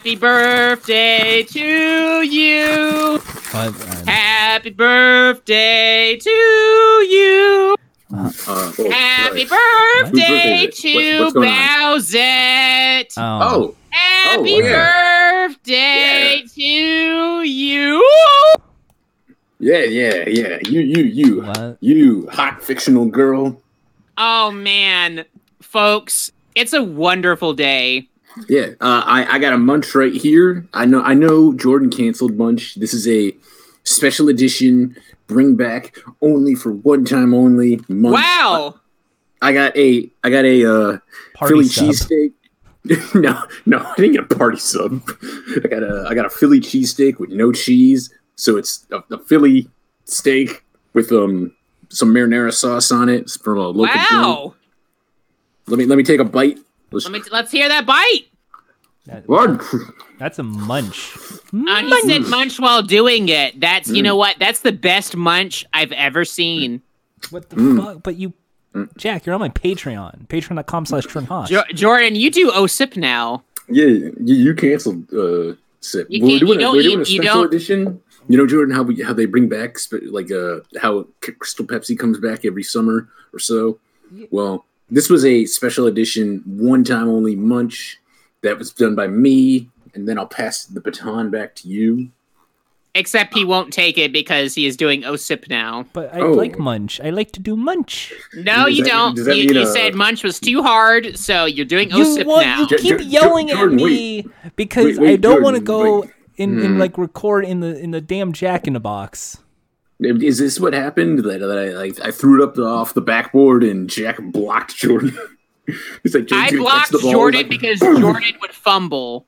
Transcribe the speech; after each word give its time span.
Happy 0.00 0.16
birthday 0.16 1.42
to 1.42 2.22
you. 2.22 3.20
But, 3.52 3.72
Happy 4.08 4.70
birthday 4.70 6.16
to 6.16 6.30
you. 6.30 7.76
Uh, 8.10 8.32
oh, 8.48 8.90
Happy 8.90 9.44
right. 9.44 9.50
birthday 10.00 10.00
Whose 10.00 10.10
birthday 10.10 10.66
to 10.68 10.94
What's- 11.18 11.20
what's 11.20 11.34
going? 11.34 11.48
Bowsette. 11.50 13.12
Oh, 13.18 13.74
Happy 13.90 14.54
oh, 14.54 14.58
yeah. 14.60 15.48
birthday 15.48 16.44
to 16.54 17.42
you. 17.42 18.02
yeah, 19.58 19.82
yeah, 19.84 20.24
yeah. 20.28 20.58
You, 20.66 20.80
you, 20.80 21.02
you, 21.02 21.42
What? 21.42 21.76
you, 21.80 22.26
hot 22.32 22.62
fictional 22.62 23.04
girl. 23.04 23.60
Oh 24.16 24.50
man, 24.50 25.26
folks, 25.60 26.32
it's 26.54 26.72
a 26.72 26.82
wonderful 26.82 27.52
day. 27.52 28.06
Yeah, 28.48 28.70
uh, 28.80 29.02
I, 29.04 29.26
I 29.36 29.38
got 29.38 29.52
a 29.52 29.58
munch 29.58 29.94
right 29.94 30.12
here. 30.12 30.66
I 30.72 30.86
know, 30.86 31.02
I 31.02 31.14
know. 31.14 31.52
Jordan 31.52 31.90
canceled 31.90 32.36
munch. 32.36 32.76
This 32.76 32.94
is 32.94 33.06
a 33.08 33.34
special 33.84 34.28
edition, 34.28 34.96
bring 35.26 35.56
back 35.56 35.96
only 36.20 36.54
for 36.54 36.72
one 36.72 37.04
time 37.04 37.34
only. 37.34 37.80
Munch. 37.88 38.14
Wow. 38.14 38.80
I 39.42 39.52
got 39.52 39.76
a, 39.76 40.10
I 40.22 40.30
got 40.30 40.44
a 40.44 40.72
uh, 40.72 40.98
Party 41.34 41.54
Philly 41.54 41.64
sub. 41.66 41.86
cheesesteak. 41.86 42.32
no, 43.14 43.42
no, 43.66 43.78
I 43.78 43.94
didn't 43.96 44.12
get 44.12 44.32
a 44.32 44.34
party 44.34 44.58
sub. 44.58 45.02
I 45.62 45.68
got 45.68 45.82
a, 45.82 46.06
I 46.08 46.14
got 46.14 46.24
a 46.24 46.30
Philly 46.30 46.60
cheesesteak 46.60 47.18
with 47.18 47.30
no 47.30 47.52
cheese, 47.52 48.10
so 48.36 48.56
it's 48.56 48.86
a, 48.90 49.02
a 49.14 49.18
Philly 49.18 49.68
steak 50.06 50.64
with 50.94 51.12
um 51.12 51.54
some 51.90 52.14
marinara 52.14 52.52
sauce 52.52 52.90
on 52.90 53.10
it. 53.10 53.22
It's 53.22 53.36
from 53.36 53.58
a 53.58 53.68
local. 53.68 53.86
joint. 53.86 54.10
Wow. 54.12 54.54
Let 55.66 55.78
me 55.78 55.84
let 55.84 55.98
me 55.98 56.04
take 56.04 56.20
a 56.20 56.24
bite. 56.24 56.58
Let's, 56.90 57.04
Let 57.04 57.12
me 57.12 57.22
let's 57.30 57.52
hear 57.52 57.68
that 57.68 57.86
bite. 57.86 58.29
That- 59.06 59.24
that's 60.18 60.38
a 60.38 60.42
munch. 60.42 61.12
Uh, 61.52 61.82
he 61.82 62.00
said 62.02 62.22
munch 62.28 62.60
while 62.60 62.82
doing 62.82 63.28
it. 63.28 63.58
That's 63.58 63.90
Mm. 63.90 63.96
you 63.96 64.02
know 64.02 64.16
what? 64.16 64.36
That's 64.38 64.60
the 64.60 64.72
best 64.72 65.16
munch 65.16 65.64
I've 65.72 65.92
ever 65.92 66.24
seen. 66.24 66.82
What 67.30 67.48
the 67.50 67.56
Mm. 67.56 67.82
fuck? 67.84 68.02
But 68.02 68.16
you, 68.16 68.34
Jack, 68.96 69.26
you're 69.26 69.34
on 69.34 69.40
my 69.40 69.48
Patreon. 69.48 70.28
Patreon.com 70.28 70.86
slash 70.86 71.04
Trent 71.06 71.28
Jo- 71.48 71.62
Jordan, 71.74 72.14
you 72.14 72.30
do 72.30 72.50
OSIP 72.50 72.96
now. 72.96 73.42
Yeah, 73.68 73.86
you, 73.86 74.12
you 74.24 74.54
canceled 74.54 75.12
uh 75.12 75.54
sip. 75.80 76.06
You 76.10 76.22
we're 76.22 76.38
doing, 76.38 76.60
you 76.60 76.66
a, 76.68 76.72
we're 76.72 76.82
doing 76.82 76.98
a 76.98 77.02
eat- 77.02 77.10
you 77.10 77.22
special 77.22 77.42
don't- 77.42 77.46
edition. 77.54 78.00
You 78.28 78.36
know, 78.36 78.46
Jordan, 78.46 78.74
how 78.74 78.82
we 78.82 79.00
how 79.02 79.12
they 79.12 79.24
bring 79.26 79.48
back 79.48 79.78
spe- 79.78 80.04
like 80.10 80.30
uh 80.30 80.60
how 80.80 81.06
Crystal 81.20 81.64
Pepsi 81.64 81.98
comes 81.98 82.18
back 82.18 82.44
every 82.44 82.62
summer 82.62 83.08
or 83.32 83.38
so. 83.38 83.78
Well, 84.30 84.66
this 84.90 85.08
was 85.08 85.24
a 85.24 85.46
special 85.46 85.86
edition, 85.86 86.42
one 86.46 86.84
time 86.84 87.08
only 87.08 87.34
munch 87.34 87.98
that 88.42 88.58
was 88.58 88.72
done 88.72 88.94
by 88.94 89.06
me, 89.06 89.68
and 89.94 90.08
then 90.08 90.18
I'll 90.18 90.26
pass 90.26 90.64
the 90.64 90.80
baton 90.80 91.30
back 91.30 91.54
to 91.56 91.68
you. 91.68 92.10
Except 92.92 93.34
he 93.34 93.44
won't 93.44 93.72
take 93.72 93.98
it 93.98 94.12
because 94.12 94.56
he 94.56 94.66
is 94.66 94.76
doing 94.76 95.02
OSIP 95.02 95.48
now. 95.48 95.86
But 95.92 96.12
I 96.12 96.22
Oh. 96.22 96.32
like 96.32 96.58
munch. 96.58 97.00
I 97.00 97.10
like 97.10 97.30
to 97.32 97.40
do 97.40 97.54
munch. 97.54 98.12
No, 98.34 98.66
Does 98.66 98.78
you 98.78 98.82
that- 98.84 98.90
don't. 98.90 99.14
that 99.16 99.36
You, 99.36 99.46
mean, 99.46 99.54
you 99.54 99.62
uh, 99.62 99.66
said 99.66 99.94
munch 99.94 100.24
was 100.24 100.40
too 100.40 100.60
hard, 100.62 101.16
so 101.16 101.44
you're 101.44 101.64
doing 101.66 101.88
You, 101.90 101.98
OSIP 102.04 102.26
want, 102.26 102.46
now. 102.46 102.60
you 102.62 102.66
Jo- 102.66 102.76
keep 102.78 102.98
Jo- 102.98 103.04
yelling 103.04 103.48
Jordan, 103.48 103.78
at 103.78 103.84
me 103.86 104.26
because 104.56 104.86
Wait, 104.86 104.98
wait, 104.98 105.12
I 105.12 105.16
don't 105.16 105.40
want 105.40 105.56
to 105.56 105.62
go 105.62 106.02
in 106.36 106.58
and 106.58 106.74
Hmm. 106.74 106.78
like 106.78 106.98
record 106.98 107.44
in 107.44 107.60
the 107.60 107.78
in 107.78 107.92
the 107.92 108.00
damn 108.00 108.32
Jack 108.32 108.66
in 108.66 108.72
the 108.72 108.80
Box. 108.80 109.38
Is 110.00 110.38
this 110.38 110.58
what 110.58 110.72
happened? 110.72 111.20
That, 111.20 111.38
that 111.40 111.58
I 111.58 111.68
like 111.74 112.00
I 112.04 112.10
threw 112.10 112.42
it 112.42 112.44
up 112.44 112.54
the, 112.56 112.64
off 112.64 112.94
the 112.94 113.02
backboard 113.02 113.62
and 113.62 113.88
Jack 113.88 114.18
blocked 114.20 114.74
Jordan. 114.76 115.16
He's 116.02 116.14
like, 116.14 116.28
I 116.32 116.50
blocked. 116.56 116.92
Jordan 117.00 117.42
Like, 117.42 117.48
because 117.50 117.78
Jordan 117.80 118.34
would 118.40 118.52
fumble. 118.52 119.26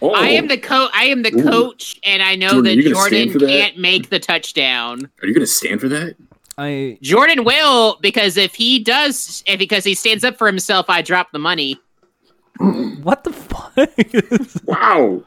oh. 0.00 0.10
I 0.14 0.28
am 0.28 0.48
the 0.48 0.58
coach. 0.58 0.90
I 0.94 1.04
am 1.06 1.22
the 1.22 1.32
Ooh. 1.34 1.42
coach, 1.42 1.98
and 2.04 2.22
I 2.22 2.36
know 2.36 2.50
Jordan, 2.50 2.64
that 2.64 2.76
you 2.76 2.82
gonna 2.94 3.06
stand 3.06 3.30
Jordan 3.32 3.48
that? 3.48 3.52
can't 3.52 3.78
make 3.78 4.10
the 4.10 4.18
touchdown. 4.20 5.10
Are 5.22 5.26
you 5.26 5.34
going 5.34 5.40
to 5.40 5.46
stand 5.46 5.80
for 5.80 5.88
that? 5.88 6.16
I 6.58 6.98
Jordan 7.00 7.44
will 7.44 7.98
because 8.00 8.36
if 8.36 8.54
he 8.54 8.78
does, 8.82 9.42
if 9.46 9.58
because 9.58 9.82
he 9.84 9.94
stands 9.94 10.24
up 10.24 10.36
for 10.36 10.46
himself, 10.46 10.86
I 10.88 11.00
drop 11.02 11.32
the 11.32 11.38
money. 11.38 11.80
what 12.58 13.24
the 13.24 13.32
fuck? 13.32 13.72
Wow. 14.66 15.22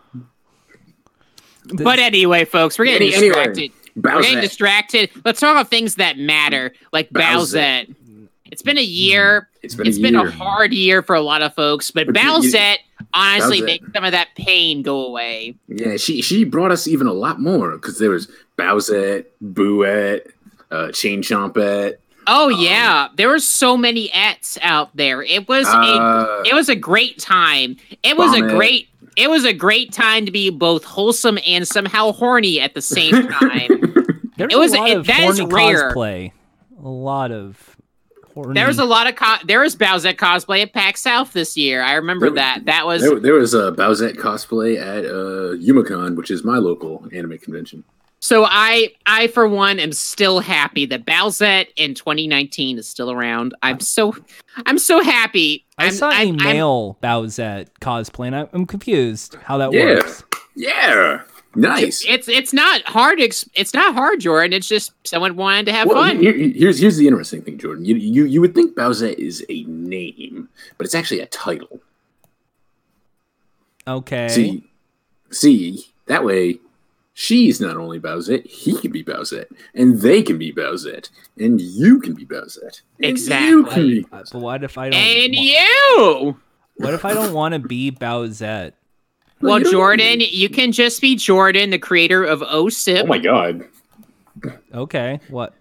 But 1.76 2.00
anyway, 2.00 2.46
folks, 2.46 2.78
we're 2.78 2.86
getting 2.86 3.14
Any- 3.14 3.18
anyway, 3.18 3.46
distracted. 3.48 3.72
We're 3.96 4.22
getting 4.22 4.42
distracted. 4.42 5.10
Let's 5.26 5.40
talk 5.40 5.52
about 5.52 5.70
things 5.70 5.96
that 5.96 6.18
matter, 6.18 6.74
like 6.92 7.10
Bowsette. 7.12 7.94
Bowsette. 8.54 8.56
It's 8.56 8.62
been 8.62 8.78
a 8.78 8.82
year. 8.82 9.50
It's 9.62 9.76
been 9.76 9.88
It's 9.88 9.98
a 9.98 10.02
been 10.02 10.16
a 10.16 10.30
hard 10.32 10.74
year 10.74 11.02
for 11.02 11.16
a 11.16 11.22
lot 11.22 11.42
of 11.42 11.54
folks, 11.56 11.92
but 11.92 12.08
But 12.08 12.16
you- 12.16 12.22
you- 12.22 12.30
Bowsette 12.52 12.78
honestly 13.14 13.62
Bowsette. 13.62 13.66
makes 13.66 13.94
some 13.94 14.04
of 14.06 14.12
that 14.12 14.30
pain 14.36 14.82
go 14.82 15.06
away. 15.06 15.56
Yeah, 15.68 15.98
she 15.98 16.22
she 16.22 16.44
brought 16.44 16.72
us 16.72 16.88
even 16.88 17.08
a 17.08 17.14
lot 17.14 17.40
more 17.42 17.72
because 17.72 18.00
there 18.00 18.10
was 18.10 18.28
Bowsette, 18.58 19.26
Bouette, 19.42 20.28
uh, 20.72 20.92
Chain 20.92 21.22
Chompette. 21.22 21.96
Oh 22.28 22.54
Um, 22.54 22.60
yeah, 22.62 23.10
there 23.18 23.28
were 23.28 23.40
so 23.40 23.76
many 23.76 24.10
ets 24.14 24.58
out 24.62 24.96
there. 24.96 25.22
It 25.24 25.48
was 25.50 25.68
a 25.68 25.72
Uh, 25.72 26.44
it 26.46 26.54
was 26.54 26.70
a 26.70 26.76
great 26.76 27.20
time. 27.20 27.76
It 28.04 28.16
was 28.18 28.34
a 28.36 28.42
great 28.42 28.88
it 29.16 29.30
was 29.30 29.46
a 29.46 29.54
great 29.54 29.92
time 29.92 30.26
to 30.26 30.32
be 30.32 30.50
both 30.50 30.84
wholesome 30.84 31.38
and 31.46 31.68
somehow 31.68 32.12
horny 32.14 32.60
at 32.60 32.74
the 32.74 32.82
same 32.82 33.28
time. 33.28 33.68
There's 34.38 34.52
It 34.54 34.58
was- 34.58 34.74
a 34.74 34.78
lot 34.78 34.90
it- 34.90 34.98
of 34.98 35.06
that 35.08 35.20
is 35.20 35.38
horny 35.40 35.54
rare. 35.54 35.92
cosplay. 35.94 36.32
A 36.84 36.88
lot 36.90 37.32
of 37.32 37.76
horny. 38.34 38.54
there 38.54 38.68
was 38.68 38.80
a 38.80 38.86
lot 38.86 39.08
of 39.08 39.16
co- 39.16 39.38
there 39.46 39.60
was 39.62 39.76
Bowsette 39.76 40.16
cosplay 40.18 40.62
at 40.62 40.74
PAX 40.74 41.02
South 41.02 41.34
this 41.34 41.56
year. 41.58 41.82
I 41.82 41.94
remember 41.94 42.28
There- 42.28 42.36
that. 42.36 42.66
That 42.66 42.86
was 42.86 43.02
there, 43.02 43.20
there 43.20 43.34
was 43.34 43.54
a 43.54 43.72
Bowsette 43.72 44.16
cosplay 44.18 44.78
at 44.80 45.06
uh, 45.06 45.56
Youmacon, 45.62 46.16
which 46.16 46.32
is 46.32 46.44
my 46.44 46.58
local 46.58 47.08
anime 47.14 47.38
convention. 47.38 47.84
so 48.20 48.46
I 48.48 48.92
I 49.06 49.28
for 49.28 49.48
one 49.48 49.80
am 49.80 49.92
still 49.94 50.40
happy 50.40 50.86
that 50.88 51.06
Bowsette 51.06 51.68
in 51.76 51.94
2019 51.94 52.78
is 52.78 52.88
still 52.88 53.12
around. 53.12 53.54
I'm 53.62 53.80
so 53.80 54.16
I'm 54.66 54.78
so 54.80 55.02
happy. 55.04 55.66
I 55.78 55.88
I'm, 55.88 55.92
saw 55.94 56.10
a 56.10 56.14
I'm, 56.14 56.28
I'm- 56.28 56.38
male 56.38 56.98
Bowsette 57.04 57.68
cosplay, 57.82 58.28
and 58.28 58.36
I- 58.36 58.50
I'm 58.54 58.66
confused 58.66 59.36
how 59.44 59.58
that 59.58 59.72
Yeah. 59.74 59.86
works. 59.96 60.24
Yeah, 60.56 61.22
nice. 61.56 62.04
It's 62.08 62.28
it's 62.28 62.54
not 62.54 62.82
hard. 62.84 63.20
Ex- 63.22 63.48
it's 63.56 63.74
not 63.74 63.94
hard, 63.94 64.20
Jordan. 64.20 64.54
It's 64.54 64.68
just 64.68 64.92
someone 65.08 65.36
wanted 65.36 65.66
to 65.68 65.74
have 65.74 65.88
Well, 65.88 65.98
fun. 66.04 66.20
here- 66.20 66.34
here's 66.34 66.80
here's 66.80 66.98
the 66.98 67.08
interesting 67.08 67.42
thing, 67.42 67.58
Jordan. 67.58 67.86
You 67.86 67.96
you 67.96 68.26
you 68.26 68.42
would 68.42 68.56
think 68.56 68.76
Bowsette 68.76 69.16
is 69.20 69.46
a 69.50 69.64
name, 69.64 70.50
but 70.78 70.86
it's 70.86 70.96
actually 70.96 71.20
a 71.22 71.26
title. 71.28 71.80
Okay. 73.88 74.30
See, 74.30 74.64
see 75.30 75.86
that 76.06 76.24
way, 76.24 76.60
she's 77.14 77.60
not 77.60 77.76
only 77.78 78.00
Bowsette, 78.00 78.46
he 78.48 78.78
can 78.80 78.92
be 78.92 79.04
Bowsette, 79.04 79.48
and 79.76 80.00
they 80.02 80.22
can 80.24 80.38
be 80.38 80.54
Bowsette, 80.54 81.10
and 81.38 81.60
you 81.60 82.00
can 82.00 82.14
be 82.14 82.26
Bowsette. 82.26 82.82
and 83.00 83.06
Exactly. 83.06 83.48
You 83.50 83.64
can 83.66 83.88
be. 83.88 84.06
Uh, 84.12 84.24
but 84.32 84.42
what 84.42 84.64
if 84.64 84.78
I 84.78 84.90
don't? 84.90 85.00
and 85.00 85.34
wa- 85.34 85.42
you. 85.42 86.38
What 86.78 86.94
if 86.94 87.06
I 87.06 87.14
don't 87.14 87.34
want 87.34 87.54
to 87.54 87.60
be 87.60 87.92
Bowsette? 87.92 88.74
Well, 89.50 89.58
you 89.60 89.64
don't- 89.66 89.72
Jordan, 89.74 90.20
you 90.22 90.50
can 90.50 90.72
just 90.72 91.02
be 91.02 91.16
Jordan, 91.16 91.70
the 91.70 91.80
creator 91.80 92.24
of 92.24 92.42
OSIP. 92.42 93.04
Oh 93.04 93.08
my 93.08 93.18
god. 93.20 93.66
Okay. 94.74 95.20
What? 95.30 95.54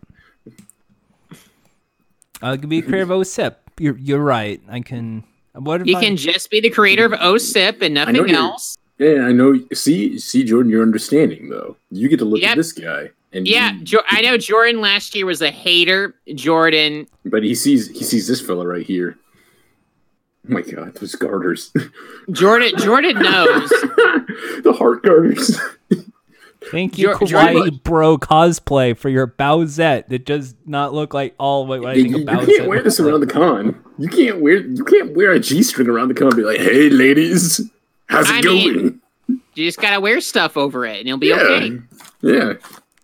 I 2.40 2.56
could 2.56 2.68
be 2.68 2.78
a 2.78 2.82
creator 2.82 3.02
of 3.02 3.08
OSIP. 3.10 3.54
You're 3.78 3.96
you're 3.98 4.18
right. 4.22 4.60
I 4.68 4.80
can. 4.80 5.24
What 5.54 5.86
you 5.86 5.96
I, 5.96 6.02
can 6.02 6.16
just 6.16 6.50
be 6.50 6.60
the 6.60 6.70
creator 6.70 7.04
of 7.04 7.12
OSIP 7.12 7.82
and 7.82 7.94
nothing 7.94 8.30
else. 8.30 8.76
Yeah, 8.98 9.26
I 9.26 9.32
know. 9.32 9.58
See, 9.74 10.18
see, 10.18 10.44
Jordan, 10.44 10.70
you're 10.70 10.82
understanding 10.82 11.48
though. 11.50 11.76
You 11.90 12.08
get 12.08 12.18
to 12.20 12.24
look 12.24 12.40
Yep. 12.40 12.50
at 12.52 12.56
this 12.56 12.72
guy, 12.72 13.10
and 13.32 13.46
Yeah, 13.46 13.72
you- 13.74 13.84
jo- 13.84 14.02
I 14.08 14.20
know 14.22 14.36
Jordan 14.38 14.80
last 14.80 15.14
year 15.14 15.26
was 15.26 15.42
a 15.42 15.50
hater. 15.50 16.14
Jordan, 16.34 17.06
but 17.24 17.42
he 17.42 17.54
sees 17.54 17.88
he 17.88 18.02
sees 18.04 18.26
this 18.26 18.40
fella 18.40 18.66
right 18.66 18.84
here. 18.86 19.16
Oh 20.48 20.54
my 20.54 20.62
god, 20.62 20.94
those 20.94 21.14
garters, 21.14 21.72
Jordan, 22.32 22.72
Jordan 22.78 23.14
knows. 23.22 23.68
the 23.70 24.74
heart 24.76 25.02
garters. 25.04 25.56
Thank 26.70 26.96
you, 26.96 27.06
Jor- 27.08 27.16
Kawaii 27.18 27.52
Jordan- 27.52 27.80
Bro 27.84 28.18
cosplay 28.18 28.96
for 28.96 29.08
your 29.08 29.26
Bowsette 29.26 30.06
that 30.08 30.24
does 30.24 30.54
not 30.66 30.94
look 30.94 31.12
like 31.12 31.34
all 31.38 31.66
what 31.66 31.84
I 31.84 31.94
you, 31.94 32.02
think 32.04 32.16
you 32.16 32.22
a 32.22 32.26
Bowsette. 32.26 32.46
can't 32.56 32.68
wear 32.68 32.82
this 32.82 33.00
around 33.00 33.20
the 33.20 33.26
con. 33.26 33.82
You 33.98 34.08
can't 34.08 34.40
wear 34.40 34.56
you 34.58 34.84
can't 34.84 35.14
wear 35.14 35.32
a 35.32 35.40
g 35.40 35.62
string 35.62 35.88
around 35.88 36.08
the 36.08 36.14
con. 36.14 36.28
And 36.28 36.36
be 36.36 36.42
like, 36.44 36.58
hey, 36.58 36.88
ladies, 36.88 37.60
how's 38.06 38.28
it 38.28 38.34
I 38.36 38.40
going? 38.42 38.76
mean, 38.76 39.00
You 39.54 39.64
just 39.66 39.80
gotta 39.80 40.00
wear 40.00 40.20
stuff 40.20 40.56
over 40.56 40.84
it, 40.86 40.98
and 41.00 41.08
it'll 41.08 41.18
be 41.18 41.28
yeah, 41.28 41.36
okay. 41.36 41.78
yeah. 42.22 42.52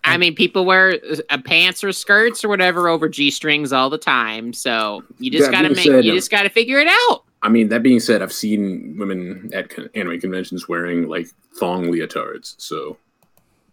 I 0.05 0.17
mean, 0.17 0.35
people 0.35 0.65
wear 0.65 0.99
uh, 1.29 1.39
pants 1.45 1.85
or 1.85 1.93
skirts 1.93 2.43
or 2.45 2.49
whatever 2.49 2.89
over 2.89 3.09
g 3.09 3.31
strings 3.31 3.73
all 3.73 3.91
the 3.91 3.99
time. 3.99 4.53
So 4.53 5.03
you 5.19 5.31
just 5.31 5.51
That 5.51 5.53
gotta 5.62 5.69
make. 5.75 5.85
said, 5.85 6.05
you 6.05 6.12
uh, 6.12 6.15
just 6.15 6.31
gotta 6.31 6.49
figure 6.49 6.79
it 6.79 6.89
out. 6.89 7.25
I 7.43 7.49
mean, 7.49 7.69
that 7.69 7.82
being 7.82 8.00
said, 8.00 8.20
I've 8.20 8.32
seen 8.32 8.96
women 8.99 9.50
at 9.52 9.73
anime 9.94 10.20
conventions 10.20 10.69
wearing 10.69 11.08
like 11.08 11.29
thong 11.55 11.87
leotards. 11.87 12.55
So 12.58 12.96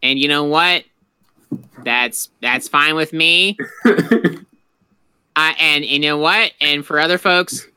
And 0.03 0.19
you 0.19 0.27
know 0.27 0.43
what? 0.43 0.83
That's 1.83 2.29
that's 2.41 2.67
fine 2.67 2.95
with 2.95 3.13
me. 3.13 3.57
Uh, 5.35 5.53
and 5.59 5.85
you 5.85 5.99
know 5.99 6.17
what? 6.17 6.53
And 6.61 6.85
for 6.85 6.99
other 6.99 7.17
folks, 7.17 7.67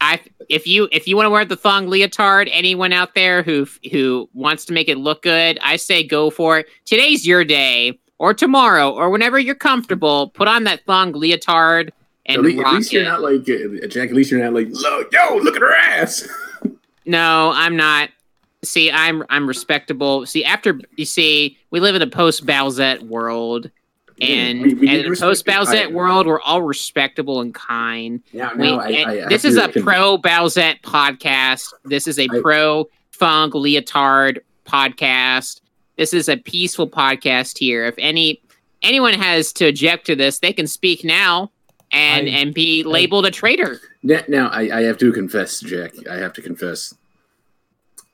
I 0.00 0.20
if 0.48 0.66
you 0.66 0.88
if 0.90 1.06
you 1.06 1.16
want 1.16 1.26
to 1.26 1.30
wear 1.30 1.44
the 1.44 1.56
thong 1.56 1.86
leotard, 1.86 2.48
anyone 2.52 2.92
out 2.92 3.14
there 3.14 3.42
who 3.42 3.66
who 3.92 4.28
wants 4.34 4.64
to 4.66 4.72
make 4.72 4.88
it 4.88 4.98
look 4.98 5.22
good, 5.22 5.58
I 5.62 5.76
say 5.76 6.02
go 6.02 6.30
for 6.30 6.58
it. 6.58 6.66
Today's 6.84 7.26
your 7.26 7.44
day, 7.44 7.98
or 8.18 8.34
tomorrow, 8.34 8.90
or 8.90 9.10
whenever 9.10 9.38
you're 9.38 9.54
comfortable. 9.54 10.30
Put 10.30 10.48
on 10.48 10.64
that 10.64 10.84
thong 10.84 11.12
leotard 11.12 11.92
and 12.26 12.38
at 12.38 12.42
least, 12.44 12.60
at 12.64 12.72
least 12.74 12.92
you're 12.92 13.04
not 13.04 13.22
like 13.22 13.40
uh, 13.40 13.86
Jack. 13.88 14.10
At 14.10 14.14
least 14.14 14.30
you're 14.30 14.42
not 14.42 14.52
like, 14.52 14.68
look, 14.70 15.12
yo, 15.12 15.36
look 15.38 15.56
at 15.56 15.62
her 15.62 15.74
ass. 15.74 16.28
No, 17.06 17.50
I'm 17.54 17.76
not. 17.76 18.10
See, 18.62 18.92
I'm 18.92 19.24
I'm 19.30 19.48
respectable. 19.48 20.26
See, 20.26 20.44
after 20.44 20.78
you 20.96 21.06
see, 21.06 21.58
we 21.70 21.80
live 21.80 21.94
in 21.94 22.02
a 22.02 22.06
post 22.06 22.44
Bowsette 22.46 23.02
world, 23.02 23.70
and, 24.20 24.60
we- 24.62 24.74
we 24.74 24.88
and 24.88 25.06
in 25.06 25.12
a 25.12 25.16
post 25.16 25.46
Bowsette 25.46 25.92
world, 25.92 26.26
we're 26.26 26.42
all 26.42 26.62
respectable 26.62 27.40
and 27.40 27.54
kind. 27.54 28.20
Now, 28.34 28.54
We- 28.54 28.68
I, 28.68 29.24
I, 29.24 29.28
this 29.28 29.46
is 29.46 29.56
a 29.56 29.68
pro 29.68 30.18
Bowsette 30.18 30.82
podcast. 30.82 31.72
This 31.86 32.06
is 32.06 32.18
a 32.18 32.28
pro 32.28 32.88
Funk 33.12 33.54
Leotard 33.54 34.40
podcast. 34.66 35.62
This 35.96 36.12
is 36.12 36.28
a 36.28 36.36
peaceful 36.36 36.88
podcast 36.88 37.58
here. 37.58 37.86
If 37.86 37.94
any 37.98 38.42
anyone 38.82 39.14
has 39.14 39.52
to 39.54 39.66
object 39.66 40.06
to 40.06 40.14
this, 40.14 40.38
they 40.38 40.52
can 40.52 40.66
speak 40.66 41.02
now 41.02 41.50
and 41.92 42.26
I- 42.28 42.30
and 42.30 42.54
be 42.54 42.82
labeled 42.84 43.26
a 43.26 43.30
traitor. 43.30 43.80
Now, 44.02 44.20
now 44.28 44.48
I, 44.48 44.78
I 44.78 44.82
have 44.82 44.98
to 44.98 45.12
confess, 45.12 45.60
Jack. 45.60 45.92
I 46.08 46.16
have 46.16 46.32
to 46.34 46.42
confess. 46.42 46.94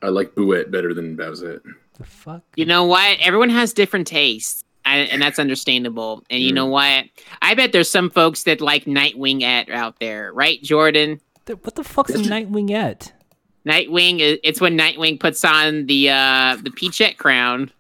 I 0.02 0.08
like 0.08 0.34
Bouette 0.34 0.70
better 0.70 0.92
than 0.94 1.16
Bowsette. 1.16 1.62
The 1.98 2.04
fuck? 2.04 2.42
You 2.56 2.66
know 2.66 2.84
what? 2.84 3.18
Everyone 3.20 3.48
has 3.50 3.72
different 3.72 4.06
tastes. 4.06 4.62
And, 4.84 5.10
and 5.10 5.20
that's 5.20 5.40
understandable. 5.40 6.22
And 6.30 6.40
you 6.40 6.52
Mm. 6.52 6.54
know 6.54 6.66
what? 6.66 7.06
I 7.42 7.54
bet 7.54 7.72
there's 7.72 7.90
some 7.90 8.08
folks 8.08 8.44
that 8.44 8.60
like 8.60 8.84
Nightwing 8.84 9.42
at 9.42 9.68
out 9.68 9.98
there, 9.98 10.32
right, 10.32 10.62
Jordan? 10.62 11.20
Th- 11.46 11.58
What 11.62 11.74
the 11.74 11.82
fuck's 11.82 12.14
a 12.14 12.18
Nightwing 12.18 12.70
yet? 12.70 13.12
Nightwing 13.66 14.38
it's 14.44 14.60
when 14.60 14.78
Nightwing 14.78 15.18
puts 15.18 15.44
on 15.44 15.86
the 15.86 16.10
uh 16.10 16.56
the 16.62 16.70
Peachette 16.70 17.18
crown. 17.18 17.72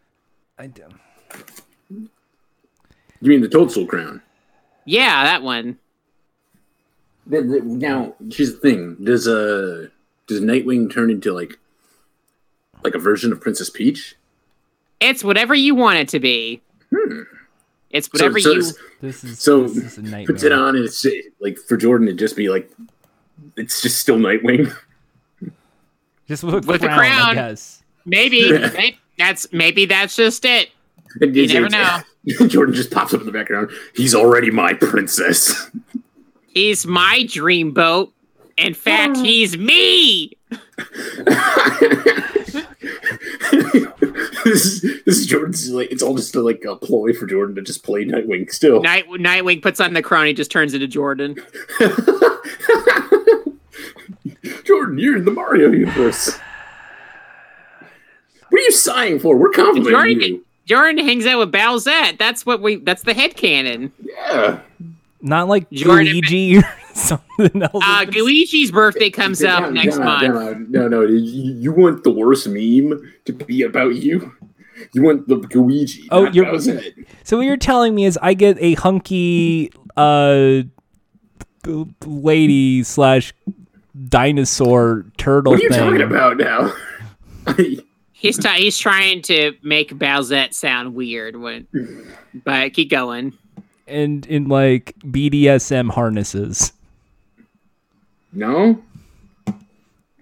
I 0.58 0.66
do. 0.66 0.82
You 1.90 2.08
mean 3.30 3.40
the 3.40 3.48
Toadstool 3.48 3.86
crown? 3.86 4.20
Yeah, 4.84 5.24
that 5.24 5.42
one. 5.42 5.78
The- 7.26 7.42
the- 7.42 7.60
Now, 7.62 8.14
here's 8.32 8.52
the 8.52 8.58
thing: 8.60 8.96
does 9.02 9.26
uh 9.26 9.88
does 10.26 10.40
Nightwing 10.40 10.92
turn 10.92 11.10
into 11.10 11.32
like 11.32 11.58
like 12.84 12.94
a 12.94 12.98
version 12.98 13.32
of 13.32 13.40
Princess 13.40 13.70
Peach? 13.70 14.14
It's 15.00 15.22
whatever 15.24 15.54
you 15.54 15.74
want 15.74 15.98
it 15.98 16.08
to 16.10 16.20
be. 16.20 16.60
It's 17.90 18.06
Hmm. 18.08 18.16
So- 18.16 18.24
whatever 18.26 18.40
so, 18.40 18.52
you 18.52 18.62
This 19.00 19.24
is 19.24 19.38
So, 19.40 19.64
this 19.68 19.98
is 19.98 20.12
a 20.12 20.24
puts 20.24 20.42
it 20.42 20.52
on, 20.52 20.76
and 20.76 20.84
it's 20.84 21.04
like 21.40 21.58
for 21.58 21.76
Jordan, 21.76 22.08
it'd 22.08 22.18
just 22.18 22.36
be 22.36 22.48
like 22.48 22.70
it's 23.56 23.82
just 23.82 23.98
still 23.98 24.16
Nightwing. 24.16 24.74
Just 26.28 26.42
with, 26.42 26.66
With 26.66 26.80
the 26.80 26.88
crown, 26.88 26.98
I 27.00 27.08
crown. 27.10 27.34
guess. 27.36 27.84
maybe 28.04 28.50
may- 28.50 28.98
that's 29.16 29.52
maybe 29.52 29.84
that's 29.86 30.16
just 30.16 30.44
it. 30.44 30.70
You 31.20 31.46
never 31.46 31.66
it's- 31.66 32.48
Jordan 32.52 32.74
just 32.74 32.90
pops 32.90 33.14
up 33.14 33.20
in 33.20 33.26
the 33.26 33.32
background. 33.32 33.70
He's 33.94 34.12
already 34.12 34.50
my 34.50 34.74
princess. 34.74 35.70
He's 36.56 36.86
my 36.86 37.22
dream 37.28 37.72
boat. 37.72 38.14
In 38.56 38.72
fact, 38.72 39.18
mm. 39.18 39.26
he's 39.26 39.58
me. 39.58 40.32
this 44.42 44.64
is 44.64 44.80
this 45.04 45.18
is 45.18 45.26
Jordan's 45.26 45.70
like 45.70 45.92
it's 45.92 46.02
all 46.02 46.16
just 46.16 46.34
a, 46.34 46.40
like 46.40 46.64
a 46.66 46.74
ploy 46.76 47.12
for 47.12 47.26
Jordan 47.26 47.56
to 47.56 47.62
just 47.62 47.82
play 47.82 48.06
Nightwing 48.06 48.50
still. 48.50 48.80
Night 48.80 49.06
Nightwing 49.06 49.60
puts 49.60 49.80
on 49.80 49.92
the 49.92 50.00
crown. 50.00 50.24
He 50.28 50.32
just 50.32 50.50
turns 50.50 50.72
into 50.72 50.86
Jordan. 50.86 51.36
Jordan, 54.64 54.98
you're 54.98 55.18
in 55.18 55.26
the 55.26 55.32
Mario 55.32 55.70
universe. 55.70 56.38
What 58.48 58.60
are 58.60 58.64
you 58.64 58.72
sighing 58.72 59.18
for? 59.18 59.36
We're 59.36 59.50
complimenting 59.50 59.92
Jordan, 59.92 60.20
you. 60.20 60.42
Jordan 60.64 61.04
hangs 61.04 61.26
out 61.26 61.38
with 61.38 61.52
Bowsette. 61.52 62.16
That's 62.16 62.46
what 62.46 62.62
we. 62.62 62.76
That's 62.76 63.02
the 63.02 63.12
head 63.12 63.36
canon. 63.36 63.92
Yeah. 64.00 64.60
Not 65.26 65.48
like 65.48 65.68
Jordan- 65.70 66.06
Luigi 66.14 66.58
or 66.58 66.62
something 66.94 67.62
else. 67.62 67.72
Uh, 67.74 68.04
Guichi's 68.06 68.70
birthday 68.70 69.10
comes 69.10 69.40
Down, 69.40 69.64
up 69.64 69.72
next 69.72 69.96
down, 69.98 70.04
month. 70.06 70.22
down. 70.22 70.66
No, 70.70 70.88
no, 70.88 71.02
you, 71.02 71.16
you 71.52 71.72
want 71.72 72.04
the 72.04 72.10
worst 72.10 72.46
meme 72.48 73.12
to 73.24 73.32
be 73.32 73.62
about 73.62 73.96
you? 73.96 74.32
You 74.92 75.02
want 75.02 75.26
the 75.26 75.36
Luigi. 75.36 76.06
Oh, 76.10 76.24
not 76.24 76.34
you're- 76.34 76.50
Bowsette. 76.50 77.06
So 77.24 77.38
what 77.38 77.44
you're 77.46 77.56
telling 77.56 77.94
me 77.94 78.04
is 78.04 78.18
I 78.22 78.34
get 78.34 78.56
a 78.60 78.74
hunky 78.74 79.72
uh 79.96 80.62
lady 82.04 82.82
slash 82.84 83.32
dinosaur 84.08 85.06
turtle 85.16 85.52
What 85.54 85.60
are 85.60 85.64
you 85.64 85.70
thing. 85.70 85.78
talking 85.80 86.02
about 86.02 86.36
now? 86.36 86.72
He's 88.12 88.38
t- 88.38 88.48
he's 88.56 88.78
trying 88.78 89.20
to 89.22 89.52
make 89.62 89.90
Bowsette 89.90 90.54
sound 90.54 90.94
weird. 90.94 91.36
When, 91.36 91.66
but 92.44 92.72
keep 92.72 92.90
going. 92.90 93.34
And 93.86 94.26
in 94.26 94.48
like 94.48 94.94
BDSM 95.00 95.90
harnesses. 95.90 96.72
no? 98.32 98.82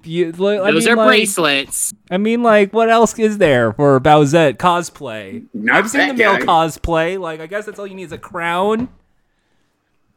You, 0.06 0.32
like, 0.32 0.60
I 0.60 0.70
Those 0.70 0.84
mean, 0.84 0.92
are 0.92 0.96
like, 0.96 1.06
bracelets. 1.06 1.94
I 2.10 2.18
mean, 2.18 2.42
like, 2.42 2.74
what 2.74 2.90
else 2.90 3.18
is 3.18 3.38
there 3.38 3.72
for 3.72 3.98
Bowsette 4.00 4.58
cosplay? 4.58 5.46
Not 5.54 5.76
I've 5.76 5.88
seen 5.90 6.08
the 6.08 6.12
male 6.14 6.36
guy. 6.36 6.44
cosplay. 6.44 7.18
Like, 7.18 7.40
I 7.40 7.46
guess 7.46 7.64
that's 7.64 7.78
all 7.78 7.86
you 7.86 7.94
need 7.94 8.02
is 8.02 8.12
a 8.12 8.18
crown, 8.18 8.90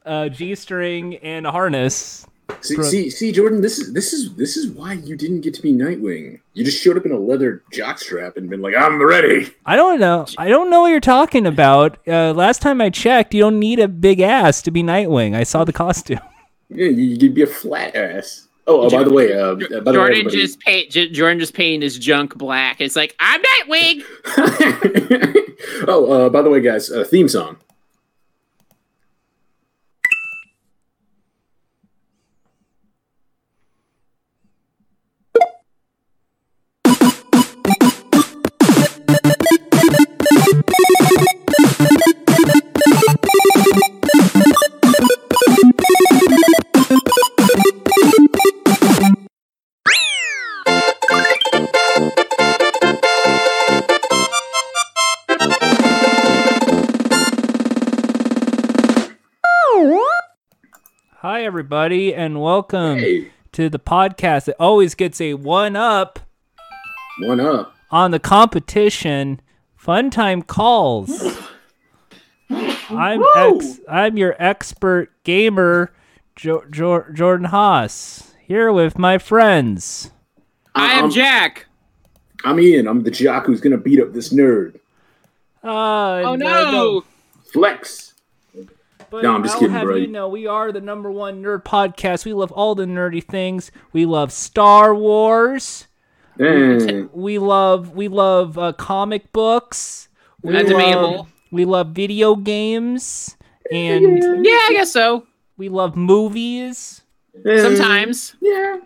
a 0.05 0.29
g-string, 0.29 1.15
and 1.15 1.47
a 1.47 1.51
harness. 1.51 2.27
See, 2.61 2.81
see, 2.81 3.09
see, 3.09 3.31
Jordan. 3.31 3.61
This 3.61 3.77
is 3.77 3.93
this 3.93 4.13
is 4.13 4.33
this 4.35 4.57
is 4.57 4.69
why 4.71 4.93
you 4.93 5.15
didn't 5.15 5.41
get 5.41 5.53
to 5.55 5.61
be 5.61 5.73
Nightwing. 5.73 6.39
You 6.53 6.63
just 6.63 6.81
showed 6.81 6.97
up 6.97 7.05
in 7.05 7.11
a 7.11 7.19
leather 7.19 7.61
jockstrap 7.73 8.37
and 8.37 8.49
been 8.49 8.61
like, 8.61 8.75
"I'm 8.75 9.01
ready." 9.01 9.53
I 9.65 9.75
don't 9.75 9.99
know. 9.99 10.25
I 10.37 10.47
don't 10.49 10.69
know 10.69 10.81
what 10.81 10.87
you're 10.89 10.99
talking 10.99 11.45
about. 11.45 11.97
Uh, 12.07 12.33
last 12.33 12.61
time 12.61 12.79
I 12.81 12.89
checked, 12.89 13.33
you 13.33 13.41
don't 13.41 13.59
need 13.59 13.79
a 13.79 13.87
big 13.87 14.21
ass 14.21 14.61
to 14.63 14.71
be 14.71 14.81
Nightwing. 14.81 15.35
I 15.35 15.43
saw 15.43 15.63
the 15.63 15.73
costume. 15.73 16.19
Yeah, 16.69 16.87
you, 16.87 17.15
you'd 17.15 17.33
be 17.33 17.43
a 17.43 17.47
flat 17.47 17.95
ass. 17.95 18.45
Oh, 18.67 18.81
oh 18.81 18.89
by 18.89 19.05
the 19.05 19.13
way, 19.13 19.31
uh, 19.33 19.55
by 19.55 19.67
the 19.67 19.75
way, 19.85 19.93
Jordan 19.93 20.17
everybody- 20.17 20.35
just 20.41 20.59
paint. 20.59 20.91
J- 20.91 21.09
Jordan 21.11 21.39
just 21.39 21.53
painted 21.53 21.81
his 21.81 21.97
junk 21.97 22.35
black. 22.35 22.81
It's 22.81 22.97
like 22.97 23.15
I'm 23.21 23.41
Nightwing. 23.41 24.03
oh, 25.87 26.11
uh, 26.11 26.29
by 26.29 26.41
the 26.41 26.49
way, 26.49 26.59
guys, 26.59 26.91
uh, 26.91 27.05
theme 27.05 27.29
song. 27.29 27.55
Everybody, 61.87 62.13
and 62.13 62.41
welcome 62.41 62.97
Hey, 62.99 63.31
to 63.53 63.69
the 63.69 63.79
podcast 63.79 64.43
that 64.45 64.57
always 64.59 64.93
gets 64.93 65.21
a 65.21 65.35
one 65.35 65.77
up 65.77 66.19
one 67.19 67.39
up. 67.39 67.73
on 67.91 68.11
the 68.11 68.19
competition. 68.19 69.39
Fun 69.77 70.09
time 70.09 70.41
calls. 70.41 71.09
I'm 72.49 73.23
ex- 73.37 73.79
I'm 73.89 74.17
your 74.17 74.35
expert 74.37 75.11
gamer, 75.23 75.93
jo- 76.35 76.65
jo- 76.69 77.05
Jordan 77.13 77.45
Haas, 77.45 78.33
here 78.45 78.69
with 78.73 78.97
my 78.99 79.17
friends. 79.17 80.11
I 80.75 80.91
am 80.95 81.09
Jack. 81.09 81.67
I'm 82.43 82.59
Ian. 82.59 82.85
I'm 82.89 83.03
the 83.03 83.11
jock 83.11 83.45
who's 83.45 83.61
gonna 83.61 83.77
beat 83.77 84.01
up 84.01 84.11
this 84.11 84.33
nerd. 84.33 84.75
Uh, 85.63 85.69
Oh 86.25 86.33
and, 86.33 86.43
uh, 86.43 86.71
no! 86.71 87.03
Flex. 87.53 88.06
But 89.09 89.23
No, 89.23 89.33
I'm 89.35 89.43
just 89.43 89.55
I'll 89.55 89.59
kidding, 89.61 89.75
have 89.75 89.85
bro. 89.85 89.95
you 89.95 90.07
know, 90.07 90.27
we 90.27 90.47
are 90.47 90.71
the 90.71 90.81
number 90.81 91.09
one 91.09 91.41
nerd 91.41 91.63
podcast. 91.63 92.25
We 92.25 92.33
love 92.33 92.51
all 92.51 92.75
the 92.75 92.85
nerdy 92.85 93.23
things. 93.23 93.71
We 93.93 94.05
love 94.05 94.31
Star 94.33 94.93
Wars. 94.93 95.87
We 96.37 97.39
love 97.39 97.95
we 97.95 98.07
love 98.09 98.57
uh, 98.57 98.73
comic 98.73 99.31
books. 99.31 100.07
We 100.41 100.53
That's 100.53 100.69
love, 100.69 100.79
debatable. 100.79 101.27
We 101.51 101.65
love 101.65 101.87
video 101.89 102.35
games, 102.35 103.35
and 103.71 104.45
Yeah, 104.45 104.51
I 104.67 104.69
guess 104.73 104.91
so. 104.91 105.25
we 105.57 105.69
love 105.69 105.95
movies. 105.95 107.01
Sometimes. 107.43 108.35
Yeah. 108.41 108.77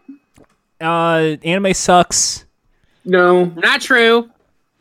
Uh, 0.80 1.38
anime 1.44 1.74
sucks. 1.74 2.46
No. 3.06 3.46
Not 3.46 3.82
true. 3.82 4.30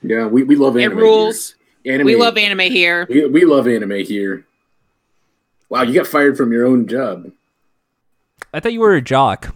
Yeah, 0.03 0.27
we, 0.27 0.43
we 0.45 0.57
love 0.57 0.77
It 0.77 0.83
anime. 0.85 0.99
rules. 0.99 1.55
Here. 1.83 1.95
Anime. 1.95 2.07
We 2.07 2.17
love 2.17 2.37
anime 2.37 2.61
here. 2.61 3.07
We, 3.09 3.27
we 3.27 3.45
love 3.45 3.67
anime 3.67 4.05
here. 4.05 4.47
Wow, 5.71 5.83
you 5.83 5.95
got 5.95 6.07
fired 6.07 6.37
from 6.37 6.53
your 6.53 6.67
own 6.67 6.87
job. 6.87 7.31
I 8.53 8.61
thought 8.61 8.73
you 8.75 8.81
were 8.81 8.95
a 8.95 9.01
jock. 9.01 9.55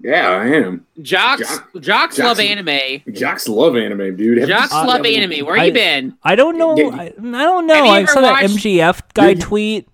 Yeah, 0.00 0.30
I 0.30 0.46
am. 0.46 0.86
Jocks, 1.00 1.40
Jock- 1.58 1.80
jocks 1.80 2.18
love 2.18 2.40
anime. 2.40 3.02
Jocks 3.12 3.46
love 3.48 3.76
anime, 3.76 4.16
dude. 4.16 4.38
Have 4.38 4.48
Jocks 4.48 4.70
seen- 4.72 4.86
love 4.86 4.96
have 4.98 5.06
you- 5.06 5.16
anime. 5.22 5.46
Where 5.46 5.56
I- 5.58 5.64
you 5.66 5.72
been? 5.72 6.16
I 6.24 6.34
don't 6.34 6.58
know. 6.58 6.76
Yeah, 6.76 6.88
I, 6.88 7.02
I 7.06 7.10
don't 7.44 7.66
know. 7.66 7.74
Have 7.74 7.84
you 7.86 7.90
I 7.92 7.98
ever 8.00 8.12
saw 8.12 8.20
that 8.22 8.32
watched- 8.42 8.54
MGF 8.56 9.00
guy 9.14 9.28
Yeah, 9.30 9.40
tweet, 9.44 9.88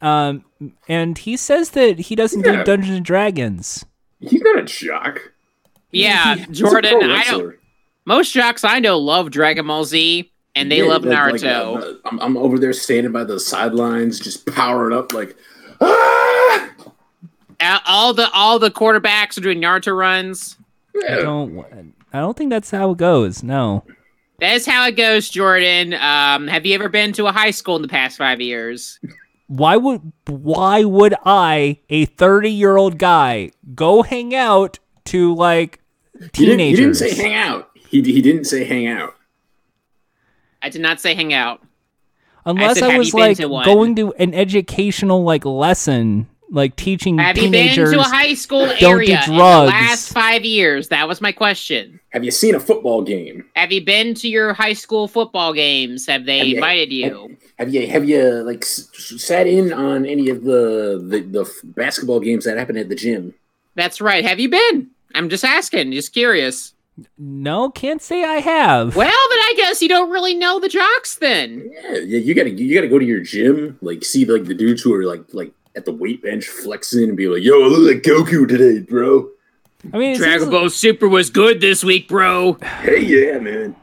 um, 0.00 0.44
and 0.88 1.18
he 1.18 1.36
says 1.36 1.70
that 1.70 1.98
he 2.00 2.16
doesn't 2.16 2.44
Yeah. 2.44 2.56
do 2.56 2.64
Dungeons 2.64 2.96
and 2.96 3.04
Dragons. 3.04 3.84
He's 4.20 4.40
not 4.42 4.58
a 4.58 4.62
jock. 4.64 5.32
Yeah, 5.92 6.34
He's 6.36 6.48
a 6.48 6.52
Jordan. 6.52 7.10
I 7.10 7.24
don't. 7.24 7.54
Most 8.06 8.32
jocks 8.32 8.64
I 8.64 8.80
know 8.80 8.98
love 8.98 9.30
Dragon 9.30 9.66
Ball 9.68 9.84
Z, 9.84 10.30
and 10.54 10.70
they 10.70 10.78
Yeah, 10.78 10.84
love 10.88 11.04
like- 11.04 11.32
like, 11.32 11.40
Naruto. 11.42 11.82
uh, 11.82 11.94
I'm, 12.04 12.18
I'm 12.20 12.36
over 12.36 12.58
there 12.58 12.72
standing 12.72 13.12
by 13.12 13.24
the 13.24 13.38
sidelines, 13.40 14.18
just 14.20 14.46
powering 14.46 14.96
up, 14.96 15.12
like, 15.12 15.36
ah! 15.80 16.70
All 17.86 18.12
the 18.12 18.28
all 18.32 18.58
the 18.58 18.70
quarterbacks 18.70 19.38
are 19.38 19.40
doing 19.40 19.60
Naruto 19.60 19.96
runs. 19.96 20.56
I 21.08 21.16
don't. 21.16 21.64
I 22.12 22.18
don't 22.20 22.36
think 22.36 22.50
that's 22.50 22.70
how 22.70 22.90
it 22.90 22.98
goes. 22.98 23.42
No. 23.42 23.84
That 24.40 24.54
is 24.54 24.66
how 24.66 24.86
it 24.86 24.96
goes, 24.96 25.28
Jordan. 25.30 25.94
Um, 25.94 26.46
have 26.48 26.66
you 26.66 26.74
ever 26.74 26.88
been 26.88 27.12
to 27.14 27.26
a 27.26 27.32
high 27.32 27.52
school 27.52 27.76
in 27.76 27.82
the 27.82 27.88
past 27.88 28.18
five 28.18 28.40
years? 28.40 28.98
Why 29.46 29.76
would 29.76 30.12
Why 30.26 30.84
would 30.84 31.14
I, 31.24 31.78
a 31.88 32.04
thirty-year-old 32.04 32.98
guy, 32.98 33.50
go 33.74 34.02
hang 34.02 34.34
out 34.34 34.78
to 35.06 35.34
like 35.34 35.80
He 36.34 36.44
didn't, 36.46 36.60
he 36.60 36.74
didn't 36.76 36.94
teenagers? 36.96 36.98
say 36.98 37.14
hang 37.14 37.34
out. 37.34 37.70
He, 37.88 38.02
he 38.02 38.20
didn't 38.20 38.44
say 38.44 38.64
hang 38.64 38.86
out. 38.88 39.13
I 40.64 40.70
did 40.70 40.80
not 40.80 41.00
say 41.00 41.14
hang 41.14 41.32
out. 41.32 41.62
Unless 42.46 42.78
said, 42.80 42.90
I 42.90 42.98
was 42.98 43.14
like 43.14 43.36
to 43.38 43.48
going 43.48 43.94
to 43.96 44.12
an 44.14 44.34
educational 44.34 45.22
like 45.24 45.44
lesson, 45.46 46.26
like 46.50 46.76
teaching 46.76 47.16
Have 47.18 47.36
you 47.38 47.44
teenagers. 47.44 47.90
been 47.90 47.98
to 48.00 48.04
a 48.04 48.08
high 48.08 48.34
school 48.34 48.66
don't 48.66 48.78
do 48.80 48.86
area 48.86 49.14
in 49.24 49.30
the 49.30 49.36
drugs. 49.36 49.70
last 49.72 50.12
five 50.12 50.44
years? 50.44 50.88
That 50.88 51.08
was 51.08 51.20
my 51.22 51.32
question. 51.32 52.00
Have 52.10 52.22
you 52.24 52.30
seen 52.30 52.54
a 52.54 52.60
football 52.60 53.00
game? 53.02 53.44
Have 53.56 53.72
you 53.72 53.82
been 53.84 54.14
to 54.16 54.28
your 54.28 54.52
high 54.52 54.74
school 54.74 55.08
football 55.08 55.54
games? 55.54 56.06
Have 56.06 56.26
they 56.26 56.38
Have 56.38 56.46
you- 56.48 56.54
invited 56.56 56.92
you? 56.92 57.36
Have 57.58 57.72
you 57.72 57.86
have 57.86 58.06
you 58.08 58.22
like 58.42 58.62
s- 58.62 58.88
sat 59.18 59.46
in 59.46 59.72
on 59.72 60.04
any 60.04 60.28
of 60.28 60.42
the, 60.44 61.00
the 61.08 61.20
the 61.20 61.50
basketball 61.64 62.20
games 62.20 62.44
that 62.44 62.58
happen 62.58 62.76
at 62.76 62.88
the 62.88 62.96
gym? 62.96 63.32
That's 63.74 64.00
right. 64.00 64.24
Have 64.24 64.38
you 64.40 64.48
been? 64.50 64.90
I'm 65.14 65.28
just 65.28 65.44
asking, 65.44 65.92
just 65.92 66.12
curious. 66.12 66.74
no, 67.18 67.70
can't 67.70 68.02
say 68.02 68.22
I 68.24 68.34
have. 68.40 68.94
Well, 68.96 69.06
then 69.06 69.38
I 69.38 69.53
guess 69.74 69.82
you 69.82 69.88
don't 69.88 70.10
really 70.10 70.34
know 70.34 70.60
the 70.60 70.68
jocks 70.68 71.16
then. 71.16 71.68
Yeah, 71.72 71.94
yeah. 71.98 72.18
You 72.18 72.34
gotta 72.34 72.50
you 72.50 72.74
gotta 72.74 72.88
go 72.88 72.98
to 72.98 73.04
your 73.04 73.20
gym, 73.20 73.76
like 73.82 74.04
see 74.04 74.24
like 74.24 74.44
the 74.44 74.54
dudes 74.54 74.82
who 74.82 74.94
are 74.94 75.04
like 75.04 75.22
like 75.32 75.52
at 75.74 75.84
the 75.84 75.92
weight 75.92 76.22
bench 76.22 76.46
flexing 76.46 77.08
and 77.08 77.16
be 77.16 77.26
like, 77.28 77.42
"Yo, 77.42 77.54
I 77.62 77.66
look 77.66 77.92
like 77.92 78.02
Goku 78.02 78.46
today, 78.48 78.80
bro." 78.80 79.28
I 79.92 79.98
mean, 79.98 80.16
Dragon 80.16 80.40
seems- 80.40 80.50
Ball 80.50 80.70
Super 80.70 81.08
was 81.08 81.28
good 81.28 81.60
this 81.60 81.82
week, 81.82 82.08
bro. 82.08 82.54
Hey, 82.82 83.00
yeah, 83.00 83.38
man. 83.38 83.76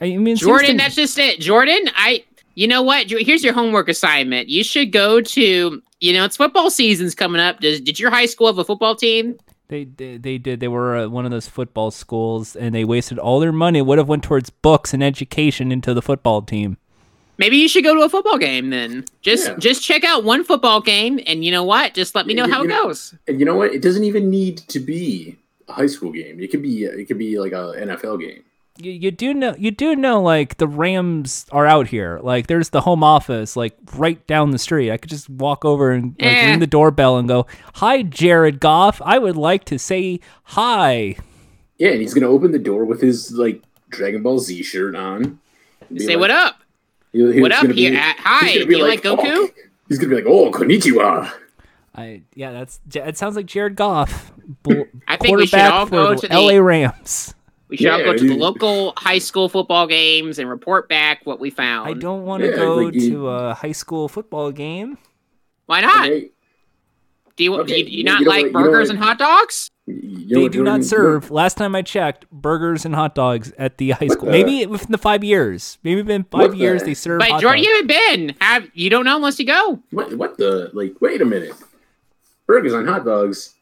I 0.00 0.16
mean, 0.16 0.36
Jordan, 0.36 0.72
to- 0.72 0.76
that's 0.78 0.94
just 0.94 1.18
it. 1.18 1.40
Jordan, 1.40 1.90
I 1.94 2.24
you 2.54 2.66
know 2.66 2.82
what? 2.82 3.10
Here's 3.10 3.44
your 3.44 3.52
homework 3.52 3.88
assignment. 3.88 4.48
You 4.48 4.64
should 4.64 4.90
go 4.90 5.20
to 5.20 5.82
you 6.00 6.12
know, 6.12 6.24
it's 6.24 6.36
football 6.36 6.70
season's 6.70 7.14
coming 7.14 7.40
up. 7.40 7.60
Does 7.60 7.80
did 7.80 8.00
your 8.00 8.10
high 8.10 8.26
school 8.26 8.46
have 8.46 8.58
a 8.58 8.64
football 8.64 8.96
team? 8.96 9.36
They, 9.68 9.84
they 9.84 10.16
they 10.16 10.38
did. 10.38 10.60
They 10.60 10.68
were 10.68 10.96
uh, 10.96 11.08
one 11.08 11.26
of 11.26 11.30
those 11.30 11.46
football 11.46 11.90
schools, 11.90 12.56
and 12.56 12.74
they 12.74 12.84
wasted 12.84 13.18
all 13.18 13.38
their 13.38 13.52
money. 13.52 13.82
Would 13.82 13.98
have 13.98 14.08
went 14.08 14.24
towards 14.24 14.48
books 14.48 14.94
and 14.94 15.02
education 15.04 15.70
into 15.70 15.92
the 15.92 16.00
football 16.00 16.40
team. 16.40 16.78
Maybe 17.36 17.58
you 17.58 17.68
should 17.68 17.84
go 17.84 17.94
to 17.94 18.00
a 18.00 18.08
football 18.08 18.38
game 18.38 18.70
then. 18.70 19.04
Just 19.20 19.46
Yeah. 19.46 19.56
just 19.58 19.82
check 19.84 20.04
out 20.04 20.24
one 20.24 20.42
football 20.42 20.80
game 20.80 21.20
and 21.26 21.44
you 21.44 21.52
know 21.52 21.62
what? 21.64 21.92
Just 21.94 22.14
let 22.14 22.26
me 22.26 22.32
know 22.34 22.46
You- 22.46 22.52
how 22.52 22.62
it 22.64 22.68
know- 22.68 22.84
goes. 22.84 23.14
And 23.28 23.38
you 23.38 23.44
know 23.46 23.54
what? 23.56 23.72
It 23.74 23.82
doesn't 23.82 24.04
even 24.04 24.28
need 24.30 24.56
to 24.68 24.80
be 24.80 25.36
a 25.68 25.74
high 25.74 25.86
school 25.86 26.10
game. 26.12 26.40
It 26.40 26.50
could 26.50 26.62
be 26.62 26.84
it 26.84 27.04
could 27.06 27.18
be 27.18 27.38
like 27.38 27.52
a 27.52 27.74
NFL 27.78 28.16
game. 28.20 28.42
You, 28.80 28.92
you 28.92 29.10
do 29.10 29.34
know 29.34 29.54
you 29.58 29.70
do 29.72 29.96
know 29.96 30.22
like 30.22 30.58
the 30.58 30.68
Rams 30.68 31.46
are 31.50 31.66
out 31.66 31.88
here. 31.88 32.20
Like 32.22 32.46
there's 32.46 32.70
the 32.70 32.80
home 32.82 33.02
office 33.02 33.56
like 33.56 33.76
right 33.96 34.24
down 34.28 34.52
the 34.52 34.58
street. 34.58 34.92
I 34.92 34.96
could 34.98 35.10
just 35.10 35.28
walk 35.28 35.64
over 35.64 35.90
and 35.90 36.14
like 36.20 36.28
Eh. 36.32 36.50
ring 36.50 36.60
the 36.60 36.66
doorbell 36.68 37.16
and 37.18 37.26
go, 37.26 37.46
"Hi, 37.74 38.02
Jared 38.02 38.60
Goff. 38.60 39.02
I 39.04 39.18
would 39.18 39.36
like 39.36 39.64
to 39.66 39.78
say 39.78 40.20
hi." 40.44 41.16
Yeah, 41.78 41.90
and 41.90 42.00
he's 42.00 42.14
gonna 42.14 42.28
open 42.28 42.52
the 42.52 42.58
door 42.58 42.84
with 42.84 43.00
his 43.00 43.32
like 43.32 43.62
Dragon 43.88 44.22
Ball 44.22 44.38
Z 44.38 44.62
shirt 44.62 44.94
on. 44.94 45.40
Say 45.96 46.08
like- 46.14 46.18
what 46.20 46.30
up? 46.30 46.56
he- 47.12 47.32
he's 47.32 47.40
What 47.42 47.52
up 47.52 47.66
be- 47.66 47.74
here? 47.74 47.94
Uh, 47.98 48.12
hi, 48.18 48.46
he's 48.46 48.52
gonna 48.54 48.64
do 48.64 48.68
be 48.70 48.76
you 48.76 48.82
like 48.86 49.02
Goku? 49.02 49.18
"Oh," 49.24 49.48
he's 49.88 49.98
gonna 49.98 50.10
be 50.10 50.16
like, 50.16 50.26
"Oh, 50.26 50.50
konnichiwa." 50.52 51.32
I 51.96 52.22
yeah, 52.34 52.52
that's 52.52 52.78
it. 52.94 53.16
Sounds 53.18 53.34
like 53.34 53.46
Jared 53.46 53.74
Goff, 53.74 54.30
bl- 54.62 54.82
I 55.08 55.16
think 55.16 55.36
we 55.36 55.46
should 55.46 55.58
quarterback 55.58 55.72
all 55.72 55.86
for 55.86 55.90
go 55.90 56.08
the 56.14 56.20
to 56.20 56.28
the- 56.28 56.32
L.A. 56.34 56.62
Rams. 56.62 57.34
We 57.68 57.76
should 57.76 57.88
all 57.88 57.98
go 58.02 58.14
to 58.14 58.18
the 58.26 58.34
you- 58.34 58.38
local 58.40 58.94
high 58.96 59.18
school 59.18 59.48
football 59.48 59.86
games 59.86 60.38
and 60.38 60.48
report 60.48 60.88
back 60.88 61.20
what 61.24 61.38
we 61.38 61.50
found. 61.50 61.88
I 61.88 61.92
don't 61.92 62.24
want 62.24 62.42
to 62.42 62.50
Yeah, 62.50 62.56
go 62.56 62.74
like 62.76 62.94
you- 62.94 63.10
to 63.10 63.28
a 63.28 63.54
high 63.54 63.72
school 63.72 64.08
football 64.08 64.50
game. 64.52 64.96
Why 65.66 65.82
not? 65.82 66.06
Okay, 66.06 66.30
Do 67.36 67.44
you, 67.44 67.54
Okay, 67.60 67.66
do 67.66 67.78
you, 67.78 67.84
you 67.84 67.98
you 67.98 68.04
not 68.04 68.22
know 68.22 68.28
like 68.30 68.44
what- 68.44 68.46
you 68.46 68.52
know 68.52 68.60
burgers 68.72 68.90
and 68.90 68.98
hot 68.98 69.18
dogs? 69.18 69.70
They 69.86 69.94
do 69.94 70.40
not 70.42 70.52
Jordan? 70.52 70.82
serve. 70.82 71.30
Last 71.30 71.56
time 71.56 71.74
I 71.74 71.82
checked, 71.82 72.28
burgers 72.30 72.84
and 72.84 72.94
hot 72.94 73.14
dogs 73.14 73.52
at 73.58 73.78
the 73.78 73.90
high 73.92 74.08
school. 74.08 74.26
the- 74.26 74.32
Maybe 74.32 74.64
uh. 74.64 74.68
within 74.68 74.90
the 74.92 74.98
five 74.98 75.22
years. 75.22 75.78
Maybe 75.82 76.02
within 76.02 76.26
What 76.30 76.42
five 76.42 76.50
the- 76.52 76.56
years 76.58 76.82
they 76.82 76.94
serve. 76.94 77.20
But 77.20 77.30
hot 77.30 77.40
Jordan, 77.42 77.62
dogs. 77.62 77.66
you 77.68 77.74
haven't 77.74 77.86
been. 78.26 78.36
Have 78.40 78.68
you 78.74 78.90
don't 78.90 79.04
know 79.04 79.16
unless 79.16 79.38
you 79.38 79.46
go. 79.46 79.78
What, 79.90 80.14
what 80.14 80.36
the 80.36 80.70
like? 80.74 80.94
Wait 81.00 81.22
a 81.22 81.24
minute. 81.24 81.52
Burgers 82.46 82.72
and 82.72 82.88
hot 82.88 83.04
dogs. 83.04 83.54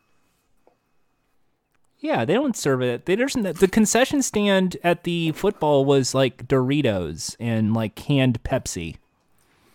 Yeah, 2.00 2.25
they 2.25 2.35
don't 2.35 2.57
serve 2.57 2.83
it. 2.83 3.07
They 3.07 3.17
doesn't. 3.17 3.59
The 3.59 3.69
concession 3.69 4.23
stand 4.23 4.76
at 4.85 5.05
the 5.05 5.33
football 5.33 5.85
was 5.85 6.15
like 6.15 6.47
Doritos 6.47 7.35
and 7.41 7.73
like 7.75 7.95
canned 7.95 8.43
Pepsi. 8.43 8.97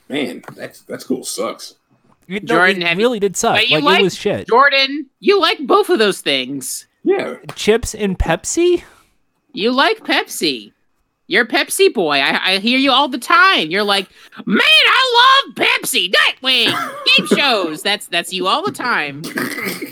Man, 0.07 0.43
that's 0.55 0.81
that's 0.81 1.03
cool. 1.03 1.23
Sucks. 1.23 1.75
It, 2.27 2.45
Jordan, 2.45 2.81
it 2.83 2.87
have 2.87 2.99
you- 2.99 3.05
really 3.05 3.19
did 3.19 3.35
suck. 3.35 3.55
Like, 3.55 3.69
like 3.83 3.99
it 4.01 4.03
was 4.03 4.15
shit. 4.15 4.47
Jordan, 4.47 5.07
you 5.19 5.39
like 5.39 5.65
both 5.65 5.89
of 5.89 5.99
those 5.99 6.21
things. 6.21 6.85
Yeah. 7.03 7.37
Chips 7.55 7.95
and 7.95 8.17
Pepsi. 8.19 8.83
You 9.53 9.71
like 9.71 9.97
Pepsi. 9.99 10.71
You're 11.27 11.45
Pepsi 11.45 11.93
boy. 11.93 12.17
I, 12.19 12.53
I 12.53 12.57
hear 12.59 12.77
you 12.77 12.91
all 12.91 13.07
the 13.07 13.17
time. 13.17 13.71
You're 13.71 13.83
like, 13.83 14.07
man, 14.45 14.59
I 14.61 15.43
love 15.47 15.55
Pepsi, 15.55 16.11
Nightwing, 16.13 17.15
game 17.17 17.25
shows. 17.37 17.81
That's 17.81 18.07
that's 18.07 18.31
you 18.33 18.47
all 18.47 18.63
the 18.63 18.71
time. 18.71 19.21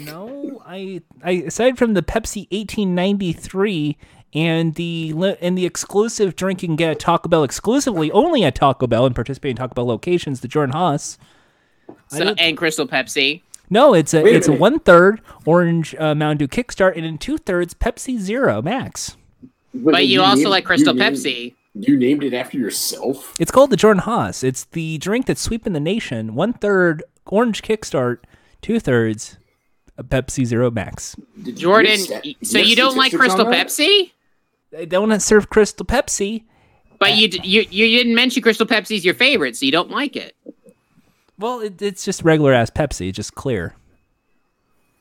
No, 0.02 0.39
I, 0.70 1.02
I 1.24 1.32
aside 1.48 1.80
from 1.80 1.96
the 1.96 2.04
Pepsi 2.04 2.42
1893 2.52 3.98
and 4.36 4.76
the 4.76 5.36
and 5.42 5.58
the 5.58 5.66
exclusive 5.66 6.36
drink 6.36 6.62
you 6.62 6.68
can 6.68 6.76
get 6.76 6.92
at 6.92 7.00
Taco 7.00 7.28
Bell 7.28 7.44
exclusively 7.44 8.12
only 8.12 8.44
at 8.44 8.54
Taco 8.54 8.86
Bell 8.86 9.08
and 9.08 9.16
participate 9.16 9.50
in 9.52 9.56
Taco 9.58 9.74
Bell 9.74 9.88
locations, 9.88 10.42
the 10.42 10.48
Jordan 10.48 10.74
Haas. 10.74 11.18
So, 12.10 12.36
and 12.38 12.56
Crystal 12.56 12.88
Pepsi. 12.88 13.42
No, 13.72 13.96
it's 13.96 14.14
a 14.14 14.22
Wait 14.22 14.36
it's 14.36 14.48
a 14.48 14.52
minute. 14.52 14.62
one 14.62 14.80
third 14.80 15.22
orange 15.44 15.96
uh, 15.96 16.14
Mountain 16.14 16.38
Dew 16.38 16.48
Kickstart 16.48 16.96
and 16.96 17.06
in 17.06 17.18
two 17.18 17.40
thirds 17.40 17.74
Pepsi 17.74 18.20
Zero 18.20 18.62
Max. 18.62 19.18
But 19.74 20.06
you 20.06 20.22
also 20.22 20.42
named- 20.42 20.50
like 20.52 20.66
Crystal 20.66 20.94
you 20.94 21.00
named- 21.00 21.16
Pepsi. 21.16 21.56
You 21.74 21.98
named 21.98 22.24
it 22.24 22.34
after 22.34 22.58
yourself. 22.58 23.36
It's 23.40 23.52
called 23.52 23.70
the 23.72 23.78
Jordan 23.78 24.02
Haas. 24.02 24.44
It's 24.44 24.66
the 24.66 24.98
drink 25.00 25.28
that's 25.28 25.42
sweeping 25.42 25.74
the 25.74 25.80
nation. 25.80 26.36
One 26.36 26.54
third 26.54 27.04
orange 27.28 27.62
Kickstart, 27.62 28.20
two 28.62 28.80
thirds 28.80 29.38
Pepsi 30.04 30.46
Zero 30.46 30.72
Max. 30.72 31.16
Did 31.42 31.58
Jordan, 31.58 31.98
get 31.98 32.00
stat- 32.00 32.26
so 32.44 32.58
get 32.60 32.68
you 32.68 32.76
don't 32.76 32.96
like 32.98 33.14
Crystal? 33.14 33.46
Pepsi? 33.46 34.12
They 34.72 34.86
don't 34.86 35.20
serve 35.22 35.50
Crystal 35.50 35.86
Pepsi. 35.86 36.44
But 37.00 37.16
you, 37.16 37.30
d- 37.30 37.42
you 37.44 37.62
you 37.70 37.98
didn't 37.98 38.14
mention 38.16 38.44
Crystal 38.44 38.66
Pepsi's 38.66 39.06
your 39.06 39.14
favorite, 39.14 39.56
so 39.56 39.66
you 39.66 39.72
don't 39.72 39.90
like 39.90 40.16
it. 40.16 40.36
Well, 41.38 41.62
it, 41.62 41.82
it's 41.82 42.04
just 42.04 42.24
regular 42.24 42.54
ass 42.54 42.70
Pepsi, 42.70 43.14
just 43.14 43.36
clear. 43.36 43.74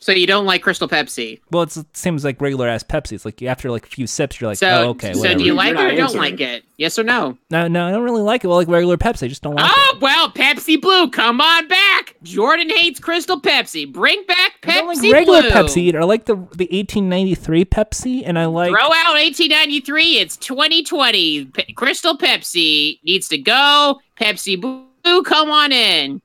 So 0.00 0.12
you 0.12 0.28
don't 0.28 0.46
like 0.46 0.62
Crystal 0.62 0.88
Pepsi. 0.88 1.40
Well, 1.50 1.64
it's, 1.64 1.76
it 1.76 1.96
seems 1.96 2.24
like 2.24 2.40
regular 2.40 2.68
ass 2.68 2.84
Pepsi. 2.84 3.12
It's 3.12 3.24
like 3.24 3.42
after 3.42 3.68
like 3.68 3.84
a 3.84 3.88
few 3.88 4.06
sips, 4.06 4.40
you're 4.40 4.48
like, 4.48 4.58
So, 4.58 4.68
oh, 4.68 4.88
okay, 4.90 5.12
so 5.12 5.18
whatever. 5.20 5.38
do 5.40 5.44
you 5.44 5.54
like 5.54 5.74
You're 5.76 5.88
it 5.88 5.94
or 5.94 5.96
don't 5.96 6.00
answering. 6.04 6.22
like 6.22 6.40
it? 6.40 6.64
Yes 6.76 6.96
or 7.00 7.02
no? 7.02 7.36
no, 7.50 7.66
no, 7.66 7.88
I 7.88 7.90
don't 7.90 8.04
really 8.04 8.22
like 8.22 8.44
it. 8.44 8.46
Well, 8.46 8.58
like 8.58 8.68
regular 8.68 8.96
Pepsi, 8.96 9.24
I 9.24 9.28
just 9.28 9.42
don't 9.42 9.56
like 9.56 9.64
oh, 9.68 9.90
it. 9.92 9.96
Oh 9.96 9.98
well, 10.00 10.30
Pepsi 10.30 10.80
Blue, 10.80 11.10
come 11.10 11.40
on 11.40 11.66
back. 11.66 12.14
Jordan 12.22 12.70
hates 12.70 13.00
Crystal 13.00 13.40
Pepsi. 13.40 13.92
Bring 13.92 14.22
back 14.26 14.52
I 14.64 14.74
don't 14.74 14.96
Pepsi 14.96 15.02
like 15.02 15.12
regular 15.12 15.40
Blue. 15.42 15.50
Pepsi. 15.50 15.94
I 15.96 16.04
like 16.04 16.26
the 16.26 16.36
the 16.36 16.68
1893 16.70 17.64
Pepsi, 17.64 18.22
and 18.24 18.38
I 18.38 18.44
like 18.46 18.70
Throw 18.70 18.78
out 18.84 19.14
1893. 19.14 20.18
It's 20.18 20.36
2020. 20.36 21.46
P- 21.46 21.72
Crystal 21.72 22.16
Pepsi 22.16 23.00
needs 23.02 23.26
to 23.28 23.38
go. 23.38 23.98
Pepsi 24.20 24.60
Blue, 24.60 25.22
come 25.24 25.50
on 25.50 25.72
in. 25.72 26.22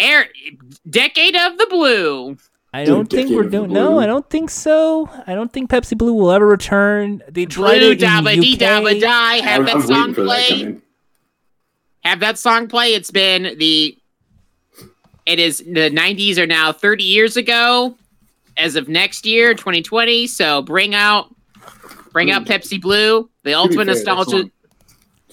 Air 0.00 0.28
decade 0.88 1.34
of 1.36 1.58
the 1.58 1.66
blue. 1.68 2.36
I 2.72 2.84
don't 2.84 3.08
think 3.08 3.30
we're 3.30 3.44
doing. 3.44 3.72
No, 3.72 3.98
I 3.98 4.06
don't 4.06 4.28
think 4.28 4.50
so. 4.50 5.08
I 5.26 5.34
don't 5.34 5.52
think 5.52 5.70
Pepsi 5.70 5.96
Blue 5.96 6.12
will 6.12 6.30
ever 6.30 6.46
return. 6.46 7.22
They 7.28 7.46
tried 7.46 7.78
Blue 7.78 7.92
it 7.92 8.02
in 8.02 8.08
dabba 8.08 8.40
dee 8.40 8.56
dabba 8.56 9.00
die. 9.00 9.36
Have 9.36 9.60
I'm, 9.60 9.64
that 9.66 9.76
I'm 9.76 9.82
song 9.82 9.88
waiting 9.88 10.14
for 10.14 10.24
that 10.24 10.26
play. 10.26 10.76
have 12.04 12.20
that 12.20 12.38
song 12.38 12.68
play. 12.68 12.94
It's 12.94 13.10
been 13.10 13.56
the 13.58 13.96
it 15.24 15.38
is 15.38 15.58
the 15.58 15.90
90s 15.90 16.38
are 16.38 16.46
now 16.46 16.72
30 16.72 17.04
years 17.04 17.36
ago. 17.36 17.96
as 18.58 18.76
of 18.76 18.88
next 18.88 19.24
year, 19.24 19.54
2020. 19.54 20.26
So 20.26 20.62
bring 20.62 20.94
out, 20.94 21.34
bring 22.12 22.30
out 22.30 22.44
Pepsi 22.44 22.80
Blue, 22.80 23.30
the 23.44 23.54
ultimate 23.54 23.86
fair, 23.86 23.94
nostalgia. 23.94 24.50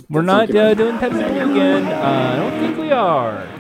We're 0.10 0.22
not 0.22 0.56
uh, 0.56 0.74
doing 0.74 0.98
Pepsi 0.98 1.28
Blue 1.28 1.52
again. 1.52 1.86
Uh, 1.88 2.34
I 2.34 2.36
don't 2.36 2.60
think 2.60 2.78
we 2.78 2.92
are. 2.92 3.55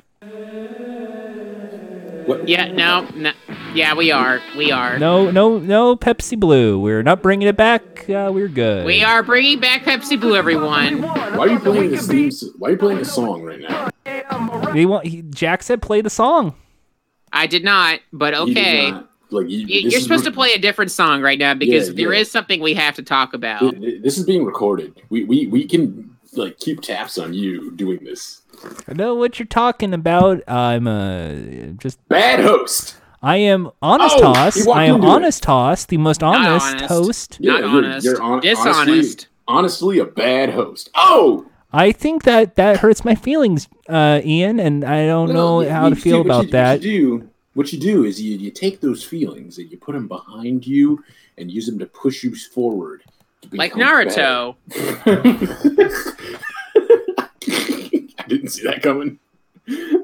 What? 2.25 2.47
Yeah, 2.47 2.71
no, 2.71 3.07
no, 3.15 3.31
yeah, 3.73 3.93
we 3.93 4.11
are, 4.11 4.39
we 4.57 4.71
are, 4.71 4.97
No, 4.97 5.29
no, 5.29 5.59
no 5.59 5.95
Pepsi 5.95 6.39
Blue. 6.39 6.79
We're 6.79 7.03
not 7.03 7.21
bringing 7.21 7.47
it 7.47 7.55
back. 7.57 8.09
Uh, 8.09 8.31
we're 8.33 8.47
good. 8.47 8.85
we 8.85 9.03
are 9.03 9.21
bringing 9.23 9.59
back 9.59 9.83
Pepsi 9.83 10.19
Blue, 10.19 10.35
everyone. 10.35 11.01
Why 11.03 11.37
are 11.37 11.47
you 11.49 11.59
playing 11.59 11.91
this 11.91 12.07
theme? 12.07 12.31
Why 12.57 12.69
are 12.69 12.71
you 12.71 12.77
playing 12.77 12.99
the 12.99 13.05
song 13.05 13.43
right 13.43 13.59
now? 13.59 13.89
They 14.73 14.85
want. 14.85 15.05
He, 15.07 15.21
Jack 15.23 15.63
said 15.63 15.81
play 15.81 16.01
the 16.01 16.09
song. 16.09 16.55
I 17.31 17.47
did 17.47 17.63
not, 17.63 17.99
but 18.13 18.33
okay. 18.33 18.91
not- 18.91 19.09
like 19.31 19.49
you, 19.49 19.59
You- 19.59 19.65
this 19.67 19.93
You're 19.93 19.97
is 19.97 20.03
supposed 20.03 20.23
to 20.25 20.31
play 20.31 20.53
a 20.53 20.59
different 20.59 20.91
song 20.91 21.21
right 21.21 21.37
now 21.37 21.53
because 21.55 21.89
Yeah, 21.89 21.95
there 21.95 22.13
yeah. 22.13 22.21
is 22.21 22.31
something 22.31 22.61
we 22.61 22.73
have 22.75 22.95
to 22.95 23.03
talk 23.03 23.33
about. 23.33 23.59
th- 23.59 23.79
th- 23.81 24.01
This 24.03 24.17
is 24.17 24.25
being 24.25 24.45
recorded. 24.45 24.93
We 25.09 25.23
we 25.25 25.47
we 25.47 25.65
can 25.65 26.15
like 26.33 26.59
keep 26.59 26.81
tabs 26.81 27.17
on 27.17 27.33
you 27.33 27.71
doing 27.71 28.03
this. 28.03 28.41
I 28.87 28.93
know 28.93 29.15
what 29.15 29.39
you're 29.39 29.45
talking 29.45 29.93
about. 29.93 30.41
I'm 30.47 30.87
a 30.87 31.73
just. 31.77 31.97
Bad 32.07 32.39
host. 32.39 32.95
I 33.21 33.37
am 33.37 33.71
honest 33.81 34.17
Oh, 34.19 34.21
Toss. 34.33 34.67
I 34.67 34.83
am 34.85 34.95
into 34.95 35.07
it. 35.07 35.09
honest 35.09 35.43
Toss, 35.43 35.85
the 35.85 35.97
most 35.97 36.21
honest, 36.21 36.67
honest. 36.75 36.85
host. 36.85 37.41
Not 37.41 37.61
you're, 37.61 37.69
honest. 37.69 38.05
You're 38.05 38.21
hon- 38.21 38.39
Dishonest. 38.41 39.27
Honestly, 39.47 39.95
honestly, 39.95 39.99
a 39.99 40.05
bad 40.05 40.51
host. 40.51 40.89
Oh, 40.95 41.45
I 41.73 41.91
think 41.91 42.23
that 42.23 42.55
that 42.55 42.77
hurts 42.77 43.03
my 43.03 43.15
feelings, 43.15 43.67
uh, 43.89 44.21
Ian, 44.23 44.59
and 44.59 44.85
I 44.85 45.07
don't 45.07 45.33
know 45.33 45.57
Well, 45.57 45.69
how 45.69 45.87
you- 45.87 45.95
to 45.95 46.01
feel 46.01 46.17
you- 46.17 46.23
what 46.23 46.25
about 46.25 46.45
you- 46.45 46.51
that. 46.51 46.73
What 46.77 46.83
you 46.85 46.99
do, 47.19 47.29
what 47.55 47.73
you 47.73 47.79
do 47.79 48.03
is 48.03 48.21
you, 48.21 48.37
you 48.37 48.51
take 48.51 48.79
those 48.81 49.03
feelings 49.03 49.57
and 49.57 49.71
you 49.71 49.77
put 49.77 49.93
them 49.93 50.07
behind 50.07 50.67
you 50.67 51.03
and 51.37 51.51
use 51.51 51.65
them 51.65 51.79
to 51.79 51.85
push 51.87 52.23
you 52.23 52.35
forward. 52.35 53.01
to 53.41 53.49
like 53.57 53.73
Naruto. 53.73 54.55
better. 58.25 58.33
I 58.33 58.37
didn't 58.37 58.49
see 58.49 58.63
that 58.63 58.81
coming. 58.81 59.19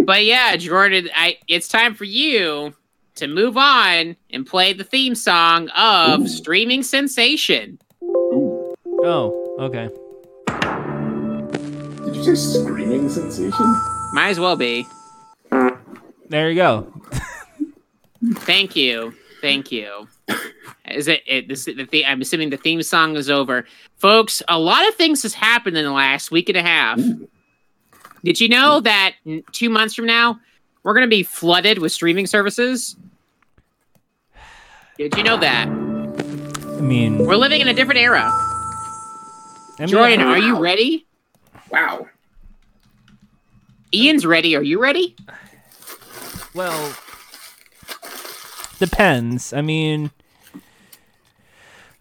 But 0.00 0.24
yeah, 0.24 0.56
Jordan, 0.56 1.10
I 1.14 1.36
it's 1.48 1.68
time 1.68 1.94
for 1.94 2.04
you 2.04 2.72
to 3.16 3.26
move 3.26 3.58
on 3.58 4.16
and 4.30 4.46
play 4.46 4.72
the 4.72 4.82
theme 4.82 5.14
song 5.14 5.68
of 5.76 6.20
Ooh. 6.20 6.28
Streaming 6.28 6.82
Sensation. 6.82 7.78
Ooh, 8.02 8.74
Oh, 9.04 9.56
okay. 9.58 9.90
did 12.06 12.16
you 12.16 12.24
say 12.24 12.34
screaming 12.62 13.10
sensation? 13.10 13.66
Might 14.14 14.30
as 14.30 14.40
well 14.40 14.56
be. 14.56 14.86
There 16.30 16.48
you 16.48 16.54
go. 16.54 16.90
Thank 18.36 18.76
you. 18.76 19.12
Thank 19.42 19.70
you. 19.70 20.08
Is 20.90 21.08
it, 21.08 21.22
it 21.26 21.48
this 21.48 21.64
the, 21.66 21.84
the 21.84 22.06
I'm 22.06 22.20
assuming 22.20 22.50
the 22.50 22.56
theme 22.56 22.82
song 22.82 23.16
is 23.16 23.28
over. 23.28 23.66
Folks, 23.96 24.42
a 24.48 24.58
lot 24.58 24.86
of 24.88 24.94
things 24.94 25.22
has 25.22 25.34
happened 25.34 25.76
in 25.76 25.84
the 25.84 25.92
last 25.92 26.30
week 26.30 26.48
and 26.48 26.56
a 26.56 26.62
half. 26.62 26.98
Ooh. 26.98 27.28
Did 28.24 28.40
you 28.40 28.48
know 28.48 28.80
that 28.80 29.14
2 29.52 29.70
months 29.70 29.94
from 29.94 30.06
now 30.06 30.40
we're 30.82 30.94
going 30.94 31.06
to 31.06 31.10
be 31.10 31.22
flooded 31.22 31.78
with 31.78 31.92
streaming 31.92 32.26
services? 32.26 32.96
Did 34.96 35.16
you 35.16 35.22
know 35.22 35.36
that? 35.36 35.68
I 35.68 36.80
mean, 36.80 37.18
We're 37.18 37.36
living 37.36 37.60
in 37.60 37.68
a 37.68 37.74
different 37.74 38.00
era. 38.00 38.24
I 38.24 39.74
mean, 39.80 39.88
Jordan, 39.88 40.20
are 40.22 40.38
you 40.38 40.58
ready? 40.58 41.06
Wow. 41.70 42.08
Ian's 43.94 44.26
ready. 44.26 44.56
Are 44.56 44.62
you 44.62 44.80
ready? 44.80 45.14
Well, 46.54 46.96
depends. 48.78 49.52
I 49.52 49.62
mean, 49.62 50.10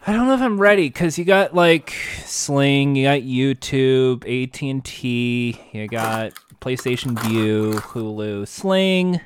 I 0.05 0.13
don't 0.13 0.27
know 0.27 0.33
if 0.33 0.41
I'm 0.41 0.59
ready 0.59 0.87
because 0.87 1.17
you 1.17 1.25
got 1.25 1.53
like 1.53 1.93
Sling, 2.23 2.95
you 2.95 3.05
got 3.05 3.21
YouTube, 3.21 4.23
AT 4.23 4.61
and 4.61 4.83
T, 4.83 5.59
you 5.73 5.87
got 5.87 6.33
PlayStation 6.61 7.19
Vue, 7.27 7.73
Hulu, 7.73 8.47
Sling. 8.47 9.19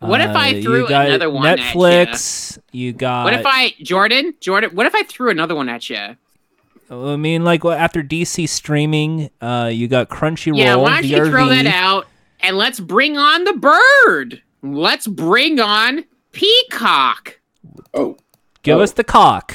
What 0.00 0.20
if 0.20 0.36
I 0.36 0.58
uh, 0.58 0.62
threw 0.62 0.86
another 0.86 1.30
one 1.30 1.46
at 1.46 1.58
you? 1.58 1.64
Netflix. 1.64 2.58
You 2.72 2.92
got. 2.92 3.24
What 3.24 3.34
if 3.34 3.46
I, 3.46 3.74
Jordan, 3.82 4.34
Jordan? 4.40 4.70
What 4.74 4.86
if 4.86 4.94
I 4.94 5.02
threw 5.04 5.30
another 5.30 5.54
one 5.54 5.68
at 5.68 5.88
you? 5.88 6.16
I 6.90 7.16
mean, 7.16 7.44
like 7.44 7.64
well, 7.64 7.76
after 7.76 8.02
DC 8.02 8.48
streaming, 8.48 9.30
uh, 9.40 9.70
you 9.72 9.88
got 9.88 10.10
Crunchyroll. 10.10 10.58
Yeah, 10.58 10.76
why 10.76 11.00
don't 11.00 11.06
you 11.06 11.24
throw 11.30 11.48
that 11.48 11.66
out 11.66 12.06
and 12.40 12.56
let's 12.56 12.80
bring 12.80 13.16
on 13.16 13.44
the 13.44 13.54
bird. 13.54 14.42
Let's 14.62 15.06
bring 15.06 15.60
on 15.60 16.04
Peacock. 16.34 17.40
Oh, 17.94 18.16
Give 18.62 18.78
Oh. 18.78 18.82
us 18.82 18.92
the 18.92 19.04
cock. 19.04 19.54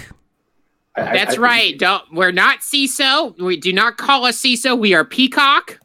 I- 0.95 1.01
I- 1.01 1.13
That's 1.13 1.35
I- 1.37 1.41
right. 1.41 1.77
Don't 1.79 2.03
we're 2.13 2.31
not 2.31 2.59
Seeso. 2.59 3.37
We 3.39 3.57
do 3.57 3.71
not 3.73 3.97
call 3.97 4.25
us 4.25 4.39
Seeso. 4.41 4.77
We 4.77 4.93
are 4.93 5.05
Peacock. 5.05 5.79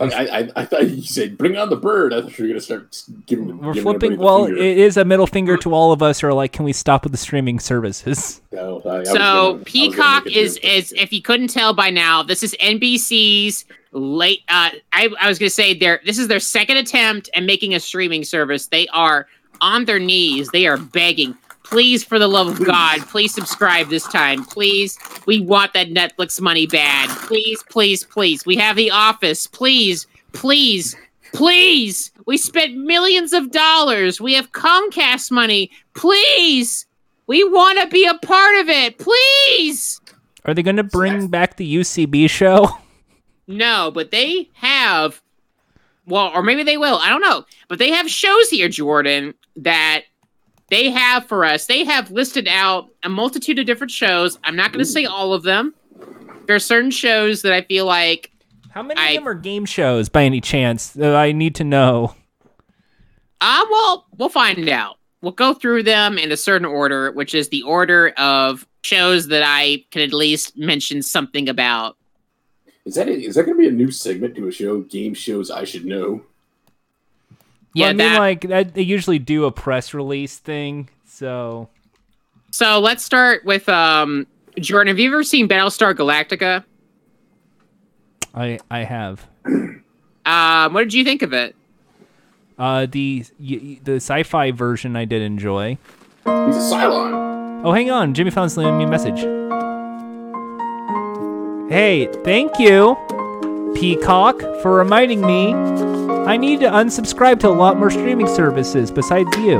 I, 0.00 0.06
I, 0.06 0.50
I 0.56 0.64
thought 0.64 0.90
you 0.90 1.02
said 1.02 1.38
bring 1.38 1.56
on 1.56 1.70
the 1.70 1.76
bird. 1.76 2.12
I 2.12 2.20
thought 2.20 2.36
you 2.36 2.44
were 2.44 2.48
gonna 2.48 2.60
start 2.60 3.00
giving. 3.26 3.58
We're 3.58 3.74
giving 3.74 3.82
flipping. 3.98 4.18
Well, 4.18 4.46
finger. 4.46 4.60
it 4.60 4.76
is 4.78 4.96
a 4.96 5.04
middle 5.04 5.26
finger 5.28 5.56
to 5.58 5.72
all 5.72 5.92
of 5.92 6.02
us 6.02 6.20
who 6.20 6.26
are 6.26 6.32
like, 6.34 6.52
can 6.52 6.64
we 6.64 6.72
stop 6.72 7.04
with 7.04 7.12
the 7.12 7.18
streaming 7.18 7.60
services? 7.60 8.40
No, 8.52 8.82
I- 8.84 8.98
I 9.00 9.04
So 9.04 9.12
gonna- 9.14 9.24
I 9.24 9.52
gonna 9.52 9.64
Peacock 9.64 10.26
is 10.26 10.56
is 10.58 10.92
if 10.96 11.12
you 11.12 11.22
couldn't 11.22 11.48
tell 11.48 11.74
by 11.74 11.90
now, 11.90 12.22
this 12.24 12.42
is 12.42 12.56
NBC's 12.60 13.64
late. 13.92 14.40
Uh, 14.48 14.70
I 14.92 15.08
I 15.20 15.28
was 15.28 15.38
gonna 15.38 15.48
say 15.50 15.74
their 15.74 16.00
this 16.04 16.18
is 16.18 16.26
their 16.28 16.40
second 16.40 16.76
attempt 16.78 17.30
at 17.36 17.44
making 17.44 17.72
a 17.74 17.80
streaming 17.80 18.24
service. 18.24 18.66
They 18.66 18.88
are 18.88 19.26
on 19.60 19.84
their 19.84 19.98
knees. 19.98 20.48
They 20.50 20.66
are 20.66 20.76
begging. 20.76 21.36
Please, 21.64 22.04
for 22.04 22.18
the 22.18 22.28
love 22.28 22.46
of 22.46 22.64
God, 22.64 23.00
please 23.08 23.34
subscribe 23.34 23.88
this 23.88 24.06
time. 24.08 24.44
Please, 24.44 24.98
we 25.26 25.40
want 25.40 25.72
that 25.72 25.88
Netflix 25.88 26.40
money 26.40 26.66
bad. 26.66 27.08
Please, 27.26 27.62
please, 27.70 28.04
please. 28.04 28.44
We 28.44 28.56
have 28.56 28.76
The 28.76 28.90
Office. 28.90 29.46
Please, 29.46 30.06
please, 30.32 30.94
please. 31.32 32.12
We 32.26 32.36
spent 32.36 32.76
millions 32.76 33.32
of 33.32 33.50
dollars. 33.50 34.20
We 34.20 34.34
have 34.34 34.52
Comcast 34.52 35.30
money. 35.30 35.70
Please, 35.94 36.86
we 37.26 37.42
want 37.44 37.80
to 37.80 37.88
be 37.88 38.06
a 38.06 38.18
part 38.18 38.56
of 38.56 38.68
it. 38.68 38.98
Please. 38.98 40.00
Are 40.44 40.52
they 40.52 40.62
going 40.62 40.76
to 40.76 40.84
bring 40.84 41.28
back 41.28 41.56
the 41.56 41.76
UCB 41.76 42.28
show? 42.28 42.68
No, 43.46 43.90
but 43.90 44.10
they 44.10 44.50
have. 44.54 45.22
Well, 46.06 46.30
or 46.34 46.42
maybe 46.42 46.62
they 46.62 46.76
will. 46.76 46.98
I 46.98 47.08
don't 47.08 47.22
know. 47.22 47.44
But 47.68 47.78
they 47.78 47.90
have 47.90 48.10
shows 48.10 48.50
here, 48.50 48.68
Jordan, 48.68 49.34
that 49.56 50.02
they 50.70 50.90
have 50.90 51.26
for 51.26 51.44
us. 51.44 51.66
They 51.66 51.84
have 51.84 52.10
listed 52.10 52.48
out 52.48 52.88
a 53.02 53.08
multitude 53.08 53.58
of 53.58 53.66
different 53.66 53.90
shows. 53.90 54.38
I'm 54.44 54.56
not 54.56 54.72
going 54.72 54.84
to 54.84 54.90
say 54.90 55.04
all 55.04 55.32
of 55.32 55.42
them. 55.42 55.74
There 56.46 56.56
are 56.56 56.60
certain 56.60 56.90
shows 56.90 57.42
that 57.42 57.52
I 57.52 57.62
feel 57.62 57.86
like. 57.86 58.30
How 58.70 58.82
many 58.82 59.00
I- 59.00 59.10
of 59.10 59.14
them 59.16 59.28
are 59.28 59.34
game 59.34 59.64
shows 59.66 60.08
by 60.08 60.24
any 60.24 60.40
chance? 60.40 60.96
Uh, 60.98 61.14
I 61.14 61.32
need 61.32 61.54
to 61.56 61.64
know. 61.64 62.14
Ah, 63.40 63.66
well, 63.70 64.06
we'll 64.16 64.28
find 64.28 64.68
out. 64.68 64.96
We'll 65.20 65.32
go 65.32 65.54
through 65.54 65.84
them 65.84 66.18
in 66.18 66.32
a 66.32 66.36
certain 66.36 66.66
order, 66.66 67.12
which 67.12 67.34
is 67.34 67.48
the 67.48 67.62
order 67.62 68.10
of 68.18 68.66
shows 68.82 69.28
that 69.28 69.42
I 69.44 69.84
can 69.90 70.02
at 70.02 70.12
least 70.12 70.56
mention 70.56 71.02
something 71.02 71.48
about. 71.48 71.96
Is 72.84 72.96
that 72.96 73.08
is 73.08 73.34
that 73.36 73.44
gonna 73.44 73.56
be 73.56 73.66
a 73.68 73.70
new 73.70 73.90
segment 73.90 74.34
to 74.36 74.48
a 74.48 74.52
show? 74.52 74.82
Game 74.82 75.14
shows 75.14 75.50
I 75.50 75.64
should 75.64 75.86
know. 75.86 76.22
Yeah, 77.74 77.86
well, 77.86 77.90
I 77.90 77.92
mean, 77.92 77.98
that. 77.98 78.18
like 78.18 78.40
that, 78.48 78.74
they 78.74 78.82
usually 78.82 79.18
do 79.18 79.44
a 79.44 79.52
press 79.52 79.92
release 79.94 80.38
thing. 80.38 80.88
So 81.06 81.68
so 82.50 82.78
let's 82.80 83.04
start 83.04 83.44
with 83.44 83.68
um 83.68 84.26
Jordan. 84.58 84.88
Have 84.88 84.98
you 85.00 85.10
ever 85.10 85.22
seen 85.24 85.48
Battlestar 85.48 85.94
Galactica? 85.94 86.64
I 88.34 88.58
I 88.70 88.84
have 88.84 89.26
Um, 90.26 90.72
what 90.72 90.80
did 90.84 90.94
you 90.94 91.04
think 91.04 91.20
of 91.22 91.32
it? 91.34 91.54
uh, 92.58 92.86
the 92.86 93.24
y- 93.38 93.60
y- 93.62 93.80
the 93.84 93.96
sci-fi 93.96 94.52
version. 94.52 94.96
I 94.96 95.04
did 95.04 95.20
enjoy. 95.22 95.76
He's 96.24 96.56
a 96.56 96.70
Cylon. 96.72 97.62
Oh, 97.64 97.72
hang 97.72 97.90
on. 97.90 98.14
Jimmy 98.14 98.30
found 98.30 98.50
sending 98.52 98.78
me 98.78 98.84
a 98.84 98.88
message. 98.88 99.20
Hey, 101.70 102.06
thank 102.24 102.58
you, 102.58 102.94
Peacock, 103.74 104.40
for 104.62 104.72
reminding 104.76 105.20
me. 105.20 105.52
I 105.54 106.36
need 106.36 106.60
to 106.60 106.66
unsubscribe 106.70 107.40
to 107.40 107.48
a 107.48 107.50
lot 107.50 107.76
more 107.78 107.90
streaming 107.90 108.26
services 108.28 108.90
besides 108.90 109.36
you. 109.38 109.58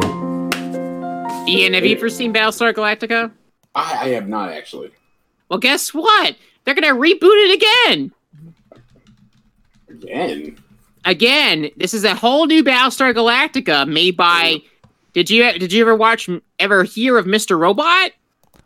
Ian, 1.47 1.75
have 1.75 1.85
you 1.85 1.97
ever 1.97 2.09
seen 2.09 2.33
Battlestar 2.33 2.73
Galactica? 2.73 3.31
I, 3.75 3.99
I 4.01 4.09
have 4.11 4.29
not 4.29 4.51
actually. 4.51 4.91
Well, 5.49 5.59
guess 5.59 5.93
what? 5.93 6.37
They're 6.65 6.75
gonna 6.75 6.95
reboot 6.95 7.19
it 7.23 7.63
again. 7.93 8.13
Again. 9.91 10.59
Again, 11.05 11.71
this 11.77 11.93
is 11.93 12.05
a 12.05 12.15
whole 12.15 12.47
new 12.47 12.65
Battlestar 12.65 13.13
Galactica 13.15 13.87
made 13.87 14.17
by. 14.17 14.63
Did 15.13 15.29
you 15.29 15.43
did 15.59 15.73
you 15.73 15.83
ever 15.83 15.95
watch 15.95 16.29
ever 16.59 16.85
hear 16.85 17.19
of 17.19 17.27
Mr. 17.27 17.59
Robot? 17.59 18.13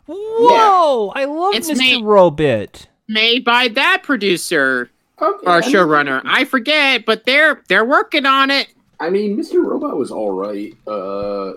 Whoa! 0.05 1.11
I 1.15 1.25
love 1.25 1.53
It's 1.55 1.69
Mr. 1.69 1.77
made- 1.77 2.03
Robit. 2.03 2.85
Made 3.07 3.43
by 3.43 3.67
that 3.69 4.03
producer 4.03 4.89
Okay. 5.21 5.45
or 5.45 5.51
I 5.51 5.59
mean- 5.61 5.71
showrunner. 5.71 6.21
I 6.25 6.45
forget, 6.45 7.05
but 7.05 7.25
they're 7.25 7.61
they're 7.67 7.85
working 7.85 8.25
on 8.25 8.51
it. 8.51 8.67
I 8.99 9.09
mean, 9.09 9.37
Mr. 9.37 9.63
Robot 9.63 9.97
was 9.97 10.11
all 10.11 10.31
right. 10.31 10.73
Uh, 10.85 11.53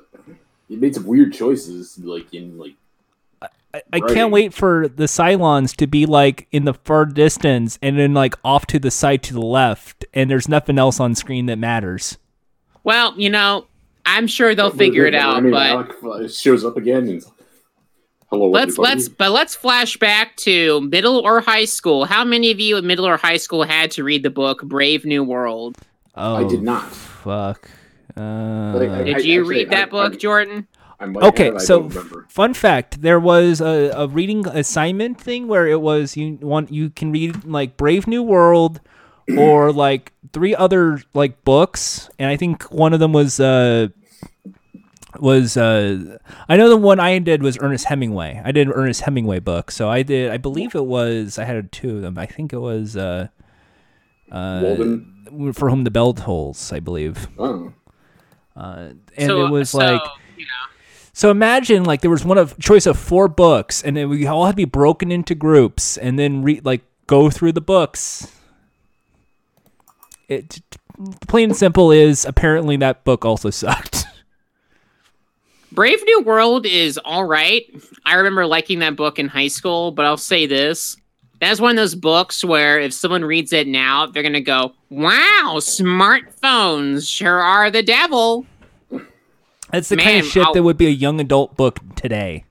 he 0.68 0.76
made 0.76 0.94
some 0.94 1.04
weird 1.06 1.32
choices, 1.32 1.98
like 1.98 2.32
in 2.32 2.56
like 2.56 2.74
I, 3.74 3.82
I 3.94 4.00
can't 4.00 4.30
wait 4.30 4.52
for 4.52 4.86
the 4.86 5.04
Cylons 5.04 5.74
to 5.76 5.86
be 5.86 6.06
like 6.06 6.46
in 6.52 6.64
the 6.66 6.74
far 6.74 7.06
distance 7.06 7.78
and 7.82 7.98
then 7.98 8.14
like 8.14 8.34
off 8.44 8.66
to 8.66 8.78
the 8.78 8.90
side 8.90 9.22
to 9.24 9.34
the 9.34 9.40
left, 9.40 10.04
and 10.12 10.30
there's 10.30 10.48
nothing 10.48 10.78
else 10.78 11.00
on 11.00 11.14
screen 11.14 11.46
that 11.46 11.58
matters. 11.58 12.18
Well, 12.84 13.18
you 13.18 13.30
know, 13.30 13.66
I'm 14.04 14.26
sure 14.26 14.54
they'll 14.54 14.70
figure 14.70 15.06
it 15.06 15.14
out, 15.14 15.36
I 15.36 15.40
mean, 15.40 15.52
but 15.52 15.66
Alec 15.70 15.92
uh, 16.04 16.28
shows 16.28 16.64
up 16.64 16.76
again 16.76 17.08
and 17.08 17.24
hello. 18.32 18.48
let's 18.50 18.72
everybody. 18.72 18.94
let's 18.96 19.08
but 19.08 19.30
let's 19.30 19.54
flash 19.54 19.96
back 19.98 20.36
to 20.38 20.80
middle 20.82 21.18
or 21.18 21.40
high 21.40 21.64
school. 21.66 22.04
How 22.06 22.24
many 22.24 22.50
of 22.50 22.58
you 22.58 22.76
in 22.78 22.86
middle 22.86 23.06
or 23.06 23.16
high 23.16 23.36
school 23.36 23.62
had 23.62 23.90
to 23.92 24.04
read 24.04 24.22
the 24.22 24.30
book 24.30 24.62
Brave 24.62 25.04
New 25.04 25.22
World? 25.22 25.78
Oh, 26.14 26.34
I 26.36 26.44
did 26.48 26.62
not. 26.62 26.90
Fuck. 26.90 27.70
Uh, 28.16 28.20
I- 28.20 28.78
Did 28.78 28.90
I- 28.90 29.20
you 29.20 29.40
actually, 29.40 29.40
read 29.40 29.70
that 29.70 29.88
I- 29.88 29.90
book, 29.90 30.14
I- 30.14 30.16
Jordan? 30.16 30.66
I 31.00 31.06
might 31.06 31.24
okay, 31.24 31.46
have, 31.46 31.54
I 31.56 31.58
so 31.58 31.88
don't 31.88 32.30
fun 32.30 32.54
fact: 32.54 33.02
there 33.02 33.18
was 33.18 33.60
a, 33.60 33.90
a 33.90 34.06
reading 34.06 34.46
assignment 34.46 35.20
thing 35.20 35.48
where 35.48 35.66
it 35.66 35.80
was 35.80 36.16
you 36.16 36.38
want 36.40 36.70
you 36.72 36.90
can 36.90 37.10
read 37.10 37.44
like 37.44 37.76
Brave 37.76 38.06
New 38.06 38.22
World 38.22 38.80
or 39.36 39.72
like 39.72 40.12
three 40.32 40.54
other 40.54 41.00
like 41.12 41.42
books, 41.44 42.08
and 42.20 42.30
I 42.30 42.36
think 42.36 42.64
one 42.70 42.92
of 42.92 43.00
them 43.00 43.12
was 43.12 43.40
uh 43.40 43.88
was 45.20 45.56
uh 45.56 46.18
I 46.48 46.56
know 46.56 46.68
the 46.68 46.76
one 46.76 46.98
I 47.00 47.18
did 47.18 47.42
was 47.42 47.58
Ernest 47.60 47.86
Hemingway. 47.86 48.40
I 48.44 48.52
did 48.52 48.68
Ernest 48.72 49.02
Hemingway 49.02 49.40
book, 49.40 49.70
so 49.70 49.88
I 49.88 50.02
did 50.02 50.30
I 50.30 50.36
believe 50.38 50.74
it 50.74 50.86
was 50.86 51.38
I 51.38 51.44
had 51.44 51.70
two 51.72 51.96
of 51.96 52.02
them. 52.02 52.16
I 52.18 52.26
think 52.26 52.52
it 52.52 52.58
was 52.58 52.96
uh 52.96 53.28
uh 54.30 54.60
Walden. 54.62 55.52
for 55.54 55.68
whom 55.70 55.84
the 55.84 55.90
bell 55.90 56.14
tolls. 56.14 56.72
I 56.72 56.80
believe, 56.80 57.28
Oh. 57.38 57.72
uh, 58.56 58.90
and 59.16 59.26
so, 59.26 59.46
it 59.46 59.50
was 59.50 59.70
so, 59.70 59.78
like. 59.78 60.00
you 60.38 60.44
know, 60.46 60.50
So 61.12 61.30
imagine 61.30 61.84
like 61.84 62.00
there 62.00 62.10
was 62.10 62.24
one 62.24 62.38
of 62.38 62.58
choice 62.58 62.86
of 62.86 62.98
four 62.98 63.28
books, 63.28 63.82
and 63.82 63.96
then 63.96 64.08
we 64.08 64.26
all 64.26 64.46
had 64.46 64.52
to 64.52 64.56
be 64.56 64.64
broken 64.64 65.12
into 65.12 65.34
groups, 65.34 65.98
and 65.98 66.18
then 66.18 66.42
read 66.42 66.64
like 66.64 66.82
go 67.06 67.28
through 67.28 67.52
the 67.52 67.60
books. 67.60 68.32
It 70.28 70.60
plain 71.26 71.50
and 71.50 71.56
simple 71.56 71.90
is 71.90 72.24
apparently 72.24 72.76
that 72.78 73.04
book 73.04 73.24
also 73.24 73.50
sucked. 73.50 73.91
Brave 75.72 76.00
New 76.04 76.20
World 76.22 76.66
is 76.66 76.98
all 77.04 77.24
right. 77.24 77.64
I 78.04 78.14
remember 78.14 78.46
liking 78.46 78.80
that 78.80 78.96
book 78.96 79.18
in 79.18 79.28
high 79.28 79.48
school, 79.48 79.90
but 79.90 80.04
I'll 80.04 80.16
say 80.16 80.46
this. 80.46 80.96
That's 81.40 81.60
one 81.60 81.70
of 81.72 81.76
those 81.76 81.94
books 81.94 82.44
where 82.44 82.78
if 82.78 82.92
someone 82.92 83.24
reads 83.24 83.52
it 83.52 83.66
now, 83.66 84.06
they're 84.06 84.22
going 84.22 84.32
to 84.34 84.40
go, 84.40 84.74
wow, 84.90 85.56
smartphones 85.58 87.08
sure 87.08 87.40
are 87.40 87.70
the 87.70 87.82
devil. 87.82 88.46
That's 89.70 89.88
the 89.88 89.96
kind 89.96 90.20
of 90.20 90.26
shit 90.26 90.44
I'll- 90.44 90.52
that 90.54 90.62
would 90.62 90.76
be 90.76 90.86
a 90.86 90.90
young 90.90 91.20
adult 91.20 91.56
book 91.56 91.78
today. 91.96 92.44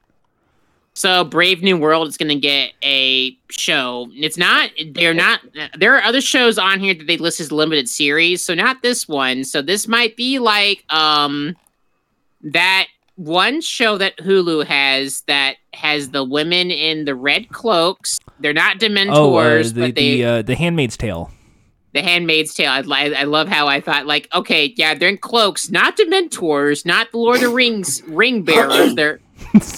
So 0.94 1.24
Brave 1.24 1.64
New 1.64 1.78
World 1.78 2.10
is 2.10 2.18
going 2.18 2.30
to 2.30 2.36
get 2.40 2.74
a 2.84 3.38
show. 3.50 4.10
It's 4.14 4.38
not. 4.38 4.72
They're 4.92 5.14
not. 5.14 5.40
There 5.78 5.96
are 5.96 6.02
other 6.04 6.20
shows 6.20 6.58
on 6.58 6.82
here 6.82 6.94
that 6.94 7.08
they 7.08 7.16
list 7.18 7.40
as 7.40 7.50
limited 7.50 7.88
series. 7.88 8.44
So 8.44 8.54
not 8.54 8.82
this 8.82 9.08
one. 9.08 9.46
So 9.46 9.62
this 9.62 9.88
might 9.88 10.18
be 10.18 10.38
like 10.38 10.84
um 10.94 11.56
that 12.44 12.88
one 13.24 13.62
show 13.62 13.98
that 13.98 14.18
Hulu 14.18 14.66
has 14.66 15.22
that 15.28 15.58
has 15.74 16.10
the 16.10 16.24
women 16.24 16.72
in 16.72 17.06
the 17.06 17.16
red 17.16 17.50
cloaks. 17.50 18.20
They're 18.40 18.54
not 18.54 18.80
Dementors, 18.80 19.12
Oh, 19.16 19.36
uh, 19.38 19.64
the 19.64 19.74
but 19.88 19.96
they 19.96 20.18
the 20.18 20.26
uh, 20.26 20.42
the 20.42 20.56
Handmaid's 20.56 20.98
Tale. 20.98 21.32
the 21.94 22.02
Handmaid's 22.02 22.54
Tale. 22.54 22.70
I, 22.72 22.82
li- 22.82 23.16
I 23.16 23.24
love 23.24 23.48
how 23.48 23.68
I 23.68 23.82
thought 23.82 24.06
like 24.06 24.28
okay, 24.34 24.74
yeah, 24.78 24.94
they're 24.94 25.10
in 25.10 25.18
cloaks, 25.18 25.70
not 25.72 25.98
Dementors, 25.98 26.86
not 26.86 27.12
the 27.12 27.18
Lord 27.18 27.38
of 27.38 27.42
the 27.44 27.50
Rings 27.50 28.02
ring 28.08 28.44
bearers. 28.44 28.96
They're 28.96 29.20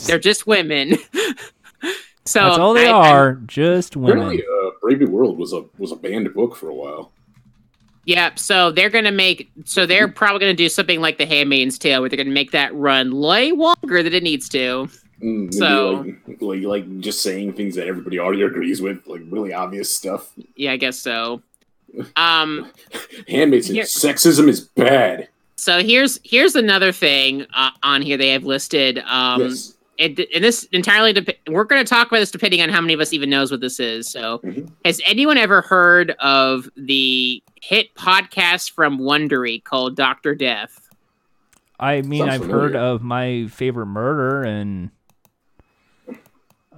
they're 0.08 0.19
just 0.19 0.45
women. 0.45 0.97
so 2.25 2.39
That's 2.41 2.58
all 2.58 2.73
they 2.73 2.88
I- 2.88 2.91
I- 2.91 3.12
are, 3.12 3.34
just 3.45 3.95
women. 3.95 4.17
Apparently, 4.17 4.43
uh, 4.43 4.69
Brave 4.82 4.99
New 4.99 5.08
World 5.12 5.38
was 5.38 5.53
a 5.53 5.63
was 5.77 5.91
a 5.91 5.95
banned 5.95 6.34
book 6.34 6.56
for 6.56 6.69
a 6.69 6.75
while. 6.75 7.12
Yeah, 8.06 8.32
so 8.36 8.72
they're 8.72 8.89
gonna 8.89 9.12
make 9.12 9.50
so 9.66 9.86
they're 9.86 10.08
probably 10.22 10.39
gonna 10.39 10.54
do 10.54 10.70
something 10.70 11.00
like 11.02 11.18
the 11.18 11.26
Handmaid's 11.26 11.78
Tale, 11.78 12.02
where 12.02 12.10
they're 12.10 12.18
gonna 12.18 12.30
make 12.32 12.52
that 12.52 12.74
run 12.76 13.16
way 13.20 13.52
longer 13.52 14.04
than 14.04 14.13
it 14.13 14.24
needs 14.24 14.50
to. 14.50 14.89
Mm, 15.22 15.54
So- 15.54 16.06
like, 16.28 16.42
like 16.42 16.62
like 16.63 17.00
just 17.00 17.22
saying 17.22 17.54
things 17.54 17.76
that 17.76 17.88
everybody 17.88 18.20
already 18.20 18.42
agrees 18.42 18.82
with, 18.82 19.06
like 19.08 19.22
really 19.30 19.54
obvious 19.54 19.89
stuff. 19.89 20.32
Yeah, 20.56 20.74
I 20.74 20.78
guess 20.78 20.98
so. 21.00 21.42
Um, 22.16 22.72
Handmaid's 23.28 23.68
Tale, 23.70 23.84
sexism 23.84 24.48
is 24.50 24.62
bad. 24.62 25.28
so 25.56 25.80
here's 25.84 26.20
here's 26.24 26.56
another 26.56 26.92
thing 26.92 27.46
uh, 27.54 27.70
on 27.84 28.02
here 28.02 28.18
they 28.18 28.30
have 28.30 28.44
listed. 28.46 28.98
Um, 29.06 29.42
yes. 29.42 29.72
It, 30.04 30.30
and 30.36 30.44
this 30.44 30.63
entirely 30.72 31.13
dep- 31.13 31.38
we're 31.48 31.63
going 31.63 31.84
to 31.84 31.89
talk 31.89 32.08
about 32.08 32.20
this 32.20 32.32
depending 32.32 32.62
on 32.62 32.70
how 32.70 32.82
many 32.82 32.94
of 32.94 33.00
us 33.00 33.13
even 33.13 33.30
knows 33.30 33.52
what 33.52 33.62
this 33.62 33.80
is. 33.80 34.08
So, 34.10 34.39
Mhm. 34.39 34.70
has 34.86 35.02
anyone 35.06 35.38
ever 35.38 35.62
heard 35.62 36.12
of 36.20 36.70
the 36.76 37.42
hit 37.62 37.94
podcast 37.96 38.72
from 38.72 39.00
Wondery 39.00 39.63
called 39.63 39.96
Doctor 39.96 40.36
Death? 40.36 40.80
I 41.80 42.02
mean, 42.02 42.20
Sounds 42.20 42.32
I've 42.32 42.42
familiar. 42.42 42.62
heard 42.62 42.76
of 42.76 43.02
my 43.04 43.48
favorite 43.48 43.88
murder, 43.88 44.44
and 44.44 44.89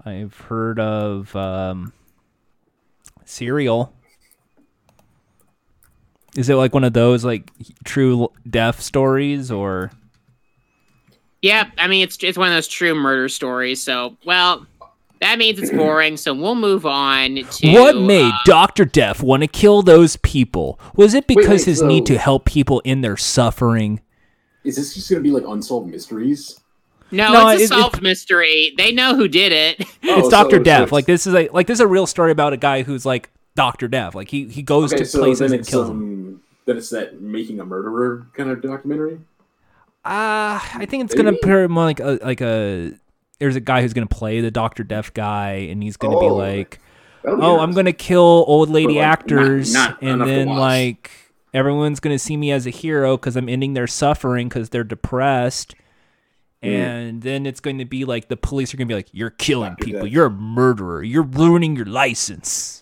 I've 0.05 0.35
heard 0.35 0.79
of 0.79 1.35
um, 1.35 1.93
Serial. 3.25 3.91
Is 6.35 6.49
it 6.49 6.55
like 6.55 6.73
one 6.73 6.83
of 6.83 6.93
those 6.93 7.23
like 7.23 7.49
true 7.85 8.29
death 8.49 8.81
stories, 8.81 9.51
or 9.51 9.91
Yeah, 11.45 11.69
I 11.77 11.87
mean 11.87 12.01
it's 12.03 12.17
it's 12.23 12.37
one 12.39 12.47
of 12.47 12.55
those 12.55 12.67
true 12.67 12.95
murder 12.95 13.29
stories. 13.29 13.79
So, 13.81 14.17
well, 14.25 14.65
that 15.21 15.37
means 15.37 15.59
it's 15.59 15.69
boring. 15.71 16.17
So 16.17 16.33
we'll 16.33 16.55
move 16.55 16.87
on 16.87 17.35
to 17.35 17.71
what 17.71 17.97
made 17.97 18.31
uh, 18.33 18.37
Doctor 18.45 18.83
Death 18.83 19.21
want 19.21 19.43
to 19.43 19.47
kill 19.47 19.83
those 19.83 20.15
people? 20.17 20.79
Was 20.95 21.13
it 21.13 21.27
because 21.27 21.47
wait, 21.61 21.65
his 21.65 21.79
so- 21.79 21.87
need 21.87 22.07
to 22.07 22.17
help 22.17 22.45
people 22.45 22.79
in 22.79 23.01
their 23.01 23.15
suffering? 23.15 24.01
Is 24.63 24.75
this 24.77 24.95
just 24.95 25.07
gonna 25.07 25.21
be 25.21 25.29
like 25.29 25.43
unsolved 25.47 25.87
mysteries? 25.87 26.59
no, 27.11 27.31
No, 27.31 27.47
it's 27.49 27.59
a 27.59 27.61
it- 27.61 27.65
it- 27.65 27.67
solved 27.67 28.01
mystery. 28.01 28.73
They 28.77 28.91
know 28.91 29.15
who 29.15 29.27
did 29.27 29.51
it. 29.51 29.87
Oh, 30.07 30.19
it's 30.19 30.29
Doctor 30.29 30.57
so 30.57 30.63
Death. 30.63 30.81
it's- 30.81 30.91
Like 30.91 31.05
this 31.05 31.27
is 31.27 31.35
a 31.35 31.47
like 31.49 31.67
this 31.67 31.75
is 31.75 31.81
a 31.81 31.87
real 31.87 32.07
story 32.07 32.31
about 32.31 32.53
a 32.53 32.57
guy 32.57 32.81
who's 32.81 33.05
like 33.05 33.29
Doctor 33.55 33.87
Death. 33.87 34.15
Like 34.15 34.29
he 34.31 34.47
he 34.47 34.63
goes 34.63 34.91
Okay, 34.93 35.03
to 35.03 35.05
so 35.05 35.19
places 35.19 35.51
and 35.51 35.59
it's 35.61 35.69
kills 35.69 35.89
them. 35.89 35.97
um, 36.01 36.41
then 36.65 36.77
it's 36.77 36.89
that 36.89 37.21
making 37.21 37.59
a 37.59 37.65
murderer 37.65 38.25
kind 38.33 38.49
of 38.49 38.63
documentary. 38.63 39.19
Uh, 40.05 40.59
I 40.75 40.85
think 40.87 41.03
it's 41.05 41.15
gonna 41.15 41.31
Maybe? 41.31 41.39
appear 41.41 41.67
more 41.67 41.83
like 41.85 41.99
a 41.99 42.19
like 42.23 42.41
a. 42.41 42.93
There's 43.39 43.55
a 43.55 43.59
guy 43.59 43.81
who's 43.81 43.93
gonna 43.93 44.05
play 44.07 44.39
the 44.39 44.51
Doctor 44.51 44.83
Death 44.83 45.13
guy, 45.13 45.67
and 45.69 45.81
he's 45.81 45.97
gonna 45.97 46.19
be 46.19 46.25
Oh, 46.27 46.35
like, 46.35 46.79
That'll 47.23 47.39
be 47.39 47.43
"Oh, 47.43 47.59
I'm 47.59 47.71
gonna 47.73 47.91
kill 47.91 48.45
old 48.47 48.69
lady 48.69 48.95
like, 48.95 49.03
actors, 49.07 49.73
not 49.73 49.99
and 50.01 50.09
enough 50.11 50.27
to 50.27 50.33
then 50.33 50.47
like 50.49 51.11
everyone's 51.53 51.99
gonna 51.99 52.19
see 52.19 52.37
me 52.37 52.51
as 52.51 52.67
a 52.67 52.69
hero 52.69 53.17
because 53.17 53.35
I'm 53.35 53.49
ending 53.49 53.73
their 53.73 53.87
suffering 53.87 54.47
because 54.47 54.69
they're 54.69 54.83
depressed." 54.83 55.73
Hmm. 56.61 56.69
And 56.69 57.21
then 57.23 57.45
it's 57.45 57.59
going 57.59 57.79
to 57.79 57.85
be 57.85 58.05
like 58.05 58.27
the 58.29 58.37
police 58.37 58.73
are 58.73 58.77
going 58.77 58.87
to 58.87 58.91
be 58.91 58.95
like, 58.95 59.09
"You're 59.11 59.29
killing 59.31 59.71
Dr. 59.71 59.83
people. 59.85 60.01
Death. 60.03 60.11
You're 60.11 60.25
a 60.27 60.31
murderer. 60.31 61.03
You're 61.03 61.23
ruining 61.23 61.75
your 61.75 61.85
license." 61.85 62.81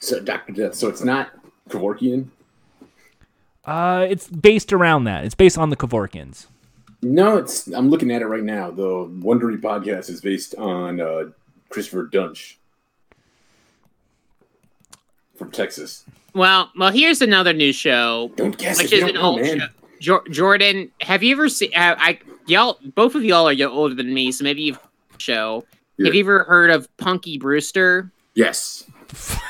So 0.00 0.20
Doctor 0.20 0.52
Death. 0.52 0.74
So 0.74 0.88
it's 0.88 1.02
not 1.02 1.30
Kevorkian. 1.70 2.28
Uh, 3.64 4.06
it's 4.08 4.28
based 4.28 4.72
around 4.72 5.04
that. 5.04 5.24
It's 5.24 5.34
based 5.34 5.56
on 5.58 5.70
the 5.70 5.76
Kevorkians. 5.76 6.46
No, 7.12 7.36
it's. 7.36 7.68
I'm 7.68 7.88
looking 7.90 8.10
at 8.10 8.20
it 8.22 8.26
right 8.26 8.42
now. 8.42 8.70
The 8.70 8.82
Wondery 8.82 9.60
podcast 9.60 10.10
is 10.10 10.20
based 10.20 10.54
on 10.56 11.00
uh, 11.00 11.24
Christopher 11.68 12.06
Duntsch 12.12 12.54
from 15.36 15.50
Texas. 15.50 16.04
Well, 16.34 16.70
well, 16.76 16.90
here's 16.92 17.22
another 17.22 17.52
new 17.52 17.72
show, 17.72 18.30
Don't 18.36 18.56
guess 18.58 18.78
which 18.78 18.92
it. 18.92 18.96
is 18.96 19.02
an 19.04 19.14
don't 19.14 19.22
know, 19.22 19.22
old 19.22 19.40
man. 19.40 19.58
show. 19.60 19.66
Jo- 20.00 20.22
Jordan, 20.30 20.90
have 21.00 21.22
you 21.22 21.32
ever 21.32 21.48
seen? 21.48 21.70
Uh, 21.74 21.94
I 21.98 22.18
y'all, 22.46 22.78
both 22.94 23.14
of 23.14 23.24
y'all 23.24 23.48
are 23.48 23.54
y- 23.54 23.62
older 23.64 23.94
than 23.94 24.12
me, 24.12 24.32
so 24.32 24.44
maybe 24.44 24.62
you've 24.62 24.78
show. 25.18 25.64
Yeah. 25.98 26.06
Have 26.06 26.14
you 26.14 26.20
ever 26.24 26.44
heard 26.44 26.70
of 26.70 26.94
Punky 26.98 27.38
Brewster? 27.38 28.10
Yes. 28.34 28.84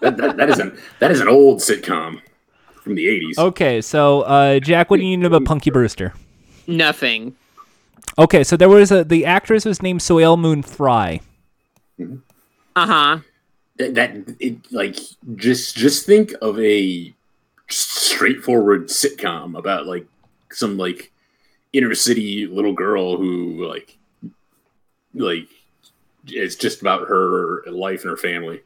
that, 0.00 0.16
that, 0.18 0.36
that 0.36 0.50
is 0.50 0.58
an 0.58 0.78
that 0.98 1.10
is 1.10 1.20
an 1.20 1.28
old 1.28 1.60
sitcom 1.60 2.20
from 2.82 2.94
the 2.96 3.06
'80s. 3.06 3.38
Okay, 3.38 3.80
so 3.80 4.22
uh, 4.22 4.58
Jack, 4.60 4.90
what 4.90 4.98
do 5.00 5.06
you 5.06 5.16
know 5.16 5.28
about 5.28 5.44
Punky 5.46 5.70
Brewster? 5.70 6.12
Nothing. 6.66 7.36
Okay, 8.18 8.44
so 8.44 8.56
there 8.56 8.68
was 8.68 8.90
a 8.90 9.04
the 9.04 9.24
actress 9.26 9.64
was 9.64 9.82
named 9.82 10.02
Soleil 10.02 10.36
Moon 10.36 10.62
Frye. 10.62 11.20
Uh 12.00 12.86
huh. 12.86 13.18
that, 13.76 13.94
that 13.94 14.36
it 14.40 14.72
like 14.72 14.98
just 15.36 15.76
just 15.76 16.06
think 16.06 16.32
of 16.42 16.58
a 16.60 17.14
straightforward 17.68 18.88
sitcom 18.88 19.58
about 19.58 19.86
like 19.86 20.06
some 20.52 20.76
like 20.76 21.12
inner 21.72 21.94
city 21.94 22.46
little 22.46 22.72
girl 22.72 23.16
who 23.16 23.66
like 23.68 23.98
like 25.14 25.48
it's 26.28 26.56
just 26.56 26.80
about 26.80 27.08
her 27.08 27.62
life 27.66 28.02
and 28.02 28.10
her 28.10 28.16
family. 28.16 28.60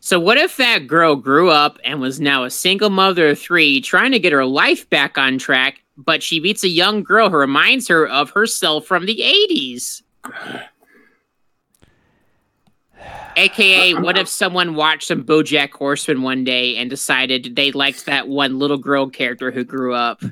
So 0.00 0.20
what 0.20 0.36
if 0.36 0.56
that 0.58 0.86
girl 0.86 1.16
grew 1.16 1.50
up 1.50 1.78
and 1.84 2.00
was 2.00 2.20
now 2.20 2.44
a 2.44 2.50
single 2.50 2.90
mother 2.90 3.30
of 3.30 3.38
three, 3.38 3.80
trying 3.80 4.12
to 4.12 4.18
get 4.18 4.32
her 4.32 4.44
life 4.44 4.88
back 4.90 5.16
on 5.16 5.38
track, 5.38 5.82
but 5.96 6.22
she 6.22 6.40
meets 6.40 6.64
a 6.64 6.68
young 6.68 7.02
girl 7.02 7.30
who 7.30 7.36
reminds 7.36 7.88
her 7.88 8.06
of 8.06 8.30
herself 8.30 8.86
from 8.86 9.06
the 9.06 9.16
80s. 9.50 10.02
AKA, 13.36 13.94
what 14.00 14.18
if 14.18 14.28
someone 14.28 14.74
watched 14.74 15.08
some 15.08 15.24
Bojack 15.24 15.70
Horseman 15.72 16.22
one 16.22 16.44
day 16.44 16.76
and 16.76 16.88
decided 16.90 17.56
they 17.56 17.72
liked 17.72 18.06
that 18.06 18.28
one 18.28 18.58
little 18.58 18.78
girl 18.78 19.08
character 19.08 19.50
who 19.50 19.64
grew 19.64 19.94
up? 19.94 20.22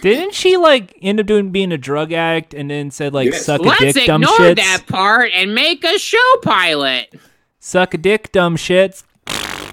Didn't 0.00 0.34
she 0.34 0.56
like 0.56 0.98
end 1.02 1.20
up 1.20 1.26
doing 1.26 1.50
being 1.52 1.70
a 1.70 1.78
drug 1.78 2.12
addict 2.12 2.52
and 2.52 2.68
then 2.68 2.90
said 2.90 3.14
like 3.14 3.30
Yes. 3.30 3.46
suck 3.46 3.60
a 3.60 3.64
dick? 3.64 3.80
Let's 3.80 3.94
dick, 3.94 4.06
dumb 4.06 4.22
ignore 4.24 4.54
that 4.54 4.82
part 4.88 5.30
and 5.34 5.54
make 5.54 5.84
a 5.84 5.98
show 5.98 6.36
pilot. 6.42 7.14
Suck 7.60 7.94
a 7.94 7.98
dick, 7.98 8.32
dumb 8.32 8.56
shits. 8.56 9.04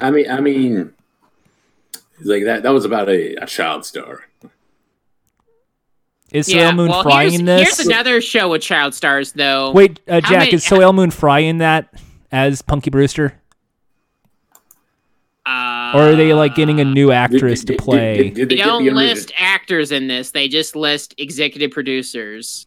I 0.01 0.11
mean, 0.11 0.29
I 0.29 0.41
mean, 0.41 0.93
like 2.21 2.43
that. 2.45 2.63
That 2.63 2.69
was 2.71 2.85
about 2.85 3.09
a, 3.09 3.35
a 3.35 3.45
child 3.45 3.85
star. 3.85 4.21
Is 6.31 6.47
Soleil 6.47 6.73
Moon 6.73 6.89
well, 6.89 7.03
Frye 7.03 7.23
here's, 7.23 7.39
in 7.39 7.45
this? 7.45 7.61
here's 7.61 7.87
another 7.87 8.19
show 8.19 8.49
with 8.49 8.61
child 8.61 8.93
stars, 8.93 9.31
though. 9.33 9.71
Wait, 9.71 10.01
uh, 10.07 10.19
Jack, 10.21 10.31
many- 10.31 10.53
is 10.53 10.65
Soleil 10.65 10.91
Moon 10.91 11.11
Frye 11.11 11.39
in 11.39 11.59
that 11.59 11.93
as 12.31 12.61
Punky 12.61 12.89
Brewster? 12.89 13.39
uh, 15.45 15.91
Or 15.95 16.01
are 16.09 16.15
they 16.15 16.33
like 16.33 16.55
getting 16.55 16.79
a 16.79 16.85
new 16.85 17.11
actress 17.11 17.63
Did- 17.63 17.77
to 17.77 17.83
play? 17.83 18.17
did- 18.17 18.23
did- 18.23 18.33
did 18.33 18.49
They 18.49 18.55
they 18.55 18.61
don't 18.63 18.83
the 18.83 18.89
original- 18.89 19.03
list 19.15 19.31
actors 19.37 19.91
in 19.91 20.07
this. 20.07 20.31
They 20.31 20.47
just 20.47 20.75
list 20.75 21.13
executive 21.17 21.71
producers. 21.71 22.65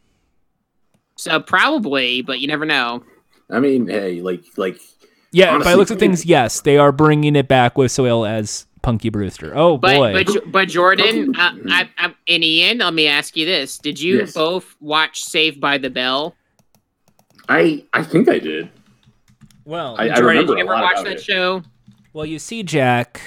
So 1.16 1.40
probably, 1.40 2.22
but 2.22 2.38
you 2.38 2.46
never 2.46 2.64
know. 2.64 3.02
I 3.50 3.58
mean, 3.58 3.88
hey, 3.88 4.20
like, 4.20 4.44
like, 4.56 4.78
yeah, 5.32 5.46
by 5.46 5.54
honestly, 5.54 5.72
the 5.72 5.76
looks 5.78 5.90
of 5.90 5.98
things, 5.98 6.24
yes, 6.24 6.60
they 6.60 6.78
are 6.78 6.92
bringing 6.92 7.34
it 7.34 7.48
back 7.48 7.76
with 7.76 7.90
Soleil 7.90 8.24
as 8.24 8.66
Punky 8.82 9.08
Brewster. 9.08 9.52
Oh 9.56 9.76
But 9.78 9.96
boy. 9.96 10.12
but 10.12 10.26
Jo- 10.26 10.40
but 10.46 10.68
Jordan, 10.68 11.34
uh, 11.36 11.54
I, 11.68 11.88
I, 11.98 12.14
and 12.28 12.44
Ian, 12.44 12.78
let 12.78 12.94
me 12.94 13.06
ask 13.08 13.36
you 13.36 13.44
this: 13.46 13.78
Did 13.78 14.00
you 14.00 14.18
Yes. 14.18 14.32
both 14.34 14.76
watch 14.80 15.20
Saved 15.22 15.60
by 15.60 15.78
the 15.78 15.90
Bell? 15.90 16.34
I, 17.48 17.84
I 17.92 18.02
think 18.02 18.28
I 18.28 18.38
did. 18.38 18.70
well, 19.64 19.96
I- 19.98 20.04
I 20.04 20.08
Jordan, 20.08 20.24
remember 20.26 20.54
did 20.54 20.58
you 20.60 20.68
a 20.70 20.74
ever 20.74 20.82
lot 20.82 20.94
watch 20.96 21.04
that 21.04 21.12
it. 21.14 21.22
show? 21.22 21.62
well, 22.12 22.26
you 22.26 22.38
see, 22.38 22.62
Jack, 22.62 23.20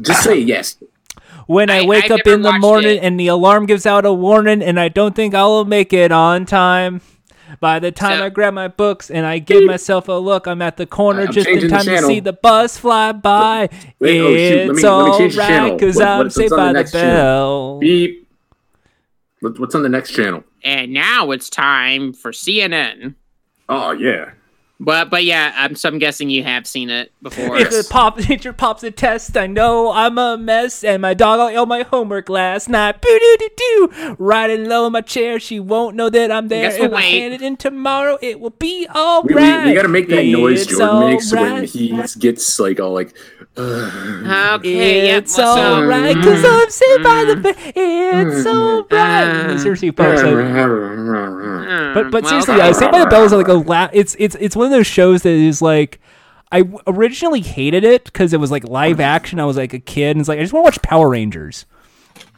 Just 0.00 0.22
say 0.24 0.38
yes. 0.38 0.76
when 1.46 1.70
I, 1.70 1.78
I- 1.82 1.86
wake 1.86 2.04
I've 2.04 2.12
up 2.20 2.26
in 2.26 2.42
the 2.42 2.58
morning 2.58 2.96
it. 2.96 3.02
and 3.02 3.18
the 3.20 3.26
alarm 3.28 3.66
gives 3.66 3.84
out 3.86 4.04
a 4.06 4.12
warning, 4.12 4.62
and 4.62 4.78
I 4.80 4.88
don't 4.88 5.14
think 5.14 5.34
I'll 5.34 5.64
make 5.64 5.92
it 5.92 6.12
on 6.12 6.44
time. 6.46 7.00
By 7.58 7.78
the 7.80 7.90
time 7.90 8.18
So- 8.18 8.24
I 8.26 8.28
grab 8.28 8.54
my 8.54 8.68
books 8.68 9.10
and 9.10 9.26
I 9.26 9.38
give 9.38 9.64
myself 9.66 10.08
a 10.08 10.12
look, 10.12 10.46
I'm 10.46 10.62
at 10.62 10.76
the 10.76 10.86
corner 10.86 11.22
I'm 11.22 11.32
just 11.32 11.48
in 11.48 11.68
time 11.68 11.84
to 11.84 11.98
see 12.02 12.20
the 12.20 12.32
bus 12.32 12.76
fly 12.78 13.12
by. 13.12 13.68
Wait, 13.98 14.20
oh, 14.20 14.28
shoot, 14.28 14.56
let 14.56 14.66
me- 14.66 14.72
it's 14.72 14.82
let 14.82 15.04
me 15.06 15.18
change 15.18 15.38
alright, 15.38 15.80
cause 15.80 15.96
What- 15.96 16.06
I'm 16.08 16.18
what's- 16.18 16.34
saved 16.36 16.50
by 16.50 16.56
the 16.56 16.64
the 16.66 16.72
next 16.74 16.92
channel? 16.92 17.12
bell. 17.14 17.78
Beep. 17.80 18.28
What, 19.40 19.58
what's 19.58 19.74
on 19.74 19.82
the 19.82 19.88
next 19.88 20.12
channel? 20.14 20.44
And 20.62 20.92
now 20.92 21.30
it's 21.30 21.48
time 21.48 22.12
for 22.12 22.30
CNN. 22.30 23.14
Oh 23.68 23.92
yeah. 23.92 24.32
But 24.82 25.10
but 25.10 25.24
yeah, 25.24 25.52
I'm 25.56 25.74
so 25.76 25.90
I'm 25.90 25.98
guessing 25.98 26.30
you 26.30 26.42
have 26.42 26.66
seen 26.66 26.88
it 26.88 27.12
before. 27.22 27.58
If 27.58 27.68
the 27.70 27.86
pop 27.90 28.18
teacher 28.18 28.54
pops 28.54 28.82
a 28.82 28.90
test, 28.90 29.36
I 29.36 29.46
know 29.46 29.92
I'm 29.92 30.16
a 30.16 30.38
mess, 30.38 30.82
and 30.82 31.02
my 31.02 31.12
dog 31.12 31.52
ate 31.52 31.68
my 31.68 31.82
homework 31.82 32.30
last 32.30 32.70
night. 32.70 33.02
Boo 33.02 33.18
doo 33.20 33.36
doo 33.38 33.48
doo. 33.90 34.16
Riding 34.18 34.64
low 34.70 34.86
in 34.86 34.92
my 34.92 35.02
chair, 35.02 35.38
she 35.38 35.60
won't 35.60 35.96
know 35.96 36.08
that 36.08 36.32
I'm 36.32 36.48
there. 36.48 36.70
Guess 36.70 36.76
If 36.76 36.80
I 36.80 36.86
what, 36.86 36.92
wait. 36.94 37.10
hand 37.20 37.34
it 37.34 37.42
in 37.42 37.58
tomorrow, 37.58 38.16
it 38.22 38.40
will 38.40 38.50
be 38.58 38.86
all 38.94 39.22
We, 39.22 39.34
we, 39.34 39.42
right. 39.42 39.66
we 39.66 39.74
gotta 39.74 39.88
make 39.88 40.08
that 40.08 40.24
noise 40.24 40.62
It's 40.62 40.70
Jordan 40.78 41.10
makes 41.10 41.30
when 41.30 41.44
alright. 41.52 41.68
he 41.68 42.02
gets 42.18 42.58
like 42.58 42.80
all 42.80 42.94
like. 42.94 43.14
okay, 43.58 45.06
yep, 45.06 45.24
It's 45.24 45.36
well, 45.36 45.56
so- 45.56 45.74
alright, 45.82 46.16
cause 46.16 46.42
I'm 46.44 46.70
saved 46.70 47.02
by 47.02 47.24
the 47.24 47.36
bell. 47.36 47.54
It's 47.76 48.46
alright. 48.46 49.60
Seriously, 49.60 49.90
folks. 49.90 50.22
I- 50.22 50.30
Hmm, 51.70 51.94
But 51.94 52.10
but 52.10 52.22
well, 52.24 52.30
seriously, 52.30 52.54
okay. 52.54 52.70
uh, 52.70 52.72
Saved 52.72 52.92
by 52.92 52.98
the 53.00 53.06
Bell 53.06 53.24
is 53.24 53.32
like 53.32 53.48
a 53.48 53.52
la- 53.54 53.88
it's 53.92 54.16
it's 54.18 54.34
it's 54.40 54.56
one 54.56 54.69
of 54.72 54.78
those 54.78 54.86
shows 54.86 55.22
that 55.22 55.30
is 55.30 55.60
like 55.62 56.00
I 56.52 56.64
originally 56.86 57.40
hated 57.40 57.84
it 57.84 58.04
because 58.04 58.32
it 58.32 58.40
was 58.40 58.50
like 58.50 58.64
live 58.64 58.98
action. 59.00 59.38
I 59.40 59.44
was 59.44 59.56
like 59.56 59.72
a 59.72 59.78
kid, 59.78 60.10
and 60.12 60.20
it's 60.20 60.28
like 60.28 60.38
I 60.38 60.42
just 60.42 60.52
want 60.52 60.64
to 60.64 60.66
watch 60.68 60.82
Power 60.82 61.08
Rangers. 61.08 61.64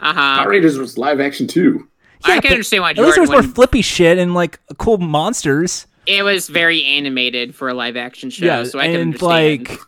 uh-huh. 0.00 0.12
Power 0.12 0.48
Rangers 0.50 0.78
was 0.78 0.98
live 0.98 1.20
action 1.20 1.46
too. 1.46 1.88
Yeah, 2.26 2.34
I 2.34 2.40
can 2.40 2.42
but 2.42 2.50
understand 2.52 2.82
why 2.82 2.90
At 2.90 2.98
least 2.98 3.14
there 3.16 3.22
was 3.22 3.30
more 3.30 3.38
wouldn't- 3.38 3.54
flippy 3.54 3.82
shit 3.82 4.18
and 4.18 4.34
like 4.34 4.60
cool 4.78 4.98
monsters. 4.98 5.86
It 6.06 6.24
was 6.24 6.48
very 6.48 6.84
animated 6.84 7.54
for 7.54 7.68
a 7.68 7.74
live 7.74 7.96
action 7.96 8.28
show, 8.30 8.44
yeah, 8.44 8.64
so 8.64 8.78
I 8.80 8.86
can 8.88 8.94
and 9.00 9.22
understand. 9.22 9.68
like. 9.70 9.80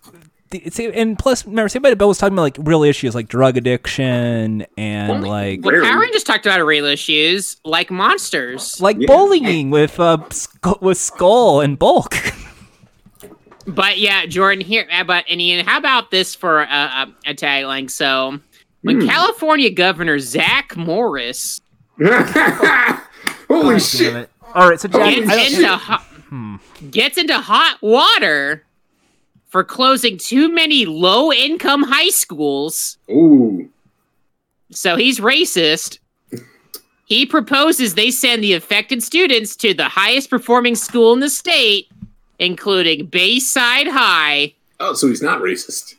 The- 0.54 0.66
It's, 0.66 0.78
and 0.80 1.18
plus, 1.18 1.44
remember, 1.46 1.68
Saved 1.68 1.82
by 1.82 1.90
the 1.90 1.96
Bell 1.96 2.08
was 2.08 2.18
talking 2.18 2.32
about 2.34 2.42
like 2.42 2.56
real 2.60 2.82
issues 2.82 3.14
like 3.14 3.28
drug 3.28 3.56
addiction 3.56 4.66
and 4.78 5.10
Only- 5.12 5.28
like 5.28 5.60
well, 5.64 5.72
Rarely. 5.74 5.88
Power 5.88 6.00
Rangers 6.00 6.24
talked 6.24 6.46
about 6.46 6.64
real 6.64 6.84
issues 6.86 7.56
like 7.64 7.90
monsters. 7.90 8.80
like 8.80 8.96
Yeah. 8.98 9.06
bullying 9.06 9.70
with 9.70 9.98
uh 10.00 10.18
Sk- 10.30 10.80
with 10.80 10.98
Skull 10.98 11.60
and 11.60 11.78
Bulk. 11.78 12.14
But 13.66 13.98
yeah, 13.98 14.26
Jordan 14.26 14.62
here. 14.64 14.86
uh, 14.92 15.04
But 15.04 15.24
and 15.30 15.40
Ian, 15.40 15.64
how 15.64 15.78
about 15.78 16.10
this 16.10 16.34
for 16.34 16.60
a, 16.62 16.66
a, 16.66 17.14
a 17.28 17.34
tagline? 17.34 17.90
So, 17.90 18.38
when 18.82 19.00
Hmm. 19.00 19.08
California 19.08 19.70
Governor 19.70 20.18
Zach 20.18 20.76
Morris 20.76 21.60
Holy 23.48 23.80
shit! 23.80 24.28
All 24.54 24.68
right, 24.68 24.80
so 24.80 24.88
Jack, 24.88 25.14
gets 25.14 25.54
into 25.54 25.68
hot, 25.76 26.04
gets 26.90 27.18
into 27.18 27.38
hot 27.38 27.78
water 27.80 28.64
for 29.54 29.62
closing 29.62 30.18
too 30.18 30.52
many 30.52 30.84
low-income 30.84 31.84
high 31.84 32.08
schools, 32.08 32.98
Ooh. 33.08 33.70
so 34.72 34.96
he's 34.96 35.20
racist. 35.20 36.00
He 37.04 37.24
proposes 37.24 37.94
they 37.94 38.10
send 38.10 38.42
the 38.42 38.54
affected 38.54 39.00
students 39.00 39.54
to 39.58 39.72
the 39.72 39.88
highest 39.88 40.28
performing 40.28 40.74
school 40.74 41.12
in 41.12 41.20
the 41.20 41.30
state, 41.30 41.88
including 42.40 43.06
Bayside 43.06 43.86
High. 43.86 44.54
Oh, 44.80 44.92
so 44.92 45.06
he's 45.06 45.22
not 45.22 45.40
racist. 45.40 45.94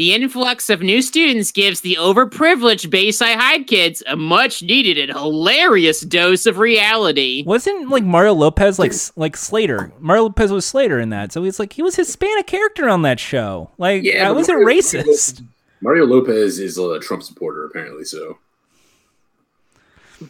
The 0.00 0.14
influx 0.14 0.70
of 0.70 0.80
new 0.80 1.02
students 1.02 1.52
gives 1.52 1.82
the 1.82 1.98
overprivileged 2.00 2.88
Bayside 2.88 3.36
High 3.38 3.62
kids 3.64 4.02
a 4.06 4.16
much 4.16 4.62
needed 4.62 4.96
and 4.96 5.12
hilarious 5.12 6.00
dose 6.00 6.46
of 6.46 6.56
reality. 6.56 7.44
Wasn't 7.46 7.90
like 7.90 8.02
Mario 8.04 8.32
Lopez 8.32 8.78
like 8.78 8.94
like 9.16 9.36
Slater? 9.36 9.92
Mario 10.00 10.22
Lopez 10.22 10.52
was 10.52 10.64
Slater 10.64 10.98
in 10.98 11.10
that, 11.10 11.32
so 11.32 11.42
he's 11.42 11.58
like 11.58 11.74
he 11.74 11.82
was 11.82 11.96
Hispanic 11.96 12.46
character 12.46 12.88
on 12.88 13.02
that 13.02 13.20
show. 13.20 13.72
Like 13.76 14.02
Yeah, 14.02 14.26
I 14.26 14.32
wasn't 14.32 14.62
Mario- 14.62 14.78
racist. 14.80 15.44
Mario 15.82 16.06
Lopez 16.06 16.58
is 16.58 16.78
a 16.78 16.98
Trump 17.00 17.22
supporter, 17.22 17.66
apparently. 17.66 18.04
So 18.04 18.38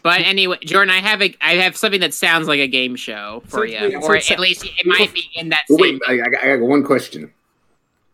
But 0.02 0.22
anyway, 0.22 0.58
Jordan, 0.64 0.90
I 0.92 0.98
have 0.98 1.22
a 1.22 1.32
I 1.40 1.52
have 1.54 1.76
something 1.76 2.00
that 2.00 2.12
sounds 2.12 2.48
like 2.48 2.58
a 2.58 2.66
game 2.66 2.96
show 2.96 3.44
for 3.46 3.58
So- 3.58 3.62
you, 3.72 3.80
wait, 3.80 3.92
so 3.92 3.98
or 4.08 4.16
it's- 4.16 4.32
at 4.32 4.40
least 4.40 4.64
it 4.64 4.84
might 4.84 5.14
be 5.14 5.30
in 5.36 5.50
that 5.50 5.62
But 5.68 5.78
same. 5.80 6.00
wait, 6.08 6.20
I, 6.20 6.24
I, 6.24 6.54
I 6.54 6.56
got 6.56 6.66
one 6.66 6.82
question. 6.82 7.30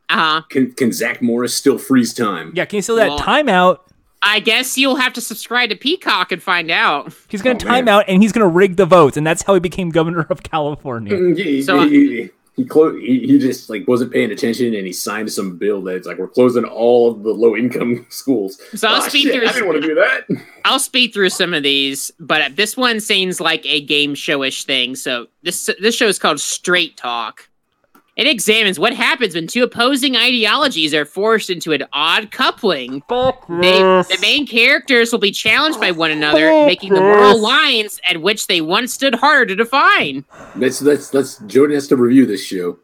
Uh 0.08 0.14
huh. 0.16 0.42
Can 0.50 0.72
can 0.72 0.92
Zach 0.92 1.20
Morris 1.22 1.54
still 1.54 1.78
freeze 1.78 2.14
time? 2.14 2.52
Yeah, 2.54 2.64
can 2.64 2.76
you 2.76 2.82
still 2.82 2.96
that 2.96 3.08
Well- 3.08 3.18
timeout? 3.20 3.78
I 4.22 4.40
guess 4.40 4.76
you'll 4.78 4.96
have 4.96 5.12
to 5.12 5.20
subscribe 5.20 5.70
to 5.70 5.76
Peacock 5.76 6.32
and 6.32 6.42
find 6.42 6.70
out. 6.70 7.12
He's 7.28 7.42
gonna 7.42 7.54
Oh, 7.56 7.58
time 7.58 7.84
man. 7.84 7.94
out 7.94 8.04
and 8.08 8.22
he's 8.22 8.32
gonna 8.32 8.48
rig 8.48 8.76
the 8.76 8.86
votes, 8.86 9.16
and 9.16 9.26
that's 9.26 9.42
how 9.42 9.54
he 9.54 9.60
became 9.60 9.90
governor 9.90 10.26
of 10.30 10.42
California. 10.42 11.12
Mm, 11.16 11.38
He, 11.38 11.62
So, 11.62 11.80
uh, 11.80 11.86
he, 11.86 12.06
he, 12.22 12.30
he, 12.56 12.64
clo- 12.64 12.96
he, 12.98 13.20
he 13.26 13.38
just 13.38 13.68
like 13.70 13.86
wasn't 13.86 14.12
paying 14.12 14.32
attention, 14.32 14.74
and 14.74 14.84
he 14.86 14.92
signed 14.92 15.30
some 15.30 15.58
bill 15.58 15.82
that's 15.82 16.06
like 16.08 16.18
we're 16.18 16.26
closing 16.28 16.64
all 16.64 17.10
of 17.10 17.22
the 17.22 17.32
low 17.32 17.54
income 17.54 18.04
schools. 18.08 18.58
So 18.74 18.88
I'll 18.88 18.96
Ah, 19.02 19.08
speak 19.08 19.24
shit, 19.28 19.34
through- 19.34 19.48
I 19.48 19.52
didn't 19.52 19.68
want 19.68 19.82
to 19.82 19.86
do 19.88 19.94
that. 19.94 20.24
I'll 20.64 20.80
speed 20.80 21.12
through 21.12 21.30
some 21.30 21.52
of 21.54 21.62
these, 21.62 22.10
but 22.18 22.56
this 22.56 22.76
one 22.76 22.98
seems 23.00 23.40
like 23.40 23.64
a 23.66 23.80
game 23.82 24.14
showish 24.14 24.64
thing. 24.64 24.96
So 24.96 25.26
this 25.42 25.70
this 25.80 25.94
show 25.94 26.06
is 26.08 26.18
called 26.18 26.40
Straight 26.40 26.96
Talk. 26.96 27.48
It 28.16 28.26
examines 28.26 28.78
what 28.78 28.94
happens 28.94 29.34
when 29.34 29.46
two 29.46 29.62
opposing 29.62 30.16
ideologies 30.16 30.94
are 30.94 31.04
forced 31.04 31.50
into 31.50 31.72
an 31.72 31.84
odd 31.92 32.30
coupling. 32.30 33.02
They, 33.10 33.78
the 33.78 34.18
main 34.22 34.46
characters 34.46 35.12
will 35.12 35.18
be 35.18 35.30
challenged 35.32 35.78
by 35.78 35.90
one 35.90 36.10
another, 36.10 36.48
making 36.66 36.94
the 36.94 37.00
moral 37.02 37.38
lines 37.38 38.00
at 38.08 38.22
which 38.22 38.46
they 38.46 38.62
once 38.62 38.94
stood 38.94 39.16
harder 39.16 39.44
to 39.46 39.54
define. 39.56 40.24
Let's 40.56 40.80
let's 40.80 41.12
let's 41.12 41.36
Jordan 41.40 41.74
has 41.74 41.88
to 41.88 41.96
review 41.96 42.24
this 42.24 42.42
show. 42.42 42.78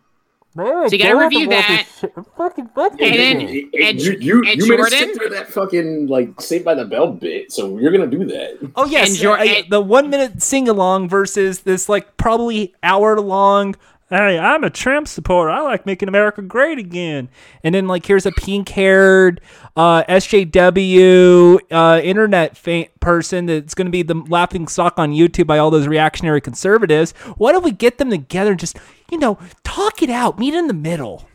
So 0.55 0.89
you 0.91 0.99
gotta 0.99 1.17
review 1.17 1.49
that. 1.49 1.87
And 1.97 2.99
then- 3.01 3.41
you 3.49 3.71
and- 3.81 3.99
you, 3.99 4.17
you, 4.21 4.43
and 4.47 4.61
you 4.61 4.69
made 4.69 4.81
us 4.81 4.91
Jordan? 4.91 4.99
sit 4.99 5.17
through 5.17 5.29
that 5.31 5.49
fucking 5.49 6.09
like 6.09 6.39
Saved 6.43 6.65
by 6.67 6.75
the 6.75 6.85
Bell 6.85 7.11
bit, 7.11 7.51
so 7.51 7.79
you're 7.79 7.91
gonna 7.91 8.07
do 8.07 8.27
that. 8.27 8.59
Oh 8.77 8.85
yes, 8.85 9.09
And 9.09 9.21
your- 9.21 9.39
I- 9.39 9.45
and- 9.47 9.71
the 9.71 9.81
one 9.81 10.11
minute 10.11 10.43
sing 10.43 10.69
along 10.69 11.09
versus 11.09 11.61
this 11.61 11.89
like 11.89 12.19
probably 12.19 12.75
hour 12.83 13.19
long. 13.19 13.77
Hey, 14.13 14.39
I'm 14.39 14.63
a 14.63 14.69
Trump 14.69 15.09
supporter. 15.09 15.51
I 15.51 15.63
like 15.63 15.87
making 15.87 16.07
America 16.07 16.43
great 16.43 16.79
again. 16.79 17.31
And 17.65 17.75
then 17.75 17.87
like 17.89 18.05
here's 18.05 18.27
a 18.27 18.33
pink 18.33 18.69
haired 18.69 19.41
uh, 19.75 20.05
SJW 20.05 21.59
uh, 21.71 22.01
internet 22.05 22.55
fa- 22.55 22.89
person 23.01 23.47
that's 23.47 23.73
going 23.73 23.87
to 23.87 23.91
be 23.91 24.03
the 24.03 24.15
laughing 24.29 24.69
stock 24.69 24.99
on 24.99 25.13
YouTube 25.13 25.47
by 25.47 25.57
all 25.57 25.71
those 25.71 25.87
reactionary 25.87 26.43
conservatives. 26.43 27.13
Why 27.39 27.53
don't 27.53 27.65
we 27.65 27.71
get 27.71 27.97
them 27.97 28.11
together 28.11 28.51
and 28.51 28.61
just 28.61 28.77
you 29.11 29.17
know 29.17 29.39
talk 29.65 30.03
it 30.03 30.11
out, 30.11 30.39
meet 30.39 30.53
in 30.53 30.67
the 30.67 30.75
middle? 30.75 31.27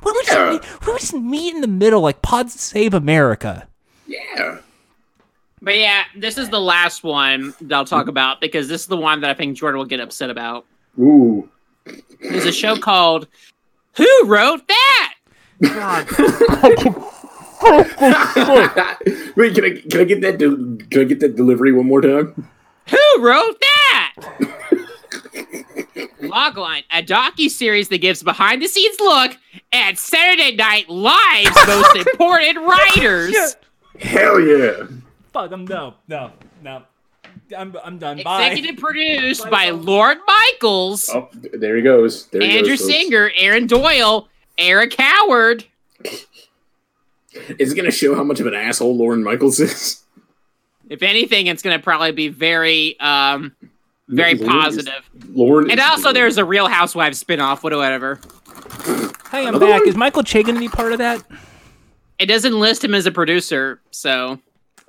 Why 0.00 0.12
don't 0.12 0.16
we 0.16 0.24
just, 0.24 0.38
Yeah. 0.38 0.50
meet, 0.52 0.64
why 0.64 0.86
don't 0.86 0.94
we 0.94 1.00
just 1.00 1.14
meet 1.14 1.54
in 1.54 1.60
the 1.60 1.66
middle 1.66 2.00
like 2.00 2.22
Pods 2.22 2.58
Save 2.58 2.94
America? 2.94 3.68
Yeah. 4.06 4.60
But 5.60 5.76
yeah, 5.76 6.04
this 6.16 6.38
is 6.38 6.48
the 6.48 6.60
last 6.60 7.02
one 7.04 7.52
that 7.60 7.74
I'll 7.76 7.84
talk 7.84 8.08
about 8.08 8.40
because 8.40 8.66
this 8.68 8.80
is 8.80 8.86
the 8.86 8.96
one 8.96 9.20
that 9.20 9.30
I 9.30 9.34
think 9.34 9.58
Jordan 9.58 9.78
will 9.78 9.84
get 9.84 10.00
upset 10.00 10.30
about. 10.30 10.64
Ooh. 10.98 11.50
There's 12.20 12.46
a 12.46 12.52
show 12.52 12.76
called 12.76 13.26
Who 13.96 14.24
Wrote 14.26 14.62
That? 14.68 15.14
Wait, 19.36 19.54
can 19.54 19.64
I 19.64 19.80
can 19.90 20.00
I 20.00 20.04
get 20.04 20.20
that 20.20 20.38
de- 20.38 20.86
can 20.90 21.00
I 21.00 21.04
get 21.04 21.20
that 21.20 21.36
delivery 21.36 21.72
one 21.72 21.86
more 21.86 22.00
time? 22.02 22.48
Who 22.90 22.98
wrote 23.24 23.58
that? 23.60 24.14
Logline, 26.20 26.82
a 26.90 27.02
docu 27.02 27.48
series 27.48 27.88
that 27.88 27.98
gives 27.98 28.22
behind 28.22 28.60
the 28.60 28.68
scenes 28.68 28.98
look 29.00 29.36
at 29.72 29.98
Saturday 29.98 30.54
Night 30.56 30.88
Live's 30.88 31.56
most 31.66 31.96
important 32.12 32.58
writers. 32.66 33.56
Hell 34.00 34.40
yeah! 34.40 34.86
Fuck, 35.32 35.52
I'm 35.52 35.64
no, 35.66 35.94
no, 36.08 36.32
no. 36.62 36.82
I'm, 37.56 37.76
I'm 37.84 37.98
done. 37.98 38.20
Bye. 38.24 38.46
Executive 38.46 38.80
produced 38.80 39.48
by 39.50 39.70
Lorne 39.70 40.18
Michaels, 40.26 41.08
Oh, 41.12 41.28
there 41.52 41.76
he 41.76 41.82
goes. 41.82 42.26
There 42.28 42.40
he 42.42 42.58
Andrew 42.58 42.76
goes. 42.76 42.86
Singer, 42.86 43.30
Aaron 43.36 43.66
Doyle, 43.66 44.28
Eric 44.58 44.94
Howard. 44.98 45.64
Is 47.58 47.72
it 47.72 47.74
going 47.74 47.84
to 47.84 47.90
show 47.90 48.14
how 48.14 48.22
much 48.22 48.40
of 48.40 48.46
an 48.46 48.54
asshole 48.54 48.96
Lorne 48.96 49.22
Michaels 49.22 49.58
is? 49.60 50.02
If 50.88 51.02
anything, 51.02 51.46
it's 51.48 51.62
going 51.62 51.76
to 51.76 51.82
probably 51.82 52.12
be 52.12 52.28
very, 52.28 52.98
um, 53.00 53.52
very 54.08 54.34
Lauren 54.34 54.56
is- 54.56 54.64
positive. 54.64 55.10
Lauren. 55.30 55.70
And 55.70 55.80
is- 55.80 55.86
also, 55.86 56.12
there's 56.12 56.38
a 56.38 56.44
Real 56.44 56.68
Housewives 56.68 57.22
spinoff, 57.22 57.62
whatever. 57.62 58.20
Hey, 59.30 59.42
I'm 59.42 59.48
Another 59.48 59.66
back. 59.66 59.80
one? 59.80 59.88
Is 59.88 59.96
Michael 59.96 60.22
Che 60.22 60.42
going 60.42 60.54
to 60.54 60.60
be 60.60 60.68
part 60.68 60.92
of 60.92 60.98
that? 60.98 61.24
It 62.18 62.26
doesn't 62.26 62.58
list 62.58 62.84
him 62.84 62.94
as 62.94 63.06
a 63.06 63.10
producer, 63.10 63.80
so 63.90 64.38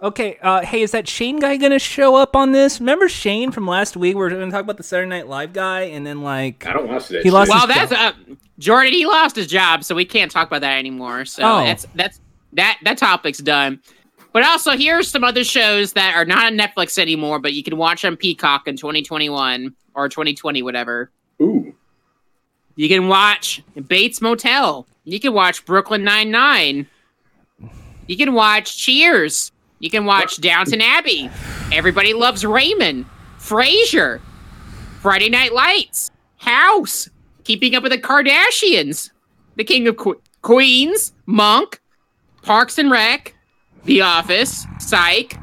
Okay, 0.02 0.38
uh, 0.42 0.62
hey, 0.62 0.82
is 0.82 0.92
that 0.92 1.08
Shane 1.08 1.40
guy 1.40 1.56
gonna 1.56 1.80
show 1.80 2.16
up 2.16 2.36
on 2.36 2.52
this? 2.52 2.80
Remember 2.82 3.08
Shane 3.08 3.52
from 3.52 3.66
last 3.66 3.96
week? 3.96 4.16
We 4.16 4.20
were 4.20 4.30
gonna 4.30 4.52
talk 4.52 4.62
about 4.62 4.76
the 4.78 4.84
Saturday 4.84 5.10
Night 5.10 5.28
Live 5.28 5.54
guy, 5.54 5.84
and 5.84 6.06
then 6.06 6.22
like, 6.22 6.66
I 6.68 6.74
don't 6.74 6.90
watch 6.90 7.08
that. 7.08 7.20
He 7.20 7.24
shit. 7.30 7.34
lost 7.34 7.50
well, 7.50 7.66
that's 7.66 7.92
uh, 7.94 8.12
Jordan. 8.60 8.92
He 8.92 9.06
lost 9.06 9.38
his 9.38 9.48
job, 9.48 9.86
so 9.86 9.96
we 9.96 10.04
can't 10.04 10.30
talk 10.30 10.48
about 10.48 10.62
that 10.62 10.78
anymore. 10.78 11.24
So 11.24 11.44
Oh. 11.44 11.64
that's 11.64 11.88
that's 11.96 12.20
that 12.54 12.78
that 12.84 12.98
topic's 12.98 13.38
done. 13.40 13.80
But 14.34 14.44
also, 14.44 14.72
here's 14.72 15.08
some 15.10 15.24
other 15.24 15.46
shows 15.46 15.94
that 15.94 16.14
are 16.14 16.26
not 16.26 16.44
on 16.46 16.58
Netflix 16.58 16.98
anymore, 16.98 17.40
but 17.40 17.54
you 17.54 17.64
can 17.64 17.78
watch 17.78 18.04
on 18.04 18.18
Peacock 18.18 18.68
in 18.68 18.76
2021 18.76 19.74
or 19.94 20.10
2020, 20.10 20.62
whatever. 20.62 21.10
Ooh. 21.42 21.74
You 22.76 22.90
can 22.90 23.08
watch 23.08 23.64
Bates 23.88 24.20
Motel. 24.22 24.86
You 25.06 25.22
can 25.22 25.32
watch 25.34 25.64
Brooklyn 25.64 26.04
Nine 26.04 26.32
Nine. 26.32 26.86
You 28.08 28.18
can 28.18 28.34
watch 28.34 28.78
Cheers. 28.78 29.54
You 29.80 29.90
can 29.90 30.06
watch 30.06 30.40
Downton 30.42 30.82
Abbey. 30.82 31.30
Everybody 31.72 32.14
loves 32.14 32.46
Raymond. 32.46 33.06
Frasier. 33.40 34.22
Friday 35.02 35.30
Night 35.30 35.54
Lights. 35.54 36.12
House. 36.38 37.10
Keeping 37.44 37.76
Up 37.76 37.84
with 37.84 37.92
the 37.92 37.98
Kardashians. 37.98 39.12
The 39.56 39.64
King 39.64 39.88
of 39.88 39.98
que- 39.98 40.22
Queens. 40.42 41.14
Monk. 41.26 41.80
Parks 42.42 42.78
and 42.78 42.90
Rec. 42.90 43.36
The 43.84 44.02
Office. 44.02 44.66
Psych. 44.80 45.38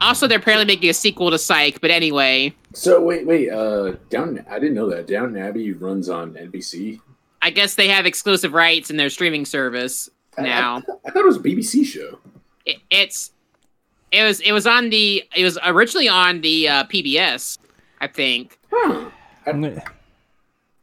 Also, 0.00 0.26
they're 0.26 0.38
apparently 0.38 0.66
making 0.66 0.90
a 0.90 0.94
sequel 0.94 1.30
to 1.30 1.38
Psych, 1.38 1.80
but 1.80 1.90
anyway. 1.90 2.54
So 2.74 3.00
wait, 3.02 3.26
wait. 3.26 3.48
Uh, 3.50 3.92
down. 4.10 4.44
I 4.50 4.58
didn't 4.58 4.74
know 4.74 4.90
that. 4.90 5.06
Downton 5.06 5.38
Abbey 5.38 5.72
runs 5.72 6.08
on 6.10 6.34
NBC. 6.34 7.00
I 7.40 7.50
guess 7.50 7.74
they 7.74 7.88
have 7.88 8.04
exclusive 8.06 8.52
rights 8.52 8.90
in 8.90 8.96
their 8.98 9.08
streaming 9.08 9.46
service 9.46 10.10
I- 10.36 10.42
now. 10.42 10.76
I, 10.76 11.08
I 11.08 11.10
thought 11.10 11.22
it 11.22 11.26
was 11.26 11.36
a 11.38 11.40
BBC 11.40 11.84
show. 11.86 12.18
it, 12.66 12.76
it's 12.90 13.30
it 14.16 14.24
was 14.24 14.40
it 14.40 14.52
was 14.52 14.66
on 14.66 14.90
the 14.90 15.22
it 15.34 15.44
was 15.44 15.58
originally 15.64 16.08
on 16.08 16.40
the 16.40 16.68
uh, 16.68 16.84
PBS, 16.84 17.58
I 18.00 18.06
think. 18.06 18.58
Huh. 18.72 19.10
I'm 19.46 19.80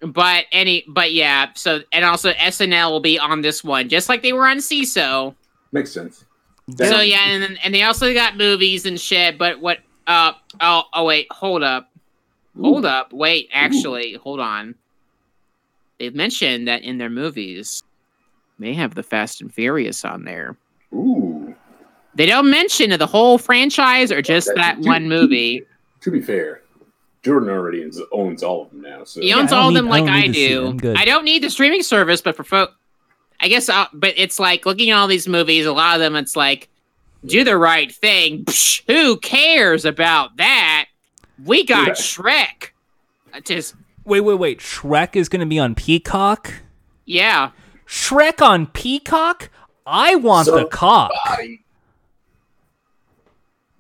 But 0.02 0.46
any 0.52 0.86
but 0.88 1.12
yeah, 1.14 1.48
so 1.56 1.82
and 1.92 2.06
also 2.06 2.32
SNL 2.34 2.92
will 2.92 3.00
be 3.00 3.18
on 3.20 3.42
this 3.42 3.64
one, 3.64 3.90
just 3.90 4.10
like 4.10 4.22
they 4.22 4.34
were 4.34 4.48
on 4.48 4.58
Seeso. 4.58 5.36
Makes 5.72 5.92
sense. 5.92 6.26
So 6.78 7.02
yeah, 7.02 7.26
and 7.28 7.44
then- 7.44 7.58
and 7.64 7.74
they 7.74 7.84
also 7.84 8.14
got 8.14 8.38
movies 8.38 8.86
and 8.86 9.00
shit. 9.00 9.38
But 9.38 9.60
what? 9.60 9.80
Uh 10.08 10.34
oh 10.62 10.84
oh 10.94 11.06
wait, 11.06 11.28
hold 11.32 11.64
up, 11.64 11.90
hold 12.60 12.86
up, 12.86 13.12
wait. 13.14 13.50
Actually, 13.54 14.14
hold 14.14 14.40
on. 14.40 14.76
They've 16.00 16.14
mentioned 16.16 16.68
that 16.68 16.82
in 16.84 16.98
their 16.98 17.10
movies, 17.10 17.82
they 18.60 18.74
have 18.74 18.96
the 18.96 19.04
Fast 19.04 19.42
and 19.42 19.54
Furious 19.54 20.04
on 20.04 20.26
there. 20.26 20.58
Ooh. 20.94 21.23
They 22.16 22.26
don't 22.26 22.50
mention 22.50 22.90
the 22.92 23.08
whole 23.08 23.38
franchise 23.38 24.12
or 24.12 24.22
just 24.22 24.48
That- 24.48 24.56
that 24.58 24.82
to- 24.84 24.88
one 24.88 25.08
movie. 25.10 25.64
To 26.02 26.12
be 26.12 26.22
fair, 26.22 26.62
Jordan 27.24 27.50
already 27.50 27.84
owns- 27.84 28.02
owns 28.12 28.44
all 28.44 28.64
of 28.64 28.70
them 28.72 28.82
now. 28.82 29.04
So 29.06 29.22
He 29.22 29.34
owns 29.34 29.52
I 29.52 29.56
don't 29.56 29.64
all 29.64 29.68
of 29.70 29.74
them 29.76 29.86
need- 29.86 29.92
I 29.92 29.94
like 29.94 30.06
don't 30.06 30.14
I, 30.14 30.22
need 30.22 30.28
to 30.28 30.34
see 30.34 30.48
do. 30.50 30.68
I'm 30.68 30.78
good. 30.78 30.98
I 30.98 31.06
don't 31.06 31.24
need 31.26 31.42
the 31.44 31.50
streaming 31.50 31.82
service, 31.84 32.22
but 32.22 32.36
for 32.36 32.44
folk, 32.44 32.72
I 33.40 33.48
guess. 33.48 33.70
I'll, 33.70 33.88
but 33.94 34.14
it's 34.18 34.40
like 34.40 34.66
looking 34.66 34.90
at 34.92 34.98
all 34.98 35.08
these 35.08 35.28
movies. 35.28 35.66
A 35.66 35.72
lot 35.72 35.96
of 35.96 36.02
them, 36.02 36.16
it's 36.16 36.36
like 36.36 36.70
do 37.26 37.44
the 37.44 37.58
right 37.58 37.92
thing. 37.92 38.44
Psh, 38.46 38.82
who 38.88 39.18
cares 39.18 39.86
about 39.86 40.36
that? 40.38 40.88
We 41.44 41.66
got 41.66 41.88
Yeah. 41.88 41.94
Shrek. 41.94 42.70
I 43.34 43.40
Just 43.40 43.76
wait, 44.06 44.22
wait, 44.22 44.36
wait. 44.38 44.60
Shrek 44.60 45.16
is 45.16 45.30
gonna 45.30 45.46
be 45.46 45.58
on 45.58 45.74
Peacock. 45.74 46.54
yeah. 47.06 47.52
Shrek 47.88 48.42
on 48.42 48.68
Peacock? 48.68 49.50
I 49.86 50.16
want 50.16 50.48
the 50.48 50.66
cock. 50.66 51.12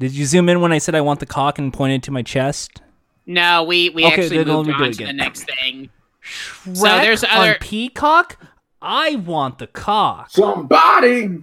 Body. 0.03 0.09
Did 0.09 0.17
you 0.17 0.25
zoom 0.25 0.49
in 0.49 0.61
when 0.61 0.71
I 0.71 0.77
said 0.77 0.95
I 0.95 1.01
want 1.01 1.19
the 1.19 1.25
cock 1.25 1.57
and 1.59 1.71
pointed 1.73 2.03
to 2.03 2.11
my 2.11 2.21
chest? 2.21 2.81
No, 3.25 3.63
we 3.63 3.89
we 3.89 4.05
Okay, 4.05 4.23
actually 4.23 4.43
then 4.43 4.47
moved 4.47 4.69
on 4.69 4.83
it 4.83 4.93
to 4.93 5.05
the 5.05 5.13
next 5.13 5.43
thing. 5.45 5.89
Shrek 6.23 7.01
there's 7.01 7.23
on 7.23 7.29
other- 7.31 7.57
Peacock? 7.59 8.37
I 8.81 9.15
want 9.15 9.59
the 9.59 9.67
cock. 9.67 10.29
Somebody. 10.31 11.39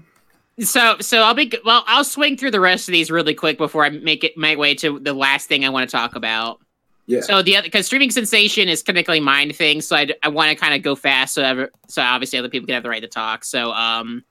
So 0.61 0.97
so 1.01 1.23
I'll 1.23 1.33
be 1.35 1.51
well. 1.65 1.85
I'll 1.87 2.05
swing 2.05 2.37
through 2.37 2.51
the 2.51 2.61
rest 2.61 2.87
of 2.87 2.93
these 2.93 3.11
really 3.11 3.33
quick 3.35 3.57
before 3.57 3.85
I 3.85 3.91
make 3.91 4.25
it 4.25 4.37
my 4.37 4.57
way 4.57 4.75
to 4.75 4.99
the 4.99 5.15
last 5.15 5.49
thing 5.49 5.65
I 5.65 5.71
want 5.71 5.89
to 5.89 5.97
talk 5.97 6.15
about. 6.17 6.61
Yeah. 7.07 7.23
So 7.23 7.43
the 7.43 7.57
other 7.57 7.67
because 7.67 7.87
streaming 7.87 8.11
sensation 8.11 8.69
is 8.69 8.83
technically 8.83 9.21
mine 9.21 9.53
thing, 9.55 9.81
so 9.81 9.97
I, 9.97 10.09
I 10.23 10.29
want 10.29 10.51
to 10.51 10.55
kind 10.55 10.75
of 10.75 10.83
go 10.83 10.95
fast, 10.95 11.35
so 11.35 11.43
ever, 11.43 11.71
so 11.89 12.03
obviously 12.03 12.39
other 12.39 12.49
people 12.51 12.67
can 12.67 12.75
have 12.75 12.83
the 12.83 12.91
right 12.91 13.01
to 13.01 13.09
talk. 13.09 13.43
So 13.45 13.73
um, 13.73 14.23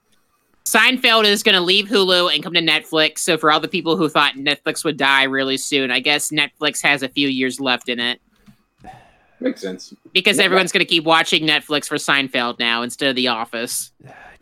Seinfeld 0.64 1.24
is 1.24 1.42
going 1.42 1.54
to 1.54 1.60
leave 1.60 1.86
Hulu 1.88 2.32
and 2.32 2.42
come 2.42 2.52
to 2.54 2.60
Netflix. 2.62 3.18
So 3.20 3.36
for 3.36 3.50
all 3.50 3.60
the 3.60 3.68
people 3.68 3.96
who 3.96 4.08
thought 4.08 4.34
Netflix 4.34 4.84
would 4.84 4.96
die 4.96 5.24
really 5.24 5.56
soon, 5.56 5.90
I 5.90 6.00
guess 6.00 6.30
Netflix 6.30 6.82
has 6.82 7.02
a 7.02 7.08
few 7.08 7.28
years 7.28 7.58
left 7.60 7.88
in 7.88 7.98
it 7.98 8.20
Makes 9.40 9.62
sense. 9.62 9.94
because 10.12 10.38
Yeah. 10.38 10.44
everyone's 10.44 10.70
going 10.70 10.84
to 10.84 10.88
keep 10.88 11.04
watching 11.04 11.44
Netflix 11.44 11.88
for 11.88 11.96
Seinfeld 11.96 12.58
now 12.58 12.82
instead 12.82 13.08
of 13.08 13.16
The 13.16 13.28
Office. 13.28 13.90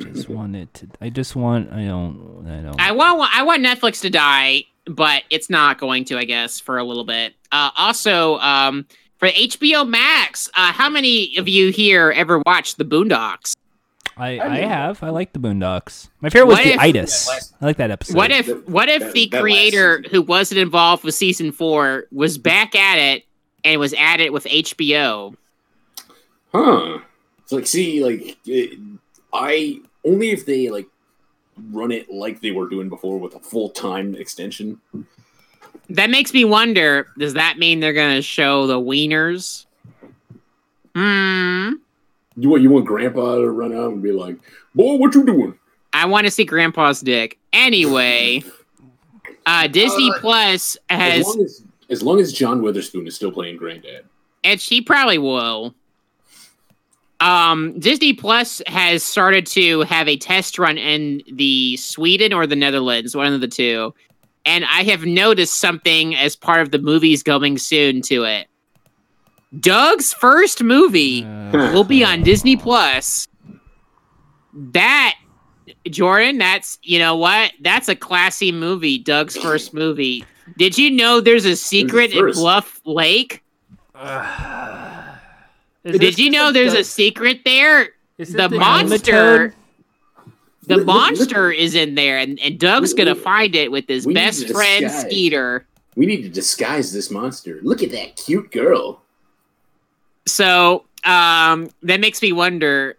I 0.01 0.05
just 0.05 0.29
want 0.29 0.55
it 0.57 0.73
to. 0.75 0.89
I 1.01 1.09
just 1.09 1.35
want. 1.35 1.73
I 1.73 1.85
don't. 1.87 2.45
I 2.49 2.63
don't. 2.63 2.81
I 2.81 2.93
want 2.93 3.31
I 3.35 3.43
want 3.43 3.65
Netflix 3.65 4.01
to 4.03 4.11
die, 4.11 4.65
but 4.87 5.23
it's 5.31 5.51
not 5.51 5.79
going 5.79 6.05
to, 6.07 6.19
I 6.19 6.25
guess, 6.25 6.61
for 6.61 6.79
a 6.79 6.85
little 6.85 7.03
bit. 7.05 7.35
Uh, 7.51 7.71
also, 7.77 8.39
um, 8.39 8.87
for 9.19 9.29
HBO 9.29 9.89
Max, 9.89 10.49
uh, 10.55 10.73
how 10.73 10.89
many 10.89 11.37
of 11.37 11.49
you 11.49 11.73
here 11.73 12.13
ever 12.15 12.41
watched 12.47 12.79
The 12.79 12.85
Boondocks? 12.85 13.55
I, 14.19 14.39
I 14.39 14.55
I 14.55 14.57
have. 14.59 15.03
I 15.03 15.11
like 15.11 15.33
the 15.33 15.39
Boondocks. 15.39 16.09
My 16.21 16.29
favorite 16.31 16.49
was 16.49 16.59
the 16.59 16.73
if- 16.75 16.81
itis. 16.81 17.53
I 17.61 17.67
like 17.67 17.77
that 17.77 17.91
episode. 17.91 18.17
What 18.17 18.31
if 18.31 18.49
what 18.69 18.89
if 18.89 19.03
that- 19.03 19.13
the 19.13 19.29
that 19.29 19.41
creator 19.41 20.03
who 20.11 20.23
wasn't 20.23 20.61
involved 20.61 21.05
with 21.05 21.15
season 21.15 21.53
four 21.53 22.05
was 22.11 22.37
back 22.39 22.75
at 22.75 22.99
it 22.99 23.25
and 23.65 23.79
was 23.81 23.95
at 23.99 24.21
it 24.21 24.33
with 24.33 24.45
HBO? 24.45 25.35
Huh. 26.53 26.99
It's 27.43 27.53
like, 27.53 27.67
see, 27.67 28.03
like, 28.05 28.37
it, 28.47 28.79
I 29.33 29.81
only 30.05 30.31
if 30.31 30.45
they 30.47 30.69
like 30.71 30.87
run 31.71 31.91
it 31.93 32.11
like 32.11 32.41
they 32.41 32.51
were 32.51 32.69
doing 32.69 32.89
before 32.89 33.19
with 33.19 33.35
a 33.35 33.41
full 33.41 33.71
time 33.71 34.15
extension. 34.15 34.81
That 35.91 36.11
makes 36.11 36.35
me 36.35 36.45
wonder. 36.45 37.09
Does 37.19 37.35
that 37.35 37.59
mean 37.59 37.81
they're 37.81 37.93
gonna 37.95 38.23
show 38.23 38.67
the 38.67 38.79
wieners? 38.79 39.65
Hmm. 40.95 41.75
You 42.39 42.49
want 42.51 42.63
you 42.63 42.71
want 42.71 42.87
Grandpa 42.87 43.37
to 43.37 43.51
run 43.51 43.73
out 43.75 43.93
and 43.93 44.03
be 44.03 44.13
like, 44.13 44.37
"Boy, 44.75 44.95
what 44.95 45.15
you 45.15 45.25
doing?" 45.25 45.59
I 45.93 46.07
want 46.07 46.27
to 46.27 46.31
see 46.31 46.45
Grandpa's 46.45 47.01
dick. 47.01 47.39
Anyway, 47.53 48.43
uh, 49.47 49.67
Disney 49.67 50.11
Uh, 50.11 50.19
Plus 50.21 50.77
As 50.89 51.01
has, 51.01 51.27
long 51.27 51.45
as 51.45 51.63
as 51.91 52.03
long 52.03 52.21
as 52.21 52.33
John 52.33 52.63
Witherspoon 52.63 53.07
is 53.07 53.15
still 53.17 53.33
playing 53.33 53.57
Granddad. 53.57 54.05
and 54.45 54.61
she 54.61 54.81
probably 54.81 55.19
will. 55.19 55.75
Um, 57.21 57.79
Disney 57.81 58.13
Plus 58.13 58.63
has 58.69 59.03
started 59.03 59.45
to 59.49 59.81
have 59.83 60.07
a 60.07 60.17
test 60.17 60.59
run 60.59 60.79
in 60.79 61.23
the 61.33 61.77
Sweden 61.77 62.33
or 62.33 62.47
the 62.47 62.55
Netherlands, 62.55 63.17
one 63.17 63.33
of 63.33 63.41
the 63.41 63.49
two. 63.49 63.93
And 64.47 64.65
I 64.65 64.85
have 64.85 65.05
noticed 65.05 65.57
something 65.57 66.15
as 66.15 66.37
part 66.37 66.61
of 66.61 66.71
the 66.71 66.79
movies 66.79 67.23
going 67.25 67.59
soon 67.59 68.03
to 68.03 68.23
it. 68.25 68.47
Doug's 69.61 70.13
first 70.13 70.63
movie 70.63 71.25
Uh, 71.25 71.71
will 71.73 71.85
be 71.85 72.05
on 72.05 72.23
Disney 72.23 72.57
Plus. 72.57 73.27
That 74.53 75.15
Jordan, 75.89 76.39
that's 76.39 76.79
you 76.83 76.99
know 76.99 77.17
what? 77.17 77.53
That's 77.61 77.89
a 77.89 77.97
classy 77.97 78.53
movie. 78.53 78.99
Doug's 78.99 79.37
first 79.37 79.73
movie. 79.73 80.25
Did 80.57 80.77
you 80.77 80.91
know 80.91 81.21
there's 81.21 81.45
a 81.45 81.57
secret 81.57 82.13
in. 82.13 82.33
Bluff 82.33 82.81
Lake? 82.85 83.43
Is 85.85 85.99
Did 85.99 86.19
you 86.19 86.31
know 86.31 86.53
there's 86.53 86.73
Doug- 86.73 86.81
a 86.81 86.85
secret 86.85 87.41
there? 87.45 87.91
The 88.19 88.25
the 88.25 88.49
monster, 88.51 89.55
the 90.67 90.77
Look- 90.79 90.79
look- 90.79 90.87
monster 90.87 91.51
is 91.53 91.75
in 91.75 91.95
there, 91.95 92.19
and, 92.19 92.39
and 92.41 92.59
Doug's 92.59 92.93
gonna 92.93 93.15
find 93.15 93.55
it 93.55 93.71
with 93.71 93.87
his 93.89 94.07
best 94.07 94.49
friend. 94.51 94.91
Skeeter. 94.91 95.65
We 95.97 96.05
need 96.07 96.23
to 96.23 96.29
disguise 96.29 96.93
this 96.93 97.11
monster. 97.11 97.59
Look 97.63 97.83
at 97.83 97.91
that 97.93 98.17
cute 98.17 98.51
girl. 98.51 99.03
So 100.31 100.85
um, 101.05 101.71
that 101.83 102.01
makes 102.01 102.21
me 102.23 102.33
wonder: 102.33 102.97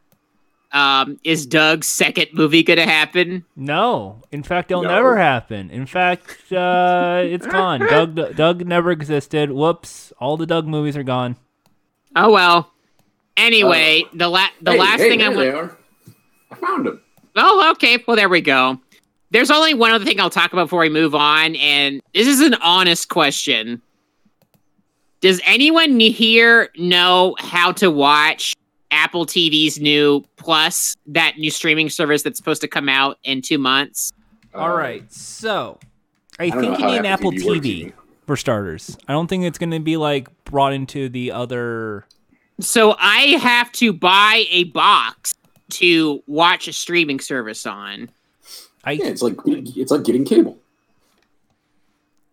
um, 0.72 1.20
Is 1.24 1.46
Doug's 1.46 1.88
second 1.88 2.28
movie 2.34 2.64
gonna 2.64 2.86
happen? 2.86 3.46
No, 3.56 4.22
in 4.32 4.44
fact, 4.44 4.72
it'll 4.72 4.84
No. 4.84 4.90
never 4.90 5.18
happen. 5.18 5.70
In 5.72 5.86
fact, 5.86 6.52
uh, 6.52 7.22
it's 7.24 7.46
gone. 7.48 7.80
Doug, 7.90 8.36
Doug 8.36 8.66
never 8.66 8.92
existed. 8.92 9.52
Whoops! 9.52 10.12
All 10.20 10.38
the 10.38 10.46
Doug 10.46 10.68
movies 10.68 10.96
are 10.98 11.04
gone. 11.04 11.36
Oh 12.16 12.32
well. 12.32 12.72
Anyway, 13.38 14.04
the 14.14 14.28
la- 14.28 14.48
the 14.62 14.72
Hey, 14.74 14.80
last 14.80 15.00
hey, 15.00 15.10
thing 15.10 15.22
I 15.22 15.34
there 15.34 15.36
want. 15.36 15.40
they 15.40 15.50
are. 15.58 15.78
I 16.52 16.56
found 16.56 16.86
them. 16.86 17.02
Oh, 17.36 17.72
okay. 17.72 18.04
Well, 18.08 18.18
there 18.18 18.28
we 18.28 18.42
go. 18.42 18.80
There's 19.32 19.52
only 19.52 19.74
one 19.76 19.92
other 19.92 20.04
thing 20.04 20.20
I'll 20.20 20.30
talk 20.32 20.52
about 20.52 20.66
before 20.66 20.80
we 20.82 20.90
move 20.90 21.14
on, 21.16 21.56
and 21.56 22.02
this 22.14 22.28
is 22.28 22.42
an 22.42 22.56
honest 22.56 23.08
question. 23.10 23.82
Does 25.22 25.42
anyone 25.46 26.00
here 26.00 26.70
know 26.78 27.36
how 27.40 27.72
to 27.74 27.92
watch 27.92 28.56
Apple 28.92 29.26
TV's 29.26 29.80
new 29.80 30.24
Plus, 30.38 30.96
that 31.08 31.38
new 31.38 31.52
streaming 31.52 31.90
service 31.90 32.24
that's 32.24 32.38
supposed 32.38 32.62
to 32.62 32.68
come 32.68 32.88
out 32.88 33.18
in 33.24 33.42
two 33.42 33.58
months? 33.58 34.12
All 34.56 34.70
Uh, 34.72 34.76
right, 34.76 35.14
so 35.14 35.78
I, 36.40 36.46
I 36.46 36.52
think 36.52 36.78
you 36.80 36.86
how 36.86 36.92
need 36.92 36.98
an 37.00 37.06
Apple 37.06 37.30
Apple 37.34 37.54
TV 37.54 37.62
TV, 37.62 37.94
for 38.26 38.36
starters. 38.38 38.98
I 39.08 39.14
don't 39.14 39.28
think 39.28 39.44
it's 39.44 39.58
going 39.58 39.72
to 39.72 39.80
be 39.80 39.98
like 39.98 40.28
brought 40.46 40.74
into 40.74 41.10
the 41.10 41.32
other. 41.34 42.06
So 42.62 42.96
I 42.98 43.38
have 43.42 43.72
to 43.74 43.94
buy 43.94 44.46
a 44.50 44.64
box 44.66 45.36
to 45.72 46.24
watch 46.28 46.68
a 46.68 46.74
streaming 46.74 47.20
service 47.20 47.66
on. 47.66 48.10
I 48.86 48.94
Yeah, 48.94 49.08
it's 49.08 49.22
like 49.22 49.36
it's 49.46 49.92
like 49.92 50.04
getting 50.04 50.24
cable. 50.26 50.58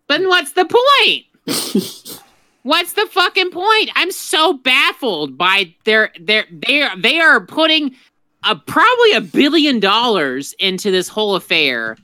But 0.07 0.21
what's 0.21 0.53
the 0.53 0.65
point? 0.65 1.25
What's 2.63 2.93
the 2.93 3.05
fucking 3.05 3.51
point? 3.51 3.89
I'm 3.95 4.11
so 4.11 4.53
baffled 4.53 5.37
by 5.37 5.73
their 5.85 6.11
their 6.19 6.45
they 6.51 6.81
are 6.81 6.97
they 6.97 7.19
are 7.19 7.39
putting 7.45 7.95
a 8.43 8.55
probably 8.55 9.13
a 9.13 9.21
billion 9.21 9.79
dollars 9.79 10.53
into 10.59 10.91
this 10.91 11.07
whole 11.07 11.35
affair 11.35 11.97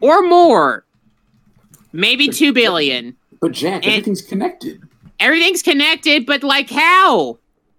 or 0.00 0.22
more. 0.22 0.84
Maybe 1.92 2.28
2 2.28 2.52
billion. 2.52 3.16
But 3.40 3.52
Jack, 3.52 3.84
And- 3.84 3.92
everything's 3.92 4.22
connected. 4.22 4.82
Everything's 5.20 5.62
connected, 5.62 6.26
but 6.26 6.42
like 6.42 6.70
how? 6.70 7.38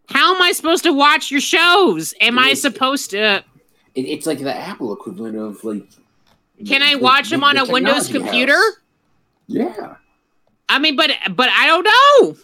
How 0.10 0.36
am 0.36 0.42
I 0.42 0.52
supposed 0.52 0.84
to 0.84 0.92
watch 0.94 1.30
your 1.32 1.42
shows? 1.42 2.14
Am 2.20 2.38
I 2.40 2.54
supposed 2.54 3.12
to 3.12 3.44
It, 3.96 4.02
it's 4.06 4.26
like 4.26 4.40
the 4.40 4.56
Apple 4.56 4.92
equivalent 4.94 5.38
of 5.38 5.64
like. 5.64 5.88
Can 6.68 6.82
I 6.82 6.96
watch 6.96 7.30
the- 7.30 7.36
them 7.38 7.44
on 7.44 7.56
the 7.56 7.64
a 7.64 7.72
Windows 7.72 8.08
computer? 8.10 8.54
house. 8.54 8.76
Yeah. 9.48 9.96
I 10.70 10.80
mean, 10.80 10.96
but 10.96 11.12
but 11.36 11.50
I 11.50 11.66
don't 11.68 11.84
know. 11.84 12.38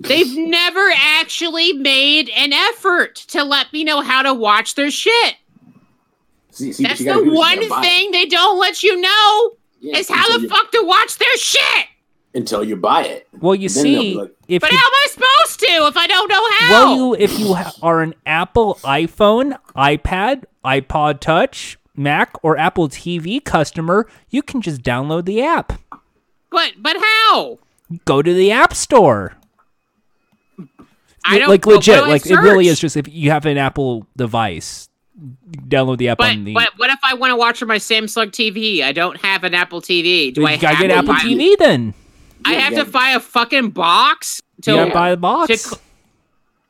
They've 0.00 0.36
never 0.36 0.90
actually 0.96 1.72
made 1.74 2.30
an 2.36 2.52
effort 2.52 3.16
to 3.28 3.44
let 3.44 3.72
me 3.72 3.84
know 3.84 4.00
how 4.00 4.22
to 4.22 4.32
watch 4.32 4.74
their 4.74 4.90
shit. 4.90 5.36
See, 6.50 6.72
see, 6.72 6.82
That's 6.84 6.98
the 6.98 7.04
gotta 7.06 7.20
do 7.24 7.26
is 7.26 7.32
you 7.32 7.38
one 7.38 7.56
gotta 7.56 7.68
buy 7.68 7.80
it. 7.80 7.84
thing 7.84 8.10
they 8.10 8.26
don't 8.26 8.58
let 8.58 8.82
you 8.82 9.00
know 9.00 9.50
Yeah, 9.80 9.98
is 9.98 10.08
how 10.08 10.36
the 10.36 10.42
you- 10.42 10.48
fuck 10.48 10.70
to 10.72 10.82
watch 10.84 11.16
their 11.18 11.36
shit. 11.38 11.86
until 12.34 12.62
you 12.64 12.76
buy 12.76 13.04
it. 13.04 13.26
well, 13.40 13.54
you 13.54 13.68
Then 13.68 13.82
see, 13.84 14.14
like- 14.14 14.34
if 14.48 14.60
But 14.60 14.70
you, 14.72 14.78
how 14.78 14.84
am 14.86 14.92
I 14.92 15.06
supposed 15.10 15.60
to 15.60 15.66
if 15.86 15.96
I 15.96 16.06
don't 16.06 16.28
know 16.28 16.50
how? 16.58 16.70
well, 16.70 16.96
you 16.96 17.14
if 17.14 17.38
you 17.38 17.54
ha- 17.54 17.72
are 17.82 18.02
an 18.02 18.14
Apple 18.26 18.78
iPhone, 18.84 19.56
iPad, 19.74 20.44
iPod 20.64 21.20
Touch, 21.20 21.78
Mac, 21.96 22.32
or 22.42 22.58
Apple 22.58 22.88
TV 22.88 23.42
customer, 23.42 24.06
you 24.30 24.42
can 24.42 24.60
just 24.60 24.82
download 24.82 25.24
the 25.24 25.42
app. 25.42 25.72
but 26.50 26.72
but 26.78 26.96
how? 27.00 27.58
Go 28.04 28.22
to 28.22 28.32
the 28.34 28.50
App 28.52 28.74
Store. 28.74 29.34
I 31.24 31.38
don't 31.38 31.48
like 31.48 31.64
what- 31.66 31.74
what 31.74 31.86
legit, 31.86 31.98
do 31.98 32.04
I 32.04 32.08
like 32.08 32.26
it 32.26 32.36
really 32.36 32.66
is 32.68 32.80
just 32.80 32.96
if 32.96 33.06
you 33.08 33.30
have 33.30 33.46
an 33.46 33.56
Apple 33.56 34.06
device, 34.16 34.88
download 35.68 35.98
the 35.98 36.08
app 36.08 36.18
But 36.18 36.32
on 36.32 36.44
the. 36.44 36.52
but 36.54 36.70
what 36.78 36.90
if 36.90 36.98
I 37.04 37.14
want 37.14 37.30
to 37.30 37.36
watch 37.36 37.62
on 37.62 37.68
my 37.68 37.76
Samsung 37.78 38.30
TV? 38.32 38.82
I 38.82 38.90
don't 38.92 39.20
have 39.20 39.44
an 39.44 39.54
Apple 39.54 39.80
TV. 39.80 40.32
Do 40.34 40.44
I 40.46 40.52
you 40.54 40.58
gotta 40.58 40.74
have 40.76 40.88
get 40.88 40.90
Apple 40.90 41.14
buy- 41.14 41.20
TV 41.20 41.54
then. 41.58 41.94
I 42.44 42.54
Yeah, 42.54 42.58
have 42.60 42.72
yeah. 42.72 42.84
to 42.84 42.90
buy 42.90 43.10
a 43.10 43.20
fucking 43.20 43.70
box 43.70 44.42
to. 44.62 44.70
You 44.72 44.76
gotta 44.78 44.90
buy 44.92 45.10
the 45.12 45.16
box. 45.16 45.46
to 45.48 45.56
cl- 45.58 45.80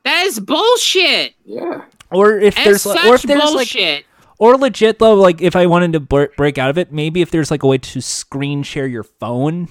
that 0.03 0.25
is 0.27 0.39
bullshit. 0.39 1.33
Yeah. 1.45 1.81
or 2.11 2.37
if 2.39 2.53
That's 2.53 2.65
there's 2.65 2.81
such 2.83 2.95
like, 2.97 3.05
or 3.05 3.15
if 3.15 3.21
there's 3.23 3.53
like, 3.53 4.05
or 4.37 4.55
legit 4.55 4.99
though, 4.99 5.15
like 5.15 5.41
if 5.41 5.55
I 5.55 5.65
wanted 5.65 5.93
to 5.93 5.99
br- 5.99 6.25
break 6.37 6.59
out 6.59 6.69
of 6.69 6.77
it, 6.77 6.91
maybe 6.91 7.21
if 7.23 7.31
there's 7.31 7.49
like 7.49 7.63
a 7.63 7.67
way 7.67 7.79
to 7.79 8.01
screen 8.01 8.61
share 8.61 8.85
your 8.85 9.03
phone 9.03 9.67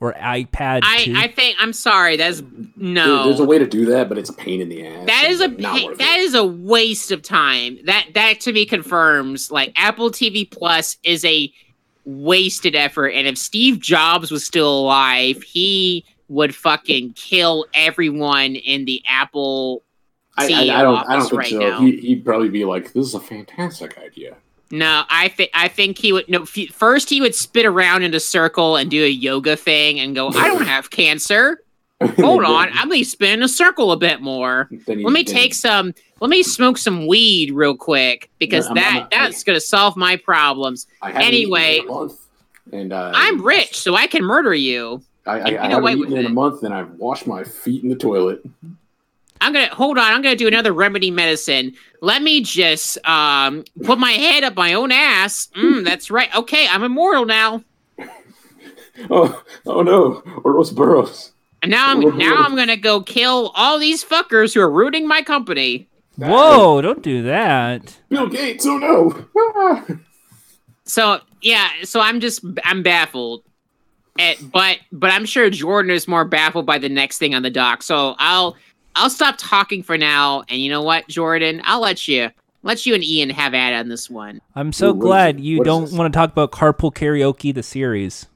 or 0.00 0.12
iPad. 0.14 0.80
I. 0.82 1.12
I 1.16 1.28
think 1.28 1.56
I'm 1.58 1.72
sorry. 1.72 2.16
That's 2.16 2.40
There- 2.40 2.48
no. 2.76 3.24
there's 3.26 3.40
a 3.40 3.44
way 3.44 3.58
to 3.58 3.66
do 3.66 3.86
that, 3.86 4.08
but 4.08 4.18
it's 4.18 4.30
a 4.30 4.34
pain 4.34 4.60
in 4.60 4.68
the 4.68 4.86
ass. 4.86 5.06
that 5.06 5.24
is 5.30 5.40
a 5.40 5.48
not 5.48 5.80
pa- 5.80 5.86
worth 5.86 5.98
that 5.98 6.18
it. 6.18 6.22
is 6.22 6.34
a 6.34 6.44
waste 6.44 7.10
of 7.12 7.22
time. 7.22 7.78
That 7.84 8.06
that 8.14 8.40
to 8.40 8.52
me 8.52 8.66
confirms 8.66 9.50
like 9.50 9.72
Apple 9.76 10.10
TV 10.10 10.50
Plus 10.50 10.96
is 11.02 11.24
a 11.24 11.52
wasted 12.04 12.74
effort. 12.76 13.08
And 13.08 13.26
if 13.26 13.36
Steve 13.38 13.80
Jobs 13.80 14.30
was 14.30 14.44
still 14.46 14.80
alive, 14.80 15.42
he 15.42 16.04
would 16.28 16.54
fucking 16.54 17.12
kill 17.14 17.66
everyone 17.74 18.54
in 18.56 18.84
the 18.84 19.02
Apple. 19.08 19.82
I, 20.38 20.44
I, 20.52 20.78
I 20.80 20.82
don't. 20.82 20.96
I 21.08 21.16
don't 21.16 21.28
think 21.30 21.40
right 21.40 21.50
so. 21.50 21.58
now. 21.58 21.80
He, 21.80 21.96
he'd 21.96 22.24
probably 22.24 22.50
be 22.50 22.64
like, 22.66 22.92
"This 22.92 23.06
is 23.06 23.14
a 23.14 23.20
fantastic 23.20 23.96
idea." 23.96 24.36
No, 24.70 25.04
I 25.08 25.28
think 25.28 25.50
I 25.54 25.68
think 25.68 25.98
he 25.98 26.12
would. 26.12 26.28
No, 26.28 26.42
f- 26.42 26.68
first 26.72 27.08
he 27.08 27.20
would 27.20 27.34
spit 27.34 27.64
around 27.66 28.02
in 28.02 28.12
a 28.14 28.20
circle 28.20 28.76
and 28.76 28.90
do 28.90 29.04
a 29.04 29.08
yoga 29.08 29.56
thing 29.56 30.00
and 30.00 30.14
go, 30.14 30.28
"I 30.28 30.48
don't 30.48 30.66
have 30.66 30.90
cancer." 30.90 31.62
Hold 32.18 32.44
on, 32.44 32.68
I'm 32.74 32.88
gonna 32.90 33.04
spin 33.04 33.34
in 33.38 33.42
a 33.42 33.48
circle 33.48 33.90
a 33.92 33.96
bit 33.96 34.20
more. 34.20 34.68
He- 34.70 34.80
Let 35.02 35.12
me 35.12 35.24
take 35.24 35.54
some. 35.54 35.94
Let 36.20 36.28
me 36.30 36.42
smoke 36.42 36.78
some 36.78 37.06
weed 37.06 37.52
real 37.52 37.76
quick 37.76 38.28
because 38.38 38.66
I'm- 38.66 38.74
that 38.74 38.94
I'm- 38.96 39.08
that's 39.10 39.44
gonna 39.44 39.60
solve 39.60 39.96
my 39.96 40.16
problems. 40.16 40.86
I 41.00 41.12
anyway, 41.12 41.78
in 41.78 41.88
a 41.88 41.92
month, 41.92 42.20
and 42.72 42.92
uh, 42.92 43.12
I'm 43.14 43.42
rich, 43.42 43.78
so 43.78 43.94
I 43.94 44.08
can 44.08 44.22
murder 44.24 44.52
you. 44.54 45.02
I, 45.26 45.32
I, 45.32 45.44
I 45.64 45.68
haven't 45.70 45.98
eaten 45.98 46.12
in 46.12 46.24
it. 46.24 46.26
a 46.26 46.28
month, 46.28 46.62
and 46.64 46.74
I've 46.74 46.90
washed 46.92 47.26
my 47.26 47.44
feet 47.44 47.82
in 47.82 47.88
the 47.88 47.96
toilet. 47.96 48.42
I'm 49.40 49.52
gonna 49.52 49.74
hold 49.74 49.98
on. 49.98 50.12
I'm 50.12 50.22
gonna 50.22 50.36
do 50.36 50.48
another 50.48 50.72
remedy 50.72 51.10
medicine. 51.10 51.74
Let 52.00 52.22
me 52.22 52.42
just 52.42 52.98
um 53.06 53.64
put 53.84 53.98
my 53.98 54.12
head 54.12 54.44
up 54.44 54.56
my 54.56 54.74
own 54.74 54.92
ass. 54.92 55.48
Mm, 55.56 55.84
that's 55.88 56.10
right. 56.10 56.34
Okay, 56.34 56.66
I'm 56.68 56.82
immortal 56.82 57.26
now. 57.26 57.62
Oh, 59.10 59.42
oh 59.66 59.82
no, 59.82 60.22
Ouroboros. 60.44 61.32
And 61.62 61.70
now 61.70 61.90
I'm 61.90 62.00
now 62.16 62.36
I'm 62.36 62.56
gonna 62.56 62.76
go 62.76 63.02
kill 63.02 63.52
all 63.54 63.78
these 63.78 64.04
fuckers 64.04 64.54
who 64.54 64.60
are 64.60 64.70
ruining 64.70 65.08
my 65.08 65.22
company. 65.22 65.88
Whoa! 66.16 66.80
Don't 66.80 67.02
do 67.02 67.22
that. 67.24 67.98
Bill 68.08 68.26
Gates. 68.28 68.64
Oh 68.66 68.78
no. 68.78 69.98
So 70.84 71.20
yeah, 71.42 71.68
so 71.82 72.00
I'm 72.00 72.20
just 72.20 72.44
I'm 72.64 72.82
baffled. 72.82 73.42
Eh, 74.18 74.36
but 74.40 74.78
but 74.92 75.10
I'm 75.10 75.26
sure 75.26 75.50
Jordan 75.50 75.90
is 75.90 76.08
more 76.08 76.24
baffled 76.24 76.64
by 76.64 76.78
the 76.78 76.88
next 76.88 77.18
thing 77.18 77.34
on 77.34 77.42
the 77.42 77.50
dock. 77.50 77.82
So 77.82 78.14
I'll 78.18 78.56
I'll 78.96 79.10
stop 79.10 79.36
talking 79.38 79.82
for 79.82 79.96
now. 79.98 80.42
And 80.48 80.60
you 80.60 80.70
know 80.70 80.82
what, 80.82 81.06
Jordan? 81.08 81.60
I'll 81.64 81.80
let 81.80 82.08
you 82.08 82.30
let 82.62 82.84
you 82.86 82.94
and 82.94 83.04
Ian 83.04 83.30
have 83.30 83.54
at 83.54 83.72
on 83.74 83.88
this 83.88 84.10
one. 84.10 84.40
I'm 84.56 84.72
so 84.72 84.90
Ooh, 84.90 84.94
glad 84.94 85.36
it? 85.38 85.42
you 85.42 85.58
What 85.58 85.66
is 85.66 85.72
don't 85.90 85.92
want 85.98 86.12
to 86.12 86.16
talk 86.16 86.30
about 86.32 86.50
Carpool 86.50 86.92
Karaoke, 86.92 87.54
the 87.54 87.62
series. 87.62 88.26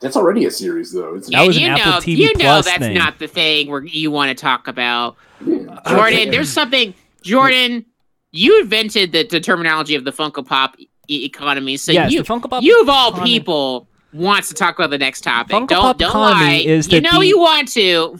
That's 0.00 0.16
already 0.16 0.44
a 0.46 0.50
series, 0.50 0.92
though. 0.92 1.14
It's 1.14 1.30
That 1.30 1.46
was 1.46 1.56
an 1.56 1.62
you 1.62 1.68
Apple 1.68 1.92
know, 1.92 1.98
TV 1.98 2.16
you 2.16 2.32
know 2.34 2.40
Plus 2.40 2.64
that's 2.66 2.78
thing. 2.78 2.94
not 2.94 3.18
the 3.20 3.28
thing 3.28 3.70
where 3.70 3.84
you 3.84 4.10
want 4.10 4.36
to 4.36 4.40
talk 4.40 4.66
about. 4.66 5.16
yeah. 5.46 5.78
Jordan, 5.88 6.30
there's 6.30 6.48
something. 6.52 6.92
Jordan, 7.22 7.84
you 8.32 8.60
invented 8.60 9.12
the, 9.12 9.24
the 9.28 9.38
terminology 9.40 9.94
of 9.94 10.04
the 10.04 10.10
Funko 10.12 10.44
Pop 10.44 10.76
e- 11.08 11.24
economy. 11.24 11.76
So 11.76 11.92
yes, 11.92 12.10
you, 12.10 12.22
the 12.22 12.28
Funko 12.28 12.50
Pop. 12.50 12.64
you 12.64 12.80
of 12.82 12.88
all 12.88 13.10
economy- 13.10 13.30
people 13.38 13.86
wants 14.12 14.48
to 14.48 14.54
talk 14.54 14.76
about 14.76 14.90
the 14.90 14.98
next 14.98 15.20
topic. 15.20 15.54
Funko 15.54 15.68
don't 15.68 15.82
Pop 15.82 15.98
don't 15.98 16.08
economy 16.10 16.44
lie. 16.44 16.52
is 16.72 16.90
you 16.90 17.00
know 17.00 17.20
the- 17.20 17.26
you 17.26 17.38
want 17.38 17.68
to. 17.74 18.18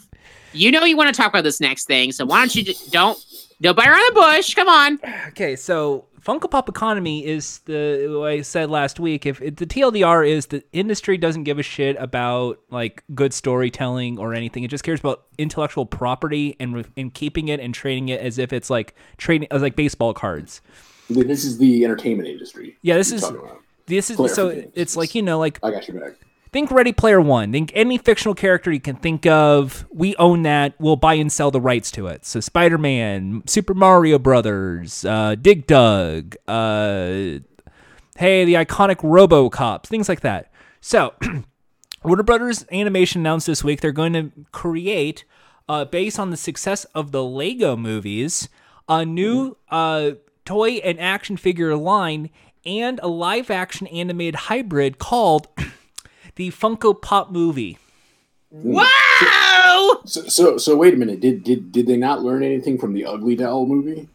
You 0.53 0.71
know 0.71 0.85
you 0.85 0.97
want 0.97 1.15
to 1.15 1.21
talk 1.21 1.31
about 1.31 1.45
this 1.45 1.61
next 1.61 1.87
thing. 1.87 2.13
So 2.13 2.25
why 2.25 2.39
don't 2.39 2.55
you 2.55 2.63
just 2.63 2.93
don't 2.93 3.19
don't 3.61 3.77
bite 3.77 3.89
around 3.89 4.15
the 4.15 4.21
bush? 4.21 4.55
Come 4.55 4.69
on. 4.69 4.99
Okay, 5.29 5.57
so 5.57 6.07
Funko 6.25 6.49
Pop 6.51 6.69
economy 6.69 7.27
is 7.27 7.59
the 7.61 8.07
what 8.19 8.31
I 8.31 8.43
said 8.43 8.71
last 8.71 9.01
week. 9.01 9.27
If 9.27 9.43
it, 9.43 9.57
the 9.57 9.67
TLDR 9.67 10.29
is 10.29 10.47
the 10.47 10.63
industry 10.73 11.19
doesn't 11.19 11.45
give 11.45 11.59
a 11.59 11.63
shit 11.63 11.97
about 11.99 12.61
like 12.71 13.03
good 13.15 13.35
storytelling 13.35 14.19
or 14.19 14.33
anything, 14.35 14.63
it 14.63 14.69
just 14.69 14.85
cares 14.85 15.01
about 15.01 15.25
intellectual 15.37 15.85
property 15.85 16.57
and 16.61 16.77
re- 16.77 16.85
and 16.97 17.13
keeping 17.13 17.49
it 17.49 17.59
and 17.59 17.75
trading 17.75 18.09
it 18.09 18.21
as 18.21 18.39
if 18.39 18.53
it's 18.53 18.71
like 18.71 18.95
trading 19.17 19.49
as 19.51 19.63
like 19.63 19.75
baseball 19.75 20.15
cards. 20.15 20.61
This 21.11 21.45
is 21.45 21.59
the 21.59 21.85
entertainment 21.85 22.29
industry. 22.29 22.79
Yeah, 22.83 22.97
this 22.97 23.11
is 23.11 23.25
this 23.87 24.11
is 24.11 24.17
Player 24.17 24.35
so 24.35 24.49
it's 24.75 24.97
like 24.97 25.15
you 25.17 25.23
know 25.23 25.41
like 25.41 25.59
I 25.63 25.73
got 25.73 25.89
your 25.89 26.01
back. 26.01 26.19
Think 26.53 26.71
Ready 26.71 26.93
Player 26.93 27.21
One. 27.21 27.53
Think 27.53 27.73
any 27.75 27.99
fictional 27.99 28.35
character 28.35 28.71
you 28.71 28.81
can 28.81 28.97
think 28.97 29.27
of. 29.27 29.87
We 29.91 30.15
own 30.17 30.43
that. 30.43 30.75
We'll 30.79 30.97
buy 30.97 31.15
and 31.15 31.33
sell 31.33 31.51
the 31.51 31.61
rights 31.61 31.91
to 31.93 32.07
it. 32.07 32.25
So 32.25 32.41
Spider 32.41 32.79
Man, 32.79 33.43
Super 33.47 33.75
Mario 33.75 34.19
Brothers, 34.19 35.05
uh, 35.05 35.35
Dig 35.35 35.67
Dug, 35.67 36.37
uh, 36.47 37.41
hey, 38.17 38.45
the 38.45 38.55
iconic 38.55 38.99
RoboCop, 38.99 39.85
things 39.85 40.09
like 40.09 40.21
that. 40.21 40.53
So 40.81 41.15
Warner 42.05 42.23
Brothers 42.23 42.67
Animation 42.71 43.23
announced 43.23 43.47
this 43.47 43.65
week 43.65 43.81
they're 43.81 43.93
going 43.93 44.13
to 44.13 44.31
create, 44.53 45.25
uh, 45.69 45.87
based 45.87 46.19
on 46.19 46.31
the 46.31 46.37
success 46.37 46.85
of 46.95 47.13
the 47.13 47.25
Lego 47.25 47.77
movies, 47.77 48.49
a 48.89 49.05
new 49.05 49.57
uh, 49.71 50.11
toy 50.45 50.73
and 50.85 51.01
action 51.01 51.37
figure 51.37 51.75
line 51.77 52.31
and 52.65 53.01
a 53.03 53.09
live 53.09 53.51
action 53.51 53.87
animated 53.89 54.35
hybrid 54.35 54.99
called 54.99 55.49
the 56.37 56.51
Funko 56.51 57.01
Pop 57.01 57.31
movie. 57.31 57.79
Wow! 58.51 60.01
So, 60.05 60.23
so, 60.23 60.59
so 60.59 60.77
wait 60.77 60.95
a 60.95 60.97
minute. 60.97 61.21
Did 61.21 61.43
did 61.45 61.73
did 61.73 61.87
they 61.87 61.97
not 61.97 62.23
learn 62.23 62.43
anything 62.43 62.79
from 62.79 62.93
the 62.93 63.05
Ugly 63.05 63.37
Doll 63.37 63.67
movie? 63.67 64.09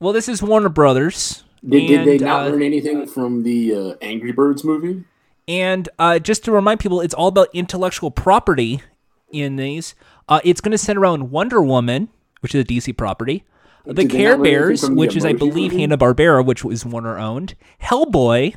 Well, 0.00 0.12
this 0.12 0.28
is 0.28 0.42
Warner 0.42 0.68
Brothers. 0.68 1.44
Did, 1.66 1.86
did 1.86 2.06
they 2.06 2.18
not 2.18 2.46
uh, 2.46 2.50
learn 2.50 2.62
anything 2.62 3.06
from 3.06 3.44
the 3.44 3.74
uh, 3.74 3.94
Angry 4.02 4.32
Birds 4.32 4.64
movie? 4.64 5.04
And 5.46 5.88
uh, 5.98 6.18
just 6.18 6.44
to 6.44 6.52
remind 6.52 6.80
people, 6.80 7.00
it's 7.00 7.14
all 7.14 7.28
about 7.28 7.48
intellectual 7.52 8.10
property 8.10 8.82
in 9.30 9.56
these. 9.56 9.94
Uh, 10.28 10.40
it's 10.44 10.60
going 10.60 10.72
to 10.72 10.78
center 10.78 11.00
around 11.00 11.30
Wonder 11.30 11.62
Woman, 11.62 12.08
which 12.40 12.54
is 12.54 12.62
a 12.62 12.66
DC 12.66 12.96
property, 12.96 13.44
the 13.84 13.94
Did 13.94 14.10
they 14.10 14.16
Care 14.16 14.30
not 14.36 14.38
learn 14.38 14.46
anything 14.46 14.60
Bears, 14.68 14.80
from 14.84 14.94
the 14.94 15.00
which 15.00 15.16
is, 15.16 15.24
I 15.24 15.32
believe. 15.32 15.72
Hanna 15.72 15.96
Barbera, 15.98 16.44
which 16.44 16.64
was 16.64 16.84
Warner 16.84 17.18
owned, 17.18 17.54
Hellboy, 17.82 18.54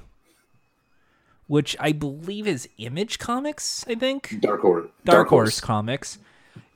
which 1.47 1.75
I 1.79 1.91
believe 1.91 2.47
is 2.47 2.67
Image 2.77 3.19
Comics, 3.19 3.85
I 3.87 3.95
think. 3.95 4.37
Dark 4.39 4.61
Horse. 4.61 4.89
Dark, 5.03 5.27
Horse. 5.29 5.59
Comics, 5.61 6.17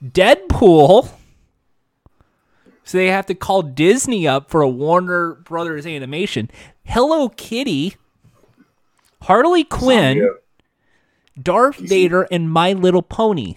Deadpool. 0.03 1.11
So 2.84 2.97
they 2.97 3.07
have 3.07 3.28
to 3.28 3.36
call 3.36 3.61
Disney 3.61 4.28
up 4.28 4.49
for 4.49 4.61
a 4.61 4.70
Warner 4.70 5.36
Brothers 5.36 5.86
animation. 5.86 6.49
Hello 6.86 7.30
Kitty, 7.30 7.95
Harley 9.22 9.63
Quinn. 9.63 10.30
Darth 11.41 11.78
Vader, 11.78 12.28
and 12.32 12.51
My 12.51 12.74
Little 12.74 13.01
Pony. 13.01 13.55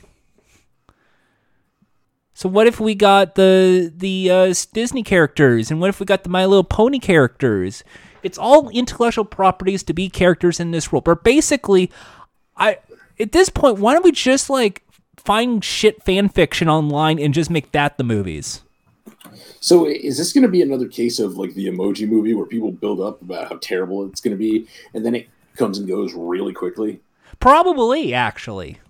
So 2.34 2.48
what 2.48 2.66
if 2.66 2.80
we 2.80 2.94
got 2.94 3.34
the 3.34 3.92
the 3.94 4.30
uh, 4.30 4.54
Disney 4.72 5.02
characters, 5.02 5.70
and 5.70 5.80
what 5.80 5.88
if 5.88 6.00
we 6.00 6.06
got 6.06 6.22
the 6.22 6.28
My 6.28 6.44
Little 6.46 6.64
Pony 6.64 6.98
characters? 6.98 7.82
It's 8.22 8.38
all 8.38 8.68
intellectual 8.70 9.24
properties 9.24 9.82
to 9.84 9.92
be 9.92 10.08
characters 10.08 10.60
in 10.60 10.70
this 10.70 10.90
world. 10.90 11.04
But 11.04 11.24
basically, 11.24 11.90
I 12.56 12.78
at 13.18 13.32
this 13.32 13.48
point, 13.48 13.78
why 13.78 13.94
don't 13.94 14.04
we 14.04 14.12
just 14.12 14.50
like 14.50 14.82
find 15.16 15.64
shit 15.64 16.02
fan 16.02 16.28
fiction 16.28 16.68
online 16.68 17.18
and 17.18 17.34
just 17.34 17.50
make 17.50 17.72
that 17.72 17.98
the 17.98 18.04
movies? 18.04 18.62
So 19.60 19.86
is 19.86 20.18
this 20.18 20.32
going 20.32 20.42
to 20.42 20.48
be 20.48 20.62
another 20.62 20.88
case 20.88 21.18
of 21.18 21.36
like 21.36 21.54
the 21.54 21.66
Emoji 21.66 22.08
movie 22.08 22.34
where 22.34 22.46
people 22.46 22.72
build 22.72 23.00
up 23.00 23.22
about 23.22 23.48
how 23.48 23.58
terrible 23.60 24.06
it's 24.06 24.20
going 24.20 24.36
to 24.36 24.38
be, 24.38 24.66
and 24.94 25.06
then 25.06 25.14
it 25.14 25.28
comes 25.56 25.78
and 25.78 25.86
goes 25.86 26.12
really 26.14 26.52
quickly? 26.52 27.00
Probably, 27.38 28.14
actually. 28.14 28.80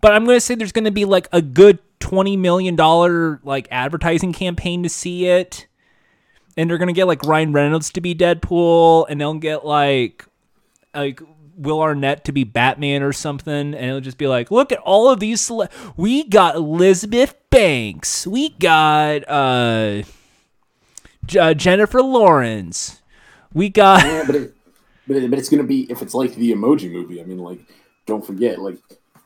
But 0.00 0.12
I'm 0.12 0.24
going 0.24 0.36
to 0.36 0.40
say 0.40 0.54
there's 0.54 0.72
going 0.72 0.84
to 0.84 0.90
be 0.90 1.04
like 1.04 1.28
a 1.32 1.42
good 1.42 1.78
twenty 2.00 2.36
million 2.36 2.76
dollar 2.76 3.40
like 3.42 3.68
advertising 3.70 4.32
campaign 4.32 4.82
to 4.82 4.88
see 4.88 5.26
it, 5.26 5.66
and 6.56 6.70
they're 6.70 6.78
to 6.88 6.92
get 6.92 7.06
like 7.06 7.22
Ryan 7.24 7.52
Reynolds 7.52 7.90
to 7.92 8.00
be 8.00 8.14
Deadpool, 8.14 9.06
and 9.08 9.20
they'll 9.20 9.34
get 9.34 9.64
like 9.64 10.24
like 10.94 11.20
Will 11.56 11.80
Arnett 11.80 12.24
to 12.24 12.32
be 12.32 12.44
Batman 12.44 13.02
or 13.02 13.12
something, 13.12 13.74
and 13.74 13.74
it'll 13.74 14.00
just 14.00 14.18
be 14.18 14.26
like, 14.26 14.50
look 14.50 14.72
at 14.72 14.78
all 14.80 15.10
of 15.10 15.20
these. 15.20 15.40
Cele- 15.40 15.68
we 15.96 16.24
got 16.24 16.56
Elizabeth 16.56 17.34
Banks, 17.50 18.26
we 18.26 18.50
got 18.50 19.28
uh, 19.28 20.02
J- 21.26 21.38
uh, 21.38 21.54
Jennifer 21.54 22.02
Lawrence, 22.02 23.02
we 23.52 23.68
got. 23.68 24.04
Yeah, 24.04 24.24
but 24.26 24.34
it, 24.36 24.54
but, 25.06 25.16
it, 25.16 25.30
but 25.30 25.38
it's 25.38 25.48
to 25.48 25.62
be 25.62 25.90
if 25.90 26.02
it's 26.02 26.14
like 26.14 26.34
the 26.34 26.52
Emoji 26.52 26.90
movie. 26.90 27.20
I 27.20 27.24
mean, 27.24 27.38
like, 27.38 27.60
don't 28.06 28.24
forget, 28.24 28.58
like 28.58 28.78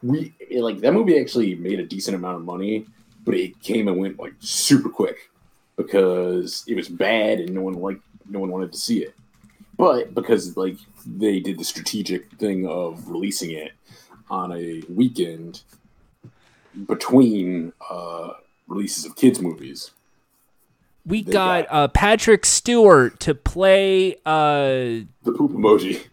we 0.03 0.35
like 0.51 0.79
that 0.81 0.93
movie 0.93 1.21
actually 1.21 1.55
made 1.55 1.79
a 1.79 1.87
decent 1.87 2.17
amount 2.17 2.37
of 2.37 2.45
money, 2.45 2.87
but 3.25 3.35
it 3.35 3.61
came 3.61 3.87
and 3.89 3.99
went 3.99 4.19
like 4.19 4.35
super 4.41 4.89
quick 4.89 5.30
because 5.85 6.65
it 6.67 6.75
was 6.75 6.89
bad 6.89 7.41
and 7.41 7.55
no 7.55 7.63
one 7.63 7.75
like 7.75 8.01
no 8.29 8.39
one 8.41 8.51
wanted 8.51 8.73
to 8.73 8.79
see 8.79 8.99
it. 9.03 9.15
But 9.77 10.15
because 10.15 10.57
like 10.57 10.77
they 11.07 11.41
did 11.41 11.59
the 11.59 11.65
strategic 11.65 12.31
thing 12.33 12.67
of 12.67 13.09
releasing 13.09 13.51
it 13.53 13.73
on 14.31 14.53
a 14.53 14.83
weekend 14.89 15.63
between 16.87 17.73
uh, 17.91 18.31
releases 18.69 19.05
of 19.05 19.17
kids 19.17 19.41
movies. 19.41 19.91
We 21.07 21.23
They 21.23 21.33
got 21.33 21.67
got- 21.69 21.75
uh, 21.75 21.89
Patrick 21.89 22.45
Stewart 22.45 23.19
to 23.21 23.35
play. 23.35 24.17
Uh, 24.27 25.07
The 25.23 25.33
poop 25.37 25.53
emoji. 25.53 26.05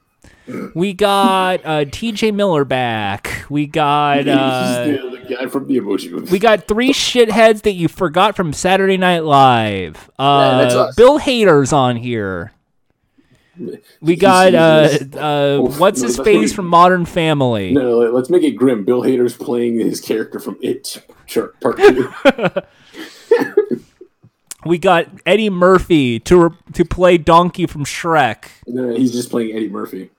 we 0.74 0.94
got 0.94 1.60
uh, 1.66 1.86
T.J. 1.92 2.32
Miller 2.32 2.64
back. 2.64 3.46
We 3.50 3.68
got 3.68 4.28
uh, 4.30 5.17
guy 5.30 5.48
from 5.48 5.68
the 5.68 5.78
emoji 5.78 6.12
movie. 6.12 6.32
we 6.32 6.40
got 6.40 6.68
three 6.68 6.92
shitheads 6.94 7.62
that 7.64 7.74
you 7.74 7.88
forgot 7.88 8.36
from 8.36 8.54
Saturday 8.54 8.98
Night 8.98 9.24
Live. 9.24 10.10
Uh. 10.20 10.92
Bill 10.96 11.20
Hader's 11.20 11.72
on 11.74 11.96
here. 11.96 12.52
We 14.02 14.16
got 14.16 14.54
uh, 14.54 14.90
uh, 15.18 15.58
what's 15.62 16.00
his 16.02 16.18
face 16.20 16.54
from 16.54 16.68
Modern 16.68 17.06
Family. 17.06 17.72
No, 17.72 18.00
let's 18.12 18.30
make 18.30 18.44
it 18.44 18.52
grim. 18.52 18.86
Bill 18.86 19.02
Hader's 19.02 19.36
playing 19.36 19.80
his 19.80 20.00
character 20.00 20.40
from 20.40 20.58
It 20.62 21.02
Char- 21.26 21.54
Part 21.60 21.78
Two. 21.78 22.12
We 24.66 24.78
got 24.80 25.08
Eddie 25.26 25.50
Murphy 25.52 26.20
to 26.22 26.50
re- 26.50 26.58
to 26.74 26.84
play 26.84 27.18
Donkey 27.18 27.68
from 27.68 27.86
Shrek. 27.86 28.46
no, 28.66 28.94
he's 28.96 29.12
just 29.14 29.30
playing 29.30 29.56
Eddie 29.56 29.70
Murphy. 29.70 30.10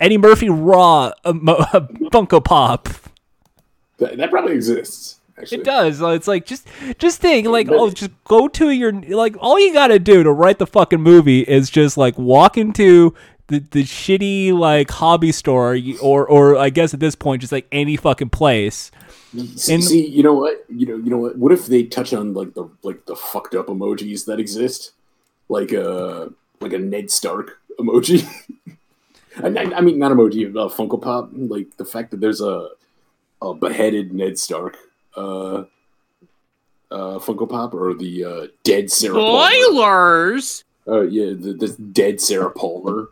Eddie 0.00 0.18
Murphy 0.18 0.50
Raw 0.50 1.12
uh, 1.24 1.32
mo- 1.32 1.54
uh, 1.72 1.80
Funko 2.12 2.44
Pop. 2.44 2.88
That, 3.98 4.16
that 4.18 4.30
probably 4.30 4.54
exists. 4.54 5.16
Actually, 5.38 5.58
It 5.58 5.64
does. 5.64 6.02
Uh, 6.02 6.08
It's 6.08 6.26
like 6.28 6.46
just 6.46 6.66
just 6.98 7.20
think 7.20 7.46
like 7.46 7.68
oh 7.70 7.90
just 7.90 8.10
go 8.24 8.48
to 8.48 8.70
your 8.70 8.92
like 8.92 9.36
all 9.38 9.58
you 9.58 9.72
gotta 9.72 9.98
do 9.98 10.22
to 10.22 10.32
write 10.32 10.58
the 10.58 10.66
fucking 10.66 11.00
movie 11.00 11.40
is 11.42 11.70
just 11.70 11.96
like 11.96 12.18
walk 12.18 12.56
into 12.58 13.14
the, 13.46 13.60
the 13.60 13.84
shitty 13.84 14.52
like 14.52 14.90
hobby 14.90 15.30
store 15.32 15.78
or 16.02 16.26
or 16.26 16.56
I 16.56 16.70
guess 16.70 16.92
at 16.92 17.00
this 17.00 17.14
point 17.14 17.40
just 17.40 17.52
like 17.52 17.66
any 17.70 17.96
fucking 17.96 18.30
place. 18.30 18.90
See, 19.56 19.74
and- 19.74 19.84
see, 19.84 20.06
you 20.06 20.22
know 20.22 20.34
what? 20.34 20.64
You 20.68 20.86
know, 20.86 20.96
you 20.96 21.10
know 21.10 21.18
what? 21.18 21.36
What 21.36 21.52
if 21.52 21.66
they 21.66 21.82
touch 21.84 22.12
on 22.12 22.34
like 22.34 22.54
the 22.54 22.68
like 22.82 23.06
the 23.06 23.14
fucked 23.14 23.54
up 23.54 23.66
emojis 23.66 24.24
that 24.26 24.40
exist, 24.40 24.92
like 25.48 25.70
a 25.72 26.30
like 26.60 26.72
a 26.72 26.78
Ned 26.78 27.10
Stark 27.10 27.60
emoji. 27.78 28.26
I, 29.42 29.46
I, 29.48 29.76
I 29.76 29.80
mean, 29.82 29.98
not 30.00 30.10
emoji, 30.10 30.48
uh, 30.50 30.68
Funko 30.68 31.00
Pop. 31.00 31.30
Like 31.32 31.76
the 31.76 31.84
fact 31.84 32.10
that 32.10 32.20
there's 32.20 32.40
a 32.40 32.70
a 33.40 33.54
beheaded 33.54 34.12
Ned 34.12 34.38
Stark 34.38 34.76
uh, 35.16 35.64
uh, 36.90 37.18
Funko 37.18 37.48
Pop 37.48 37.74
or 37.74 37.94
the 37.94 38.24
uh, 38.24 38.46
dead 38.64 38.90
Sarah. 38.90 39.14
Palmer. 39.14 39.48
Spoilers! 39.50 40.64
Uh, 40.86 41.02
yeah, 41.02 41.34
the, 41.38 41.52
the 41.52 41.68
dead 41.92 42.20
Sarah 42.20 42.50
Palmer. 42.50 43.08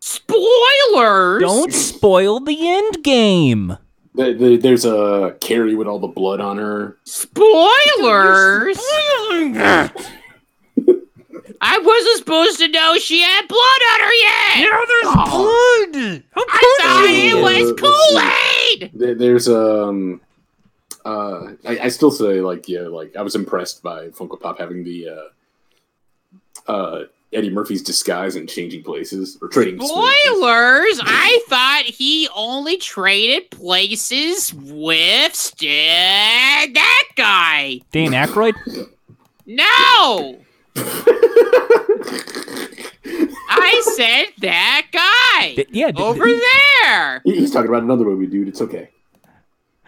Spoilers! 0.00 1.40
Don't 1.40 1.72
spoil 1.72 2.40
the 2.40 2.68
end 2.68 3.04
game. 3.04 3.78
The, 4.14 4.34
the, 4.34 4.56
there's 4.56 4.84
a 4.84 5.36
Carrie 5.40 5.74
with 5.74 5.86
all 5.86 5.98
the 5.98 6.08
blood 6.08 6.40
on 6.40 6.58
her. 6.58 6.98
Spoilers! 7.04 8.78
I 11.60 11.78
wasn't 11.78 12.18
supposed 12.18 12.58
to 12.58 12.68
know 12.68 12.96
she 12.98 13.20
had 13.20 13.46
blood 13.48 13.58
on 13.92 14.00
her 14.00 14.12
yet! 14.12 14.58
Yeah, 14.58 14.80
there's 14.88 15.04
Oh. 15.14 15.90
blood. 15.92 16.22
I 16.36 16.78
thought 16.80 17.04
it 17.08 17.42
was 17.42 17.70
let's 17.70 18.90
Kool-Aid! 18.90 19.18
There's 19.18 19.48
um, 19.48 20.20
uh, 21.04 21.52
I, 21.66 21.78
I 21.84 21.88
still 21.88 22.10
say 22.10 22.40
like 22.40 22.68
yeah, 22.68 22.82
like 22.82 23.16
I 23.16 23.22
was 23.22 23.34
impressed 23.34 23.82
by 23.82 24.08
Funko 24.08 24.40
Pop 24.40 24.58
having 24.58 24.84
the 24.84 25.08
uh, 25.08 26.70
uh, 26.72 27.04
Eddie 27.32 27.50
Murphy's 27.50 27.82
disguise 27.82 28.36
and 28.36 28.48
changing 28.48 28.82
places 28.84 29.38
or 29.40 29.48
trading. 29.48 29.76
spaces. 29.78 29.90
Spoilers! 29.90 31.00
I 31.02 31.42
thought 31.48 31.82
he 31.86 32.28
only 32.34 32.76
traded 32.76 33.50
places 33.50 34.52
with 34.54 35.34
st- 35.34 36.74
that 36.74 37.04
guy. 37.16 37.80
Dan 37.90 38.10
Aykroyd. 38.12 38.54
No! 39.46 40.38
I 43.54 43.82
said 43.96 44.26
that 44.40 44.86
guy 44.92 45.54
D- 45.54 45.66
yeah, 45.70 45.90
d- 45.90 46.02
over 46.02 46.24
there. 46.26 47.20
He- 47.24 47.36
He's 47.40 47.50
talking 47.50 47.68
about 47.68 47.82
another 47.82 48.04
movie, 48.04 48.26
dude. 48.26 48.48
It's 48.48 48.60
okay. 48.62 48.90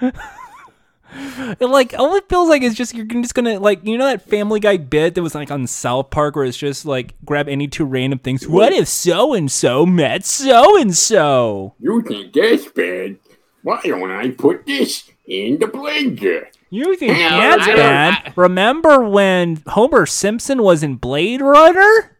It, 0.00 1.60
like 1.60 1.94
all 1.98 2.14
it 2.16 2.28
feels 2.28 2.48
like 2.48 2.62
is 2.62 2.74
just 2.74 2.94
you're 2.94 3.04
just 3.06 3.34
gonna 3.34 3.58
like 3.60 3.84
you 3.86 3.96
know 3.96 4.06
that 4.06 4.28
Family 4.28 4.60
Guy 4.60 4.76
bit 4.76 5.14
that 5.14 5.22
was 5.22 5.34
like 5.34 5.50
on 5.50 5.66
South 5.66 6.10
Park 6.10 6.36
where 6.36 6.44
it's 6.44 6.56
just 6.56 6.84
like 6.84 7.14
grab 7.24 7.48
any 7.48 7.68
two 7.68 7.84
random 7.84 8.18
things. 8.18 8.46
What 8.48 8.72
if 8.72 8.88
so 8.88 9.32
and 9.34 9.50
so 9.50 9.86
met 9.86 10.24
so 10.26 10.78
and 10.80 10.94
so? 10.94 11.74
You 11.80 12.02
think 12.02 12.32
that's 12.32 12.66
bad? 12.66 13.18
Why 13.62 13.80
don't 13.84 14.10
I 14.10 14.30
put 14.30 14.66
this 14.66 15.10
in 15.26 15.58
the 15.58 15.66
blender? 15.66 16.46
You 16.74 16.96
think 16.96 17.12
No, 17.12 17.18
that's 17.18 17.62
I 17.62 17.66
don't- 17.68 17.76
bad? 17.76 18.22
I- 18.26 18.32
Remember 18.34 19.00
when 19.08 19.62
Homer 19.66 20.06
Simpson 20.06 20.62
was 20.62 20.82
in 20.82 20.96
Blade 20.96 21.40
Runner? 21.40 22.16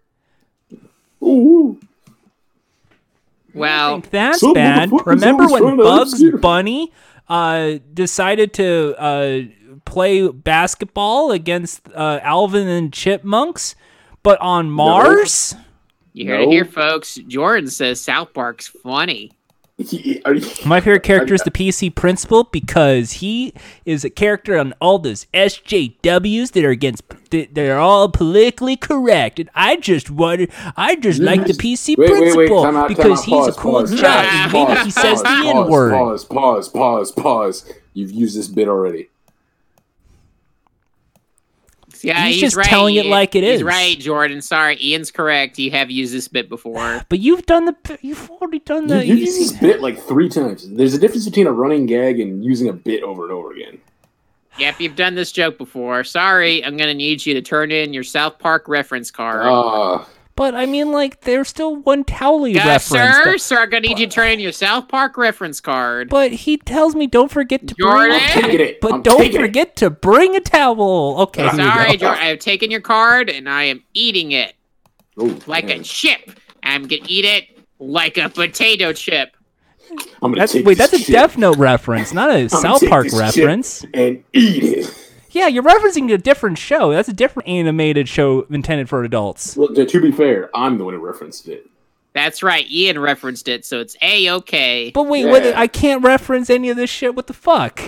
Ooh. 1.22 1.80
Well, 3.52 3.94
think 4.00 4.10
that's 4.10 4.40
Some 4.40 4.52
bad. 4.54 4.90
Remember 5.06 5.46
when 5.48 5.76
Bugs. 5.76 6.22
Bunny 6.40 6.92
uh, 7.28 7.74
decided 7.92 8.52
to 8.54 8.94
uh, 8.98 9.40
play 9.84 10.28
basketball 10.28 11.30
against 11.32 11.80
uh, 11.94 12.20
Alvin 12.22 12.66
and 12.68 12.92
Chipmunks, 12.92 13.74
but 14.22 14.40
on 14.40 14.70
Mars? 14.70 15.54
you 16.12 16.28
heard 16.28 16.42
it 16.42 16.48
here, 16.48 16.64
folks. 16.64 17.14
Jordan 17.26 17.68
says 17.70 18.00
South 18.00 18.32
Park's 18.34 18.66
funny. 18.66 19.32
He- 19.78 20.22
you- 20.24 20.40
My 20.64 20.80
favorite 20.80 21.02
character 21.02 21.34
is 21.34 21.42
the 21.42 21.50
PC 21.50 21.92
Principal 21.94 22.44
because 22.44 23.12
he 23.14 23.52
is 23.84 24.04
a 24.04 24.10
character 24.10 24.56
on 24.56 24.72
all 24.80 25.00
those 25.00 25.26
SJWs 25.34 26.52
that 26.52 26.64
are 26.64 26.70
against 26.70 27.02
that 27.30 27.54
that 27.56 27.68
are 27.70 27.78
all 27.78 28.08
politically 28.08 28.76
correct, 28.76 29.40
and 29.40 29.50
I 29.54 29.76
just 29.76 30.10
wanted, 30.10 30.52
I 30.76 30.94
just 30.94 31.18
like 31.20 31.46
the 31.46 31.54
PC 31.54 31.96
Wait, 31.98 32.08
wait, 32.10 32.20
wait. 32.20 32.32
Principal 32.34 32.64
out, 32.66 32.88
because 32.88 33.24
he's 33.24 33.34
Pause, 33.34 33.48
a 33.48 33.60
cool 33.60 33.72
pause, 33.72 34.00
guy, 34.00 34.24
pause, 34.24 34.54
and 34.54 34.68
maybe 34.68 34.80
he 34.84 34.90
says 34.92 35.22
the 35.22 35.28
N 35.44 35.68
word. 35.68 35.92
Pause, 35.92 36.24
pause, 36.26 36.68
pause, 36.68 37.10
pause. 37.12 37.72
You've 37.94 38.12
used 38.12 38.36
this 38.38 38.46
bit 38.48 38.68
already. 38.68 39.08
Yeah, 42.04 42.24
He's 42.26 42.34
he's, 42.34 42.40
just 42.42 42.56
right. 42.56 42.66
telling 42.66 42.94
it 42.96 43.06
like 43.06 43.34
it 43.34 43.42
he's 43.44 43.56
is. 43.56 43.62
right, 43.62 43.98
Jordan. 43.98 44.40
Sorry, 44.42 44.76
Ian's 44.82 45.10
correct. 45.10 45.58
You 45.58 45.70
have 45.72 45.90
used 45.90 46.12
this 46.12 46.28
bit 46.28 46.48
before. 46.48 47.02
But 47.08 47.20
you've 47.20 47.46
done 47.46 47.64
the, 47.66 47.98
you've 48.02 48.30
already 48.30 48.58
done 48.60 48.86
the. 48.88 49.04
you've 49.04 49.18
used 49.18 49.40
this 49.40 49.52
bit 49.60 49.80
like 49.80 49.98
three 49.98 50.28
times. 50.28 50.68
There's 50.68 50.94
a 50.94 50.98
difference 50.98 51.24
between 51.26 51.46
a 51.46 51.52
running 51.52 51.86
gag 51.86 52.20
and 52.20 52.44
using 52.44 52.68
a 52.68 52.72
bit 52.72 53.02
over 53.02 53.22
and 53.24 53.32
over 53.32 53.52
again. 53.52 53.78
Yep, 54.58 54.80
you've 54.80 54.96
done 54.96 55.14
this 55.16 55.32
joke 55.32 55.58
before. 55.58 56.04
Sorry, 56.04 56.64
I'm 56.64 56.76
gonna 56.76 56.94
need 56.94 57.24
you 57.26 57.34
to 57.34 57.42
turn 57.42 57.72
in 57.72 57.92
your 57.92 58.04
South 58.04 58.38
Park 58.38 58.68
reference 58.68 59.10
card. 59.10 59.42
Ah, 59.46 60.06
But 60.36 60.54
I 60.56 60.66
mean, 60.66 60.90
like, 60.90 61.20
there's 61.20 61.48
still 61.48 61.76
one 61.76 62.02
Towelie 62.04 62.54
yes, 62.54 62.90
reference. 62.90 63.16
sir. 63.16 63.24
that- 63.32 63.40
Sir, 63.40 63.62
I'm 63.62 63.70
gonna 63.70 63.82
need 63.82 63.98
you 64.00 64.06
to 64.06 64.12
turn 64.12 64.40
your 64.40 64.50
South 64.50 64.88
Park 64.88 65.16
reference 65.16 65.60
card. 65.60 66.08
but 66.08 66.32
he 66.32 66.56
tells 66.56 66.96
me 66.96 67.06
don't 67.06 67.30
forget 67.30 67.66
to 67.68 67.74
Jordan? 67.78 68.18
bring. 68.34 68.44
I'm 68.44 68.50
it. 68.60 68.80
But 68.80 68.92
I'm 68.94 69.02
don't 69.02 69.18
taking 69.20 69.40
it. 69.40 69.44
forget 69.44 69.76
to 69.76 69.90
bring 69.90 70.34
a 70.34 70.40
towel. 70.40 71.16
Okay. 71.20 71.42
here 71.42 71.50
Sorry. 71.52 71.96
Jordan. 71.96 72.18
I 72.20 72.26
have 72.26 72.38
taken 72.40 72.70
your 72.72 72.80
card 72.80 73.30
and 73.30 73.48
I 73.48 73.64
am 73.64 73.84
eating 73.94 74.32
it 74.32 74.54
Oh, 75.16 75.38
like 75.46 75.66
man. 75.68 75.80
a 75.80 75.82
chip. 75.84 76.32
I'm 76.64 76.82
gonna 76.88 77.02
eat 77.06 77.24
it 77.24 77.44
like 77.78 78.18
a 78.18 78.28
potato 78.28 78.92
chip. 78.92 79.36
I'm 80.20 80.32
gonna 80.32 80.38
That's 80.38 80.52
take 80.52 80.66
wait. 80.66 80.78
this 80.78 80.90
That's 80.90 81.02
a 81.02 81.06
chip 81.06 81.14
Death 81.14 81.36
Note 81.38 81.58
reference, 81.58 82.12
not 82.12 82.30
a 82.30 82.34
I'm 82.34 82.48
gonna 82.48 82.60
South 82.60 82.88
Park 82.88 83.06
reference. 83.12 83.84
and 83.94 84.24
eat 84.32 84.64
it. 84.64 85.00
Yeah, 85.34 85.48
you're 85.48 85.62
referencing 85.64 86.12
a 86.12 86.18
different 86.18 86.58
show. 86.58 86.92
That's 86.92 87.08
a 87.08 87.12
different 87.12 87.48
animated 87.48 88.08
show 88.08 88.42
intended 88.50 88.88
for 88.88 89.02
adults. 89.04 89.56
Well, 89.56 89.68
to 89.74 89.84
to 89.84 90.00
be 90.00 90.12
fair, 90.12 90.50
I'm 90.54 90.78
the 90.78 90.84
one 90.84 90.94
who 90.94 91.00
referenced 91.00 91.48
it. 91.48 91.68
That's 92.12 92.42
right. 92.44 92.70
Ian 92.70 93.00
referenced 93.00 93.48
it, 93.48 93.64
so 93.64 93.80
it's 93.80 93.96
a 94.00 94.30
okay. 94.30 94.92
But 94.94 95.08
wait, 95.08 95.26
what, 95.26 95.44
I 95.44 95.66
can't 95.66 96.02
reference 96.04 96.48
any 96.48 96.70
of 96.70 96.76
this 96.76 96.88
shit. 96.88 97.16
What 97.16 97.26
the 97.26 97.32
fuck? 97.32 97.80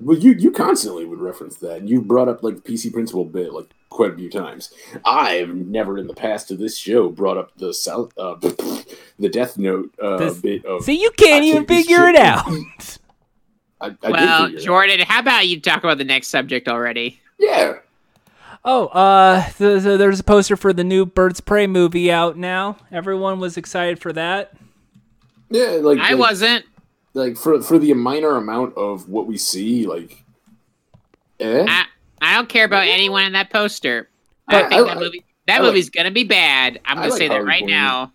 Well, 0.00 0.16
you 0.16 0.32
you 0.32 0.50
constantly 0.50 1.04
would 1.04 1.20
reference 1.20 1.56
that. 1.56 1.86
You 1.86 2.00
brought 2.00 2.28
up 2.28 2.42
like 2.42 2.62
the 2.62 2.72
PC 2.72 2.92
principal 2.92 3.24
bit 3.26 3.52
like 3.52 3.66
quite 3.90 4.12
a 4.12 4.16
few 4.16 4.30
times. 4.30 4.72
I've 5.04 5.54
never 5.54 5.98
in 5.98 6.06
the 6.06 6.14
past 6.14 6.50
of 6.50 6.58
this 6.58 6.78
show 6.78 7.10
brought 7.10 7.36
up 7.36 7.50
the 7.58 7.74
South 7.74 8.16
uh, 8.16 8.36
the 9.18 9.28
Death 9.28 9.58
Note 9.58 9.92
uh, 10.00 10.16
This- 10.16 10.38
bit 10.38 10.64
of. 10.64 10.84
See, 10.84 11.00
you 11.02 11.10
can't 11.18 11.42
I 11.44 11.48
even 11.48 11.66
figure 11.66 12.08
it 12.08 12.16
out. 12.16 12.46
and 13.80 13.92
eat. 13.92 13.98
I, 14.02 14.06
I 14.08 14.10
Well, 14.10 14.44
figure 14.46 14.58
it. 14.58 14.62
Jordan, 14.64 15.00
how 15.00 15.20
about 15.20 15.46
you 15.48 15.60
talk 15.60 15.78
about 15.84 15.98
the 15.98 16.04
next 16.04 16.28
subject 16.28 16.68
already? 16.68 17.20
Yeah. 17.38 17.74
Oh, 18.64 18.86
uh, 18.88 19.42
th 19.44 19.82
th- 19.84 19.98
there's 19.98 20.20
a 20.20 20.24
poster 20.24 20.56
for 20.56 20.72
the 20.72 20.84
new 20.84 21.06
Birds 21.06 21.38
of 21.38 21.46
Prey 21.46 21.66
movie 21.66 22.10
out 22.10 22.36
now. 22.36 22.76
Everyone 22.90 23.38
was 23.38 23.56
excited 23.56 23.98
for 24.00 24.12
that. 24.14 24.52
Yeah, 25.50 25.78
like 25.80 25.98
I 25.98 26.10
like, 26.10 26.18
wasn't. 26.18 26.64
like 27.14 27.36
for 27.36 27.62
for 27.62 27.78
the 27.78 27.94
minor 27.94 28.36
amount 28.36 28.76
of 28.76 29.08
what 29.08 29.26
we 29.26 29.38
see, 29.38 29.86
like, 29.86 30.22
eh? 31.40 31.64
I, 31.66 31.84
I 32.20 32.34
don't 32.34 32.48
care 32.48 32.64
about 32.64 32.86
anyone 32.86 33.24
in 33.24 33.32
that 33.32 33.50
poster. 33.50 34.08
I- 34.48 34.64
I 34.64 34.68
think 34.68 34.72
I- 34.88 34.94
that 34.94 34.98
movie 35.00 35.24
that 35.46 35.60
I 35.60 35.62
like- 35.62 35.68
movie's 35.68 35.88
gonna 35.90 36.10
be 36.10 36.24
bad. 36.24 36.80
I'm 36.84 36.96
gonna 36.96 37.10
like 37.10 37.18
say 37.18 37.28
that 37.28 37.34
Harley 37.34 37.46
right 37.48 37.62
Quinn. 37.62 37.70
now. 37.70 38.12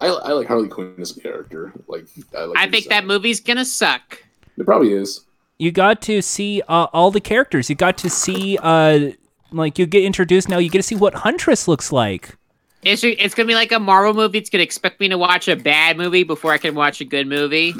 I, 0.00 0.08
I 0.08 0.32
like 0.32 0.48
Harley 0.48 0.68
Quinn 0.68 0.96
as 0.98 1.16
a 1.16 1.20
character. 1.20 1.72
Like, 1.86 2.06
I, 2.36 2.44
like 2.44 2.58
I 2.58 2.64
her 2.66 2.70
think 2.70 2.88
that 2.88 3.06
movie's 3.06 3.40
gonna 3.40 3.64
suck. 3.64 4.22
It 4.56 4.64
probably 4.64 4.92
is. 4.92 5.20
You 5.58 5.70
got 5.72 6.02
to 6.02 6.20
see 6.22 6.62
uh, 6.68 6.86
all 6.92 7.10
the 7.10 7.20
characters. 7.20 7.68
You 7.70 7.76
got 7.76 7.96
to 7.98 8.10
see, 8.10 8.58
uh, 8.62 9.10
like 9.52 9.78
you 9.78 9.86
get 9.86 10.04
introduced 10.04 10.48
now. 10.48 10.58
You 10.58 10.68
get 10.70 10.78
to 10.78 10.82
see 10.82 10.96
what 10.96 11.14
Huntress 11.14 11.68
looks 11.68 11.92
like. 11.92 12.36
It's 12.82 13.02
it's 13.02 13.34
gonna 13.34 13.46
be 13.46 13.54
like 13.54 13.72
a 13.72 13.78
Marvel 13.78 14.12
movie. 14.12 14.36
It's 14.38 14.50
gonna 14.50 14.62
expect 14.64 15.00
me 15.00 15.08
to 15.08 15.16
watch 15.16 15.48
a 15.48 15.56
bad 15.56 15.96
movie 15.96 16.22
before 16.22 16.52
I 16.52 16.58
can 16.58 16.74
watch 16.74 17.00
a 17.00 17.04
good 17.06 17.26
movie. 17.26 17.72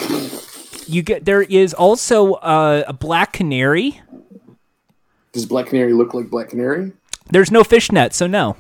You 0.87 1.03
get 1.03 1.25
there 1.27 1.43
is 1.43 1.75
also 1.75 2.35
uh, 2.35 2.85
a 2.87 2.93
Black 2.95 3.33
Canary. 3.35 4.01
Does 5.33 5.45
Black 5.47 5.67
Canary 5.67 5.93
look 5.93 6.15
like 6.15 6.31
Black 6.31 6.49
Canary? 6.51 6.93
There's 7.31 7.51
no 7.51 7.65
fishnet, 7.65 8.15
so 8.15 8.27
no. 8.27 8.57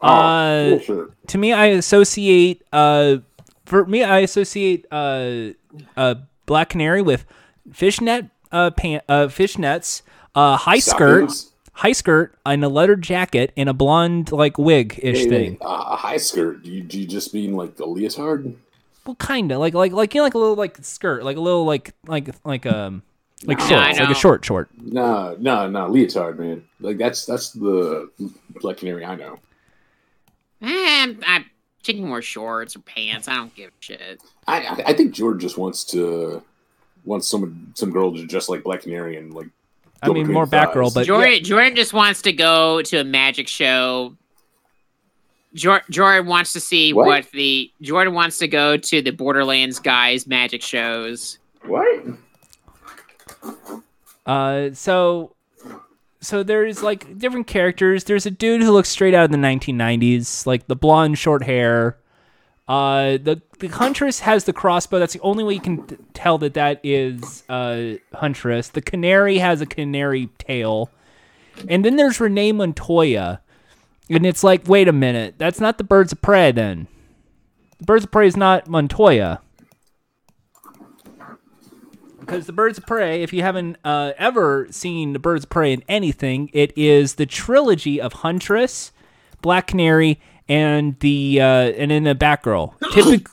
Oh, 0.00 0.06
Uh, 0.08 0.68
bullshit. 0.70 1.28
to 1.28 1.38
me, 1.38 1.52
I 1.52 1.66
associate 1.66 2.62
uh, 2.72 3.16
for 3.66 3.84
me, 3.84 4.02
I 4.04 4.20
associate 4.20 4.86
uh, 4.90 5.48
uh, 5.96 6.14
Black 6.46 6.70
Canary 6.70 7.02
with 7.02 7.24
fishnet 7.72 8.26
uh, 8.50 8.70
pant, 8.70 9.02
uh, 9.08 9.26
fishnets, 9.28 10.02
uh, 10.34 10.56
high 10.56 10.78
skirt, 10.78 11.30
Stockings? 11.30 11.52
high 11.72 11.92
skirt, 11.92 12.34
and 12.44 12.64
a 12.64 12.68
leather 12.68 12.96
jacket, 12.96 13.52
and 13.56 13.68
a 13.68 13.72
blonde 13.72 14.30
like 14.32 14.58
wig 14.58 14.98
ish 15.02 15.20
Hey, 15.20 15.28
thing. 15.28 15.50
wait, 15.52 15.62
uh, 15.62 15.84
a 15.92 15.96
high 15.96 16.16
skirt. 16.18 16.62
Do 16.62 16.70
you, 16.70 16.82
do 16.82 17.00
you 17.00 17.06
just 17.06 17.32
mean 17.32 17.54
like 17.54 17.78
a 17.78 17.84
leotard? 17.86 18.54
Well, 19.06 19.14
kind 19.16 19.50
of 19.50 19.58
like 19.58 19.74
like 19.74 19.92
like 19.92 20.14
you 20.14 20.20
know, 20.20 20.24
like 20.24 20.34
a 20.34 20.38
little 20.38 20.54
like 20.54 20.76
skirt, 20.84 21.24
like 21.24 21.36
a 21.36 21.40
little 21.40 21.64
like 21.64 21.92
like 22.06 22.28
like 22.44 22.66
um 22.66 23.02
like 23.44 23.60
I 23.60 23.68
shorts, 23.68 23.98
like 24.00 24.10
a 24.10 24.14
short 24.14 24.44
short. 24.44 24.68
Nah, 24.80 25.34
nah, 25.40 25.66
nah, 25.66 25.88
leotard, 25.88 26.38
man. 26.38 26.62
Like 26.78 26.98
that's 26.98 27.26
that's 27.26 27.50
the 27.50 28.10
Black 28.60 28.76
Canary 28.76 29.04
I 29.04 29.16
know. 29.16 29.38
Eh, 30.62 31.14
I'm 31.26 31.44
taking 31.82 32.06
more 32.06 32.22
shorts 32.22 32.76
or 32.76 32.80
pants. 32.80 33.28
I 33.28 33.36
don't 33.36 33.54
give 33.54 33.70
a 33.70 33.72
shit. 33.80 34.22
I 34.46 34.60
I, 34.62 34.82
I 34.88 34.92
think 34.94 35.12
George 35.12 35.40
just 35.40 35.58
wants 35.58 35.84
to 35.86 36.42
wants 37.04 37.26
someone 37.28 37.72
some 37.74 37.90
girl 37.90 38.12
to 38.14 38.24
dress 38.26 38.48
like 38.48 38.62
Black 38.62 38.82
Canary 38.82 39.16
and 39.16 39.32
like. 39.34 39.46
I 40.04 40.08
mean, 40.08 40.32
more 40.32 40.46
Batgirl, 40.48 40.92
but 40.94 41.06
Jordan 41.06 41.44
Jordan 41.44 41.76
just 41.76 41.92
wants 41.92 42.22
to 42.22 42.32
go 42.32 42.82
to 42.82 42.96
a 42.98 43.04
magic 43.04 43.46
show. 43.46 44.16
Jor- 45.54 45.82
Jordan 45.90 46.26
wants 46.26 46.54
to 46.54 46.60
see 46.60 46.92
What? 46.92 47.06
what? 47.06 47.30
the 47.30 47.70
Jordan 47.82 48.12
wants 48.14 48.38
to 48.38 48.48
go 48.48 48.76
to 48.76 49.02
the 49.02 49.10
Borderlands 49.12 49.78
guys 49.78 50.26
magic 50.26 50.62
shows. 50.62 51.38
what? 51.66 52.04
Uh, 54.26 54.70
so, 54.72 55.34
so 56.22 56.44
there's 56.44 56.82
like 56.82 57.18
different 57.18 57.48
characters. 57.48 58.04
There's 58.04 58.26
a 58.26 58.30
dude 58.30 58.62
who 58.62 58.70
looks 58.70 58.88
straight 58.88 59.12
out 59.12 59.24
of 59.24 59.32
the 59.32 59.36
1990s, 59.36 60.46
like 60.46 60.68
the 60.68 60.76
blonde, 60.76 61.18
short 61.18 61.42
hair. 61.42 61.98
Uh, 62.68 63.18
the 63.18 63.42
the 63.58 63.66
huntress 63.66 64.20
has 64.20 64.44
the 64.44 64.52
crossbow. 64.52 65.00
That's 65.00 65.12
the 65.12 65.20
only 65.20 65.42
way 65.42 65.54
you 65.54 65.60
can 65.60 65.84
t- 65.84 65.96
tell 66.14 66.38
that 66.38 66.54
that 66.54 66.80
is 66.84 67.42
uh 67.48 67.96
huntress. 68.14 68.68
The 68.68 68.80
canary 68.80 69.38
has 69.38 69.60
a 69.60 69.66
canary 69.66 70.28
tail, 70.38 70.90
and 71.68 71.84
then 71.84 71.96
there's 71.96 72.20
Renee 72.20 72.52
Montoya, 72.52 73.40
and 74.08 74.24
it's 74.24 74.44
like, 74.44 74.68
wait 74.68 74.86
a 74.86 74.92
minute, 74.92 75.34
that's 75.38 75.60
not 75.60 75.76
the 75.76 75.84
birds 75.84 76.12
of 76.12 76.22
prey. 76.22 76.52
Then, 76.52 76.86
the 77.78 77.84
birds 77.84 78.04
of 78.04 78.12
prey 78.12 78.28
is 78.28 78.36
not 78.36 78.68
Montoya 78.68 79.40
because 82.32 82.46
the 82.46 82.52
Birds 82.52 82.78
of 82.78 82.86
Prey, 82.86 83.22
if 83.22 83.32
you 83.32 83.42
haven't 83.42 83.76
uh, 83.84 84.12
ever 84.16 84.66
seen 84.70 85.12
the 85.12 85.18
Birds 85.18 85.44
of 85.44 85.50
Prey 85.50 85.72
in 85.72 85.82
anything, 85.88 86.50
it 86.52 86.72
is 86.76 87.16
the 87.16 87.26
trilogy 87.26 88.00
of 88.00 88.12
Huntress, 88.14 88.92
Black 89.42 89.66
Canary, 89.66 90.20
and 90.48 90.98
the 91.00 91.40
uh, 91.40 91.44
and 91.44 91.90
then 91.90 92.04
the 92.04 92.14
Batgirl. 92.14 92.74
Typic- 92.92 93.28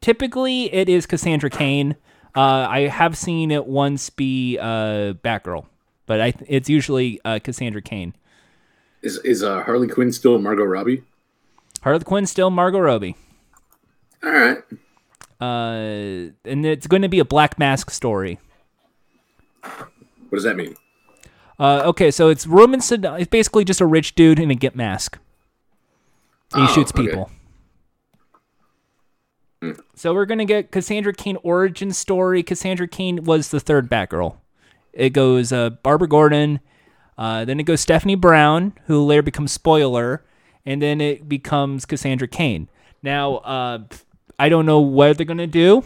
typically, 0.00 0.72
it 0.72 0.88
is 0.88 1.06
Cassandra 1.06 1.50
Cain. 1.50 1.96
Uh, 2.36 2.66
I 2.68 2.80
have 2.80 3.16
seen 3.16 3.50
it 3.50 3.66
once 3.66 4.10
be 4.10 4.58
uh, 4.58 5.14
Batgirl, 5.24 5.66
but 6.06 6.20
I 6.20 6.34
it's 6.46 6.68
usually 6.68 7.20
uh, 7.24 7.38
Cassandra 7.42 7.82
Cain. 7.82 8.14
Is 9.02 9.18
is 9.18 9.42
uh, 9.42 9.62
Harley 9.62 9.88
Quinn 9.88 10.12
still 10.12 10.38
Margot 10.38 10.64
Robbie? 10.64 11.02
Harley 11.82 12.04
Quinn 12.04 12.26
still 12.26 12.50
Margot 12.50 12.78
Robbie. 12.78 13.16
All 14.22 14.30
right. 14.30 14.58
Uh, 15.44 16.30
and 16.44 16.64
it's 16.64 16.86
going 16.86 17.02
to 17.02 17.08
be 17.08 17.18
a 17.18 17.24
Black 17.24 17.58
Mask 17.58 17.90
story. 17.90 18.38
What 19.62 19.88
does 20.32 20.44
that 20.44 20.56
mean? 20.56 20.74
Uh, 21.58 21.82
okay, 21.84 22.10
so 22.10 22.28
it's 22.28 22.46
Roman 22.46 22.80
Saddam. 22.80 23.20
It's 23.20 23.28
basically 23.28 23.64
just 23.64 23.80
a 23.80 23.86
rich 23.86 24.14
dude 24.14 24.38
in 24.38 24.50
a 24.50 24.54
gimp 24.54 24.74
mask. 24.74 25.18
And 26.52 26.62
he 26.64 26.68
Oh, 26.70 26.74
shoots 26.74 26.92
okay. 26.92 27.02
people. 27.06 27.30
So 29.94 30.12
we're 30.12 30.26
gonna 30.26 30.44
get 30.44 30.70
Cassandra 30.70 31.14
Cain 31.14 31.38
origin 31.42 31.92
story. 31.92 32.42
Cassandra 32.42 32.86
Cain 32.88 33.24
was 33.24 33.48
the 33.48 33.60
third 33.60 33.88
Batgirl. 33.88 34.36
It 34.92 35.10
goes 35.10 35.52
uh, 35.52 35.70
Barbara 35.70 36.08
Gordon, 36.08 36.60
uh, 37.16 37.44
then 37.44 37.58
it 37.60 37.62
goes 37.62 37.80
Stephanie 37.80 38.14
Brown, 38.14 38.74
who 38.86 39.02
later 39.02 39.22
becomes 39.22 39.52
Spoiler, 39.52 40.22
and 40.66 40.82
then 40.82 41.00
it 41.00 41.28
becomes 41.28 41.86
Cassandra 41.86 42.28
Cain. 42.28 42.68
Now, 43.02 43.36
uh, 43.38 43.78
I 44.38 44.48
don't 44.48 44.66
know 44.66 44.80
what 44.80 45.16
they're 45.16 45.26
gonna 45.26 45.46
do 45.46 45.84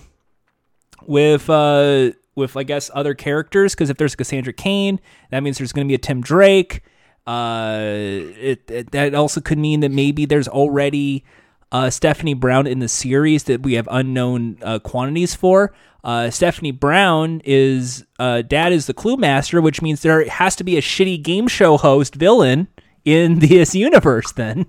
with 1.07 1.49
uh, 1.51 2.11
with 2.35 2.57
I 2.57 2.63
guess 2.63 2.91
other 2.95 3.15
characters 3.15 3.75
because 3.75 3.91
if 3.91 3.97
there's 3.97 4.17
Cassandra 4.17 4.53
Cain, 4.53 5.01
that 5.31 5.43
means 5.43 5.59
there's 5.59 5.73
gonna 5.73 5.89
be 5.89 5.95
a 5.95 5.99
Tim 5.99 6.21
Drake. 6.21 6.83
Uh, 7.27 7.81
it, 7.83 8.71
it 8.71 8.91
that 8.93 9.15
also 9.15 9.41
could 9.41 9.59
mean 9.59 9.81
that 9.81 9.91
maybe 9.91 10.25
there's 10.25 10.49
already 10.49 11.25
uh, 11.73 11.91
Stephanie 11.91 12.35
Brown 12.35 12.67
in 12.67 12.79
the 12.79 12.89
series 12.89 13.45
that 13.45 13.63
we 13.63 13.75
have 13.75 13.89
unknown 13.91 14.59
uh, 14.63 14.79
quantities 14.79 15.35
for. 15.35 15.75
Uh, 16.05 16.31
Stephanie 16.31 16.71
Brown 16.71 17.43
is 17.45 18.07
uh, 18.19 18.43
dad 18.43 18.73
is 18.73 18.87
the 18.87 18.95
Clue 18.95 19.17
Master, 19.17 19.61
which 19.61 19.83
means 19.83 20.03
there 20.03 20.27
has 20.29 20.57
to 20.57 20.65
be 20.65 20.79
a 20.79 20.81
shitty 20.81 21.23
game 21.23 21.49
show 21.49 21.77
host 21.77 22.15
villain 22.15 22.69
in 23.05 23.39
this 23.41 23.75
universe. 23.75 24.33
Then 24.33 24.67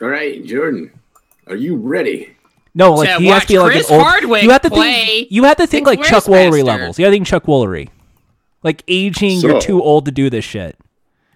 All 0.00 0.08
right, 0.08 0.44
Jordan, 0.44 0.98
are 1.46 1.56
you 1.56 1.76
ready? 1.76 2.34
No, 2.74 2.94
like 2.94 3.18
he 3.18 3.26
has 3.26 3.42
to 3.42 3.48
be 3.48 3.58
like 3.58 3.72
Chris 3.72 3.88
an 3.90 3.94
old. 3.96 4.02
Hardwick 4.04 4.42
you 4.42 4.50
have 4.50 4.62
to 4.62 4.70
play 4.70 5.04
think. 5.04 5.28
You 5.30 5.44
have 5.44 5.56
to 5.58 5.66
think 5.66 5.86
like 5.86 6.02
Chuck 6.02 6.24
Quizmaster. 6.24 6.50
Woolery 6.50 6.64
levels. 6.64 6.98
You 6.98 7.04
have 7.04 7.12
to 7.12 7.16
think 7.16 7.26
Chuck 7.26 7.44
Woolery, 7.44 7.88
like 8.62 8.82
aging. 8.88 9.40
you're 9.40 9.60
too 9.60 9.82
old 9.82 10.04
to 10.06 10.10
do 10.10 10.30
this 10.30 10.44
shit. 10.44 10.76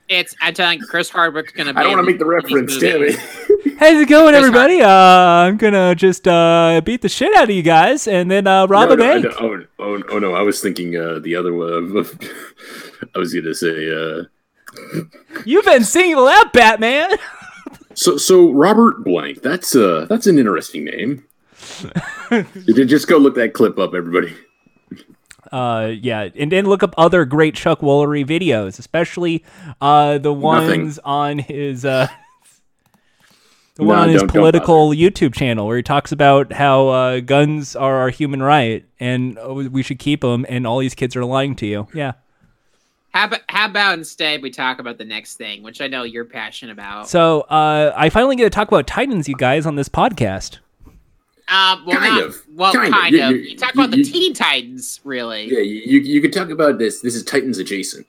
It's 0.08 0.36
I'm 0.40 0.54
telling 0.54 0.78
you, 0.80 0.86
Chris 0.86 1.10
Hardwick's 1.10 1.52
gonna. 1.52 1.74
Be 1.74 1.80
I 1.80 1.82
don't 1.82 1.92
want 1.96 2.06
to 2.06 2.10
make 2.12 2.18
the 2.20 2.26
reference. 2.26 2.78
Damn 2.78 3.00
movies. 3.00 3.16
it. 3.18 3.76
How's 3.78 4.00
it 4.00 4.08
going, 4.08 4.28
Chris 4.34 4.38
everybody? 4.38 4.80
Uh, 4.80 4.88
I'm 4.88 5.56
gonna 5.56 5.94
just 5.96 6.28
uh, 6.28 6.80
beat 6.84 7.02
the 7.02 7.08
shit 7.08 7.34
out 7.36 7.44
of 7.44 7.50
you 7.50 7.62
guys 7.62 8.06
and 8.06 8.30
then 8.30 8.46
uh, 8.46 8.66
rob 8.68 8.88
No, 8.90 8.94
a 8.94 8.96
no, 8.96 9.02
bank. 9.04 9.24
don't- 9.24 9.42
oh, 9.42 9.66
oh, 9.80 10.02
oh 10.12 10.18
no, 10.20 10.32
I 10.34 10.42
was 10.42 10.60
thinking 10.60 10.96
uh, 10.96 11.18
the 11.18 11.34
other 11.34 11.52
one. 11.52 11.92
I 13.14 13.18
was 13.18 13.34
gonna 13.34 13.54
say. 13.54 13.90
Uh, 13.90 14.22
You've 15.44 15.64
been 15.64 15.84
singled 15.84 16.28
out, 16.28 16.52
Batman. 16.52 17.10
so, 17.96 18.16
so 18.16 18.50
Robert 18.52 19.02
Blank. 19.02 19.42
That's 19.42 19.74
uh, 19.74 20.06
that's 20.08 20.26
an 20.26 20.38
interesting 20.38 20.84
name. 20.84 21.24
Just 22.66 23.08
go 23.08 23.16
look 23.18 23.34
that 23.34 23.54
clip 23.54 23.78
up, 23.78 23.94
everybody? 23.94 24.34
Uh, 25.52 25.92
yeah, 26.00 26.28
and 26.34 26.50
then 26.52 26.66
look 26.66 26.82
up 26.82 26.94
other 26.98 27.24
great 27.24 27.54
Chuck 27.54 27.80
Woolery 27.80 28.26
videos, 28.26 28.78
especially 28.78 29.44
uh 29.80 30.18
the 30.18 30.34
Nothing. 30.34 30.82
ones 30.82 30.98
on 31.04 31.38
his 31.38 31.84
uh. 31.84 32.08
The 33.76 33.82
No, 33.82 33.88
one 33.88 33.98
on 33.98 34.08
his 34.08 34.22
political 34.24 34.90
YouTube 34.90 35.34
channel 35.34 35.66
where 35.66 35.76
he 35.76 35.82
talks 35.82 36.10
about 36.10 36.52
how 36.52 36.88
uh, 36.88 37.20
guns 37.20 37.76
are 37.76 37.96
our 37.96 38.08
human 38.08 38.42
right 38.42 38.86
and 38.98 39.38
uh, 39.38 39.52
we 39.52 39.82
should 39.82 39.98
keep 39.98 40.22
them, 40.22 40.46
and 40.48 40.66
all 40.66 40.78
these 40.78 40.94
kids 40.94 41.14
are 41.14 41.24
lying 41.26 41.54
to 41.56 41.66
you. 41.66 41.86
Yeah. 41.92 42.12
How 43.16 43.24
about, 43.28 43.40
how 43.48 43.66
about 43.66 43.98
instead 43.98 44.42
we 44.42 44.50
talk 44.50 44.78
about 44.78 44.98
the 44.98 45.04
next 45.06 45.36
thing, 45.36 45.62
which 45.62 45.80
I 45.80 45.86
know 45.86 46.02
you're 46.02 46.26
passionate 46.26 46.72
about. 46.72 47.08
So 47.08 47.40
uh, 47.42 47.94
I 47.96 48.10
finally 48.10 48.36
get 48.36 48.44
to 48.44 48.50
talk 48.50 48.68
about 48.68 48.86
Titans, 48.86 49.26
you 49.26 49.34
guys, 49.36 49.64
on 49.64 49.74
this 49.76 49.88
podcast. 49.88 50.58
Uh, 51.48 51.78
well, 51.86 51.96
Kind 51.98 52.14
not, 52.16 52.22
of. 52.24 52.42
well, 52.54 52.72
Kind 52.74 52.92
kind, 52.92 53.14
of. 53.14 53.20
of. 53.22 53.30
You- 53.30 53.36
You, 53.38 53.42
you- 53.52 53.56
talk 53.56 53.72
about 53.72 53.90
the 53.90 53.98
you- 53.98 54.04
Teen 54.04 54.34
Titans, 54.34 55.00
really. 55.04 55.44
Yeah, 55.50 55.60
you 55.60 56.00
you 56.00 56.20
could 56.20 56.32
talk 56.32 56.50
about 56.50 56.78
this. 56.78 57.00
This 57.00 57.14
is 57.14 57.22
Titans 57.24 57.56
adjacent. 57.58 58.06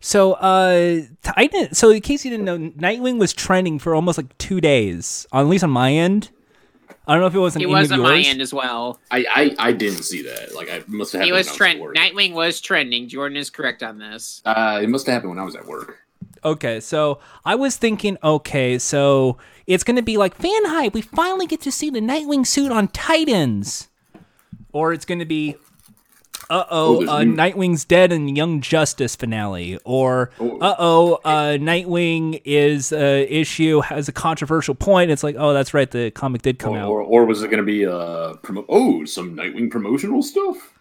So, 0.00 0.32
uh, 0.34 1.02
Titan. 1.22 1.72
So, 1.74 1.90
in 1.90 2.02
case 2.02 2.24
you 2.24 2.30
didn't 2.30 2.44
know, 2.44 2.58
Nightwing 2.58 3.18
was 3.18 3.32
trending 3.32 3.78
for 3.78 3.94
almost 3.94 4.18
like 4.18 4.36
two 4.36 4.60
days, 4.60 5.26
at 5.32 5.46
least 5.46 5.64
on 5.64 5.70
my 5.70 5.92
end. 5.92 6.28
I 7.06 7.14
don't 7.14 7.20
know 7.20 7.26
if 7.26 7.34
it 7.34 7.38
was 7.38 7.56
on 7.56 7.60
He 7.60 7.66
was 7.66 7.90
of 7.90 7.98
on 7.98 8.02
my 8.02 8.14
yours. 8.16 8.28
end 8.28 8.40
as 8.40 8.54
well. 8.54 9.00
I, 9.10 9.26
I 9.58 9.68
I 9.68 9.72
didn't 9.72 10.04
see 10.04 10.22
that. 10.22 10.54
Like 10.54 10.70
I 10.70 10.82
must 10.86 11.12
have 11.12 11.20
happened. 11.20 11.24
He 11.26 11.32
was 11.32 11.46
when 11.46 11.54
I 11.54 11.56
trend. 11.56 11.96
Nightwing 11.96 12.32
was 12.32 12.60
trending. 12.60 13.08
Jordan 13.08 13.36
is 13.36 13.50
correct 13.50 13.82
on 13.82 13.98
this. 13.98 14.40
Uh, 14.44 14.80
it 14.82 14.88
must 14.88 15.06
have 15.06 15.14
happened 15.14 15.30
when 15.30 15.38
I 15.38 15.44
was 15.44 15.56
at 15.56 15.66
work. 15.66 15.98
Okay, 16.44 16.80
so 16.80 17.20
I 17.44 17.54
was 17.56 17.76
thinking, 17.76 18.18
okay, 18.22 18.78
so 18.78 19.36
it's 19.66 19.84
gonna 19.84 20.02
be 20.02 20.16
like 20.16 20.34
fan 20.34 20.64
hype. 20.66 20.94
We 20.94 21.02
finally 21.02 21.46
get 21.46 21.60
to 21.62 21.72
see 21.72 21.90
the 21.90 22.00
Nightwing 22.00 22.46
suit 22.46 22.70
on 22.72 22.88
Titans, 22.88 23.88
or 24.72 24.92
it's 24.92 25.04
gonna 25.04 25.26
be, 25.26 25.56
uh 26.52 26.64
oh, 26.70 27.06
Oh, 27.06 27.08
uh, 27.08 27.20
Nightwing's 27.22 27.84
dead 27.84 28.12
in 28.12 28.34
Young 28.36 28.60
Justice 28.60 29.16
finale, 29.16 29.78
or 29.84 30.30
Oh. 30.38 30.58
uh 30.58 30.74
oh, 30.78 31.14
uh, 31.24 31.56
Nightwing 31.58 32.40
is 32.44 32.92
uh, 32.92 33.26
issue 33.28 33.80
has 33.80 34.08
a 34.08 34.12
controversial 34.12 34.74
point. 34.74 35.10
It's 35.10 35.22
like, 35.24 35.36
oh, 35.38 35.52
that's 35.52 35.74
right, 35.74 35.90
the 35.90 36.10
comic 36.10 36.42
did 36.42 36.58
come 36.58 36.74
Or, 36.74 36.78
out. 36.78 36.88
or, 36.90 37.00
or 37.02 37.24
was 37.24 37.42
it 37.42 37.48
going 37.48 37.58
to 37.58 37.64
be 37.64 37.86
uh 37.86 38.34
promo- 38.42 38.66
oh 38.68 39.04
some 39.04 39.36
Nightwing 39.36 39.70
promotional 39.70 40.22
stuff? 40.22 40.74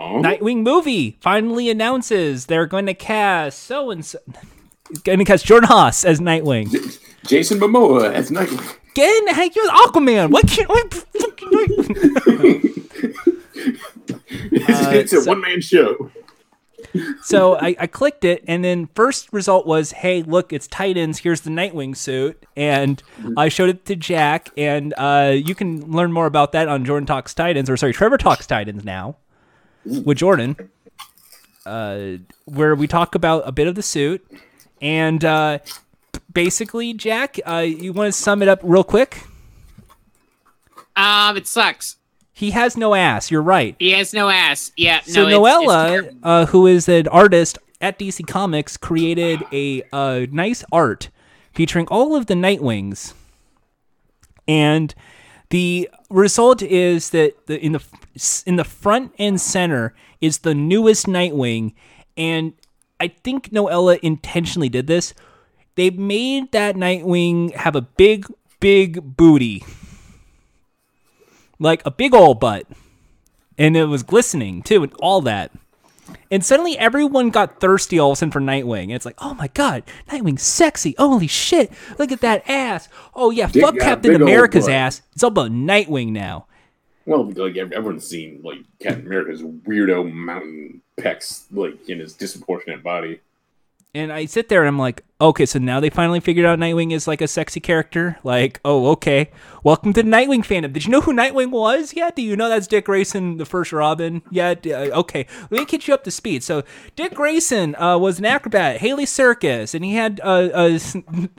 Oh, 0.00 0.20
Nightwing 0.22 0.62
movie 0.62 1.18
finally 1.20 1.70
announces 1.70 2.46
they're 2.46 2.66
going 2.66 2.86
to 2.86 2.94
cast 2.94 3.62
so 3.62 3.90
and 3.90 4.04
so. 4.04 4.18
Going 5.04 5.18
to 5.20 5.24
cast 5.24 5.46
Jordan 5.46 5.68
Haas 5.68 6.04
as 6.04 6.20
Nightwing. 6.20 6.68
Jason 7.26 7.58
Momoa 7.58 8.12
as 8.12 8.30
Nightwing. 8.30 8.76
Again, 8.90 9.28
hey, 9.34 9.50
you're 9.54 9.70
Aquaman. 9.70 10.30
What 10.30 10.46
can't 10.46 10.68
Nightwing? 10.68 12.80
it's 14.52 15.12
it's 15.12 15.12
a 15.12 15.22
so- 15.22 15.30
one 15.30 15.40
man 15.40 15.60
show. 15.60 16.10
So 17.22 17.56
I, 17.56 17.74
I 17.80 17.86
clicked 17.86 18.24
it, 18.24 18.44
and 18.46 18.62
then 18.62 18.88
first 18.94 19.32
result 19.32 19.66
was, 19.66 19.92
hey, 19.92 20.22
look, 20.22 20.52
it's 20.52 20.68
Titans. 20.68 21.18
Here's 21.18 21.40
the 21.40 21.50
Nightwing 21.50 21.96
suit, 21.96 22.44
and 22.56 23.02
I 23.36 23.48
showed 23.48 23.70
it 23.70 23.84
to 23.86 23.96
Jack, 23.96 24.50
and 24.56 24.92
uh, 24.96 25.32
you 25.34 25.54
can 25.54 25.90
learn 25.90 26.12
more 26.12 26.26
about 26.26 26.52
that 26.52 26.68
on 26.68 26.84
Jordan 26.84 27.06
Talks 27.06 27.32
Titans, 27.34 27.70
or 27.70 27.76
sorry, 27.76 27.92
Trevor 27.94 28.18
Talks 28.18 28.46
Titans 28.46 28.84
now 28.84 29.16
with 29.84 30.18
Jordan, 30.18 30.56
uh, 31.66 32.18
where 32.44 32.74
we 32.74 32.86
talk 32.86 33.14
about 33.14 33.42
a 33.48 33.52
bit 33.52 33.66
of 33.66 33.74
the 33.74 33.82
suit, 33.82 34.24
and 34.80 35.24
uh, 35.24 35.58
basically, 36.32 36.92
Jack, 36.92 37.40
uh, 37.46 37.58
you 37.58 37.92
want 37.92 38.08
to 38.08 38.12
sum 38.12 38.42
it 38.42 38.48
up 38.48 38.60
real 38.62 38.84
quick? 38.84 39.24
Um, 40.96 41.36
it 41.36 41.46
sucks. 41.46 41.96
He 42.36 42.50
has 42.50 42.76
no 42.76 42.94
ass. 42.94 43.30
You're 43.30 43.42
right. 43.42 43.76
He 43.78 43.92
has 43.92 44.12
no 44.12 44.28
ass. 44.28 44.72
Yeah. 44.76 45.00
So 45.02 45.22
no, 45.28 45.46
it's- 45.46 45.62
it's 45.62 45.72
Noella, 45.72 46.16
uh, 46.22 46.46
who 46.46 46.66
is 46.66 46.88
an 46.88 47.06
artist 47.08 47.58
at 47.80 47.98
DC 47.98 48.26
Comics, 48.26 48.76
created 48.76 49.42
a 49.52 49.82
uh, 49.92 50.26
nice 50.32 50.64
art 50.72 51.10
featuring 51.52 51.86
all 51.88 52.16
of 52.16 52.26
the 52.26 52.34
Nightwings, 52.34 53.14
and 54.48 54.94
the 55.50 55.88
result 56.10 56.62
is 56.62 57.10
that 57.10 57.46
the 57.46 57.58
in 57.64 57.72
the 57.72 57.82
in 58.46 58.56
the 58.56 58.64
front 58.64 59.12
and 59.18 59.40
center 59.40 59.94
is 60.20 60.38
the 60.38 60.54
newest 60.54 61.06
Nightwing, 61.06 61.74
and 62.16 62.52
I 63.00 63.08
think 63.08 63.50
Noella 63.50 63.98
intentionally 64.00 64.68
did 64.68 64.86
this. 64.86 65.14
They 65.76 65.90
made 65.90 66.52
that 66.52 66.76
Nightwing 66.76 67.54
have 67.54 67.74
a 67.76 67.80
big, 67.82 68.26
big 68.60 69.16
booty, 69.16 69.64
like 71.58 71.82
a 71.84 71.90
big 71.90 72.14
old 72.14 72.40
butt 72.40 72.66
and 73.58 73.76
it 73.76 73.86
was 73.86 74.02
glistening 74.02 74.62
too, 74.62 74.82
and 74.82 74.92
all 75.00 75.20
that. 75.22 75.52
And 76.30 76.44
suddenly 76.44 76.76
everyone 76.76 77.30
got 77.30 77.60
thirsty 77.60 77.98
all 77.98 78.10
of 78.10 78.14
a 78.14 78.16
sudden 78.16 78.32
for 78.32 78.40
Nightwing. 78.40 78.84
And 78.84 78.92
it's 78.92 79.06
like, 79.06 79.16
oh 79.18 79.34
my 79.34 79.48
god, 79.48 79.84
Nightwing's 80.08 80.42
sexy. 80.42 80.94
Holy 80.98 81.26
shit, 81.26 81.72
look 81.98 82.12
at 82.12 82.20
that 82.20 82.48
ass. 82.48 82.88
Oh 83.14 83.30
yeah, 83.30 83.48
Dick 83.48 83.62
fuck 83.62 83.78
Captain 83.78 84.14
America's 84.14 84.68
ass. 84.68 85.02
It's 85.12 85.22
all 85.22 85.28
about 85.28 85.50
Nightwing 85.50 86.10
now. 86.10 86.46
Well, 87.06 87.30
like 87.30 87.56
everyone's 87.56 88.06
seen 88.06 88.40
like 88.42 88.58
Captain 88.80 89.06
America's 89.06 89.42
weirdo 89.42 90.10
mountain 90.12 90.82
pecs, 90.98 91.44
like 91.50 91.88
in 91.88 92.00
his 92.00 92.14
disproportionate 92.14 92.82
body. 92.82 93.20
And 93.96 94.12
I 94.12 94.24
sit 94.24 94.48
there 94.48 94.60
and 94.62 94.68
I'm 94.68 94.78
like, 94.78 95.04
okay, 95.20 95.46
so 95.46 95.60
now 95.60 95.78
they 95.78 95.88
finally 95.88 96.18
figured 96.18 96.44
out 96.44 96.58
Nightwing 96.58 96.92
is 96.92 97.06
like 97.06 97.20
a 97.20 97.28
sexy 97.28 97.60
character. 97.60 98.18
Like, 98.24 98.58
oh, 98.64 98.88
okay. 98.88 99.30
Welcome 99.62 99.92
to 99.92 100.02
Nightwing 100.02 100.40
fandom. 100.40 100.72
Did 100.72 100.84
you 100.84 100.90
know 100.90 101.00
who 101.00 101.12
Nightwing 101.12 101.50
was? 101.50 101.94
Yeah. 101.94 102.10
Do 102.10 102.20
you 102.20 102.34
know 102.34 102.48
that's 102.48 102.66
Dick 102.66 102.86
Grayson, 102.86 103.36
the 103.36 103.44
first 103.44 103.72
Robin? 103.72 104.22
Yeah. 104.32 104.56
uh, 104.66 104.90
okay. 104.98 105.26
Let 105.42 105.60
me 105.60 105.64
get 105.64 105.86
you 105.86 105.94
up 105.94 106.02
to 106.04 106.10
speed. 106.10 106.42
So 106.42 106.64
Dick 106.96 107.14
Grayson 107.14 107.76
uh, 107.76 107.96
was 107.96 108.18
an 108.18 108.24
acrobat, 108.24 108.80
Haly 108.80 109.06
Circus, 109.06 109.74
and 109.74 109.84
he 109.84 109.94
had 109.94 110.20
uh, 110.24 110.48
a, 110.52 110.80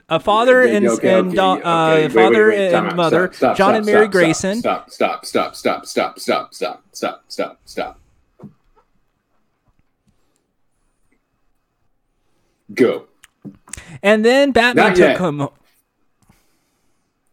a 0.08 0.18
father 0.18 0.62
and, 0.62 0.88
okay, 0.88 1.18
and 1.18 1.38
okay, 1.38 1.38
uh, 1.38 1.52
okay, 1.56 1.62
uh, 1.62 1.90
wait, 1.90 2.02
wait, 2.04 2.12
father 2.12 2.48
wait, 2.48 2.70
time 2.70 2.84
and 2.84 2.92
out. 2.92 2.96
mother, 2.96 3.26
Stop, 3.26 3.36
stop, 3.36 3.56
John 3.58 3.68
stop, 3.68 3.76
and 3.76 3.86
Mary 3.86 4.04
stop, 4.04 4.12
Grayson. 4.12 4.58
Stop, 4.60 4.90
stop, 4.90 5.26
stop, 5.26 5.54
stop, 5.54 5.86
stop, 5.86 6.18
stop, 6.18 6.54
stop, 6.54 6.82
stop, 6.94 7.24
stop, 7.28 7.60
stop, 7.66 8.00
Go, 12.74 13.06
And 14.02 14.24
then 14.24 14.50
Batman 14.52 14.86
Not 14.88 14.96
took 14.96 14.98
yet. 14.98 15.20
him. 15.20 15.48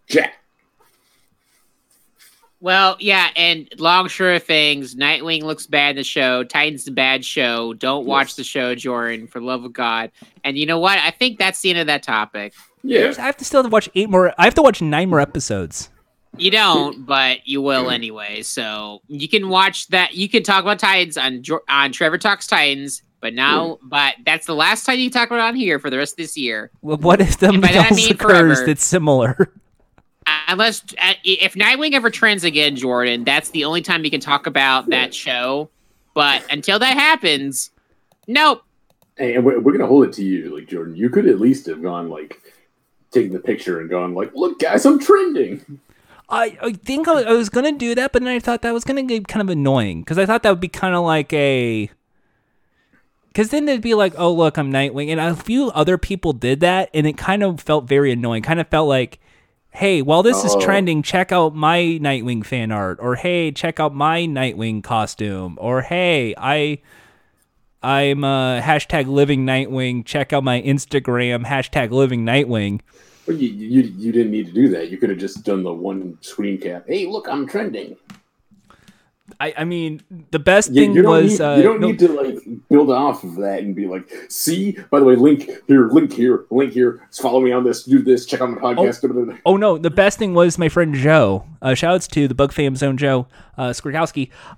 Jack. 0.08 0.34
Well, 2.60 2.96
yeah, 3.00 3.28
and 3.36 3.68
long 3.78 4.08
sure 4.08 4.36
of 4.36 4.44
things. 4.44 4.96
Nightwing 4.96 5.44
looks 5.44 5.68
bad 5.68 5.92
in 5.92 5.96
the 5.98 6.04
show. 6.04 6.46
Titan's 6.46 6.86
the 6.86 6.92
bad 6.92 7.26
show. 7.26 7.74
Don't 7.74 8.06
watch 8.06 8.28
Yes. 8.30 8.36
the 8.38 8.44
show, 8.46 8.74
Jordan, 8.74 9.28
for 9.28 9.42
love 9.42 9.66
of 9.66 9.74
God. 9.74 10.12
And 10.46 10.58
you 10.58 10.66
know 10.66 10.80
what? 10.80 10.98
I 11.00 11.12
think 11.12 11.40
that's 11.40 11.60
the 11.62 11.72
end 11.72 11.80
of 11.80 11.88
that 11.88 12.04
topic. 12.04 12.54
Yeah. 12.82 13.14
I 13.18 13.22
have 13.24 13.36
to 13.38 13.46
still 13.46 13.68
watch 13.70 13.90
eight 13.96 14.10
more. 14.10 14.34
I 14.38 14.46
have 14.46 14.56
to 14.56 14.62
watch 14.62 14.82
nine 14.82 15.10
more 15.10 15.20
episodes. 15.20 15.90
You 16.38 16.52
don't, 16.52 17.06
but 17.06 17.46
you 17.46 17.62
will 17.62 17.90
anyway. 17.90 18.42
So 18.44 19.02
you 19.08 19.28
can 19.28 19.50
watch 19.50 19.88
that. 19.90 20.16
You 20.16 20.30
can 20.30 20.42
talk 20.42 20.64
about 20.64 20.80
Titans 20.80 21.18
on 21.18 21.44
on 21.68 21.92
Trevor 21.92 22.18
Talks 22.18 22.48
Titans. 22.48 23.02
But 23.24 23.34
now, 23.34 23.80
but 23.82 24.16
that's 24.26 24.46
the 24.48 24.54
last 24.54 24.86
time 24.86 25.00
you 25.00 25.10
talk 25.10 25.30
about 25.30 25.38
it 25.38 25.44
on 25.44 25.56
here 25.56 25.80
for 25.80 25.90
the 25.90 25.98
rest 25.98 26.12
of 26.12 26.18
this 26.18 26.38
year. 26.38 26.72
Well, 26.82 26.98
What 26.98 27.22
if 27.22 27.40
something 27.40 27.62
by 27.62 27.70
that 27.70 27.90
I 27.94 27.96
mean 27.96 28.12
occurs 28.12 28.30
forever. 28.30 28.66
that's 28.66 28.84
similar? 28.84 29.50
Unless 30.50 30.84
uh, 31.02 31.14
if 31.24 31.54
Nightwing 31.54 31.94
ever 31.94 32.10
trends 32.10 32.44
again, 32.44 32.76
Jordan, 32.76 33.24
that's 33.24 33.52
the 33.52 33.64
only 33.64 33.82
time 33.82 34.04
you 34.04 34.12
can 34.12 34.20
talk 34.20 34.46
about 34.46 34.90
that 34.90 35.16
show. 35.16 35.70
But 36.14 36.44
until 36.52 36.80
that 36.80 36.98
happens, 36.98 37.72
nope. 38.28 38.66
Hey, 39.18 39.36
and 39.36 39.46
we're, 39.46 39.58
we're 39.62 39.72
gonna 39.72 39.88
hold 39.88 40.06
it 40.10 40.14
to 40.16 40.24
you, 40.24 40.54
like 40.54 40.68
Jordan. 40.68 40.98
You 40.98 41.10
could 41.10 41.26
at 41.26 41.40
least 41.40 41.66
have 41.68 41.82
gone 41.82 42.10
like 42.10 42.42
taking 43.12 43.32
the 43.32 43.40
picture 43.40 43.80
and 43.80 43.90
gone 43.90 44.14
like, 44.14 44.36
"Look, 44.36 44.60
guys, 44.60 44.86
I'm 44.86 45.00
trending." 45.00 45.80
I, 46.28 46.58
I 46.62 46.74
think 46.74 47.08
I, 47.08 47.22
I 47.24 47.32
was 47.32 47.48
gonna 47.48 47.72
do 47.72 47.96
that, 47.96 48.12
but 48.12 48.22
then 48.22 48.36
I 48.36 48.40
thought 48.40 48.64
that 48.64 48.74
was 48.74 48.84
gonna 48.84 49.06
be 49.06 49.22
kind 49.22 49.42
of 49.42 49.48
annoying 49.50 50.02
because 50.02 50.18
I 50.18 50.26
thought 50.26 50.44
that 50.44 50.50
would 50.50 50.60
be 50.60 50.68
kind 50.68 50.94
of 50.94 51.06
like 51.06 51.32
a. 51.32 51.90
Because 53.34 53.50
then 53.50 53.66
they'd 53.66 53.82
be 53.82 53.96
like, 53.96 54.14
"Oh, 54.16 54.32
look, 54.32 54.58
I'm 54.58 54.72
Nightwing," 54.72 55.10
and 55.10 55.20
a 55.20 55.36
few 55.36 55.70
other 55.72 55.98
people 55.98 56.34
did 56.34 56.60
that, 56.60 56.92
and 56.94 57.08
it 57.08 57.18
kind 57.18 57.42
of 57.42 57.60
felt 57.60 57.86
very 57.88 58.12
annoying. 58.12 58.44
Kind 58.44 58.60
of 58.60 58.68
felt 58.68 58.88
like, 58.88 59.18
"Hey, 59.72 60.04
while 60.04 60.22
this 60.22 60.44
is 60.46 60.54
Oh. 60.54 60.62
trending, 60.62 61.02
check 61.02 61.32
out 61.32 61.56
my 61.56 61.80
Nightwing 62.00 62.46
fan 62.46 62.72
art," 62.72 63.00
or 63.02 63.16
"Hey, 63.16 63.52
check 63.52 63.80
out 63.80 63.96
my 63.96 64.22
Nightwing 64.28 64.84
costume," 64.84 65.58
or 65.60 65.82
"Hey, 65.82 66.36
I." 66.38 66.78
I'm 67.86 68.24
uh, 68.24 68.62
hashtag 68.62 69.08
living 69.08 69.46
Nightwing. 69.46 70.06
Check 70.06 70.32
out 70.32 70.42
my 70.46 70.62
Instagram 70.62 71.44
hashtag 71.46 71.92
living 71.92 72.24
Nightwing. 72.26 72.80
Well, 73.28 73.36
you, 73.36 73.50
you 73.50 73.82
you 73.98 74.12
didn't 74.14 74.32
need 74.32 74.46
to 74.46 74.54
do 74.54 74.70
that. 74.70 74.90
You 74.90 74.98
could 74.98 75.10
have 75.10 75.20
just 75.20 75.44
done 75.44 75.64
the 75.64 75.74
one 75.74 76.18
screen 76.22 76.58
cap. 76.60 76.86
Hey, 76.88 77.08
look, 77.08 77.28
I'm 77.28 77.46
trending. 77.46 77.98
I, 79.40 79.54
I 79.58 79.64
mean, 79.64 80.02
the 80.32 80.40
best 80.40 80.72
You, 80.72 80.76
thing 80.82 80.96
you 80.96 81.04
was 81.04 81.40
need, 81.40 81.42
uh, 81.42 81.56
you 81.56 81.64
don't 81.64 81.82
no- 81.82 81.88
need 81.88 82.00
to 82.00 82.08
like 82.12 82.38
build 82.70 82.90
off 82.92 83.24
of 83.24 83.36
that 83.36 83.60
and 83.60 83.76
be 83.76 83.88
like, 83.88 84.10
"See, 84.30 84.78
by 84.92 85.00
the 85.00 85.06
way, 85.06 85.16
link 85.16 85.50
here, 85.68 85.88
link 85.90 86.14
here, 86.14 86.46
link 86.50 86.74
here. 86.74 87.06
Just 87.10 87.22
follow 87.22 87.40
me 87.42 87.52
on 87.52 87.64
this. 87.64 87.84
Do 87.84 88.02
this. 88.02 88.26
Check 88.26 88.42
out 88.42 88.50
my 88.50 88.58
podcast." 88.58 89.02
da, 89.02 89.08
da, 89.08 89.26
da." 89.32 89.38
Oh 89.46 89.58
no, 89.58 89.78
the 89.78 89.90
best 89.92 90.20
thing 90.20 90.34
was 90.34 90.58
my 90.58 90.70
friend 90.70 90.94
Joe. 90.94 91.46
Uh, 91.62 91.70
shoutouts 91.70 92.10
to 92.12 92.28
the 92.28 92.36
Bug 92.36 92.52
Fam 92.52 92.76
Zone 92.76 92.98
Joe 92.98 93.28
uh. 93.58 93.74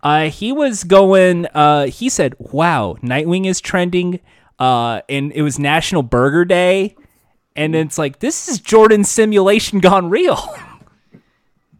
Uh, 0.03 0.29
he 0.29 0.51
was 0.51 0.83
going. 0.83 1.45
Uh, 1.47 1.87
he 1.87 2.09
said, 2.09 2.35
"Wow, 2.39 2.97
Nightwing 3.01 3.45
is 3.45 3.61
trending," 3.61 4.19
uh, 4.59 5.01
and 5.09 5.31
it 5.33 5.41
was 5.41 5.59
National 5.59 6.03
Burger 6.03 6.45
Day, 6.45 6.95
and 7.55 7.75
it's 7.75 7.97
like 7.97 8.19
this 8.19 8.47
is 8.47 8.59
Jordan 8.59 9.03
simulation 9.03 9.79
gone 9.79 10.09
real. 10.09 10.37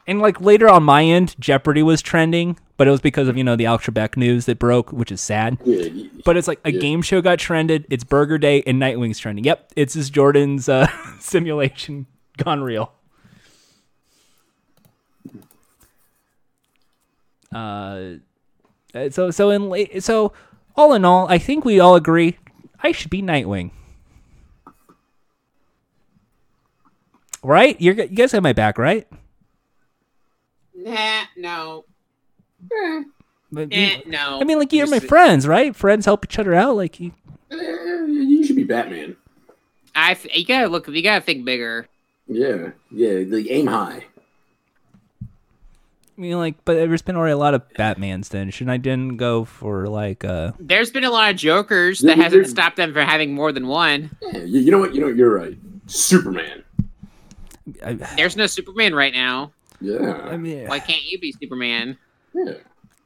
and 0.08 0.20
like 0.22 0.40
later 0.42 0.68
on 0.70 0.84
my 0.84 1.04
end, 1.04 1.36
Jeopardy 1.40 1.82
was 1.84 2.02
trending, 2.02 2.58
but 2.78 2.88
it 2.88 2.92
was 2.92 3.02
because 3.02 3.28
of 3.28 3.38
you 3.38 3.44
know 3.44 3.56
the 3.56 3.66
Al 3.66 3.80
Trebek 3.80 4.18
news 4.18 4.46
that 4.46 4.60
broke, 4.60 4.92
which 4.92 5.12
is 5.12 5.22
sad. 5.22 5.58
Yeah, 5.66 5.88
But 6.24 6.38
it's 6.38 6.48
like 6.48 6.60
a 6.66 6.72
Yeah. 6.72 6.80
game 6.80 7.02
show 7.02 7.22
got 7.22 7.40
trended. 7.40 7.86
It's 7.90 8.04
Burger 8.04 8.38
Day 8.38 8.64
and 8.68 8.80
Nightwing's 8.82 9.20
trending. 9.20 9.44
Yep, 9.46 9.74
it's 9.76 9.94
just 9.94 10.14
Jordan's 10.14 10.68
uh, 10.70 10.88
simulation 11.20 12.06
gone 12.38 12.62
real. 12.62 12.92
Uh, 17.54 18.16
so 19.12 19.32
so 19.32 19.50
in 19.50 20.02
so 20.02 20.34
all 20.76 20.94
in 20.94 21.06
all, 21.06 21.28
I 21.30 21.38
think 21.38 21.64
we 21.64 21.80
all 21.80 21.96
agree 21.96 22.38
I 22.84 22.92
should 22.92 23.10
be 23.10 23.22
Nightwing. 23.22 23.72
Right? 27.44 27.80
You're, 27.80 27.94
you 27.96 28.08
guys 28.08 28.32
have 28.32 28.42
my 28.44 28.54
back, 28.54 28.78
right? 28.78 29.08
Nah, 30.86 31.24
no, 31.36 31.86
But 33.52 33.70
eh, 33.72 33.98
you- 34.06 34.12
no. 34.12 34.40
I 34.40 34.44
mean, 34.44 34.60
like 34.60 34.72
you're 34.72 34.88
my 34.88 35.00
friends, 35.00 35.48
right? 35.48 35.76
Friends 35.76 36.06
help 36.06 36.26
each 36.26 36.38
other 36.38 36.54
out. 36.54 36.76
Like 36.76 37.00
you, 37.00 37.12
eh, 37.52 38.06
you 38.08 38.46
should 38.46 38.56
be 38.56 38.64
Batman. 38.64 39.16
I 39.96 40.16
you 40.34 40.46
gotta 40.46 40.68
look. 40.68 40.88
You 40.88 41.02
gotta 41.02 41.22
think 41.22 41.44
bigger. 41.44 41.88
Yeah, 42.28 42.72
yeah. 42.92 43.24
Like 43.28 43.48
aim 43.50 43.68
high. 43.68 44.06
I 46.18 46.22
mean, 46.22 46.38
like, 46.38 46.56
but 46.66 46.76
there's 46.76 47.02
been 47.02 47.16
already 47.18 47.34
a 47.34 47.38
lot 47.38 47.54
of 47.54 47.68
Batmans. 47.74 48.30
Then 48.30 48.50
shouldn't 48.52 48.72
I 48.74 48.78
didn't 48.78 49.18
go 49.18 49.44
for 49.44 49.88
like 49.90 50.24
uh? 50.24 50.52
There's 50.60 50.92
been 50.92 51.04
a 51.04 51.12
lot 51.12 51.32
of 51.32 51.36
Jokers 51.38 52.00
that 52.02 52.18
Yeah, 52.18 52.24
hasn't 52.24 52.32
there's- 52.44 52.52
stopped 52.52 52.78
them 52.78 52.94
from 52.94 53.06
having 53.08 53.34
more 53.34 53.52
than 53.52 53.68
one. 53.68 54.12
Yeah, 54.22 54.38
you, 54.44 54.60
you 54.62 54.72
know 54.72 54.80
what? 54.80 54.94
You 54.94 55.02
know 55.02 55.08
what? 55.08 55.16
You're 55.16 55.34
right. 55.36 55.58
Superman. 55.88 56.64
I, 57.84 57.94
There's 57.94 58.38
no 58.38 58.46
Superman 58.46 58.94
right 58.94 59.14
now. 59.14 59.52
Yeah. 59.82 60.14
I 60.26 60.38
mean, 60.38 60.68
Why 60.68 60.80
can't 60.80 61.04
you 61.04 61.20
be 61.20 61.32
Superman? 61.34 61.98
yeah. 62.34 62.54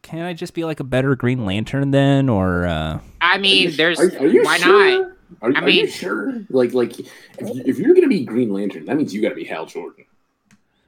can 0.01 0.21
I 0.21 0.33
just 0.33 0.53
be 0.53 0.63
like 0.65 0.79
a 0.79 0.83
better 0.83 1.15
Green 1.15 1.45
Lantern 1.45 1.91
then, 1.91 2.29
or 2.29 2.65
uh? 2.65 2.99
I 3.21 3.35
Are 3.35 3.39
mean, 3.39 3.63
you- 3.63 3.71
there's 3.71 3.99
are- 3.99 4.17
are 4.19 4.27
you 4.27 4.43
why 4.43 4.57
sure? 4.57 5.01
not? 5.01 5.11
Are, 5.41 5.51
I 5.55 5.61
are 5.61 5.69
you 5.69 5.83
mean- 5.83 5.91
sure? 5.91 6.41
Like, 6.49 6.73
like 6.73 6.99
if, 6.99 7.07
you, 7.39 7.63
if 7.65 7.77
you're 7.79 7.93
gonna 7.93 8.07
be 8.07 8.25
Green 8.25 8.51
Lantern, 8.51 8.85
that 8.85 8.97
means 8.97 9.13
you 9.13 9.21
got 9.21 9.29
to 9.29 9.35
be 9.35 9.43
Hal 9.43 9.65
Jordan. 9.67 10.05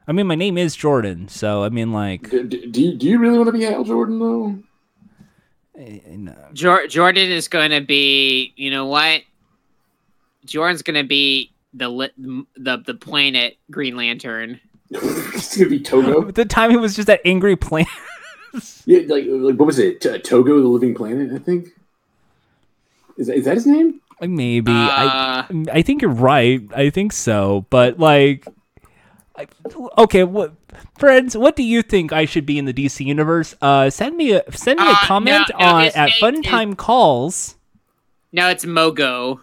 I 0.07 0.13
mean, 0.13 0.25
my 0.27 0.35
name 0.35 0.57
is 0.57 0.75
Jordan, 0.75 1.27
so 1.27 1.63
I 1.63 1.69
mean, 1.69 1.91
like, 1.93 2.29
Do, 2.29 2.43
do, 2.43 2.65
do 2.67 2.81
you 2.81 2.95
do 2.95 3.05
you 3.07 3.19
really 3.19 3.37
want 3.37 3.47
to 3.47 3.53
be 3.53 3.63
Hal 3.63 3.83
Jordan 3.83 4.17
though? 4.19 4.55
eh, 5.77 5.99
no. 6.17 6.35
Jor- 6.53 6.87
Jordan 6.87 7.29
is 7.29 7.47
going 7.47 7.69
to 7.71 7.81
be. 7.81 8.51
You 8.55 8.71
know 8.71 8.87
what? 8.87 9.21
Jordan's 10.45 10.81
going 10.81 11.01
to 11.01 11.07
be 11.07 11.51
the 11.73 11.87
li- 11.89 12.45
the 12.57 12.77
the 12.77 12.93
planet 12.95 13.57
Green 13.69 13.95
Lantern. 13.95 14.59
it's 15.35 15.57
gonna 15.57 15.69
be 15.69 15.79
Togo. 15.79 16.27
at 16.27 16.35
the 16.41 16.45
time 16.45 16.71
it 16.71 16.79
was 16.79 16.95
just 16.95 17.07
that 17.07 17.21
angry 17.25 17.55
plant. 17.55 17.87
Yeah, 18.85 19.03
like, 19.07 19.23
like 19.27 19.55
what 19.55 19.65
was 19.65 19.79
it? 19.79 20.01
T- 20.01 20.19
Togo, 20.19 20.59
the 20.59 20.67
Living 20.67 20.93
Planet. 20.93 21.31
I 21.31 21.37
think. 21.37 21.69
Is 23.15 23.27
that, 23.27 23.37
is 23.37 23.45
that 23.45 23.55
his 23.55 23.65
name? 23.65 24.01
Like, 24.19 24.29
Maybe 24.29 24.73
I, 24.73 25.45
Uh, 25.49 25.63
I 25.71 25.81
think 25.83 26.01
you're 26.01 26.11
right. 26.11 26.61
I 26.75 26.89
think 26.89 27.13
so, 27.13 27.65
but 27.69 27.97
like, 27.97 28.45
I, 29.37 29.47
okay, 29.99 30.25
what 30.25 30.53
friends? 30.97 31.37
What 31.37 31.55
do 31.55 31.63
you 31.63 31.81
think 31.81 32.11
I 32.11 32.25
should 32.25 32.45
be 32.45 32.57
in 32.57 32.65
the 32.65 32.73
DC 32.73 33.05
universe? 33.05 33.55
Uh, 33.61 33.89
send 33.89 34.17
me 34.17 34.33
a 34.33 34.43
send 34.51 34.81
me 34.81 34.85
a 34.87 34.89
Uh, 34.89 34.95
comment 35.05 35.45
no, 35.53 35.57
no, 35.57 35.65
on 35.65 35.85
at 35.85 35.95
name 35.95 36.07
is- 36.07 36.13
Funtime 36.45 36.75
Calls. 36.75 37.55
no, 38.33 38.49
it's 38.49 38.65
Mogo. 38.65 39.39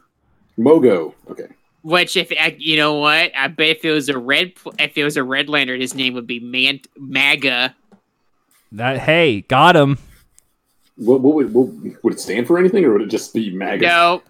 Mogo. 0.58 1.14
Okay. 1.30 1.46
Which, 1.88 2.18
if 2.18 2.30
uh, 2.30 2.50
you 2.58 2.76
know 2.76 2.96
what, 2.96 3.32
I 3.34 3.48
bet 3.48 3.68
if 3.70 3.82
it 3.82 3.92
was 3.92 4.10
a 4.10 4.18
red, 4.18 4.52
if 4.78 4.98
it 4.98 5.04
was 5.04 5.16
a 5.16 5.24
red 5.24 5.48
lantern, 5.48 5.80
his 5.80 5.94
name 5.94 6.12
would 6.12 6.26
be 6.26 6.38
Man- 6.38 6.82
MAGA. 6.98 7.74
That 8.72 8.98
hey, 8.98 9.40
got 9.40 9.74
him. 9.74 9.96
What, 10.96 11.22
what 11.22 11.34
would 11.34 11.54
what, 11.54 12.04
would 12.04 12.12
it 12.12 12.20
stand 12.20 12.46
for 12.46 12.58
anything, 12.58 12.84
or 12.84 12.92
would 12.92 13.00
it 13.00 13.06
just 13.08 13.32
be 13.32 13.56
MAGA? 13.56 13.86
No, 13.86 14.22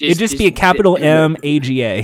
It'd 0.00 0.18
just 0.18 0.38
be 0.38 0.46
a 0.46 0.52
capital 0.52 0.96
M 0.96 1.36
A 1.42 1.58
G 1.58 1.82
A. 1.82 2.02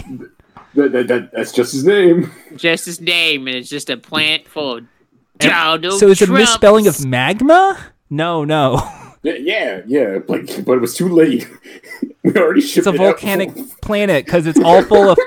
That, 0.74 0.90
that, 0.90 1.06
that, 1.06 1.30
that's 1.32 1.52
just 1.52 1.70
his 1.70 1.84
name. 1.84 2.32
just 2.56 2.86
his 2.86 3.00
name, 3.00 3.46
and 3.46 3.54
it's 3.54 3.68
just 3.68 3.90
a 3.90 3.96
plant 3.96 4.48
full 4.48 4.78
of 4.78 4.86
Donald 5.38 6.00
So 6.00 6.08
it's 6.08 6.20
a 6.20 6.26
misspelling 6.26 6.88
of 6.88 7.06
magma? 7.06 7.78
No, 8.10 8.42
no. 8.42 8.82
Yeah, 9.24 9.80
yeah. 9.86 10.18
Like, 10.28 10.64
but 10.64 10.74
it 10.74 10.80
was 10.80 10.94
too 10.96 11.08
late. 11.08 11.48
we 12.22 12.36
already 12.36 12.60
shipped 12.60 12.86
It's 12.86 12.86
a 12.86 12.90
it 12.90 13.00
out. 13.00 13.18
volcanic 13.18 13.50
planet 13.82 14.24
because 14.26 14.46
it's 14.46 14.60
all 14.60 14.82
full 14.82 15.10
of 15.10 15.18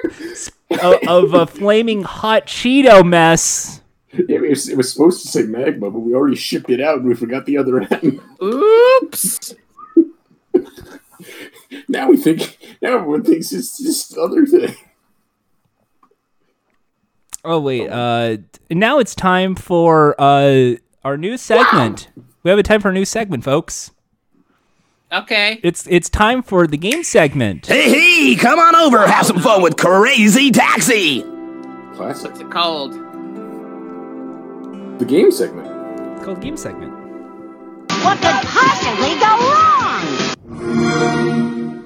of, 0.81 0.95
of 1.07 1.33
a 1.33 1.47
flaming 1.47 2.03
hot 2.03 2.45
Cheeto 2.45 3.03
mess. 3.05 3.81
Yeah, 4.13 4.37
it, 4.37 4.49
was, 4.49 4.69
it 4.69 4.77
was 4.77 4.91
supposed 4.93 5.21
to 5.23 5.27
say 5.27 5.43
magma, 5.43 5.89
but 5.91 5.99
we 5.99 6.13
already 6.13 6.35
shipped 6.35 6.69
it 6.69 6.79
out 6.79 6.99
and 6.99 7.07
we 7.07 7.13
forgot 7.15 7.45
the 7.45 7.57
other 7.57 7.81
end. 7.81 8.21
Oops. 8.41 9.55
now 11.87 12.09
we 12.09 12.17
think, 12.17 12.57
now 12.81 12.95
everyone 12.97 13.23
thinks 13.23 13.51
it's 13.51 13.77
this 13.77 14.17
other 14.17 14.45
thing. 14.45 14.75
Oh 17.43 17.59
wait, 17.59 17.87
uh, 17.89 18.37
now 18.69 18.99
it's 18.99 19.15
time 19.15 19.55
for 19.55 20.15
uh 20.19 20.75
our 21.03 21.15
new 21.17 21.37
segment. 21.37 22.09
We 22.47 22.51
have 22.51 22.59
a 22.59 22.63
time 22.63 22.79
for 22.79 22.87
a 22.91 22.93
new 22.93 23.03
segment, 23.03 23.43
folks. 23.43 23.91
Okay. 25.11 25.59
It's 25.63 25.85
it's 25.89 26.09
time 26.09 26.41
for 26.41 26.65
the 26.65 26.77
game 26.77 27.03
segment. 27.03 27.65
Hey, 27.65 27.89
hey, 27.91 28.35
come 28.37 28.57
on 28.57 28.73
over, 28.73 29.05
have 29.05 29.25
some 29.25 29.39
fun 29.39 29.61
with 29.61 29.75
Crazy 29.75 30.49
Taxi. 30.49 31.23
Classic. 31.95 32.29
What's 32.31 32.39
it 32.39 32.49
called? 32.49 32.93
The 34.97 35.03
game 35.05 35.29
segment. 35.29 35.67
It's 36.15 36.23
called 36.23 36.39
game 36.39 36.55
segment. 36.55 36.93
What 37.89 38.17
could 38.21 38.47
possibly 38.47 39.19
go 39.19 39.37
wrong? 40.63 41.83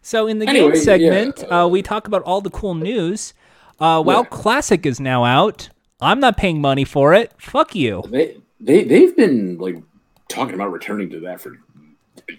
So 0.00 0.26
in 0.28 0.38
the 0.38 0.48
Anyway, 0.48 0.72
game 0.72 0.82
segment, 0.82 1.44
yeah. 1.46 1.64
uh, 1.64 1.66
we 1.68 1.82
talk 1.82 2.06
about 2.06 2.22
all 2.22 2.40
the 2.40 2.48
cool 2.48 2.74
news. 2.74 3.34
Uh, 3.78 4.02
WoW 4.02 4.22
Yeah. 4.22 4.28
Classic 4.30 4.86
is 4.86 4.98
now 4.98 5.26
out. 5.26 5.68
I'm 6.00 6.20
not 6.20 6.38
paying 6.38 6.62
money 6.62 6.84
for 6.84 7.12
it. 7.12 7.34
Fuck 7.36 7.74
you. 7.74 8.02
They 8.08 8.38
they 8.58 8.84
they've 8.84 9.14
been 9.14 9.58
like 9.58 9.76
talking 10.30 10.54
about 10.54 10.72
returning 10.72 11.10
to 11.10 11.20
that 11.20 11.40
for 11.40 11.56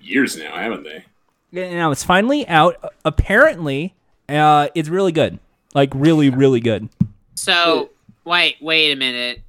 years 0.01 0.37
now, 0.37 0.55
haven't 0.55 0.83
they? 0.83 1.05
Now 1.51 1.91
it's 1.91 2.03
finally 2.03 2.47
out. 2.47 2.93
Apparently, 3.05 3.93
uh, 4.29 4.69
it's 4.73 4.89
really 4.89 5.11
good. 5.11 5.37
Like 5.75 5.91
really, 5.93 6.29
really 6.29 6.59
good. 6.61 6.89
So 7.35 7.89
wait, 8.25 8.55
wait 8.61 8.91
a 8.91 8.95
minute. 8.95 9.41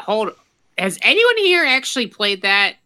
Hold. 0.00 0.30
Has 0.78 0.98
anyone 1.02 1.36
here 1.38 1.64
actually 1.64 2.06
played 2.06 2.42
that? 2.42 2.76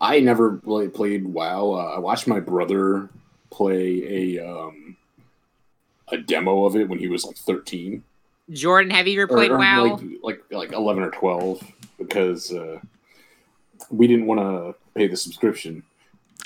I 0.00 0.20
never 0.20 0.60
really 0.64 0.88
played 0.88 1.24
WoW. 1.26 1.72
Uh, 1.72 1.94
I 1.96 1.98
watched 1.98 2.26
my 2.26 2.40
brother 2.40 3.08
play 3.50 4.36
a 4.36 4.46
um, 4.48 4.96
a 6.08 6.18
demo 6.18 6.64
of 6.64 6.74
it 6.76 6.88
when 6.88 6.98
he 6.98 7.08
was 7.08 7.24
like 7.24 7.36
thirteen. 7.36 8.02
Jordan, 8.50 8.90
have 8.90 9.06
you 9.08 9.20
ever 9.22 9.32
Or- 9.32 9.36
played 9.36 9.50
or, 9.52 9.58
WoW? 9.58 9.84
Like, 9.84 10.02
like 10.22 10.42
like 10.50 10.72
eleven 10.72 11.02
or 11.04 11.10
twelve 11.10 11.62
because 11.98 12.52
uh, 12.52 12.78
we 13.90 14.06
didn't 14.06 14.26
want 14.26 14.40
to 14.40 14.74
pay 14.94 15.06
the 15.06 15.16
subscription. 15.16 15.82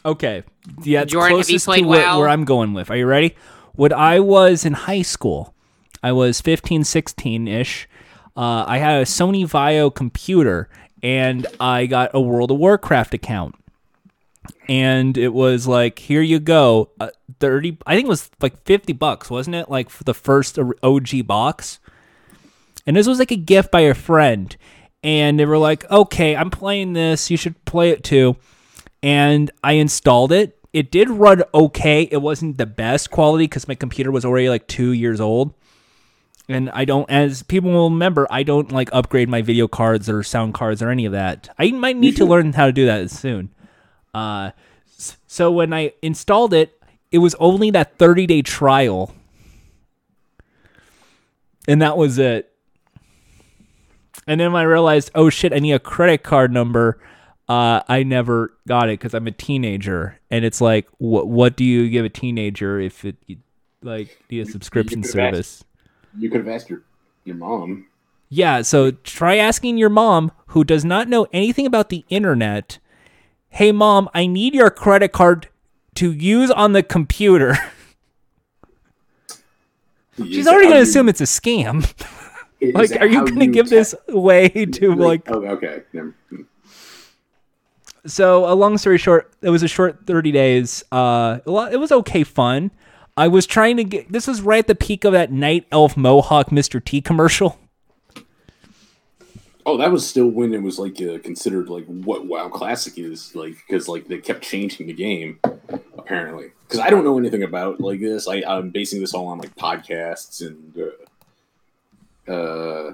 Okay. 0.04 0.42
Yeah, 0.82 1.02
it's 1.02 1.12
Jordan, 1.12 1.38
have 1.38 1.38
you 1.38 1.44
closest 1.44 1.64
to 1.64 1.68
played 1.68 1.86
where, 1.86 2.06
WoW? 2.06 2.18
where 2.18 2.28
I'm 2.28 2.44
going 2.44 2.72
with. 2.72 2.90
Are 2.90 2.96
you 2.96 3.06
ready? 3.06 3.36
When 3.74 3.92
I 3.92 4.20
was 4.20 4.64
in 4.64 4.72
high 4.72 5.02
school, 5.02 5.54
I 6.02 6.12
was 6.12 6.40
15, 6.40 6.84
16 6.84 7.48
ish. 7.48 7.88
Uh, 8.36 8.64
I 8.66 8.78
had 8.78 9.02
a 9.02 9.04
Sony 9.04 9.44
VAIO 9.44 9.94
computer 9.94 10.68
and 11.02 11.46
I 11.58 11.86
got 11.86 12.10
a 12.14 12.20
World 12.20 12.50
of 12.50 12.58
Warcraft 12.58 13.14
account. 13.14 13.54
And 14.68 15.18
it 15.18 15.32
was 15.32 15.66
like, 15.66 15.98
here 15.98 16.22
you 16.22 16.38
go. 16.38 16.90
Uh, 16.98 17.10
30, 17.40 17.78
I 17.86 17.94
think 17.94 18.06
it 18.06 18.08
was 18.08 18.30
like 18.40 18.62
50 18.64 18.92
bucks, 18.94 19.30
wasn't 19.30 19.56
it? 19.56 19.68
Like 19.68 19.90
for 19.90 20.04
the 20.04 20.14
first 20.14 20.58
OG 20.82 21.26
box. 21.26 21.80
And 22.86 22.96
this 22.96 23.06
was 23.06 23.18
like 23.18 23.30
a 23.30 23.36
gift 23.36 23.70
by 23.70 23.80
a 23.80 23.94
friend. 23.94 24.56
And 25.02 25.38
they 25.38 25.46
were 25.46 25.58
like, 25.58 25.90
okay, 25.90 26.36
I'm 26.36 26.50
playing 26.50 26.92
this. 26.92 27.30
You 27.30 27.36
should 27.36 27.64
play 27.64 27.90
it 27.90 28.04
too 28.04 28.36
and 29.02 29.50
I 29.62 29.72
installed 29.72 30.32
it. 30.32 30.58
It 30.72 30.90
did 30.90 31.10
run 31.10 31.42
okay. 31.52 32.08
It 32.10 32.18
wasn't 32.18 32.58
the 32.58 32.66
best 32.66 33.10
quality 33.10 33.44
because 33.44 33.66
my 33.66 33.74
computer 33.74 34.10
was 34.10 34.24
already 34.24 34.48
like 34.48 34.66
two 34.66 34.92
years 34.92 35.20
old. 35.20 35.54
And 36.48 36.70
I 36.70 36.84
don't, 36.84 37.08
as 37.08 37.42
people 37.44 37.70
will 37.70 37.90
remember, 37.90 38.26
I 38.30 38.42
don't 38.42 38.72
like 38.72 38.88
upgrade 38.92 39.28
my 39.28 39.40
video 39.40 39.68
cards 39.68 40.08
or 40.08 40.22
sound 40.22 40.54
cards 40.54 40.82
or 40.82 40.90
any 40.90 41.06
of 41.06 41.12
that. 41.12 41.48
I 41.58 41.70
might 41.70 41.96
need 41.96 42.16
to 42.16 42.24
learn 42.26 42.52
how 42.52 42.66
to 42.66 42.72
do 42.72 42.86
that 42.86 43.10
soon. 43.10 43.50
Uh, 44.12 44.50
so 45.26 45.50
when 45.50 45.72
I 45.72 45.92
installed 46.02 46.52
it, 46.52 46.80
it 47.12 47.18
was 47.18 47.34
only 47.36 47.70
that 47.70 47.98
30 47.98 48.26
day 48.26 48.42
trial. 48.42 49.14
And 51.68 51.82
that 51.82 51.96
was 51.96 52.18
it. 52.18 52.49
And 54.30 54.38
then 54.38 54.54
I 54.54 54.62
realized, 54.62 55.10
oh 55.16 55.28
shit, 55.28 55.52
I 55.52 55.58
need 55.58 55.72
a 55.72 55.80
credit 55.80 56.22
card 56.22 56.52
number. 56.52 57.00
Uh, 57.48 57.82
I 57.88 58.04
never 58.04 58.56
got 58.68 58.88
it 58.88 59.00
because 59.00 59.12
I'm 59.12 59.26
a 59.26 59.32
teenager, 59.32 60.20
and 60.30 60.44
it's 60.44 60.60
like, 60.60 60.86
what 60.98 61.26
what 61.26 61.56
do 61.56 61.64
you 61.64 61.90
give 61.90 62.04
a 62.04 62.08
teenager 62.08 62.78
if 62.78 63.04
it 63.04 63.16
like 63.82 64.22
a 64.30 64.44
subscription 64.44 65.00
asked- 65.00 65.10
service? 65.10 65.64
You 66.16 66.30
could 66.30 66.46
have 66.46 66.48
asked 66.48 66.70
your 66.70 66.84
your 67.24 67.34
mom. 67.34 67.88
Yeah, 68.28 68.62
so 68.62 68.92
try 68.92 69.36
asking 69.36 69.78
your 69.78 69.88
mom, 69.88 70.30
who 70.46 70.62
does 70.62 70.84
not 70.84 71.08
know 71.08 71.26
anything 71.32 71.66
about 71.66 71.88
the 71.88 72.04
internet. 72.08 72.78
Hey, 73.48 73.72
mom, 73.72 74.08
I 74.14 74.28
need 74.28 74.54
your 74.54 74.70
credit 74.70 75.10
card 75.10 75.48
to 75.96 76.12
use 76.12 76.52
on 76.52 76.72
the 76.72 76.84
computer. 76.84 77.58
She's 80.16 80.46
already 80.46 80.68
gonna 80.68 80.82
assume 80.82 81.08
it's 81.08 81.20
a 81.20 81.24
scam. 81.24 81.92
is 82.60 82.74
like, 82.74 83.00
are 83.00 83.06
you 83.06 83.26
gonna 83.26 83.46
give 83.46 83.66
te- 83.66 83.76
this 83.76 83.94
away 84.08 84.48
to 84.72 84.94
like 84.94 85.22
Oh, 85.30 85.44
okay. 85.46 85.82
So 88.06 88.50
a 88.50 88.54
long 88.54 88.78
story 88.78 88.98
short 88.98 89.32
it 89.42 89.50
was 89.50 89.62
a 89.62 89.68
short 89.68 90.06
30 90.06 90.32
days 90.32 90.84
uh 90.92 91.40
it 91.46 91.78
was 91.78 91.92
okay 91.92 92.24
fun 92.24 92.70
i 93.16 93.28
was 93.28 93.46
trying 93.46 93.76
to 93.76 93.84
get 93.84 94.10
this 94.10 94.26
was 94.26 94.40
right 94.40 94.60
at 94.60 94.66
the 94.66 94.74
peak 94.74 95.04
of 95.04 95.12
that 95.12 95.30
night 95.30 95.66
elf 95.70 95.96
mohawk 95.96 96.50
mr 96.50 96.82
t 96.82 97.00
commercial 97.00 97.58
Oh, 99.66 99.76
that 99.76 99.92
was 99.92 100.08
still 100.08 100.28
when 100.28 100.54
it 100.54 100.62
was 100.62 100.78
like 100.78 101.00
uh, 101.02 101.18
considered 101.18 101.68
like 101.68 101.84
what 101.84 102.26
WoW 102.26 102.48
Classic 102.48 102.98
is 102.98 103.34
like 103.34 103.56
because 103.66 103.88
like 103.88 104.08
they 104.08 104.18
kept 104.18 104.42
changing 104.42 104.86
the 104.86 104.92
game 104.92 105.38
apparently. 105.98 106.52
Because 106.66 106.80
I 106.80 106.88
don't 106.90 107.04
know 107.04 107.18
anything 107.18 107.42
about 107.42 107.80
like 107.80 108.00
this. 108.00 108.26
I, 108.26 108.42
I'm 108.46 108.70
basing 108.70 109.00
this 109.00 109.12
all 109.14 109.26
on 109.26 109.38
like 109.38 109.54
podcasts 109.56 110.44
and 110.44 110.76
uh, 110.76 110.90
uh, 112.28 112.92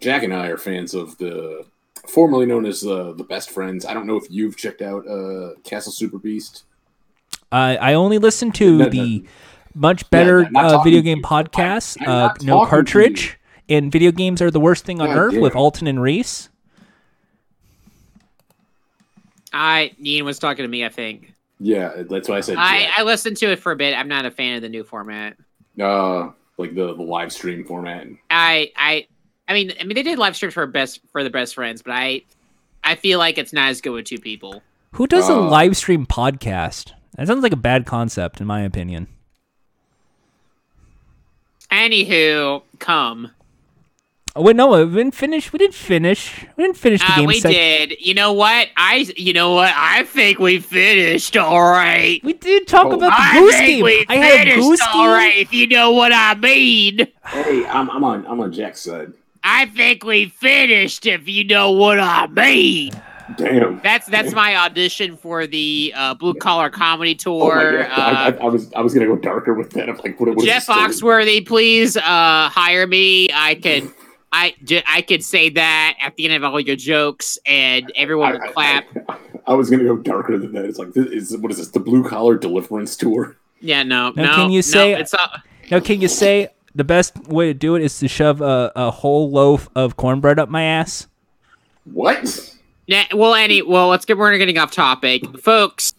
Jack 0.00 0.22
and 0.22 0.34
I 0.34 0.48
are 0.48 0.56
fans 0.58 0.94
of 0.94 1.16
the 1.18 1.64
formerly 2.08 2.46
known 2.46 2.66
as 2.66 2.84
uh, 2.84 3.12
the 3.16 3.24
Best 3.24 3.50
Friends. 3.50 3.84
I 3.86 3.94
don't 3.94 4.06
know 4.06 4.16
if 4.16 4.24
you've 4.30 4.56
checked 4.56 4.82
out 4.82 5.06
uh, 5.06 5.50
Castle 5.64 5.92
Super 5.92 6.18
Beast. 6.18 6.64
i 7.52 7.76
i 7.76 7.94
only 7.94 8.18
listen 8.18 8.50
to 8.52 8.78
No, 8.78 8.84
no. 8.84 8.90
the 8.90 9.24
much 9.74 10.08
better 10.10 10.48
not 10.50 10.64
uh, 10.66 10.82
video 10.82 11.00
game 11.00 11.22
podcast 11.22 11.96
I'm 12.02 12.08
uh 12.08 12.34
no 12.42 12.66
cartridge 12.66 13.38
and 13.68 13.90
video 13.90 14.10
games 14.12 14.42
are 14.42 14.50
the 14.50 14.60
worst 14.60 14.84
thing 14.84 15.00
on 15.00 15.08
God 15.08 15.16
earth 15.16 15.36
with 15.38 15.54
alton 15.56 15.86
and 15.86 16.00
reese 16.02 16.48
I 19.52 19.92
Ian 20.02 20.24
was 20.24 20.38
talking 20.38 20.62
to 20.64 20.68
me. 20.68 20.84
I 20.84 20.88
think 20.88 21.32
Yeah, 21.58 22.02
that's 22.08 22.28
why 22.28 22.38
I 22.38 22.40
said 22.40 22.56
I 22.58 22.88
I 22.96 23.02
listened 23.02 23.36
to 23.38 23.46
it 23.52 23.58
for 23.58 23.72
a 23.72 23.76
bit. 23.76 23.94
I'm 23.94 24.08
not 24.08 24.24
a 24.26 24.30
fan 24.30 24.56
of 24.56 24.62
the 24.62 24.68
new 24.68 24.84
format. 24.84 25.36
uh, 25.80 26.30
like 26.62 26.74
the, 26.74 26.94
the 26.94 27.02
live 27.02 27.32
stream 27.32 27.64
format. 27.64 28.06
I 28.30 28.72
I 28.76 29.06
I 29.48 29.52
mean 29.54 29.72
I 29.80 29.84
mean 29.84 29.94
they 29.94 30.02
did 30.02 30.18
live 30.18 30.34
streams 30.36 30.54
for 30.54 30.66
best 30.66 31.00
for 31.12 31.22
the 31.22 31.30
best 31.30 31.54
friends, 31.54 31.82
but 31.82 31.92
I 31.92 32.22
I 32.84 32.94
feel 32.96 33.18
like 33.18 33.38
it's 33.38 33.52
not 33.52 33.68
as 33.70 33.80
good 33.80 33.92
with 33.92 34.06
two 34.06 34.18
people. 34.18 34.62
who 34.92 35.06
does 35.06 35.28
a 35.28 35.32
Uh. 35.34 35.48
live 35.48 35.76
stream 35.76 36.04
podcast 36.06 36.92
that 37.16 37.26
sounds 37.26 37.42
like 37.42 37.52
a 37.52 37.56
bad 37.56 37.86
concept 37.86 38.40
in 38.40 38.46
my 38.46 38.62
opinion 38.62 39.06
Anywho, 41.70 42.62
come. 42.78 43.30
Oh 44.34 44.42
wait 44.42 44.56
no 44.56 44.84
we 44.86 44.94
didn't 44.96 45.14
finish 45.14 45.52
we 45.52 45.58
didn't 45.58 45.74
finish 45.74 46.44
we 46.56 46.64
didn't 46.64 46.76
finish 46.76 47.00
the 47.00 47.12
Uh, 47.12 47.16
game 47.16 47.26
we 47.26 47.40
sec- 47.40 47.52
did. 47.52 47.94
You 48.00 48.14
know 48.14 48.32
what? 48.32 48.68
I 48.76 49.06
you 49.16 49.32
know 49.32 49.52
what? 49.54 49.72
I 49.76 50.04
think 50.04 50.38
we 50.38 50.58
finished 50.58 51.36
all 51.36 51.62
right. 51.62 52.22
we 52.24 52.32
did 52.34 52.66
talk 52.66 52.86
Oh, 52.86 52.92
about 52.92 53.00
the 53.00 53.12
I 53.22 53.38
goose 53.40 53.54
think 53.56 53.66
game 53.68 53.84
we 53.84 54.06
i 54.08 54.16
had 54.16 54.48
a 54.48 54.50
finished 54.52 54.68
goose 54.68 54.80
all 54.94 55.02
game 55.04 55.10
right. 55.12 55.36
If 55.36 55.52
you 55.52 55.66
know 55.66 55.92
what 55.92 56.12
I 56.14 56.34
mean. 56.36 57.06
Hey, 57.26 57.66
I'm, 57.66 57.90
I'm 57.90 58.04
on 58.04 58.26
I'm 58.26 58.40
on 58.40 58.52
Jack's 58.52 58.80
side. 58.80 59.12
I 59.44 59.66
think 59.66 60.04
we 60.04 60.28
finished. 60.28 61.04
If 61.06 61.28
you 61.28 61.44
know 61.44 61.72
what 61.72 61.98
I 62.00 62.26
mean. 62.28 62.92
Damn. 63.36 63.80
That's 63.82 64.06
that's 64.08 64.32
my 64.34 64.56
audition 64.56 65.16
for 65.16 65.46
the 65.46 65.92
uh, 65.96 66.14
blue 66.14 66.34
collar 66.34 66.68
comedy 66.70 67.18
Oh 67.26 67.38
my 67.38 67.54
tour. 67.54 67.84
I, 67.84 67.86
I, 67.86 68.28
uh, 68.28 68.38
I 68.42 68.44
was 68.46 68.72
I 68.74 68.80
was 68.82 68.92
gonna 68.94 69.06
go 69.06 69.16
darker 69.16 69.54
with 69.54 69.70
that. 69.70 69.88
I'm 69.88 69.96
like, 69.98 70.18
what, 70.20 70.28
what 70.30 70.38
is 70.38 70.44
Jeff 70.44 70.66
the? 70.66 70.72
Foxworthy, 70.72 71.46
please 71.46 71.96
uh, 71.96 72.02
hire 72.50 72.86
me. 72.86 73.30
I 73.32 73.54
could, 73.54 73.90
I, 74.32 74.54
j- 74.64 74.82
I 74.86 75.02
could 75.02 75.22
say 75.24 75.50
that 75.50 75.96
at 76.00 76.16
the 76.16 76.24
end 76.26 76.34
of 76.34 76.44
all 76.44 76.58
your 76.60 76.76
jokes, 76.76 77.38
and 77.46 77.92
everyone 77.94 78.32
would 78.32 78.42
I- 78.42 78.52
clap. 78.52 78.84
I, 79.08 79.16
I 79.48 79.54
was 79.54 79.68
gonna 79.70 79.84
go 79.84 79.96
darker 79.96 80.38
than 80.38 80.52
that. 80.52 80.64
It's 80.64 80.78
like 80.78 80.92
this 80.92 81.06
is 81.06 81.36
what 81.36 81.50
is 81.52 81.58
this? 81.58 81.68
The 81.68 81.80
blue 81.80 82.02
collar 82.08 82.36
deliverance 82.38 82.96
tour. 82.96 83.36
yeah, 83.60 83.82
no, 83.82 84.10
Now, 84.16 84.22
no. 84.24 84.34
can 84.36 84.50
you 84.50 84.58
no, 84.58 84.62
say- 84.62 84.92
it's 84.94 85.12
all, 85.14 85.28
Now, 85.70 85.80
can 85.80 86.00
you 86.00 86.08
say 86.08 86.48
the 86.74 86.84
best 86.84 87.16
way 87.28 87.46
to 87.48 87.54
do 87.54 87.74
it 87.74 87.82
is 87.82 87.98
to 87.98 88.08
shove 88.08 88.40
a, 88.40 88.72
a 88.74 88.90
whole 88.90 89.30
loaf 89.30 89.68
of 89.74 89.96
cornbread 89.96 90.38
up 90.38 90.48
my 90.48 90.62
ass? 90.62 91.06
What? 91.84 92.54
Yeah. 92.86 93.04
well, 93.14 93.34
any, 93.34 93.62
well, 93.62 93.88
let's 93.88 94.04
get. 94.04 94.16
We're 94.16 94.36
getting 94.38 94.58
off 94.58 94.70
topic, 94.70 95.22
folks. 95.40 95.94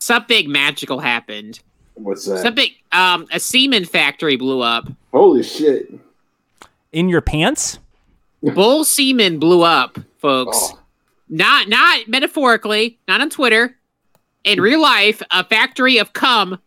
Something 0.00 0.50
magical 0.50 0.98
happened. 1.00 1.60
What's 1.94 2.26
that? 2.26 2.38
Something. 2.40 2.70
Um, 2.92 3.26
a 3.32 3.40
semen 3.40 3.84
factory 3.84 4.36
blew 4.36 4.60
up. 4.60 4.88
Holy 5.12 5.42
shit! 5.42 5.92
In 6.92 7.08
your 7.08 7.20
pants? 7.20 7.78
Bull 8.42 8.84
semen 8.84 9.38
blew 9.38 9.62
up, 9.62 9.98
folks. 10.18 10.56
Oh, 10.72 10.78
Not, 11.28 11.68
not 11.68 12.08
metaphorically, 12.08 12.98
not 13.08 13.20
on 13.20 13.30
Twitter. 13.30 13.76
In 14.44 14.58
hmm. 14.58 14.64
real 14.64 14.80
life, 14.80 15.22
a 15.30 15.44
factory 15.44 15.98
of 15.98 16.12
cum 16.12 16.58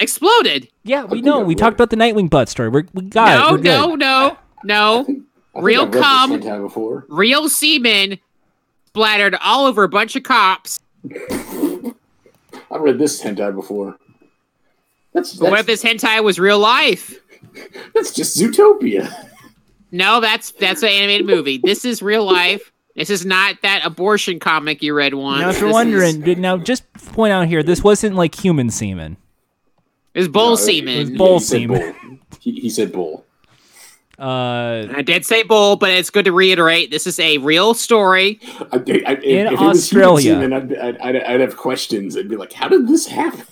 exploded. 0.00 0.68
Yeah, 0.84 1.04
we 1.04 1.22
know. 1.22 1.40
We 1.40 1.54
talked 1.54 1.74
about 1.74 1.90
the 1.90 1.96
Nightwing 1.96 2.30
butt 2.30 2.48
story. 2.48 2.68
We're, 2.68 2.84
we 2.94 3.02
got 3.02 3.28
it. 3.28 3.38
no, 3.38 3.52
We're 3.52 3.58
good. 3.58 3.64
no, 3.64 3.94
no, 3.94 4.38
no. 4.64 5.00
I 5.00 5.04
think 5.04 5.22
Real 5.54 5.82
I've 5.82 5.94
read 5.94 6.02
cum. 6.02 6.30
hentai 6.32 6.62
before. 6.62 7.06
Real 7.08 7.48
semen 7.48 8.18
splattered 8.86 9.36
all 9.42 9.66
over 9.66 9.84
a 9.84 9.88
bunch 9.88 10.16
of 10.16 10.22
cops. 10.22 10.80
I've 12.70 12.80
read 12.80 12.98
this 12.98 13.22
hentai 13.22 13.54
before. 13.54 13.98
That's 15.12 15.34
But 15.34 15.50
what 15.50 15.60
if 15.60 15.66
this 15.66 15.82
hentai 15.82 16.22
was 16.22 16.38
real 16.38 16.58
life? 16.58 17.14
that's 17.94 18.12
just 18.12 18.36
Zootopia. 18.38 19.30
No, 19.96 20.20
that's 20.20 20.52
that's 20.52 20.82
an 20.82 20.88
animated 20.90 21.26
movie. 21.26 21.58
This 21.58 21.84
is 21.84 22.02
real 22.02 22.24
life. 22.24 22.72
This 22.94 23.10
is 23.10 23.26
not 23.26 23.56
that 23.62 23.84
abortion 23.84 24.38
comic 24.38 24.82
you 24.82 24.94
read 24.94 25.14
once. 25.14 25.40
Now, 25.42 25.50
if 25.50 25.58
you're 25.60 25.68
This 25.68 25.74
wondering, 25.74 26.26
is, 26.26 26.38
now 26.38 26.56
just 26.56 26.90
point 26.94 27.32
out 27.32 27.46
here, 27.46 27.62
this 27.62 27.82
wasn't 27.84 28.14
like 28.16 28.34
human 28.34 28.70
semen. 28.70 29.16
it's 30.14 30.28
bull 30.28 30.50
No, 30.50 30.56
semen. 30.56 30.94
It 30.96 31.00
was 31.00 31.10
bull 31.10 31.38
he 31.40 31.44
semen. 31.44 31.78
bull. 32.02 32.18
He, 32.40 32.52
he 32.60 32.70
said 32.70 32.92
bull. 32.92 33.24
Uh, 34.18 34.88
I 34.96 35.02
did 35.02 35.26
say 35.26 35.42
bull, 35.42 35.76
but 35.76 35.90
it's 35.90 36.08
good 36.08 36.24
to 36.24 36.32
reiterate 36.32 36.90
this 36.90 37.06
is 37.06 37.20
a 37.20 37.36
real 37.36 37.74
story. 37.74 38.40
I, 38.72 38.76
I, 38.76 38.78
if, 38.86 39.22
In 39.24 39.46
if 39.48 39.52
it 39.52 39.60
was 39.60 39.76
Australia. 39.78 40.32
human 40.38 40.50
semen, 40.52 40.78
I'd, 40.80 40.96
I'd, 40.96 41.16
I'd, 41.16 41.22
I'd 41.22 41.40
have 41.40 41.58
questions. 41.58 42.16
I'd 42.16 42.28
be 42.30 42.36
like, 42.36 42.54
how 42.54 42.68
did 42.68 42.88
this 42.88 43.06
happen? 43.06 43.44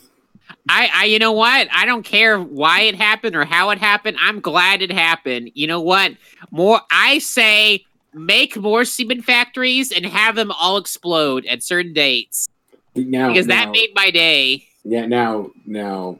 I, 0.68 0.90
I, 0.94 1.04
you 1.04 1.18
know 1.18 1.32
what? 1.32 1.68
I 1.72 1.84
don't 1.84 2.04
care 2.04 2.40
why 2.40 2.82
it 2.82 2.94
happened 2.94 3.36
or 3.36 3.44
how 3.44 3.70
it 3.70 3.78
happened. 3.78 4.16
I'm 4.20 4.40
glad 4.40 4.80
it 4.80 4.90
happened. 4.90 5.50
You 5.54 5.66
know 5.66 5.80
what? 5.80 6.12
More, 6.50 6.80
I 6.90 7.18
say, 7.18 7.84
make 8.14 8.56
more 8.56 8.84
semen 8.84 9.20
factories 9.20 9.92
and 9.92 10.06
have 10.06 10.36
them 10.36 10.50
all 10.52 10.76
explode 10.76 11.44
at 11.46 11.62
certain 11.62 11.92
dates 11.92 12.48
Now, 12.94 13.28
because 13.28 13.46
that 13.48 13.70
made 13.70 13.90
my 13.94 14.10
day. 14.10 14.66
Yeah, 14.84 15.06
now, 15.06 15.50
now, 15.66 16.18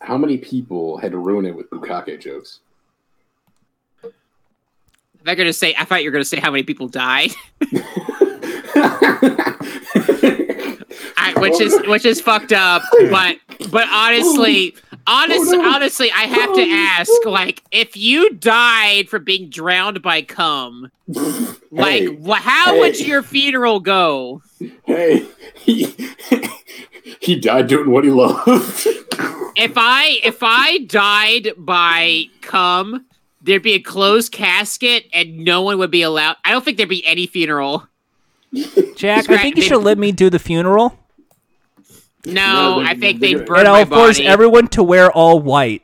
how 0.00 0.18
many 0.18 0.38
people 0.38 0.98
had 0.98 1.12
to 1.12 1.18
ruin 1.18 1.46
it 1.46 1.54
with 1.54 1.70
bukkake 1.70 2.20
jokes? 2.20 2.60
They're 5.22 5.34
gonna 5.34 5.52
say. 5.52 5.74
I 5.78 5.84
thought 5.84 6.02
you 6.02 6.08
were 6.08 6.12
gonna 6.12 6.24
say 6.24 6.40
how 6.40 6.50
many 6.50 6.62
people 6.62 6.88
died, 6.88 7.32
which 11.40 11.60
is 11.60 11.78
which 11.86 12.04
is 12.04 12.20
fucked 12.20 12.52
up. 12.52 12.82
But 13.10 13.36
but 13.70 13.88
honestly, 13.90 14.74
honest, 15.06 15.52
Oh, 15.54 15.56
no. 15.56 15.74
honestly, 15.74 16.10
I 16.10 16.22
have 16.24 16.54
to 16.54 16.62
ask, 16.62 17.10
like, 17.26 17.62
if 17.70 17.96
you 17.96 18.30
died 18.34 19.08
from 19.08 19.24
being 19.24 19.50
drowned 19.50 20.02
by 20.02 20.22
cum, 20.22 20.90
like, 21.08 22.02
Hey, 22.02 22.06
wh- 22.16 22.38
how 22.40 22.74
hey. 22.74 22.80
would 22.80 23.00
your 23.00 23.22
funeral 23.22 23.80
go? 23.80 24.42
hey, 24.86 25.26
he, 25.54 25.94
he 27.20 27.38
died 27.38 27.66
doing 27.68 27.90
what 27.90 28.04
he 28.04 28.10
loved. 28.10 28.86
If 29.56 29.72
I 29.76 30.20
if 30.24 30.38
I 30.42 30.78
died 30.86 31.50
by 31.58 32.24
cum, 32.40 33.04
there'd 33.42 33.62
be 33.62 33.72
a 33.74 33.80
closed 33.80 34.32
casket 34.32 35.04
and 35.12 35.38
no 35.38 35.62
one 35.62 35.78
would 35.78 35.90
be 35.90 36.02
allowed. 36.02 36.36
I 36.44 36.52
don't 36.52 36.64
think 36.64 36.76
there'd 36.76 36.88
be 36.88 37.04
any 37.04 37.26
funeral. 37.26 37.86
Jack, 38.96 39.28
I 39.28 39.38
think 39.38 39.56
you 39.56 39.62
should 39.62 39.82
let 39.82 39.98
me 39.98 40.12
do 40.12 40.28
the 40.30 40.38
funeral, 40.38 40.98
No, 42.26 42.32
No, 42.32 42.80
I 42.80 42.94
think 42.94 43.20
they- 43.20 43.34
they'd 43.34 43.46
burn 43.46 43.60
and 43.60 43.68
uh, 43.68 43.72
I'll 43.72 43.86
force 43.86 44.18
body. 44.18 44.26
everyone 44.26 44.68
to 44.68 44.82
wear 44.82 45.10
all 45.10 45.40
white. 45.40 45.82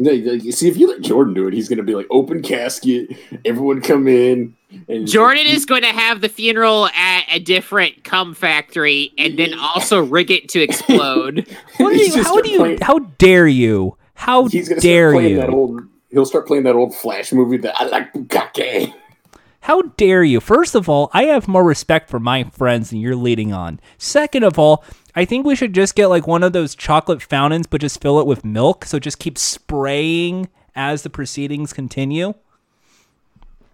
See, 0.00 0.68
if 0.68 0.76
you 0.76 0.88
let 0.88 1.00
Jordan 1.00 1.34
do 1.34 1.48
it, 1.48 1.54
he's 1.54 1.68
gonna 1.68 1.82
be 1.82 1.94
like 1.94 2.06
open 2.10 2.40
casket. 2.42 3.10
Everyone 3.44 3.80
come 3.80 4.06
in. 4.06 4.54
And 4.88 5.08
Jordan 5.08 5.46
is 5.46 5.64
going 5.64 5.80
to 5.80 5.88
have 5.88 6.20
the 6.20 6.28
funeral 6.28 6.88
at 6.88 7.24
a 7.32 7.38
different 7.40 8.04
cum 8.04 8.34
factory 8.34 9.12
and 9.16 9.38
then 9.38 9.54
also 9.58 10.04
rig 10.04 10.30
it 10.30 10.50
to 10.50 10.60
explode. 10.60 11.48
What 11.78 11.94
do 11.94 12.02
you, 12.04 12.22
how 12.22 12.30
gonna 12.34 12.42
do 12.42 12.50
you? 12.50 12.58
play- 12.58 12.78
How 12.82 12.98
dare 12.98 13.46
you? 13.48 13.96
How 14.14 14.46
He's 14.46 14.68
gonna 14.68 14.80
dare 14.82 15.10
start 15.10 15.22
playing 15.22 15.30
you? 15.34 15.40
that 15.40 15.48
old. 15.50 15.80
He'll 16.10 16.26
start 16.26 16.46
playing 16.46 16.64
that 16.64 16.74
old 16.76 16.94
Flash 16.94 17.32
movie 17.32 17.56
that 17.58 17.74
I 17.80 17.84
like 17.86 18.12
bukkake. 18.12 18.92
How 19.68 19.82
dare 19.82 20.24
you? 20.24 20.40
First 20.40 20.74
of 20.74 20.88
all, 20.88 21.10
I 21.12 21.24
have 21.24 21.46
more 21.46 21.62
respect 21.62 22.08
for 22.08 22.18
my 22.18 22.44
friends 22.44 22.88
than 22.88 23.00
you're 23.00 23.14
leading 23.14 23.52
on. 23.52 23.80
Second 23.98 24.42
of 24.42 24.58
all, 24.58 24.82
I 25.14 25.26
think 25.26 25.44
we 25.44 25.54
should 25.54 25.74
just 25.74 25.94
get 25.94 26.06
like 26.06 26.26
one 26.26 26.42
of 26.42 26.54
those 26.54 26.74
chocolate 26.74 27.20
fountains, 27.20 27.66
but 27.66 27.82
just 27.82 28.00
fill 28.00 28.18
it 28.18 28.26
with 28.26 28.46
milk. 28.46 28.86
So 28.86 28.98
just 28.98 29.18
keep 29.18 29.36
spraying 29.36 30.48
as 30.74 31.02
the 31.02 31.10
proceedings 31.10 31.74
continue. 31.74 32.32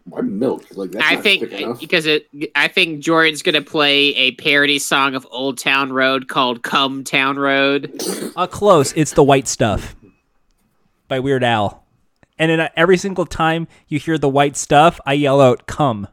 Why 0.06 0.22
milk? 0.22 0.64
Like 0.72 0.90
that's 0.90 1.04
I 1.04 1.14
not 1.14 1.22
think 1.22 1.78
because 1.78 2.06
it, 2.06 2.28
I 2.56 2.66
think 2.66 2.98
Jordan's 2.98 3.42
going 3.42 3.54
to 3.54 3.62
play 3.62 4.16
a 4.16 4.32
parody 4.32 4.80
song 4.80 5.14
of 5.14 5.24
Old 5.30 5.58
Town 5.58 5.92
Road 5.92 6.26
called 6.26 6.64
"Come 6.64 7.04
Town 7.04 7.38
Road." 7.38 8.02
Uh, 8.34 8.48
close. 8.48 8.92
It's 8.94 9.12
the 9.12 9.22
white 9.22 9.46
stuff 9.46 9.94
by 11.06 11.20
Weird 11.20 11.44
Al. 11.44 11.83
And 12.38 12.50
then 12.50 12.60
uh, 12.60 12.68
every 12.76 12.96
single 12.96 13.26
time 13.26 13.68
you 13.88 13.98
hear 13.98 14.18
the 14.18 14.28
white 14.28 14.56
stuff, 14.56 15.00
I 15.06 15.12
yell 15.14 15.40
out 15.40 15.66
"come." 15.66 16.08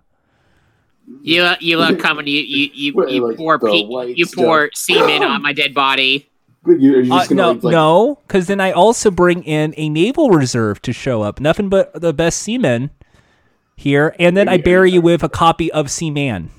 You 1.24 1.52
you 1.60 1.78
love 1.78 1.98
cum 1.98 2.20
and 2.20 2.28
you 2.28 2.42
you 2.42 2.70
you, 2.74 2.94
Wait, 2.94 3.10
you 3.14 3.28
like 3.28 3.38
pour 3.38 3.60
pe- 3.60 3.86
white 3.86 4.18
you 4.18 4.26
pour 4.28 4.70
semen 4.74 5.24
on 5.24 5.42
my 5.44 5.54
dead 5.54 5.74
body. 5.74 6.30
But 6.64 6.80
you, 6.80 6.96
are 6.96 7.02
you 7.02 7.14
Uh, 7.14 7.18
just 7.18 7.30
gonna 7.30 7.42
no, 7.42 7.52
like, 7.54 7.64
like, 7.64 7.72
no, 7.72 8.20
because 8.28 8.48
then 8.48 8.62
I 8.62 8.72
also 8.72 9.10
bring 9.10 9.44
in 9.44 9.74
a 9.78 9.90
naval 9.90 10.30
reserve 10.30 10.82
to 10.84 10.94
show 10.94 11.24
up. 11.24 11.40
Nothing 11.40 11.70
but 11.70 12.00
the 12.00 12.14
best 12.14 12.40
seamen 12.40 12.92
here, 13.76 14.16
and 14.20 14.38
then 14.38 14.48
I 14.48 14.58
bury 14.58 14.92
you 14.92 15.02
with 15.02 15.24
a 15.24 15.30
copy 15.30 15.72
of 15.72 15.90
Seaman. 15.90 16.52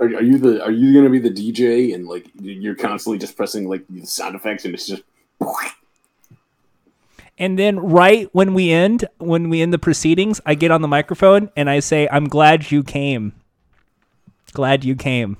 Are, 0.00 0.06
are 0.06 0.22
you 0.22 0.38
the? 0.38 0.62
Are 0.62 0.72
you 0.72 0.92
gonna 0.92 1.08
be 1.10 1.20
the 1.20 1.30
DJ 1.30 1.94
and 1.94 2.06
like 2.06 2.28
you're 2.40 2.74
constantly 2.74 3.18
just 3.18 3.36
pressing 3.36 3.68
like 3.68 3.84
the 3.88 4.04
sound 4.06 4.34
effects 4.34 4.64
and 4.64 4.74
it's 4.74 4.86
just. 4.86 5.02
And 7.38 7.58
then 7.58 7.78
right 7.78 8.28
when 8.32 8.52
we 8.52 8.70
end, 8.72 9.04
when 9.18 9.48
we 9.48 9.62
end 9.62 9.72
the 9.72 9.78
proceedings, 9.78 10.40
I 10.44 10.54
get 10.54 10.70
on 10.70 10.82
the 10.82 10.88
microphone 10.88 11.50
and 11.56 11.70
I 11.70 11.78
say, 11.80 12.08
"I'm 12.10 12.28
glad 12.28 12.70
you 12.70 12.82
came. 12.82 13.32
Glad 14.52 14.84
you 14.84 14.96
came." 14.96 15.36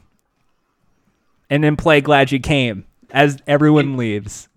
And 1.50 1.64
then 1.64 1.76
play 1.76 2.00
"Glad 2.00 2.30
You 2.30 2.38
Came" 2.40 2.84
as 3.10 3.38
everyone 3.46 3.96
leaves. 3.96 4.48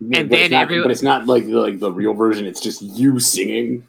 And 0.00 0.10
but 0.10 0.20
it's 0.20 0.30
then 0.30 0.50
not, 0.52 0.62
every- 0.62 0.82
but 0.82 0.90
it's 0.92 1.02
not 1.02 1.26
like 1.26 1.44
the, 1.46 1.52
like 1.58 1.80
the 1.80 1.90
real 1.90 2.14
version. 2.14 2.46
It's 2.46 2.60
just 2.60 2.80
you 2.80 3.18
singing. 3.18 3.84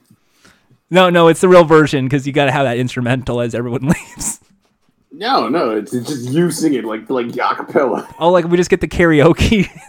No, 0.89 1.11
no, 1.11 1.27
it's 1.27 1.41
the 1.41 1.47
real 1.47 1.63
version 1.65 2.05
because 2.05 2.25
you 2.25 2.33
got 2.33 2.45
to 2.45 2.51
have 2.51 2.65
that 2.65 2.77
instrumental 2.79 3.39
as 3.41 3.53
everyone 3.53 3.81
leaves. 4.17 4.39
No, 5.11 5.49
no, 5.49 5.71
it's, 5.71 5.93
it's 5.93 6.07
just 6.07 6.29
you 6.29 6.51
singing 6.51 6.83
like 6.83 7.09
like 7.09 7.27
acapella. 7.27 8.11
Oh, 8.19 8.29
like 8.31 8.45
we 8.45 8.57
just 8.57 8.69
get 8.69 8.81
the 8.81 8.87
karaoke. 8.87 9.67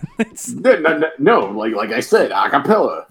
No, 0.55 0.79
no, 0.79 0.99
no, 0.99 1.11
no, 1.19 1.41
like 1.51 1.75
like 1.75 1.91
I 1.93 2.01
said, 2.01 2.31
acapella. 2.31 3.07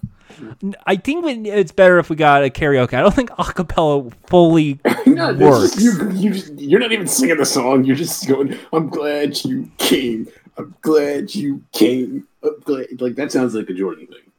I 0.86 0.96
think 0.96 1.24
it's 1.46 1.72
better 1.72 1.98
if 1.98 2.08
we 2.08 2.16
got 2.16 2.44
a 2.44 2.50
karaoke. 2.50 2.94
I 2.94 3.00
don't 3.02 3.14
think 3.14 3.30
acapella 3.30 4.12
fully 4.26 4.78
No, 5.06 5.34
works. 5.34 5.74
just, 5.74 5.80
you, 5.80 6.10
you 6.32 6.42
you're 6.56 6.80
not 6.80 6.92
even 6.92 7.06
singing 7.08 7.36
the 7.36 7.44
song. 7.44 7.84
You're 7.84 7.96
just 7.96 8.26
going. 8.28 8.56
I'm 8.72 8.88
glad 8.88 9.44
you 9.44 9.70
came. 9.78 10.28
I'm 10.56 10.74
glad 10.82 11.34
you 11.34 11.62
came. 11.72 12.26
I'm 12.44 12.58
glad. 12.60 12.86
Like 13.00 13.16
that 13.16 13.32
sounds 13.32 13.54
like 13.54 13.68
a 13.68 13.74
Jordan 13.74 14.06
thing. 14.06 14.29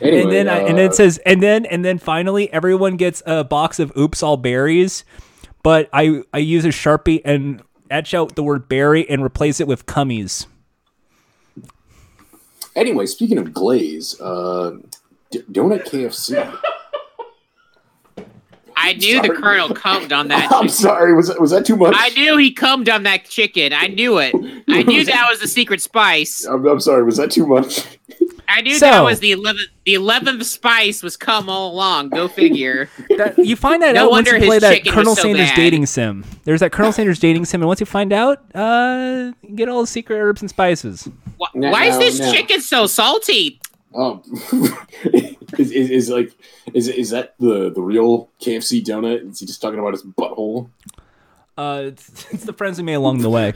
Anyway, 0.00 0.22
and 0.22 0.32
then 0.32 0.48
I, 0.48 0.58
and 0.60 0.78
uh, 0.78 0.82
it 0.82 0.94
says 0.94 1.18
and 1.26 1.42
then 1.42 1.66
and 1.66 1.84
then 1.84 1.98
finally 1.98 2.52
everyone 2.52 2.96
gets 2.96 3.22
a 3.26 3.44
box 3.44 3.78
of 3.78 3.92
oops 3.96 4.22
all 4.22 4.36
berries 4.38 5.04
but 5.62 5.90
i 5.92 6.22
i 6.32 6.38
use 6.38 6.64
a 6.64 6.68
sharpie 6.68 7.20
and 7.24 7.62
etch 7.90 8.14
out 8.14 8.34
the 8.34 8.42
word 8.42 8.66
berry 8.66 9.08
and 9.10 9.22
replace 9.22 9.60
it 9.60 9.66
with 9.66 9.84
cummies 9.84 10.46
Anyway, 12.76 13.04
speaking 13.06 13.38
of 13.38 13.52
glaze, 13.52 14.18
uh, 14.20 14.76
D- 15.30 15.42
Donut 15.50 15.84
KFC. 15.86 16.58
I 18.76 18.94
knew 18.94 19.20
the 19.20 19.28
colonel 19.30 19.74
cummed 19.74 20.12
on 20.12 20.28
that. 20.28 20.50
I'm 20.52 20.68
sorry. 20.68 21.14
Was 21.14 21.28
that 21.28 21.40
was 21.40 21.50
that 21.50 21.66
too 21.66 21.76
much? 21.76 21.94
I 21.98 22.08
knew 22.10 22.36
he 22.38 22.52
cummed 22.52 22.88
on 22.88 23.02
that 23.02 23.26
chicken. 23.26 23.72
I 23.72 23.88
knew 23.88 24.18
it. 24.18 24.34
I 24.68 24.82
knew 24.84 25.04
that 25.06 25.26
was 25.28 25.40
the 25.40 25.48
secret 25.48 25.82
spice. 25.82 26.46
I'm, 26.46 26.64
I'm 26.66 26.80
sorry. 26.80 27.02
Was 27.02 27.18
that 27.18 27.30
too 27.30 27.46
much? 27.46 27.84
I 28.50 28.60
knew 28.62 28.74
So- 28.74 28.86
that 28.86 29.02
was 29.04 29.20
the 29.20 29.32
eleventh. 29.32 29.68
The 29.86 29.94
eleventh 29.94 30.44
spice 30.46 31.02
was 31.02 31.16
come 31.16 31.48
all 31.48 31.72
along. 31.72 32.10
Go 32.10 32.28
figure. 32.28 32.90
that, 33.16 33.38
you 33.38 33.56
find 33.56 33.82
that 33.82 33.94
No 33.94 34.04
out 34.06 34.10
once 34.10 34.30
you 34.30 34.38
play 34.38 34.58
that 34.58 34.84
colonel 34.86 35.14
so 35.16 35.22
sanders 35.22 35.48
bad. 35.48 35.56
dating 35.56 35.86
sim 35.86 36.24
there's 36.44 36.60
that 36.60 36.70
colonel 36.72 36.92
sanders 36.92 37.18
dating 37.18 37.44
sim 37.44 37.60
and 37.62 37.66
once 37.68 37.80
you 37.80 37.86
find 37.86 38.12
out 38.12 38.38
uh 38.54 39.32
get 39.54 39.68
all 39.68 39.80
the 39.80 39.86
secret 39.86 40.16
herbs 40.18 40.40
and 40.42 40.50
spices 40.50 41.08
Why, 41.38 41.48
No, 41.54 41.70
why 41.70 41.84
is 41.86 41.98
this 41.98 42.18
no. 42.20 42.32
chicken 42.32 42.60
so 42.60 42.86
salty? 42.86 43.60
Um, 43.94 44.22
is, 45.58 45.70
is, 45.72 45.90
is 45.90 46.10
like 46.10 46.32
is 46.74 46.86
is 46.88 47.10
that 47.10 47.34
the 47.40 47.70
the 47.70 47.82
real 47.82 48.30
KFC 48.40 48.84
donut? 48.84 49.28
Is 49.30 49.40
he 49.40 49.46
just 49.46 49.60
talking 49.60 49.78
about 49.80 49.92
his 49.94 50.02
butthole? 50.04 50.70
uh 51.58 51.82
it's, 51.86 52.26
it's 52.32 52.44
the 52.44 52.52
friends 52.52 52.78
we 52.78 52.84
made 52.84 52.94
along 52.94 53.18
the 53.18 53.30
way 53.30 53.52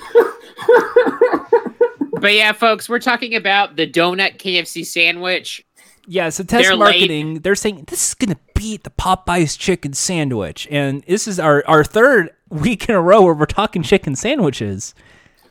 But 2.20 2.34
yeah, 2.34 2.52
folks, 2.52 2.88
we're 2.88 3.00
talking 3.00 3.34
about 3.34 3.76
the 3.76 3.90
donut 3.90 4.38
KFC 4.38 4.84
sandwich. 4.86 5.64
Yeah, 6.06 6.28
so 6.28 6.44
test 6.44 6.62
They're 6.64 6.72
late. 6.76 6.78
marketing, 7.00 7.40
they're 7.40 7.54
saying 7.54 7.84
this 7.88 8.08
is 8.08 8.14
gonna 8.14 8.36
beat 8.54 8.84
the 8.84 8.90
Popeyes 8.90 9.58
chicken 9.58 9.94
sandwich, 9.94 10.68
and 10.70 11.02
this 11.08 11.26
is 11.26 11.40
our 11.40 11.64
our 11.66 11.82
third 11.82 12.30
week 12.50 12.88
in 12.88 12.94
a 12.94 13.00
row 13.00 13.22
where 13.22 13.34
we're 13.34 13.46
talking 13.46 13.82
chicken 13.82 14.14
sandwiches. 14.14 14.94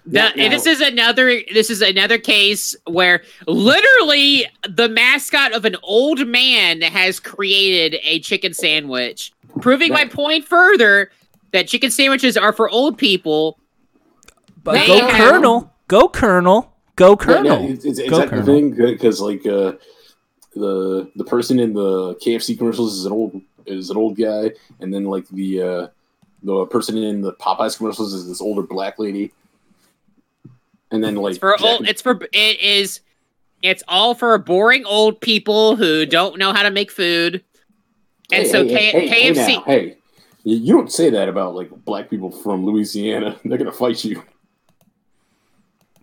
The, 0.06 0.20
Now- 0.20 0.32
and 0.38 0.54
this 0.54 0.66
is 0.68 0.80
another 0.80 1.40
this 1.54 1.70
is 1.72 1.82
another 1.82 2.18
case 2.20 2.76
where 2.86 3.24
literally 3.48 4.46
the 4.70 4.90
mascot 4.90 5.54
of 5.54 5.66
an 5.66 5.76
old 5.82 6.28
man 6.28 6.82
has 6.82 7.20
created 7.20 8.00
a 8.04 8.20
chicken 8.20 8.54
sandwich, 8.54 9.32
proving 9.62 9.92
my 9.92 10.06
point 10.06 10.46
further 10.46 11.10
that 11.52 11.68
chicken 11.68 11.90
sandwiches 11.90 12.38
are 12.38 12.54
for 12.54 12.70
old 12.70 12.98
people. 12.98 13.58
But 14.64 14.74
They 14.74 14.88
go 14.88 15.08
have- 15.08 15.32
Colonel, 15.32 15.73
go 15.94 16.10
Colonel, 16.10 16.74
go 16.96 17.16
Colonel, 17.16 17.62
yeah, 17.66 17.70
is, 17.70 17.86
is, 17.86 18.00
is 18.00 18.10
go 18.10 18.18
that 18.18 18.30
Colonel. 18.30 18.46
thing? 18.46 18.72
Because 18.72 19.22
like 19.22 19.46
uh, 19.46 19.74
the 20.56 21.12
the 21.16 21.24
person 21.26 21.60
in 21.60 21.74
the 21.74 22.16
KFC 22.16 22.58
commercials 22.58 22.98
is 22.98 23.06
an 23.06 23.12
old 23.12 23.40
is 23.68 23.90
an 23.92 23.98
old 23.98 24.18
guy, 24.18 24.52
and 24.80 24.92
then 24.94 25.04
like 25.06 25.28
the 25.30 25.62
uh, 25.62 25.88
the 26.42 26.66
person 26.66 26.98
in 26.98 27.22
the 27.22 27.34
Popeyes 27.34 27.78
commercials 27.78 28.14
is 28.14 28.28
this 28.28 28.42
older 28.42 28.64
black 28.64 28.98
lady, 28.98 29.32
and 30.92 31.04
then 31.04 31.16
like 31.16 31.32
It's 31.32 31.40
for 31.40 31.56
Jack- 31.60 31.66
old. 31.80 31.88
It's 31.88 32.02
for 32.02 32.20
it 32.34 32.60
is 32.60 33.02
It's 33.62 33.84
all 33.88 34.16
for 34.16 34.36
boring 34.40 34.86
old 34.86 35.22
people 35.22 35.76
who 35.76 36.06
don't 36.08 36.38
know 36.40 36.54
how 36.54 36.64
to 36.64 36.72
make 36.72 36.92
food. 36.92 37.44
And 38.32 38.44
Hey, 38.46 38.50
so 38.52 38.64
hey, 38.66 38.70
K- 38.74 38.92
hey, 38.92 39.08
hey, 39.08 39.32
KFC. 39.32 39.56
now, 39.58 39.64
hey, 39.66 39.98
you 40.44 40.58
you 40.58 40.74
don't 40.74 40.92
say 40.92 41.12
that 41.12 41.30
about 41.30 41.54
like 41.56 41.70
black 41.86 42.10
people 42.10 42.32
from 42.32 42.66
Louisiana. 42.66 43.38
They're 43.46 43.60
gonna 43.60 43.72
fight 43.72 44.04
you. 44.04 44.24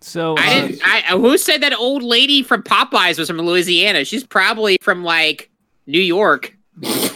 So 0.01 0.35
I 0.37 0.59
uh, 0.59 0.67
didn't. 0.67 0.81
I 0.83 0.99
who 1.11 1.37
said 1.37 1.61
that 1.61 1.73
old 1.77 2.03
lady 2.03 2.43
from 2.43 2.63
Popeyes 2.63 3.17
was 3.19 3.27
from 3.27 3.37
Louisiana? 3.37 4.03
She's 4.03 4.23
probably 4.25 4.77
from 4.81 5.03
like 5.03 5.49
New 5.87 6.01
York. 6.01 6.55
love 6.81 7.11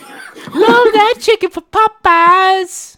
that 0.53 1.15
chicken 1.19 1.49
for 1.49 1.61
Popeyes. 1.61 2.97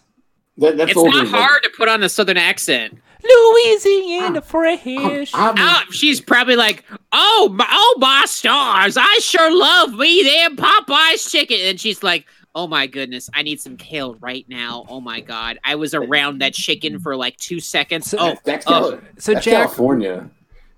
That, 0.58 0.76
that's 0.76 0.90
It's 0.90 0.98
older 0.98 1.10
not 1.18 1.24
than- 1.24 1.34
hard 1.34 1.62
to 1.62 1.70
put 1.76 1.88
on 1.88 2.02
a 2.02 2.08
southern 2.08 2.36
accent. 2.36 2.98
Louisiana 3.22 4.40
fresh. 4.42 4.86
I'm- 4.86 5.54
Oh, 5.58 5.82
she's 5.90 6.20
probably 6.20 6.56
like, 6.56 6.84
oh, 7.12 7.50
my, 7.54 7.66
oh 7.68 7.96
my 7.98 8.24
stars! 8.26 8.96
I 8.96 9.18
sure 9.20 9.56
love 9.56 9.94
me 9.94 10.22
them 10.22 10.56
Popeyes 10.56 11.30
chicken. 11.30 11.58
And 11.62 11.80
she's 11.80 12.02
like, 12.02 12.26
oh 12.58 12.66
my 12.66 12.86
goodness, 12.88 13.30
I 13.32 13.42
need 13.42 13.60
some 13.60 13.76
kale 13.76 14.16
right 14.16 14.44
now. 14.48 14.84
Oh 14.88 15.00
my 15.00 15.20
god, 15.20 15.58
I 15.64 15.76
was 15.76 15.94
around 15.94 16.38
that 16.40 16.54
chicken 16.54 16.98
for 16.98 17.14
like 17.16 17.36
two 17.36 17.60
seconds. 17.60 18.10
So- 18.10 18.18
oh, 18.20 18.26
That's, 18.26 18.40
oh. 18.40 18.42
that's, 18.44 18.66
oh, 18.66 18.70
Cali- 18.90 18.98
so 19.18 19.32
that's 19.34 19.44
Jack- 19.44 19.54
California. 19.54 20.14
Like- 20.16 20.30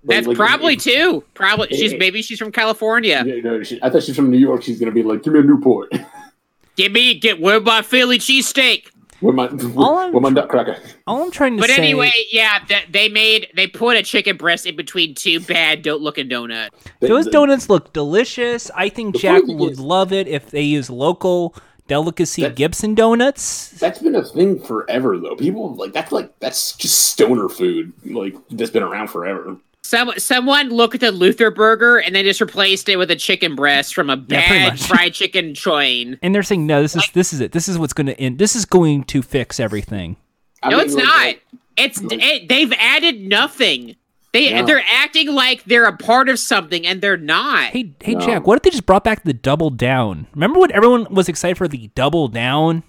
that's 0.03 0.27
like, 0.27 0.37
probably 0.37 0.73
if- 0.75 0.83
two. 0.83 1.23
Probably 1.33 1.67
she's 1.75 1.93
maybe 1.95 2.21
she's 2.21 2.37
from 2.39 2.51
California. 2.51 3.23
Yeah, 3.25 3.41
no, 3.43 3.63
she, 3.63 3.79
I 3.81 3.89
thought 3.89 4.03
she's 4.03 4.15
from 4.15 4.29
New 4.31 4.37
York. 4.37 4.61
She's 4.63 4.79
gonna 4.79 4.91
be 4.91 5.01
like, 5.03 5.23
give 5.23 5.33
me 5.33 5.39
a 5.39 5.43
Newport 5.43 5.91
Give 6.75 6.91
me 6.91 7.19
get 7.19 7.39
where 7.41 7.59
my 7.59 7.81
Philly 7.81 8.17
cheesesteak. 8.17 8.87
with 9.21 9.35
my 9.35 9.45
with, 9.47 9.77
All 9.77 9.97
I'm 9.99 10.19
my 10.19 10.29
nutcracker. 10.29 10.77
All 11.05 11.21
I'm 11.21 11.29
trying 11.29 11.57
to 11.57 11.61
say. 11.61 11.67
But 11.67 11.75
say. 11.75 11.81
anyway, 11.83 12.11
yeah, 12.31 12.59
th- 12.67 12.87
they 12.89 13.09
made 13.09 13.47
they 13.55 13.67
put 13.67 13.95
a 13.97 14.01
chicken 14.03 14.37
breast 14.37 14.65
in 14.65 14.75
between 14.75 15.13
two 15.13 15.39
bad 15.41 15.83
don't 15.83 16.01
looking 16.01 16.27
donuts. 16.29 16.75
Those 17.01 17.25
The- 17.25 17.31
donuts 17.31 17.69
look 17.69 17.93
delicious. 17.93 18.71
I 18.75 18.89
think 18.89 19.17
Jack 19.17 19.43
would 19.45 19.73
is- 19.73 19.79
love 19.79 20.11
it 20.13 20.27
if 20.27 20.49
they 20.49 20.61
use 20.63 20.89
local 20.89 21.53
delicacy 21.91 22.43
That- 22.43 22.55
Gibson 22.55 22.95
donuts. 22.95 23.71
That's 23.71 23.99
been 23.99 24.15
a 24.15 24.23
thing 24.23 24.59
forever, 24.59 25.17
though. 25.17 25.35
People 25.35 25.75
like 25.75 25.91
that's 25.91 26.11
like 26.11 26.37
that's 26.39 26.71
just 26.77 26.97
stoner 27.09 27.49
food, 27.49 27.91
like 28.05 28.33
that's 28.49 28.71
been 28.71 28.83
around 28.83 29.09
forever. 29.09 29.57
Some 29.83 30.13
someone 30.17 30.69
looked 30.69 30.95
at 30.95 31.01
the 31.01 31.11
Luther 31.11 31.51
burger 31.51 31.97
and 31.97 32.15
they 32.15 32.23
just 32.23 32.39
replaced 32.39 32.87
it 32.87 32.95
with 32.95 33.11
a 33.11 33.15
chicken 33.15 33.55
breast 33.55 33.93
from 33.93 34.09
a 34.09 34.15
bad 34.15 34.73
much. 34.73 34.83
fried 34.87 35.13
chicken 35.13 35.53
chain. 35.53 36.17
And 36.21 36.33
they're 36.33 36.43
saying, 36.43 36.65
no, 36.65 36.81
this 36.81 36.95
is 36.95 37.09
this 37.13 37.33
is 37.33 37.41
it. 37.41 37.51
This 37.51 37.67
is 37.67 37.77
what's 37.77 37.91
going 37.93 38.07
to 38.07 38.17
end. 38.19 38.37
This 38.39 38.55
is 38.55 38.63
going 38.65 39.03
to 39.05 39.21
fix 39.21 39.59
everything. 39.59 40.15
I 40.63 40.69
No, 40.69 40.77
mean, 40.77 40.85
it's 40.85 40.95
like, 40.95 41.03
not. 41.03 41.35
It's 41.77 41.99
it, 42.03 42.47
they've 42.47 42.71
added 42.77 43.21
nothing. 43.21 43.95
They 44.33 44.53
No. 44.53 44.65
they're 44.65 44.83
acting 44.89 45.27
like 45.27 45.63
they're 45.65 45.85
a 45.85 45.95
part 45.97 46.29
of 46.29 46.39
something 46.39 46.87
and 46.87 47.01
they're 47.01 47.17
not. 47.17 47.65
Hey, 47.71 47.91
hey, 48.01 48.13
No. 48.13 48.21
Jack, 48.25 48.47
what 48.47 48.55
if 48.57 48.63
they 48.63 48.69
just 48.69 48.85
brought 48.85 49.03
back 49.03 49.23
the 49.23 49.33
double 49.33 49.69
down? 49.69 50.27
Remember 50.33 50.59
when 50.59 50.71
everyone 50.71 51.05
was 51.13 51.27
excited 51.27 51.57
for 51.57 51.67
the 51.67 51.89
double 51.95 52.27
down? 52.29 52.83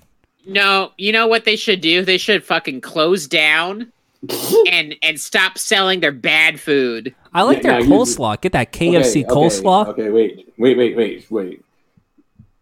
No, 0.47 0.93
you 0.99 1.11
know 1.13 1.27
what 1.27 1.45
they 1.45 1.57
should 1.57 1.81
do? 1.81 2.05
They 2.05 2.19
should 2.19 2.45
fucking 2.45 2.81
close 2.81 3.27
down 3.27 3.93
and 4.71 4.95
and 5.03 5.19
stop 5.21 5.59
selling 5.59 5.99
their 6.01 6.13
bad 6.13 6.61
food. 6.61 7.13
I 7.35 7.43
like 7.43 7.59
Yeah, 7.59 7.63
their 7.63 7.73
now 7.73 7.79
you- 7.87 7.91
coleslaw. 7.93 8.41
Get 8.41 8.53
that 8.53 8.73
KFC 8.73 9.25
okay, 9.25 9.35
coleslaw. 9.35 9.89
Okay, 9.89 10.11
wait, 10.11 10.49
wait, 10.59 10.77
wait, 10.77 10.97
wait, 10.97 11.31
wait. 11.31 11.65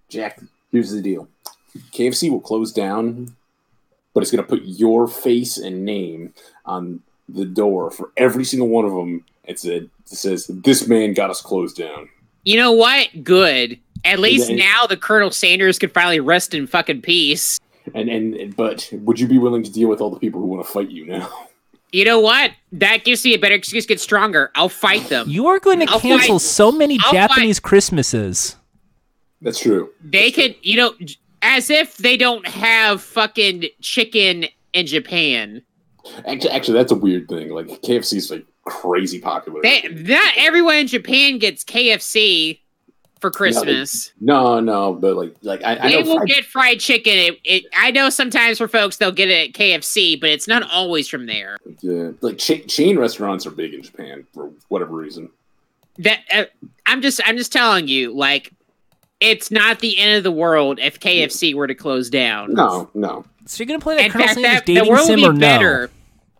Jack, 0.08 0.40
here's 0.72 0.90
the 0.90 1.02
deal. 1.02 1.28
KFC 1.92 2.30
will 2.30 2.40
close 2.40 2.72
down, 2.72 3.34
but 4.14 4.22
it's 4.22 4.30
gonna 4.30 4.42
put 4.42 4.62
your 4.64 5.06
face 5.06 5.56
and 5.58 5.84
name 5.84 6.32
on 6.64 7.00
the 7.34 7.44
door 7.44 7.90
for 7.90 8.10
every 8.16 8.44
single 8.44 8.68
one 8.68 8.84
of 8.84 8.92
them. 8.92 9.24
It 9.44 9.58
said 9.58 9.82
it 9.82 9.90
says 10.18 10.46
this 10.48 10.86
man 10.86 11.14
got 11.14 11.30
us 11.30 11.40
closed 11.40 11.76
down. 11.76 12.08
You 12.44 12.56
know 12.56 12.72
what? 12.72 13.08
Good. 13.24 13.78
At 14.04 14.18
least 14.18 14.48
Yeah. 14.50 14.56
now 14.56 14.86
the 14.86 14.96
Colonel 14.96 15.30
Sanders 15.30 15.78
could 15.78 15.92
finally 15.92 16.20
rest 16.20 16.54
in 16.54 16.66
fucking 16.66 17.02
peace. 17.02 17.58
And 17.94 18.08
and 18.08 18.54
but 18.56 18.88
would 18.92 19.18
you 19.20 19.26
be 19.26 19.38
willing 19.38 19.62
to 19.62 19.70
deal 19.72 19.88
with 19.88 20.00
all 20.00 20.10
the 20.10 20.18
people 20.20 20.40
who 20.40 20.46
want 20.46 20.64
to 20.64 20.70
fight 20.72 20.90
you 20.90 21.06
now? 21.06 21.28
You 21.92 22.04
know 22.04 22.20
what? 22.20 22.52
That 22.70 23.04
gives 23.04 23.24
me 23.24 23.34
a 23.34 23.38
better 23.38 23.56
excuse 23.56 23.84
to 23.84 23.88
get 23.88 24.00
stronger. 24.00 24.52
I'll 24.54 24.68
fight 24.68 25.08
them. 25.08 25.28
You 25.28 25.48
are 25.48 25.58
going 25.58 25.80
to 25.80 25.90
I'll 25.90 25.98
cancel 25.98 26.38
fight- 26.38 26.46
so 26.46 26.70
many 26.70 26.98
I'll 27.02 27.12
Japanese 27.12 27.58
Christmases. 27.58 28.54
That's 29.42 29.58
true. 29.58 29.90
They 30.04 30.30
could, 30.30 30.54
you 30.62 30.76
know, 30.76 30.94
as 31.42 31.68
if 31.68 31.96
they 31.96 32.16
don't 32.16 32.46
have 32.46 33.02
fucking 33.02 33.64
chicken 33.80 34.44
in 34.72 34.86
Japan. 34.86 35.62
Actually, 36.26 36.50
actually, 36.50 36.74
that's 36.74 36.92
a 36.92 36.96
weird 36.96 37.28
thing. 37.28 37.50
Like 37.50 37.66
KFC 37.82 38.14
is 38.14 38.30
like 38.30 38.44
crazy 38.64 39.20
popular. 39.20 39.60
They 39.62 39.82
not 39.88 40.32
everyone 40.36 40.76
in 40.76 40.86
Japan 40.86 41.38
gets 41.38 41.64
KFC 41.64 42.60
for 43.20 43.30
Christmas. 43.30 44.12
no, 44.20 44.60
no, 44.60 44.94
but 44.94 45.14
like, 45.14 45.36
like 45.42 45.62
I, 45.62 45.72
I 45.72 45.88
they 45.90 46.02
know 46.02 46.08
will 46.08 46.16
fried- 46.18 46.28
get 46.28 46.44
fried 46.46 46.80
chicken. 46.80 47.12
It, 47.12 47.38
it, 47.44 47.64
I 47.76 47.90
know 47.90 48.08
sometimes 48.08 48.56
for 48.58 48.66
folks 48.66 48.96
they'll 48.96 49.12
get 49.12 49.28
it 49.28 49.50
at 49.50 49.54
KFC, 49.54 50.18
but 50.20 50.30
it's 50.30 50.48
not 50.48 50.62
always 50.70 51.06
from 51.08 51.26
there. 51.26 51.58
Yeah, 51.80 52.12
like 52.22 52.38
cha- 52.38 52.64
chain 52.66 52.98
restaurants 52.98 53.46
are 53.46 53.50
big 53.50 53.74
in 53.74 53.82
Japan 53.82 54.26
for 54.32 54.50
whatever 54.68 54.92
reason. 54.96 55.28
That 55.98 56.20
uh, 56.32 56.44
I'm 56.86 57.02
just, 57.02 57.20
I'm 57.26 57.36
just 57.36 57.52
telling 57.52 57.88
you, 57.88 58.14
like, 58.16 58.52
it's 59.20 59.50
not 59.50 59.80
the 59.80 59.98
end 59.98 60.16
of 60.16 60.22
the 60.24 60.32
world 60.32 60.78
if 60.80 60.98
KFC 60.98 61.52
were 61.54 61.66
to 61.66 61.74
close 61.74 62.08
down. 62.08 62.54
No, 62.54 62.88
no. 62.94 63.26
So 63.44 63.58
you're 63.62 63.66
going 63.66 63.80
to 63.80 63.84
play 63.84 63.96
that 63.96 64.06
In 64.06 64.12
Colonel 64.12 64.28
fact, 64.28 64.40
Sanders 64.40 64.52
that, 64.60 64.66
the 64.66 64.74
dating 64.76 64.90
world 64.90 65.06
sim 65.06 65.20
would 65.20 65.28
or 65.28 65.32
be 65.32 65.38
no? 65.40 65.46
better. 65.46 65.90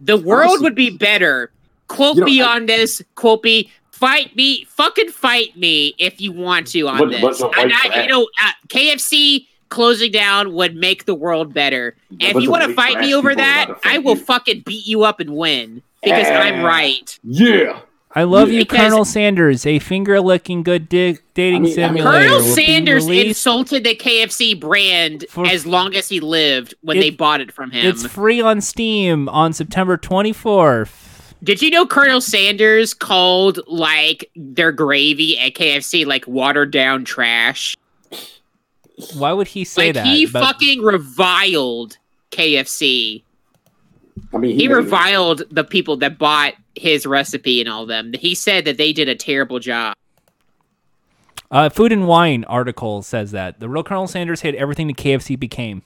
The 0.00 0.16
world 0.16 0.48
Honestly- 0.50 0.64
would 0.64 0.74
be 0.74 0.90
better. 0.90 1.50
Quote 1.88 2.14
You 2.16 2.20
know, 2.20 2.26
me 2.26 2.40
I- 2.42 2.54
on 2.56 2.66
this. 2.66 3.02
Quote 3.16 3.42
me. 3.44 3.70
Fight 3.90 4.34
me. 4.34 4.64
Fucking 4.70 5.10
fight 5.10 5.56
me 5.56 5.94
if 5.98 6.20
you 6.20 6.32
want 6.32 6.68
to 6.68 6.88
on 6.88 6.98
What- 6.98 7.10
this. 7.10 7.22
what's 7.22 7.38
the 7.40 7.48
And 7.50 7.72
I- 7.72 8.02
you 8.04 8.08
know, 8.08 8.22
uh, 8.42 8.50
KFC 8.68 9.46
closing 9.68 10.10
down 10.10 10.52
would 10.54 10.74
make 10.74 11.04
the 11.04 11.14
world 11.14 11.52
better. 11.52 11.94
And 12.10 12.22
if 12.36 12.42
you 12.42 12.50
want 12.50 12.64
to 12.64 12.72
fight 12.74 12.98
me 13.00 13.14
over 13.14 13.34
that, 13.34 13.64
about 13.70 13.82
to 13.82 13.88
fight 13.88 13.94
I 13.96 13.98
will 13.98 14.16
you? 14.16 14.22
fucking 14.22 14.62
beat 14.66 14.86
you 14.86 15.04
up 15.04 15.20
and 15.20 15.30
win 15.36 15.82
because 16.02 16.26
I'm 16.28 16.62
right. 16.62 17.18
Yeah, 17.22 17.80
I 18.12 18.24
love 18.24 18.50
you, 18.50 18.60
Because- 18.60 18.76
Colonel 18.78 19.04
Sanders, 19.04 19.64
a 19.66 19.78
finger 19.78 20.20
licking 20.20 20.64
good 20.64 20.88
dig- 20.88 21.22
dating 21.34 21.58
I 21.62 21.64
mean- 21.66 21.74
simulator. 21.74 22.10
Colonel 22.10 22.40
Sanders 22.40 23.06
insulted 23.06 23.84
the 23.84 23.94
KFC 23.94 24.54
brand 24.54 25.26
For- 25.30 25.46
as 25.46 25.64
long 25.64 25.94
as 25.94 26.08
he 26.08 26.18
lived 26.18 26.74
when 26.80 26.96
It- 26.96 27.00
they 27.00 27.10
bought 27.10 27.40
it 27.40 27.52
from 27.52 27.70
him. 27.70 27.86
It's 27.86 28.04
free 28.06 28.40
on 28.40 28.60
Steam 28.60 29.28
on 29.28 29.52
September 29.52 29.96
24th. 29.96 31.34
Did 31.42 31.62
you 31.62 31.70
know 31.70 31.86
Colonel 31.86 32.20
Sanders 32.20 32.92
called 32.94 33.60
like 33.68 34.28
their 34.34 34.72
gravy 34.72 35.38
at 35.38 35.54
KFC 35.54 36.04
like 36.04 36.26
watered 36.26 36.70
down 36.72 37.04
trash? 37.04 37.76
Why 39.14 39.32
would 39.32 39.46
he 39.48 39.64
say 39.64 39.86
like 39.86 39.94
that? 39.94 40.06
he 40.06 40.26
But- 40.26 40.42
fucking 40.42 40.82
reviled 40.82 41.96
KFC. 42.32 43.22
I 44.34 44.38
mean, 44.38 44.50
He 44.58 44.68
made 44.68 44.72
it- 44.72 44.76
reviled 44.76 45.42
the 45.50 45.64
people 45.64 45.96
that 45.98 46.18
bought 46.18 46.54
his 46.74 47.06
recipe 47.06 47.60
and 47.60 47.68
all 47.68 47.86
them. 47.86 48.12
He 48.18 48.34
said 48.34 48.64
that 48.64 48.76
they 48.76 48.92
did 48.92 49.08
a 49.08 49.14
terrible 49.14 49.58
job. 49.58 49.94
Uh, 51.50 51.68
Food 51.68 51.90
and 51.90 52.06
Wine 52.06 52.44
article 52.44 53.02
says 53.02 53.32
that 53.32 53.58
the 53.58 53.68
real 53.68 53.82
Colonel 53.82 54.06
Sanders 54.06 54.40
hid 54.42 54.54
everything 54.54 54.86
the 54.86 54.94
KFC 54.94 55.38
became. 55.38 55.82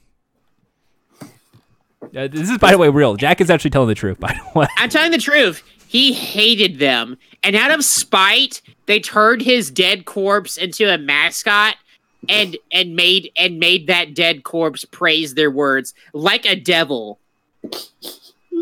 Uh, 1.23 2.28
this 2.28 2.51
is, 2.51 2.59
by 2.59 2.70
the 2.70 2.78
way, 2.78 2.89
real. 2.90 3.16
Jack 3.16 3.40
is 3.40 3.51
actually 3.51 3.70
telling 3.70 3.89
the 3.89 3.94
truth, 3.94 4.20
by 4.20 4.32
the 4.32 4.59
way. 4.59 4.66
I'm 4.77 4.90
telling 4.90 5.11
the 5.11 5.19
truth. 5.19 5.62
He 5.86 6.12
hated 6.12 6.78
them, 6.78 7.16
and 7.43 7.55
out 7.55 7.70
of 7.70 7.85
spite, 7.85 8.61
they 8.86 8.98
turned 8.98 9.43
his 9.43 9.70
dead 9.70 10.06
corpse 10.06 10.56
into 10.56 10.93
a 10.93 10.98
mascot 10.98 11.77
and 12.28 12.56
and 12.73 12.97
made 12.97 13.31
and 13.36 13.59
made 13.59 13.86
that 13.86 14.15
dead 14.15 14.44
corpse 14.44 14.85
praise 14.85 15.35
their 15.35 15.51
words 15.51 15.94
like 16.12 16.47
a 16.47 16.56
devil. 16.56 17.20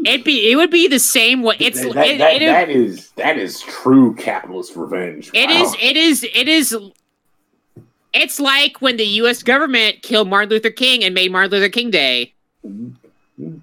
It'd 0.05 0.24
be 0.24 0.51
it 0.51 0.57
would 0.57 0.70
be 0.70 0.89
the 0.89 0.99
same 0.99 1.43
way. 1.43 1.57
It's 1.61 1.81
that, 1.83 1.95
that, 1.95 2.07
it, 2.07 2.19
that, 2.19 2.43
it- 2.43 2.47
that 2.47 2.70
is 2.70 3.11
that 3.12 3.39
is 3.39 3.61
true 3.61 4.15
capitalist 4.16 4.74
revenge. 4.77 5.31
It 5.33 5.49
Wow. 5.49 5.62
is. 5.62 5.77
It 5.81 5.97
is. 5.97 6.24
It 6.35 6.49
is. 6.49 6.77
It's 8.12 8.39
like 8.41 8.81
when 8.83 8.97
the 8.99 9.07
U.S. 9.07 9.43
government 9.43 10.03
killed 10.03 10.29
Martin 10.29 10.51
Luther 10.51 10.70
King 10.70 11.03
and 11.03 11.15
made 11.15 11.33
Martin 11.33 11.51
Luther 11.51 11.69
King 11.70 11.91
Day. 11.91 12.35
Mm-hmm. 12.66 13.59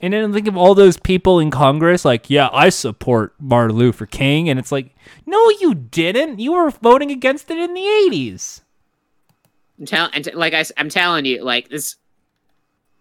And 0.00 0.12
then 0.12 0.32
think 0.32 0.46
of 0.46 0.56
all 0.56 0.74
those 0.76 0.96
people 0.96 1.40
in 1.40 1.50
Congress, 1.50 2.04
like, 2.04 2.30
yeah, 2.30 2.48
I 2.52 2.68
support 2.68 3.34
Martin 3.40 3.76
Luther 3.76 4.06
King. 4.06 4.48
And 4.48 4.58
it's 4.58 4.70
like, 4.70 4.94
no, 5.26 5.50
you 5.60 5.74
didn't. 5.74 6.38
You 6.38 6.52
were 6.52 6.70
voting 6.70 7.10
against 7.10 7.50
it 7.50 7.58
in 7.58 7.74
the 7.74 7.80
80s. 7.80 8.60
I'm 9.78 9.86
telling, 9.86 10.10
and 10.14 10.24
t- 10.24 10.32
like 10.32 10.54
I, 10.54 10.64
am 10.76 10.88
telling 10.88 11.24
you, 11.24 11.42
like 11.42 11.68
this, 11.68 11.96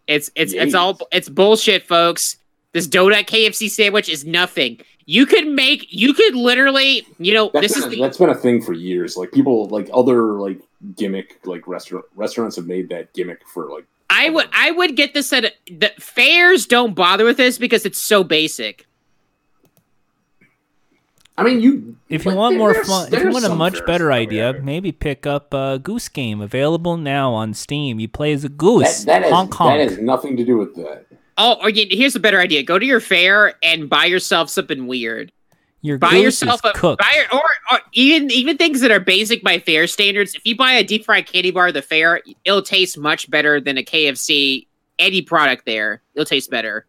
it's 0.08 0.32
it's 0.36 0.54
it's 0.54 0.74
all 0.74 0.98
it's 1.12 1.30
bullshit, 1.30 1.86
folks. 1.86 2.38
This 2.74 2.88
donut 2.88 3.26
KFC 3.26 3.70
sandwich 3.70 4.10
is 4.10 4.26
nothing. 4.26 4.80
You 5.06 5.26
could 5.26 5.48
make, 5.48 5.88
you 5.90 6.14
could 6.14 6.36
literally, 6.36 7.08
you 7.18 7.34
know, 7.34 7.50
That's 7.54 7.70
this 7.70 7.78
is 7.78 7.86
a, 7.86 7.90
the 7.90 8.02
that's 8.02 8.18
been 8.18 8.30
a 8.30 8.36
thing 8.36 8.62
for 8.62 8.74
years. 8.74 9.16
Like 9.16 9.32
people, 9.32 9.68
like 9.70 9.90
other 9.94 10.34
like 10.34 10.60
gimmick, 10.96 11.40
like 11.46 11.68
restaurant 11.68 12.06
restaurants 12.16 12.56
have 12.56 12.68
made 12.68 12.90
that 12.90 13.14
gimmick 13.14 13.48
for 13.48 13.70
like. 13.70 13.86
I 14.10 14.30
would 14.30 14.48
I 14.54 14.72
would 14.72 14.96
get 14.96 15.14
this 15.14 15.32
at 15.34 15.54
the 15.68 15.92
fairs. 16.00 16.66
Don't 16.66 16.94
bother 16.94 17.26
with 17.26 17.38
this 17.38 17.58
because 17.58 17.86
it's 17.86 18.00
so 18.00 18.24
basic. 18.24 18.87
I 21.40 21.44
mean, 21.44 21.62
you. 21.62 21.96
If 22.10 22.26
you 22.26 22.32
but 22.32 22.38
want 22.38 22.58
more 22.58 22.74
fun, 22.84 23.14
if 23.14 23.22
you 23.24 23.30
want 23.30 23.46
a 23.46 23.54
much 23.54 23.86
better 23.86 24.12
idea, 24.12 24.54
there. 24.54 24.62
maybe 24.62 24.92
pick 24.92 25.28
up 25.28 25.54
uh, 25.54 25.78
Goose 25.78 26.10
Game, 26.10 26.42
available 26.42 26.98
now 26.98 27.32
on 27.34 27.54
Steam. 27.54 28.00
You 28.00 28.08
play 28.08 28.34
as 28.34 28.44
a 28.44 28.50
goose, 28.50 29.04
That, 29.04 29.06
that, 29.06 29.24
has, 29.24 29.32
Hong 29.32 29.50
Kong. 29.50 29.78
that 29.78 29.88
has 29.90 30.00
nothing 30.00 30.36
to 30.38 30.44
do 30.46 30.58
with 30.58 30.76
that. 30.76 31.06
Oh, 31.38 31.58
or 31.62 31.70
you- 31.70 31.86
here's 31.92 32.16
a 32.16 32.20
better 32.20 32.40
idea: 32.40 32.64
go 32.64 32.80
to 32.80 32.86
your 32.86 33.00
fair 33.00 33.54
and 33.62 33.88
buy 33.90 34.06
yourself 34.06 34.50
something 34.50 34.88
weird. 34.88 35.32
Your 35.82 36.00
Buy 36.00 36.10
goose 36.10 36.24
yourself 36.42 36.62
is 36.66 36.72
a 36.72 36.74
cooked. 36.74 37.02
buy 37.04 37.14
your, 37.32 37.40
or, 37.40 37.48
or 37.72 37.80
even 37.94 38.32
even 38.32 38.58
things 38.58 38.82
that 38.82 38.90
are 38.90 39.00
basic 39.00 39.44
by 39.44 39.60
fair 39.60 39.86
standards. 39.86 40.34
If 40.34 40.42
you 40.44 40.56
buy 40.56 40.72
a 40.74 40.84
deep 40.84 41.06
fried 41.06 41.28
candy 41.28 41.52
bar 41.52 41.68
at 41.68 41.76
the 41.76 41.84
fair, 41.84 42.22
it'll 42.46 42.64
taste 42.64 42.98
much 42.98 43.30
better 43.30 43.62
than 43.62 43.78
a 43.78 43.84
KFC. 43.84 44.66
Any 44.98 45.22
product 45.22 45.68
there, 45.68 46.02
it'll 46.16 46.26
taste 46.26 46.50
better. 46.50 46.88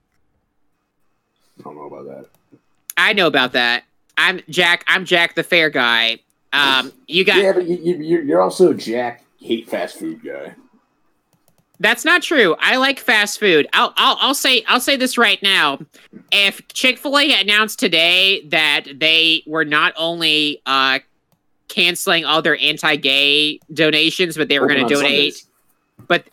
I 1.58 1.62
don't 1.64 1.76
know 1.76 1.82
about 1.82 2.06
that. 2.06 2.26
I 2.96 3.12
know 3.12 3.26
about 3.26 3.52
that. 3.52 3.84
I'm 4.18 4.40
Jack. 4.50 4.84
I'm 4.88 5.04
Jack, 5.06 5.34
the 5.36 5.42
fair 5.42 5.70
guy. 5.70 6.18
Um, 6.52 6.92
you 7.06 7.24
got 7.24 7.36
yeah, 7.38 7.52
but 7.52 7.66
you, 7.66 7.76
you, 7.76 7.96
you're- 7.96 8.26
you're 8.26 8.42
also 8.42 8.72
Jack 8.74 9.22
hate 9.38 9.68
fast 9.68 9.98
food 9.98 10.22
guy. 10.24 10.54
That's 11.80 12.04
not 12.04 12.22
true. 12.22 12.56
I 12.58 12.76
like 12.76 12.98
fast 12.98 13.38
food. 13.38 13.68
I'll, 13.72 13.92
I'll 13.96 14.18
I'll 14.20 14.34
say 14.34 14.64
I'll 14.66 14.80
say 14.80 14.96
this 14.96 15.16
right 15.16 15.40
now. 15.42 15.78
If 16.32 16.66
Chick 16.68 16.98
Fil 16.98 17.16
A 17.16 17.40
announced 17.40 17.78
today 17.78 18.42
that 18.46 18.84
they 18.98 19.44
were 19.46 19.64
not 19.64 19.92
only 19.96 20.60
uh, 20.66 20.98
canceling 21.68 22.24
all 22.24 22.42
their 22.42 22.56
anti-gay 22.58 23.60
donations, 23.72 24.36
but 24.36 24.48
they 24.48 24.58
were 24.58 24.66
going 24.66 24.88
to 24.88 24.92
donate, 24.92 25.34
Sundays. 25.34 25.46
but 26.08 26.24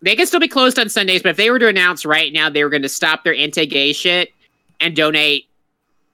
they 0.00 0.16
can 0.16 0.26
still 0.26 0.40
be 0.40 0.48
closed 0.48 0.78
on 0.78 0.88
Sundays. 0.88 1.22
But 1.22 1.30
if 1.30 1.36
they 1.36 1.50
were 1.50 1.58
to 1.58 1.68
announce 1.68 2.06
right 2.06 2.32
now 2.32 2.48
they 2.48 2.64
were 2.64 2.70
going 2.70 2.82
to 2.82 2.88
stop 2.88 3.24
their 3.24 3.34
anti-gay 3.34 3.92
shit 3.92 4.30
and 4.80 4.96
donate 4.96 5.48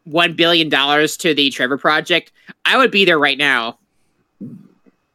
one 0.04 0.34
billion 0.34 0.68
dollars 0.68 1.16
to 1.18 1.34
the 1.34 1.50
Trevor 1.50 1.78
Project, 1.78 2.32
I 2.64 2.76
would 2.76 2.90
be 2.90 3.04
there 3.04 3.18
right 3.18 3.38
now. 3.38 3.78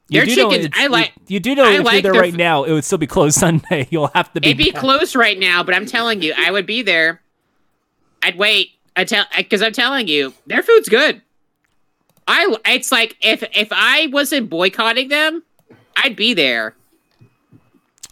You 0.10 0.24
Their 0.24 0.26
chickens, 0.26 0.70
I 0.74 0.88
like. 0.88 1.12
You, 1.28 1.36
you 1.36 1.40
do 1.42 1.56
know 1.56 1.66
I 1.66 1.80
if 1.80 1.92
you're 1.92 2.02
there 2.02 2.14
right 2.14 2.32
f- 2.34 2.38
now, 2.38 2.64
it 2.64 2.72
would 2.72 2.86
still 2.86 2.98
be 2.98 3.08
closed 3.08 3.36
Sunday. 3.40 3.88
You'll 3.90 4.08
have 4.16 4.32
to 4.34 4.40
be. 4.42 4.48
It'd 4.50 4.58
be 4.58 4.72
back. 4.72 4.80
closed 4.80 5.16
right 5.16 5.38
now, 5.38 5.64
but 5.64 5.76
I'm 5.76 5.86
telling 5.86 6.22
you, 6.22 6.34
I 6.38 6.50
would 6.52 6.66
be 6.66 6.82
there. 6.82 7.22
I'd 8.24 8.38
wait. 8.38 8.72
I 8.96 9.04
tell 9.04 9.26
because 9.36 9.62
I'm 9.62 9.74
telling 9.74 10.08
you, 10.08 10.34
their 10.46 10.64
food's 10.64 10.88
good. 10.90 11.22
I 12.28 12.56
it's 12.66 12.92
like 12.92 13.18
if 13.22 13.44
if 13.56 13.68
I 13.72 14.08
wasn't 14.08 14.50
boycotting 14.50 15.10
them, 15.10 15.44
I'd 15.98 16.16
be 16.16 16.34
there. 16.34 16.74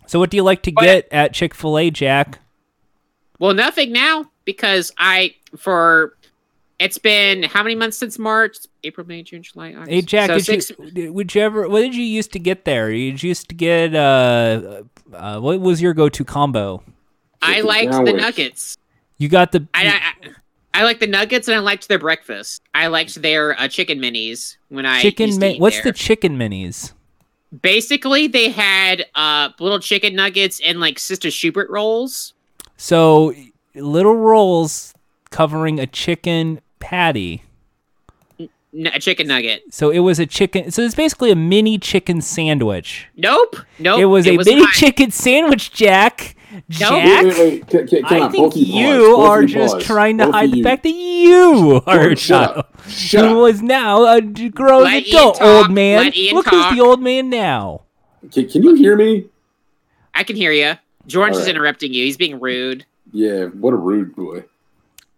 So, 0.07 0.19
what 0.19 0.29
do 0.29 0.37
you 0.37 0.43
like 0.43 0.63
to 0.63 0.71
But- 0.73 0.83
get 0.83 1.07
at 1.11 1.33
Chick 1.33 1.53
Fil 1.53 1.77
A, 1.77 1.89
Jack? 1.89 2.39
Well, 3.39 3.53
nothing 3.53 3.91
now 3.93 4.29
because 4.43 4.91
I 4.97 5.33
for 5.57 6.15
it's 6.79 6.97
been 6.97 7.43
how 7.43 7.63
many 7.63 7.75
months 7.75 7.97
since 7.97 8.19
March? 8.19 8.57
April, 8.83 9.07
May, 9.07 9.23
June, 9.23 9.43
July, 9.43 9.73
August. 9.73 9.89
Hey, 9.89 10.01
Jack, 10.01 10.27
So 10.27 10.35
did 10.35 10.45
six, 10.45 10.71
you, 10.93 11.13
would 11.13 11.33
you 11.33 11.41
ever? 11.41 11.67
What 11.69 11.81
did 11.81 11.95
you 11.95 12.03
used 12.03 12.33
to 12.33 12.39
get 12.39 12.65
there? 12.65 12.91
You 12.91 13.13
used 13.13 13.49
to 13.49 13.55
get 13.55 13.95
uh, 13.95 14.83
uh 15.13 15.39
what 15.39 15.59
was 15.59 15.81
your 15.81 15.93
go-to 15.93 16.25
combo? 16.25 16.83
I 17.41 17.61
liked 17.61 17.91
the 17.91 18.13
nuggets. 18.13 18.77
You 19.17 19.29
got 19.29 19.51
the 19.51 19.67
I, 19.73 19.87
I 19.87 20.29
I 20.73 20.83
liked 20.83 20.99
the 20.99 21.07
nuggets 21.07 21.47
and 21.47 21.55
I 21.55 21.59
liked 21.59 21.87
their 21.87 21.99
breakfast. 21.99 22.61
I 22.73 22.87
liked 22.87 23.21
their 23.21 23.57
uh, 23.59 23.67
chicken 23.69 23.99
minis 23.99 24.57
when 24.69 24.85
I 24.85 25.01
chicken. 25.01 25.27
used 25.27 25.39
to 25.39 25.47
Mi- 25.47 25.55
eat 25.55 25.61
what's 25.61 25.77
there. 25.77 25.91
the 25.91 25.93
chicken 25.93 26.37
minis? 26.37 26.93
basically 27.61 28.27
they 28.27 28.49
had 28.49 29.05
uh 29.15 29.49
little 29.59 29.79
chicken 29.79 30.15
nuggets 30.15 30.59
and 30.65 30.79
like 30.79 30.99
sister 30.99 31.31
Schubert 31.31 31.69
rolls. 31.69 32.33
So 32.77 33.33
little 33.75 34.15
rolls 34.15 34.93
covering 35.29 35.79
a 35.79 35.87
chicken 35.87 36.59
patty. 36.79 37.43
N- 38.39 38.87
a 38.87 38.99
chicken 38.99 39.27
nugget. 39.27 39.73
So 39.73 39.89
it 39.89 39.99
was 39.99 40.19
a 40.19 40.25
chicken. 40.25 40.69
So 40.71 40.81
it's 40.81 40.95
basically 40.95 41.31
a 41.31 41.35
mini 41.35 41.77
chicken 41.77 42.21
sandwich. 42.21 43.07
Nope. 43.15 43.55
Nope. 43.79 43.99
it 43.99 44.05
was 44.05 44.27
a 44.27 44.37
mini 44.37 44.61
not. 44.61 44.73
chicken 44.73 45.11
sandwich, 45.11 45.71
Jack. 45.71 46.35
Jack. 46.69 47.23
Wait, 47.25 47.37
wait, 47.37 47.37
wait. 47.37 47.71
C- 47.89 47.95
c- 47.97 48.01
come 48.03 48.13
I 48.13 48.19
on, 48.25 48.31
think 48.31 48.55
you 48.55 49.15
pause. 49.15 49.29
Are 49.29 49.41
of 49.43 49.49
just 49.49 49.73
pause. 49.75 49.85
trying 49.85 50.17
to 50.19 50.25
Both 50.25 50.35
hide 50.35 50.51
the 50.51 50.63
fact 50.63 50.83
that 50.83 50.89
you 50.91 51.81
are 51.85 51.95
a 51.95 51.99
Jordan, 51.99 52.15
shut 52.17 52.47
child 52.47 52.57
up. 52.57 52.81
Shut 52.89 53.25
who 53.29 53.45
up. 53.45 53.53
is 53.53 53.61
now 53.61 54.05
a 54.15 54.21
grown 54.21 54.83
Let 54.83 55.05
adult, 55.07 55.41
old 55.41 55.71
man. 55.71 56.11
Look 56.33 56.45
talk. 56.45 56.53
who's 56.53 56.77
the 56.77 56.83
old 56.83 57.01
man 57.01 57.29
now. 57.29 57.81
Can, 58.31 58.47
can 58.49 58.63
you 58.63 58.73
hear 58.75 58.95
me? 58.95 59.25
I 60.13 60.23
can 60.23 60.35
hear 60.37 60.51
you. 60.51 60.73
George 61.07 61.33
All 61.33 61.39
is 61.39 61.47
interrupting 61.47 61.93
you. 61.93 62.05
He's 62.05 62.17
being 62.17 62.39
rude. 62.39 62.85
Yeah, 63.11 63.45
what 63.45 63.73
a 63.73 63.77
rude 63.77 64.15
boy. 64.15 64.43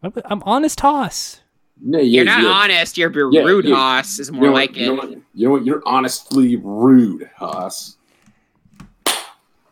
I'm, 0.04 0.14
I'm 0.26 0.44
honest, 0.44 0.80
Toss. 0.80 1.42
No, 1.82 1.99
yeah, 1.99 2.04
You're 2.06 2.26
not 2.26 2.41
yeah. 2.44 2.49
honest. 2.49 2.98
You're 2.98 3.32
Yeah, 3.32 3.41
rude, 3.41 3.66
yeah. 3.66 3.76
Haas. 3.76 4.20
Is 4.20 4.28
You 4.30 4.34
more 4.34 4.48
know 4.48 4.54
like 4.54 4.72
what, 4.72 4.78
you 4.80 4.86
know 4.88 4.94
it. 4.94 5.10
what? 5.10 5.20
You 5.34 5.48
know 5.48 5.52
what? 5.52 5.66
You're 5.66 5.84
honestly 5.86 6.56
rude, 6.58 7.30
Haas. 7.36 7.98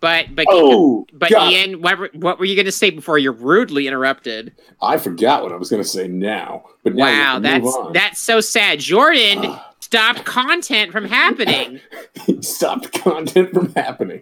But 0.02 0.36
but 0.36 0.46
Oh, 0.50 1.08
but 1.14 1.32
God. 1.32 1.52
Ian, 1.52 1.82
what 1.82 1.98
were, 1.98 2.10
what 2.14 2.38
were 2.38 2.46
you 2.46 2.56
going 2.56 2.66
to 2.68 2.72
say 2.72 2.92
before 2.92 3.18
you're 3.18 3.32
rudely 3.34 3.88
interrupted? 3.88 4.54
I 4.82 4.98
forgot 4.98 5.42
what 5.42 5.52
I 5.52 5.56
was 5.56 5.70
going 5.70 5.82
to 5.82 5.88
say 5.88 6.08
now. 6.08 6.66
But 6.84 6.94
now 6.94 7.06
Wow, 7.06 7.12
have 7.12 7.44
to 7.44 7.60
move 7.60 7.74
that's 7.74 7.94
that's 7.94 8.22
so 8.22 8.40
sad. 8.40 8.80
Jordan 8.80 9.40
ah. 9.46 9.74
stopped 9.80 10.24
content 10.26 10.92
from 10.92 11.06
happening. 11.06 11.80
stopped 12.42 12.94
content 13.02 13.52
from 13.52 13.74
happening. 13.74 14.22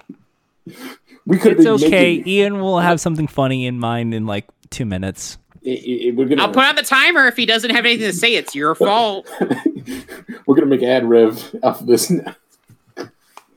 We 1.25 1.37
could 1.37 1.53
It's 1.53 1.63
be 1.63 1.69
okay. 1.69 2.17
making. 2.17 2.27
Ian 2.27 2.59
will 2.61 2.79
have 2.79 3.01
something 3.01 3.27
funny 3.27 3.65
in 3.65 3.77
mind 3.79 4.13
in 4.13 4.25
like 4.25 4.45
two 4.69 4.85
minutes. 4.85 5.37
It, 5.63 5.69
it, 5.79 6.07
it- 6.09 6.15
we're 6.15 6.25
gonna. 6.25 6.41
I'll 6.43 6.51
put 6.51 6.63
on 6.65 6.75
the 6.75 6.83
timer 6.83 7.27
if 7.27 7.35
he 7.37 7.45
doesn't 7.45 7.69
have 7.71 7.85
anything 7.85 8.07
to 8.11 8.13
say. 8.13 8.35
It's 8.35 8.53
your 8.55 8.75
fault. 8.75 9.29
we're 10.45 10.55
gonna 10.55 10.65
make 10.67 10.83
ad 10.83 11.05
rev 11.05 11.55
off 11.63 11.81
of 11.81 11.87
this 11.87 12.09
now. 12.09 12.35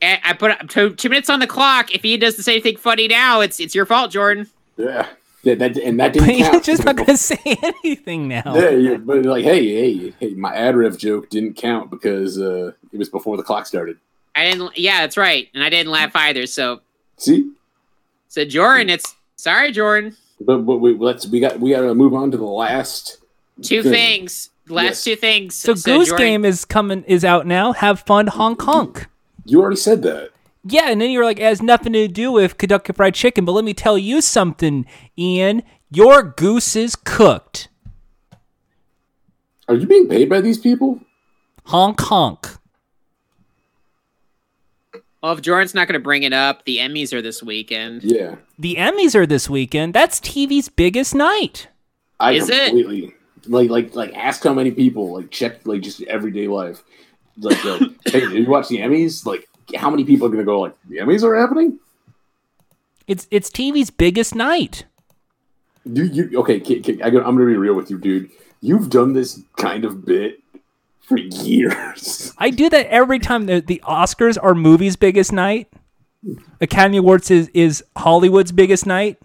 I 0.01 0.19
I 0.23 0.33
put 0.33 0.69
two, 0.69 0.93
two 0.95 1.09
minutes 1.09 1.29
on 1.29 1.39
the 1.39 1.47
clock. 1.47 1.93
If 1.93 2.03
he 2.03 2.17
doesn't 2.17 2.43
say 2.43 2.53
anything 2.53 2.77
funny 2.77 3.07
now, 3.07 3.41
it's 3.41 3.59
it's 3.59 3.73
your 3.75 3.85
fault, 3.85 4.11
Jordan. 4.11 4.47
Yeah, 4.77 5.07
yeah 5.43 5.55
that, 5.55 5.75
and 5.77 5.99
that 5.99 6.13
didn't 6.13 6.29
Ian's 6.35 6.49
count. 6.49 6.63
just 6.65 6.85
not 6.85 6.95
going 6.97 7.07
to 7.07 7.17
say 7.17 7.39
anything 7.83 8.27
now. 8.27 8.55
Yeah, 8.55 8.69
yeah, 8.69 8.97
but 8.97 9.25
like, 9.25 9.43
hey, 9.43 9.65
hey, 9.97 10.13
hey, 10.19 10.29
my 10.35 10.53
ad 10.55 10.75
rev 10.75 10.97
joke 10.99 11.29
didn't 11.29 11.55
count 11.55 11.89
because 11.89 12.39
uh, 12.39 12.73
it 12.93 12.97
was 12.97 13.09
before 13.09 13.37
the 13.37 13.43
clock 13.43 13.65
started. 13.65 13.97
I 14.35 14.49
didn't. 14.51 14.77
Yeah, 14.77 15.01
that's 15.01 15.17
right, 15.17 15.49
and 15.55 15.63
I 15.63 15.69
didn't 15.69 15.91
laugh 15.91 16.15
either. 16.15 16.45
So 16.45 16.81
See, 17.17 17.51
so 18.27 18.45
Jordan, 18.45 18.91
it's 18.91 19.15
sorry, 19.35 19.71
Jordan. 19.71 20.15
But, 20.39 20.59
but 20.59 20.77
we, 20.77 20.93
let's 20.95 21.27
we 21.27 21.39
got 21.39 21.59
we 21.59 21.71
got 21.71 21.81
to 21.81 21.93
move 21.95 22.13
on 22.13 22.31
to 22.31 22.37
the 22.37 22.45
last. 22.45 23.17
Two 23.61 23.81
thing. 23.83 23.91
things. 23.91 24.49
Last 24.69 24.83
Yes. 24.85 25.03
two 25.05 25.15
things. 25.15 25.55
So, 25.55 25.73
Goose 25.73 25.85
Jordan- 26.09 26.17
Game 26.17 26.45
is 26.45 26.65
coming 26.65 27.03
is 27.05 27.23
out 27.25 27.47
now. 27.47 27.71
Have 27.73 28.01
fun, 28.01 28.27
Hong 28.27 28.55
Kong. 28.55 28.95
You 29.45 29.61
already 29.61 29.77
said 29.77 30.03
that. 30.03 30.31
Yeah, 30.63 30.89
and 30.91 30.99
then 30.99 31.09
you're 31.11 31.23
like, 31.23 31.39
it 31.39 31.43
has 31.43 31.61
nothing 31.61 31.93
to 31.93 32.07
do 32.09 32.31
with 32.33 32.57
Kentucky 32.57 32.91
Fried 32.91 33.13
Chicken. 33.15 33.45
But 33.45 33.53
let 33.53 33.63
me 33.63 33.73
tell 33.73 33.97
you 33.97 34.19
something, 34.21 34.85
Ian. 35.17 35.63
Your 35.89 36.21
goose 36.21 36.75
is 36.75 36.97
cooked. 36.97 37.69
Are 39.69 39.75
you 39.75 39.87
being 39.87 40.07
paid 40.09 40.29
by 40.29 40.41
these 40.41 40.57
people? 40.57 40.99
Hong 41.65 41.95
Kong. 41.95 42.37
Well, 45.21 45.33
if 45.33 45.41
Jordan's 45.41 45.73
not 45.73 45.87
going 45.87 45.99
to 45.99 46.03
bring 46.03 46.23
it 46.23 46.33
up, 46.33 46.65
the 46.65 46.77
Emmys 46.77 47.11
are 47.11 47.21
this 47.21 47.41
weekend. 47.41 48.03
Yeah, 48.03 48.35
The 48.59 48.75
Emmys 48.75 49.15
are 49.15 49.25
this 49.25 49.49
weekend. 49.49 49.93
That's 49.93 50.19
TV's 50.19 50.69
biggest 50.69 51.15
night. 51.15 51.69
I 52.19 52.33
Is 52.33 52.49
it? 52.51 53.13
like 53.47 53.69
like 53.69 53.95
like 53.95 54.13
ask 54.15 54.43
how 54.43 54.53
many 54.53 54.71
people 54.71 55.13
like 55.13 55.31
check 55.31 55.65
like 55.65 55.81
just 55.81 56.01
everyday 56.03 56.47
life. 56.47 56.83
Like, 57.37 57.63
uh, 57.65 57.79
hey, 58.05 58.21
did 58.21 58.33
you 58.33 58.49
watch 58.49 58.67
the 58.67 58.79
Emmys? 58.79 59.25
Like, 59.25 59.47
how 59.75 59.89
many 59.89 60.03
people 60.03 60.27
are 60.27 60.29
gonna 60.29 60.43
go 60.43 60.59
like 60.59 60.75
the 60.89 60.97
Emmys 60.97 61.23
are 61.23 61.35
happening? 61.35 61.79
It's 63.07 63.27
it's 63.31 63.49
TV's 63.49 63.89
biggest 63.89 64.35
night. 64.35 64.85
You, 65.85 66.03
you 66.03 66.39
okay? 66.41 66.59
K- 66.59 66.81
K- 66.81 67.01
I, 67.01 67.07
am 67.07 67.13
gonna 67.13 67.45
be 67.45 67.55
real 67.55 67.75
with 67.75 67.89
you, 67.89 67.97
dude. 67.97 68.29
You've 68.61 68.89
done 68.89 69.13
this 69.13 69.41
kind 69.55 69.85
of 69.85 70.05
bit 70.05 70.39
for 71.07 71.17
years. 71.17 72.33
I 72.37 72.49
do 72.49 72.69
that 72.69 72.85
every 72.87 73.19
time 73.19 73.45
the, 73.45 73.61
the 73.61 73.81
Oscars 73.87 74.37
are 74.41 74.53
movies' 74.53 74.95
biggest 74.95 75.31
night. 75.31 75.67
Academy 76.61 76.97
Awards 76.97 77.31
is, 77.31 77.49
is 77.53 77.83
Hollywood's 77.95 78.51
biggest 78.51 78.85
night. 78.85 79.17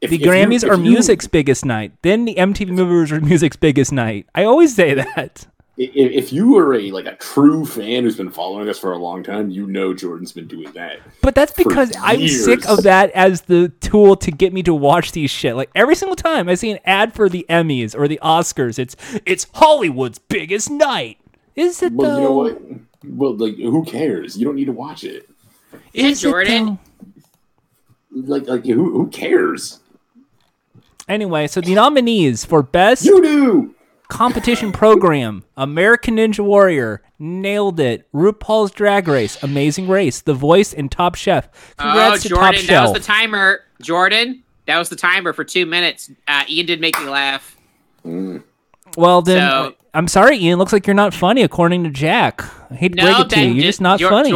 If- 0.00 0.10
The 0.10 0.16
if 0.16 0.22
Grammys 0.22 0.62
if 0.64 0.70
are 0.70 0.76
you- 0.76 0.82
music's 0.90 1.26
biggest 1.26 1.64
night. 1.64 1.92
Then 2.02 2.24
the 2.24 2.36
MTV 2.36 2.68
Movies 2.68 3.10
are 3.12 3.20
music's 3.20 3.56
biggest 3.56 3.90
night. 3.92 4.26
I 4.34 4.44
always 4.44 4.74
say 4.74 4.94
that. 5.16 5.46
I- 5.78 5.90
If 5.94 6.32
you 6.32 6.56
are 6.58 6.74
a 6.74 6.90
like 6.90 7.06
a 7.06 7.14
true 7.16 7.64
fan 7.64 8.02
who's 8.02 8.16
been 8.16 8.30
following 8.30 8.68
us 8.68 8.78
for 8.78 8.92
a 8.92 8.98
long 8.98 9.22
time, 9.22 9.50
you 9.50 9.66
know 9.66 9.94
Jordan's 9.94 10.32
been 10.32 10.46
doing 10.48 10.70
that. 10.72 10.98
But 11.22 11.34
that's 11.34 11.52
because 11.52 11.92
I'm 12.02 12.26
sick 12.28 12.68
of 12.68 12.82
that 12.82 13.10
as 13.12 13.42
the 13.42 13.68
tool 13.80 14.16
to 14.16 14.30
get 14.30 14.52
me 14.52 14.62
to 14.64 14.74
watch 14.74 15.12
these 15.12 15.30
shit. 15.30 15.54
Like 15.56 15.70
every 15.74 15.94
single 15.94 16.16
time 16.16 16.48
I 16.48 16.54
see 16.54 16.70
an 16.70 16.78
ad 16.84 17.14
for 17.14 17.28
the 17.28 17.46
Emmys 17.48 17.94
or 17.96 18.08
the 18.08 18.18
Oscars, 18.22 18.78
it's 18.78 18.96
it's 19.24 19.46
Hollywood's 19.54 20.18
biggest 20.18 20.70
night. 20.70 21.18
Is 21.54 21.82
it 21.82 21.92
Well, 21.92 22.10
though? 22.10 22.16
you 22.16 22.22
know 22.24 22.32
what? 22.32 22.62
Well, 23.04 23.36
like, 23.36 23.56
who 23.56 23.84
cares? 23.84 24.36
You 24.36 24.44
don't 24.44 24.56
need 24.56 24.66
to 24.66 24.72
watch 24.72 25.04
it. 25.04 25.28
Is 25.94 26.18
it, 26.24 26.28
Jordan? 26.28 26.66
though? 26.66 26.78
Like, 28.34 28.48
like 28.48 28.64
who 28.66 28.90
who 28.92 29.06
cares? 29.08 29.80
Anyway, 31.08 31.46
so 31.46 31.60
the 31.60 31.74
nominees 31.74 32.44
for 32.44 32.62
best 32.62 33.04
You 33.04 33.22
do. 33.22 33.74
Competition 34.08 34.72
program: 34.72 35.44
American 35.56 36.16
Ninja 36.16 36.44
Warrior, 36.44 37.02
nailed 37.18 37.78
it. 37.80 38.10
RuPaul's 38.12 38.70
Drag 38.70 39.06
Race, 39.08 39.42
Amazing 39.42 39.88
Race, 39.88 40.20
The 40.22 40.34
Voice, 40.34 40.72
and 40.74 40.90
Top 40.90 41.14
Chef. 41.14 41.48
Congrats 41.76 42.20
oh, 42.20 42.22
to 42.22 42.28
Jordan, 42.28 42.44
Top 42.46 42.54
that 42.54 42.60
Shelf. 42.62 42.94
was 42.94 43.00
the 43.06 43.06
timer. 43.12 43.60
Jordan, 43.80 44.42
that 44.66 44.78
was 44.78 44.88
the 44.88 44.96
timer 44.96 45.32
for 45.32 45.44
two 45.44 45.66
minutes. 45.66 46.10
Uh, 46.26 46.44
Ian 46.48 46.66
did 46.66 46.80
make 46.80 46.98
me 46.98 47.06
laugh. 47.08 47.56
well, 48.96 49.22
then 49.22 49.40
So- 49.50 49.74
I'm 49.94 50.08
sorry, 50.08 50.36
Ian. 50.38 50.58
Looks 50.58 50.72
like 50.72 50.86
you're 50.86 50.94
not 50.94 51.14
funny, 51.14 51.42
according 51.42 51.84
to 51.84 51.90
Jack. 51.90 52.42
I 52.70 52.74
hate 52.74 52.92
to 52.92 52.96
No, 52.96 53.04
break 53.04 53.18
it 53.20 53.30
to 53.30 53.40
you. 53.40 53.46
You're 53.46 53.54
ju- 53.56 53.62
just 53.62 53.80
not 53.80 54.00
funny. 54.00 54.32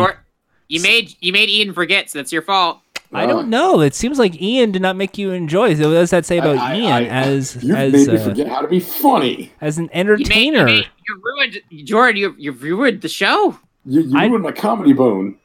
You 0.69 0.81
made 0.81 1.15
you 1.21 1.33
made 1.33 1.51
Ian 1.51 1.75
forget, 1.75 2.11
so 2.11 2.19
that's 2.19 2.33
your 2.33 2.43
fault. 2.43 2.79
I 3.15 3.27
don't 3.27 3.49
know. 3.49 3.81
It 3.81 3.95
seems 3.95 4.19
like 4.19 4.41
Ian 4.41 4.73
did 4.73 4.81
not 4.83 4.97
make 4.97 5.19
you 5.19 5.33
enjoy. 5.33 5.75
So 5.75 5.89
what 5.89 5.95
does 5.97 6.11
that 6.11 6.25
say 6.25 6.39
about 6.39 6.57
I- 6.59 6.73
I- 6.73 6.77
Ian 6.79 6.93
I- 6.93 7.05
as 7.07 7.63
you 7.63 7.75
as 7.75 7.93
made 7.93 8.09
me 8.09 8.17
uh, 8.17 8.25
forget 8.25 8.49
how 8.49 8.61
to 8.63 8.69
be 8.69 8.81
funny. 8.81 9.53
as 9.61 9.77
an 9.79 9.85
You 9.85 9.89
made, 9.93 10.01
entertainer? 10.01 10.59
you, 10.61 10.65
made, 10.65 10.87
you 11.09 11.23
ruined 11.23 11.87
Jordan. 11.87 12.17
You 12.17 12.35
you 12.39 12.53
ruined 12.53 13.03
the 13.03 13.09
show. 13.09 13.59
You, 13.85 14.01
you 14.01 14.19
I- 14.19 14.27
ruined 14.27 14.45
my 14.45 14.53
comedy 14.53 14.93
bone. 14.93 15.37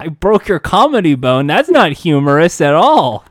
I 0.00 0.08
broke 0.08 0.46
your 0.48 0.58
comedy 0.58 1.14
bone. 1.14 1.46
That's 1.46 1.68
not 1.70 1.92
humorous 1.92 2.60
at 2.60 2.74
all. 2.74 3.24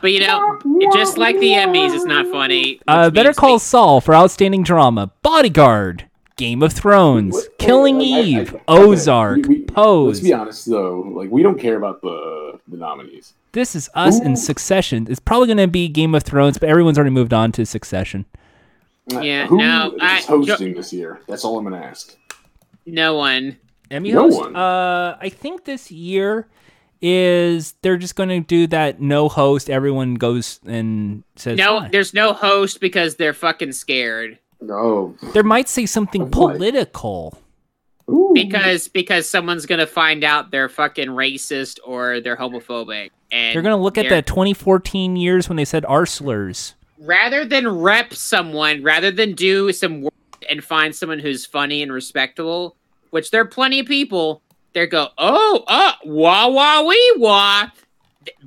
But 0.00 0.10
you 0.12 0.20
know, 0.20 0.58
just 0.92 1.16
like 1.16 1.38
the 1.38 1.50
Emmys, 1.52 1.94
it's 1.94 2.04
not 2.04 2.26
funny. 2.26 2.80
Uh, 2.88 3.08
Better 3.10 3.32
Call 3.32 3.54
we- 3.54 3.58
Saul 3.60 4.00
for 4.00 4.14
outstanding 4.14 4.64
drama. 4.64 5.12
Bodyguard, 5.22 6.06
Game 6.42 6.62
of 6.62 6.72
Thrones, 6.72 7.34
What- 7.34 7.58
Killing 7.58 7.98
like, 7.98 8.08
I- 8.08 8.16
I- 8.16 8.20
Eve, 8.22 8.54
okay, 8.54 8.62
Ozark, 8.68 9.36
we- 9.46 9.58
we- 9.58 9.62
Pose. 9.62 10.16
Let's 10.16 10.20
be 10.26 10.32
honest, 10.32 10.68
though. 10.68 11.00
Like, 11.14 11.30
we 11.30 11.42
don't 11.42 11.58
care 11.58 11.76
about 11.76 12.00
the 12.02 12.58
the 12.68 12.76
nominees. 12.76 13.34
This 13.52 13.76
is 13.76 13.88
us 13.94 14.20
in 14.20 14.34
Succession. 14.36 15.06
It's 15.10 15.20
probably 15.20 15.46
going 15.46 15.58
to 15.58 15.66
be 15.68 15.86
Game 15.88 16.14
of 16.14 16.22
Thrones, 16.22 16.58
but 16.58 16.68
everyone's 16.68 16.96
already 16.98 17.10
moved 17.12 17.32
on 17.34 17.52
to 17.52 17.64
Succession. 17.66 18.24
Uh, 19.14 19.20
Yeah, 19.20 19.46
Who 19.46 19.58
no, 19.58 19.94
I- 20.00 20.18
is 20.18 20.26
hosting 20.26 20.74
this 20.74 20.92
year? 20.92 21.20
That's 21.28 21.44
all 21.44 21.58
I'm 21.58 21.64
gonna 21.64 21.76
ask. 21.76 22.16
No 22.86 23.14
one. 23.16 23.56
Emmy 23.90 24.10
No 24.12 24.22
host? 24.22 24.40
one. 24.40 24.56
Uh, 24.56 25.16
I 25.20 25.28
think 25.28 25.64
this 25.64 25.90
year 25.92 26.46
is 27.00 27.74
they're 27.82 27.96
just 27.96 28.14
going 28.16 28.28
to 28.30 28.40
do 28.40 28.66
that 28.68 29.00
no 29.00 29.28
host. 29.28 29.68
Everyone 29.68 30.14
goes 30.14 30.60
and 30.66 31.24
says 31.36 31.58
No, 31.58 31.80
hi. 31.80 31.88
there's 31.90 32.14
no 32.14 32.32
host 32.32 32.80
because 32.80 33.16
they're 33.16 33.34
fucking 33.34 33.72
scared. 33.72 34.38
No. 34.62 35.16
There 35.32 35.42
might 35.42 35.68
say 35.68 35.86
something 35.86 36.22
what? 36.22 36.30
political. 36.32 37.38
Ooh. 38.10 38.32
Because 38.34 38.88
because 38.88 39.28
someone's 39.28 39.66
gonna 39.66 39.86
find 39.86 40.24
out 40.24 40.50
they're 40.50 40.68
fucking 40.68 41.08
racist 41.08 41.78
or 41.84 42.20
they're 42.20 42.36
homophobic, 42.36 43.10
and 43.30 43.54
They're 43.54 43.62
going 43.62 43.76
to 43.76 43.82
look 43.82 43.96
at 43.96 44.02
they're- 44.02 44.10
that 44.10 44.26
2014 44.26 45.16
years 45.16 45.48
when 45.48 45.56
they 45.56 45.64
said 45.64 45.84
R 45.86 46.04
slurs. 46.06 46.74
rather 46.98 47.44
than 47.44 47.66
rep 47.68 48.12
someone, 48.14 48.82
rather 48.82 49.10
than 49.10 49.32
do 49.34 49.72
some 49.72 50.02
work 50.02 50.12
and 50.50 50.62
find 50.62 50.94
someone 50.94 51.18
who's 51.18 51.46
funny 51.46 51.82
and 51.82 51.92
respectable, 51.92 52.76
which 53.10 53.30
there 53.30 53.40
are 53.42 53.46
plenty 53.46 53.80
of 53.80 53.86
people, 53.86 54.42
they 54.72 54.86
go, 54.86 55.08
oh, 55.18 55.64
uh, 55.68 55.92
wah 56.04 56.48
wah 56.48 56.82
wee 56.86 57.12
wah. 57.16 57.68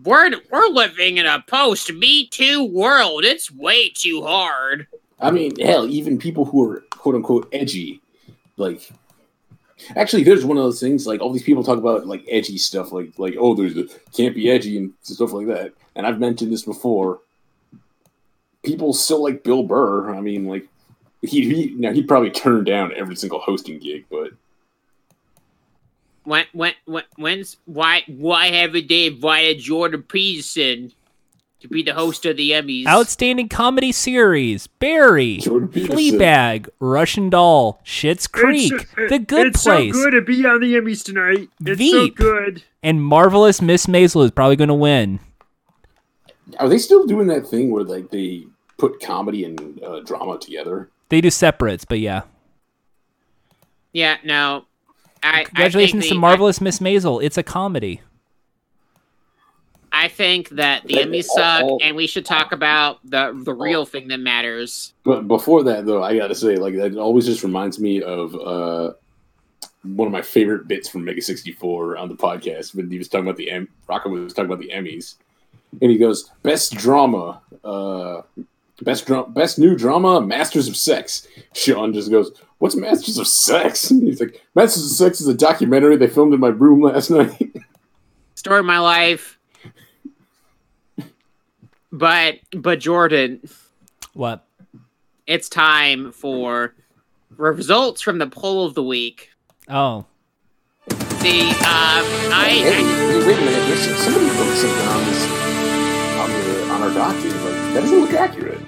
We're 0.04 0.32
we're 0.52 0.68
living 0.68 1.18
in 1.18 1.26
a 1.26 1.44
post 1.48 1.92
Me 1.94 2.28
Too 2.28 2.64
world. 2.64 3.26
It's 3.26 3.52
way 3.52 3.90
too 3.90 4.22
hard. 4.24 4.88
I 5.20 5.32
mean, 5.32 5.60
hell, 5.60 5.88
even 5.88 6.18
people 6.18 6.46
who 6.46 6.70
are 6.70 6.84
quote 6.92 7.16
unquote 7.16 7.50
edgy, 7.52 8.02
like. 8.58 8.90
Actually, 9.98 10.24
there's 10.24 10.46
one 10.46 10.56
of 10.56 10.64
those 10.64 10.80
things 10.80 11.06
like 11.06 11.20
all 11.20 11.34
these 11.34 11.44
people 11.44 11.62
talk 11.62 11.78
about 11.78 12.08
like 12.08 12.24
edgy 12.30 12.58
stuff, 12.58 12.94
like 12.94 13.12
like 13.18 13.36
oh, 13.38 13.54
there's 13.54 13.76
a, 13.76 13.84
can't 14.16 14.34
be 14.34 14.50
edgy 14.50 14.78
and 14.78 14.94
stuff 15.02 15.34
like 15.34 15.48
that. 15.48 15.74
And 15.98 16.08
I've 16.08 16.18
mentioned 16.18 16.52
this 16.54 16.64
before. 16.64 17.20
People 18.64 18.94
still 18.94 19.22
like 19.22 19.44
Bill 19.44 19.64
Burr. 19.64 20.16
I 20.16 20.22
mean, 20.22 20.46
like 20.48 20.66
he 21.22 21.42
he 21.42 21.76
now 21.76 21.92
he 21.92 22.04
probably 22.04 22.32
turned 22.32 22.68
down 22.68 22.94
every 22.96 23.18
single 23.18 23.40
hosting 23.40 23.80
gig, 23.80 24.06
but 24.10 24.32
When 26.26 26.46
when 26.54 26.74
when 26.86 27.04
when's 27.18 27.58
why 27.66 28.04
why 28.08 28.48
haven't 28.48 28.90
they 28.90 29.08
invited 29.08 29.60
Jordan 29.60 30.04
Peterson 30.04 30.92
to 31.68 31.74
be 31.74 31.84
the 31.84 31.94
host 31.94 32.26
of 32.26 32.38
the 32.38 32.52
Emmys? 32.52 32.88
Outstanding 32.88 33.50
comedy 33.50 33.92
series: 33.92 34.68
Barry, 34.68 35.38
Fleabag, 35.40 36.70
Russian 36.80 37.30
Doll, 37.30 37.82
Schitt's 37.86 38.28
Creek, 38.28 38.72
The 38.96 39.20
Good 39.20 39.54
Place, 39.54 39.90
It's 39.90 39.98
so 39.98 40.04
good 40.04 40.12
to 40.12 40.22
be 40.22 40.46
on 40.46 40.62
the 40.62 40.74
Emmys 40.76 41.04
tonight. 41.04 41.50
It's 41.66 41.92
so 41.92 42.02
Veep. 42.04 42.16
good. 42.16 42.64
and 42.84 43.04
Marvelous 43.04 43.62
Miss 43.62 43.86
Maisel 43.88 44.24
is 44.26 44.32
probably 44.32 44.56
going 44.56 44.68
to 44.70 44.74
win. 44.74 45.20
Are 46.60 46.70
they 46.70 46.78
still 46.78 47.06
doing 47.08 47.28
that 47.28 47.48
thing 47.48 47.72
where 47.72 47.84
like 47.84 48.12
they 48.12 48.46
put 48.78 49.02
comedy 49.02 49.44
and 49.44 49.82
uh, 49.84 50.02
drama 50.02 50.38
together? 50.40 50.90
They 51.10 51.22
do 51.22 51.30
separates, 51.30 51.86
but 51.86 52.00
yeah. 52.00 52.22
yeah, 53.94 54.18
no. 54.24 54.66
I, 55.24 55.46
Congratulations 55.46 56.06
I 56.06 56.08
to 56.10 56.14
the- 56.14 56.20
Marvelous 56.20 56.62
Miss 56.62 56.80
Maisel. 56.80 57.24
It's 57.24 57.38
a 57.38 57.44
comedy. 57.44 58.02
I 59.98 60.10
think 60.10 60.50
that 60.50 60.84
the 60.86 60.96
Emmys 60.96 61.28
all- 61.30 61.36
suck, 61.38 61.64
all- 61.64 61.80
and 61.82 61.96
we 61.96 62.06
should 62.06 62.26
talk 62.26 62.52
about 62.52 63.00
the 63.04 63.32
the 63.46 63.54
real 63.54 63.86
thing 63.86 64.10
that 64.10 64.20
matters. 64.20 64.94
But 65.04 65.28
before 65.28 65.64
that, 65.64 65.86
though, 65.86 66.04
I 66.04 66.18
gotta 66.18 66.36
say, 66.36 66.58
like 66.58 66.76
that 66.76 66.98
always 66.98 67.26
just 67.26 67.44
reminds 67.44 67.80
me 67.80 68.02
of 68.04 68.36
uh, 68.36 68.94
one 69.84 70.08
of 70.08 70.12
my 70.12 70.22
favorite 70.22 70.68
bits 70.68 70.90
from 70.90 71.06
Mega 71.06 71.22
sixty 71.22 71.52
four 71.54 71.96
on 71.98 72.10
the 72.10 72.16
podcast 72.16 72.76
when 72.76 72.92
he 72.92 72.98
was 72.98 73.08
talking 73.08 73.26
about 73.26 73.38
the 73.38 73.50
M. 73.50 73.68
Rocco 73.88 74.10
was 74.10 74.34
talking 74.34 74.52
about 74.52 74.60
the 74.62 74.70
Emmys, 74.74 75.16
and 75.82 75.90
he 75.90 75.98
goes, 75.98 76.30
"Best 76.44 76.76
drama, 76.76 77.42
uh, 77.64 78.22
best 78.82 79.06
dra- 79.08 79.24
best 79.28 79.58
new 79.60 79.76
drama, 79.78 80.20
Masters 80.20 80.68
of 80.68 80.76
Sex." 80.76 81.26
Shawn 81.54 81.94
just 81.94 82.12
goes, 82.12 82.32
"What's 82.58 82.76
Masters 82.76 83.18
of 83.18 83.28
Sex?" 83.28 83.88
He's 83.90 84.20
like, 84.20 84.46
"Masters 84.56 84.84
of 84.86 84.92
Sex 84.92 85.22
is 85.22 85.28
a 85.30 85.34
documentary 85.34 85.96
they 85.96 86.08
filmed 86.08 86.34
in 86.34 86.40
my 86.42 86.50
room 86.50 86.82
last 86.82 87.10
night." 87.12 87.56
Story 88.36 88.60
of 88.60 88.66
my 88.66 88.80
life. 88.80 89.35
But 91.96 92.40
but 92.52 92.80
Jordan, 92.82 93.42
What? 94.14 94.46
it's 95.28 95.48
time 95.48 96.12
for 96.12 96.74
results 97.38 98.02
from 98.02 98.18
the 98.18 98.28
poll 98.28 98.66
of 98.66 98.74
the 98.74 98.84
week. 98.84 99.30
Oh, 99.70 100.06
See, 101.20 101.50
um, 101.50 101.56
I, 101.64 102.50
Hey, 102.50 102.68
I 102.68 102.84
hey, 102.84 103.26
wait 103.26 103.38
a 103.38 103.42
minute! 103.42 103.68
There's 103.68 103.98
somebody 103.98 104.26
wrote 104.26 104.56
something 104.58 104.88
on 104.88 105.06
this 105.06 105.24
on 106.20 106.30
the 106.30 106.70
on 106.70 106.82
our 106.84 106.94
document. 106.94 107.44
Like 107.46 107.54
that 107.74 107.80
doesn't 107.82 108.00
look 108.02 108.14
accurate. 108.14 108.60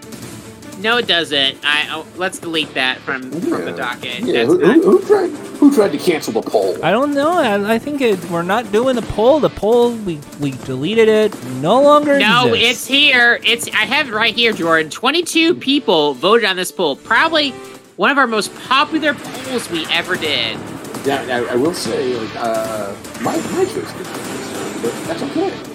No, 0.79 0.97
it 0.97 1.07
doesn't. 1.07 1.59
I 1.63 1.87
oh, 1.91 2.05
let's 2.15 2.39
delete 2.39 2.73
that 2.73 2.99
from 2.99 3.31
from 3.31 3.65
the 3.65 3.71
docket. 3.71 4.19
Yeah, 4.19 4.45
who, 4.45 4.57
not- 4.59 4.75
who, 4.75 4.97
who 4.97 5.07
tried 5.07 5.29
who 5.57 5.73
tried 5.73 5.91
to 5.91 5.97
cancel 5.97 6.33
the 6.33 6.41
poll? 6.41 6.83
I 6.83 6.91
don't 6.91 7.13
know. 7.13 7.31
I, 7.33 7.75
I 7.75 7.79
think 7.79 8.01
it, 8.01 8.23
we're 8.29 8.43
not 8.43 8.71
doing 8.71 8.95
the 8.95 9.01
poll. 9.01 9.39
The 9.39 9.49
poll 9.49 9.93
we 9.95 10.19
we 10.39 10.51
deleted 10.51 11.07
it. 11.09 11.43
No 11.55 11.81
longer 11.81 12.19
No, 12.19 12.53
exists. 12.53 12.65
it's 12.81 12.87
here. 12.87 13.39
It's 13.43 13.67
I 13.69 13.85
have 13.85 14.09
it 14.09 14.13
right 14.13 14.35
here, 14.35 14.53
Jordan. 14.53 14.89
Twenty-two 14.91 15.55
people 15.55 16.13
voted 16.13 16.45
on 16.45 16.55
this 16.55 16.71
poll. 16.71 16.95
Probably 16.95 17.51
one 17.97 18.11
of 18.11 18.17
our 18.17 18.27
most 18.27 18.53
popular 18.67 19.13
polls 19.15 19.69
we 19.71 19.85
ever 19.87 20.15
did. 20.15 20.57
Yeah, 21.05 21.25
I, 21.49 21.53
I 21.53 21.55
will 21.55 21.73
say, 21.73 22.15
like, 22.15 22.35
uh, 22.35 22.93
my 23.21 23.35
my 23.37 23.65
choice 23.65 23.73
did 23.73 24.05
this 24.05 24.53
time, 24.53 24.81
but 24.81 24.93
that's 25.07 25.23
okay. 25.23 25.66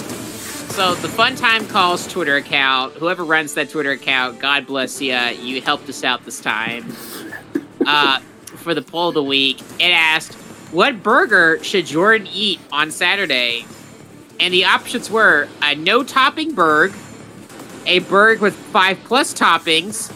So 0.73 0.95
the 0.95 1.09
Fun 1.09 1.37
Time 1.37 1.67
Calls 1.69 2.07
Twitter 2.07 2.37
account, 2.37 2.95
whoever 2.95 3.27
runs 3.27 3.53
that 3.55 3.69
Twitter 3.69 3.91
account, 3.91 4.39
God 4.39 4.67
bless 4.67 5.03
you. 5.03 5.15
You 5.15 5.61
helped 5.61 5.87
us 5.91 6.03
out 6.03 6.25
this 6.25 6.41
time. 6.41 6.97
Uh, 7.85 8.21
for 8.57 8.73
the 8.73 8.81
poll 8.81 9.09
of 9.09 9.15
the 9.15 9.23
week, 9.23 9.61
it 9.79 9.91
asked, 9.91 10.33
"What 10.71 11.03
burger 11.03 11.63
should 11.63 11.85
Jordan 11.85 12.27
eat 12.33 12.59
on 12.73 12.91
Saturday?" 12.91 13.67
And 14.41 14.55
the 14.55 14.65
options 14.65 15.11
were 15.11 15.47
a 15.61 15.75
no-topping 15.75 16.55
burg, 16.55 16.95
a 17.85 17.99
burg 17.99 18.41
with 18.41 18.55
five 18.55 18.99
plus 19.05 19.35
toppings, 19.35 20.11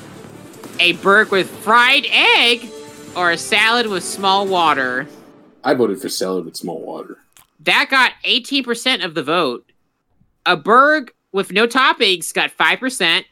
a 0.80 0.92
burg 0.92 1.30
with 1.30 1.50
fried 1.62 2.06
egg, 2.10 2.70
or 3.14 3.30
a 3.30 3.36
salad 3.36 3.88
with 3.88 4.04
small 4.04 4.46
water. 4.46 5.06
I 5.62 5.74
voted 5.74 6.00
for 6.00 6.08
salad 6.08 6.46
with 6.46 6.56
small 6.56 6.80
water. 6.80 7.18
That 7.60 7.88
got 7.90 8.12
18% 8.24 9.04
of 9.04 9.12
the 9.12 9.22
vote. 9.22 9.65
A 10.46 10.56
Berg 10.56 11.12
with 11.32 11.52
no 11.52 11.66
toppings 11.66 12.32
got 12.32 12.56
5%. 12.56 13.24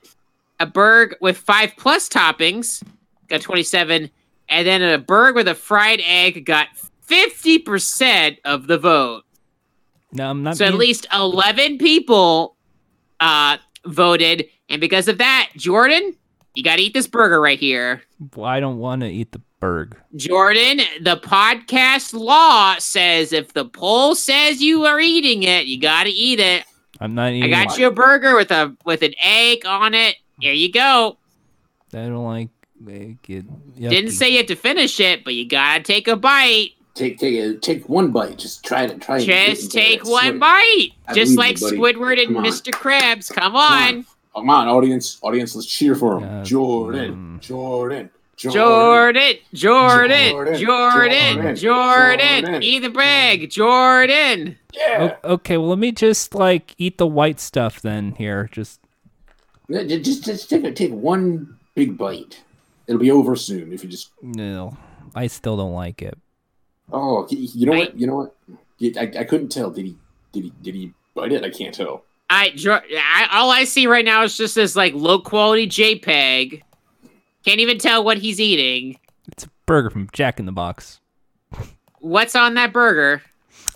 A 0.60 0.66
Berg 0.66 1.16
with 1.20 1.38
5 1.38 1.72
plus 1.76 2.08
toppings 2.08 2.82
got 3.28 3.40
27. 3.40 4.10
And 4.48 4.66
then 4.66 4.82
a 4.82 4.98
Berg 4.98 5.34
with 5.34 5.48
a 5.48 5.54
fried 5.54 6.00
egg 6.04 6.44
got 6.44 6.68
50% 7.08 8.38
of 8.44 8.66
the 8.66 8.78
vote. 8.78 9.24
no, 10.12 10.28
I'm 10.30 10.42
not. 10.42 10.56
So 10.56 10.64
at 10.64 10.74
least 10.74 11.06
11 11.12 11.78
people 11.78 12.56
uh, 13.20 13.58
voted. 13.86 14.46
And 14.68 14.80
because 14.80 15.08
of 15.08 15.18
that, 15.18 15.50
Jordan, 15.56 16.14
you 16.54 16.62
got 16.62 16.76
to 16.76 16.82
eat 16.82 16.94
this 16.94 17.06
burger 17.06 17.40
right 17.40 17.58
here. 17.58 18.02
Well, 18.34 18.46
I 18.46 18.60
don't 18.60 18.78
want 18.78 19.02
to 19.02 19.08
eat 19.08 19.32
the 19.32 19.40
burg. 19.60 19.96
Jordan, 20.16 20.78
the 21.00 21.16
podcast 21.16 22.14
law 22.14 22.76
says 22.78 23.32
if 23.32 23.52
the 23.54 23.64
poll 23.64 24.14
says 24.14 24.62
you 24.62 24.84
are 24.84 25.00
eating 25.00 25.42
it, 25.42 25.66
you 25.66 25.80
got 25.80 26.04
to 26.04 26.10
eat 26.10 26.38
it. 26.40 26.64
I'm 27.00 27.14
not 27.14 27.32
eating. 27.32 27.52
I 27.52 27.64
got 27.64 27.78
you 27.78 27.86
a 27.88 27.90
burger 27.90 28.36
with 28.36 28.50
a 28.50 28.76
with 28.84 29.02
an 29.02 29.14
egg 29.22 29.66
on 29.66 29.94
it 29.94 30.16
Here 30.40 30.52
you 30.52 30.70
go. 30.72 31.16
I 31.92 31.96
don't 32.06 32.24
like 32.24 32.48
make 32.80 33.28
it. 33.30 33.44
Didn't 33.78 34.12
say 34.12 34.30
you 34.30 34.38
have 34.38 34.46
to 34.46 34.56
finish 34.56 34.98
it, 35.00 35.24
but 35.24 35.34
you 35.34 35.46
gotta 35.48 35.82
take 35.82 36.08
a 36.08 36.16
bite. 36.16 36.70
Take 36.94 37.18
take 37.18 37.34
a, 37.36 37.54
take 37.58 37.88
one 37.88 38.12
bite. 38.12 38.38
Just 38.38 38.64
try 38.64 38.86
to 38.86 38.96
try. 38.98 39.18
Just 39.18 39.72
take 39.72 40.04
one 40.04 40.22
sweat. 40.24 40.40
bite. 40.40 40.88
I 41.08 41.14
Just 41.14 41.36
like 41.36 41.60
you. 41.60 41.66
Squidward 41.72 42.22
and 42.24 42.36
Mr. 42.36 42.70
Krabs. 42.72 43.32
Come 43.32 43.56
on. 43.56 43.72
on. 43.96 44.06
Come 44.34 44.50
on, 44.50 44.66
audience, 44.66 45.18
audience, 45.22 45.54
let's 45.54 45.66
cheer 45.68 45.94
for 45.94 46.16
him. 46.18 46.22
Yeah. 46.24 46.42
Jordan, 46.42 47.38
Mm. 47.38 47.40
Jordan, 47.40 48.10
Jordan, 48.36 49.36
Jordan, 49.52 50.36
Jordan, 50.54 50.58
Jordan, 50.58 50.58
Jordan, 50.58 51.56
Jordan, 51.56 52.44
Jordan. 52.44 52.62
Eat 52.62 52.78
the 52.80 52.90
brag, 52.90 53.50
Jordan. 53.50 54.58
Yeah. 54.72 55.16
Okay, 55.24 55.56
well 55.56 55.68
let 55.68 55.78
me 55.78 55.92
just 55.92 56.34
like 56.34 56.74
eat 56.78 56.98
the 56.98 57.06
white 57.06 57.38
stuff 57.40 57.80
then 57.80 58.12
here. 58.12 58.48
Just 58.52 58.80
Just 59.70 60.24
just 60.24 60.50
take 60.50 60.74
take 60.74 60.92
one 60.92 61.58
big 61.74 61.96
bite. 61.96 62.42
It'll 62.86 63.00
be 63.00 63.10
over 63.10 63.34
soon 63.36 63.72
if 63.72 63.82
you 63.82 63.88
just. 63.90 64.10
no, 64.20 64.76
I 65.14 65.26
still 65.28 65.56
don't 65.56 65.72
like 65.72 66.02
it. 66.02 66.18
Oh, 66.92 67.26
you 67.30 67.66
know 67.66 67.72
I- 67.72 67.78
what? 67.78 67.98
You 67.98 68.06
know 68.06 68.16
what? 68.16 68.34
I, 68.98 69.20
I 69.20 69.24
couldn't 69.24 69.48
tell. 69.50 69.70
Did 69.70 69.86
he? 69.86 69.96
Did 70.32 70.44
he? 70.44 70.52
Did 70.62 70.74
he? 70.74 70.92
Bite 71.14 71.32
it, 71.32 71.44
I 71.44 71.50
can't 71.50 71.74
tell. 71.74 72.04
I, 72.28 72.52
I 72.66 73.28
all 73.30 73.50
I 73.50 73.64
see 73.64 73.86
right 73.86 74.04
now 74.04 74.24
is 74.24 74.36
just 74.36 74.56
this 74.56 74.74
like 74.74 74.92
low 74.94 75.20
quality 75.20 75.66
JPEG. 75.68 76.62
Can't 77.44 77.60
even 77.60 77.78
tell 77.78 78.02
what 78.04 78.18
he's 78.18 78.40
eating. 78.40 78.98
It's 79.30 79.44
a 79.44 79.48
burger 79.66 79.90
from 79.90 80.08
Jack 80.12 80.38
in 80.40 80.46
the 80.46 80.52
Box. 80.52 81.00
What's 82.00 82.34
on 82.34 82.54
that 82.54 82.72
burger? 82.72 83.22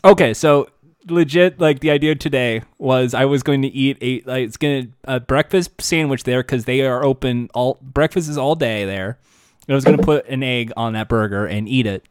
Okay, 0.05 0.35
so 0.35 0.69
legit, 1.09 1.59
like 1.61 1.81
the 1.81 1.91
idea 1.91 2.15
today 2.15 2.63
was 2.79 3.15
I 3.15 3.25
was 3.25 3.43
going 3.43 3.63
to 3.63 3.69
eat 3.69 3.97
a 4.01 4.23
like 4.29 4.47
it's 4.47 4.57
gonna 4.57 4.89
a 5.05 5.21
breakfast 5.21 5.71
sandwich 5.81 6.25
there 6.25 6.43
because 6.43 6.65
they 6.67 6.83
are 6.83 7.03
open 7.05 7.49
all 7.55 7.79
breakfast 7.81 8.29
is 8.29 8.37
all 8.39 8.55
day 8.55 8.85
there. 8.85 9.19
And 9.67 9.73
I 9.73 9.77
was 9.77 9.85
gonna 9.85 9.99
put 10.03 10.27
an 10.29 10.43
egg 10.43 10.73
on 10.77 10.93
that 10.95 11.09
burger 11.09 11.47
and 11.47 11.69
eat 11.69 11.87
it. 11.87 12.05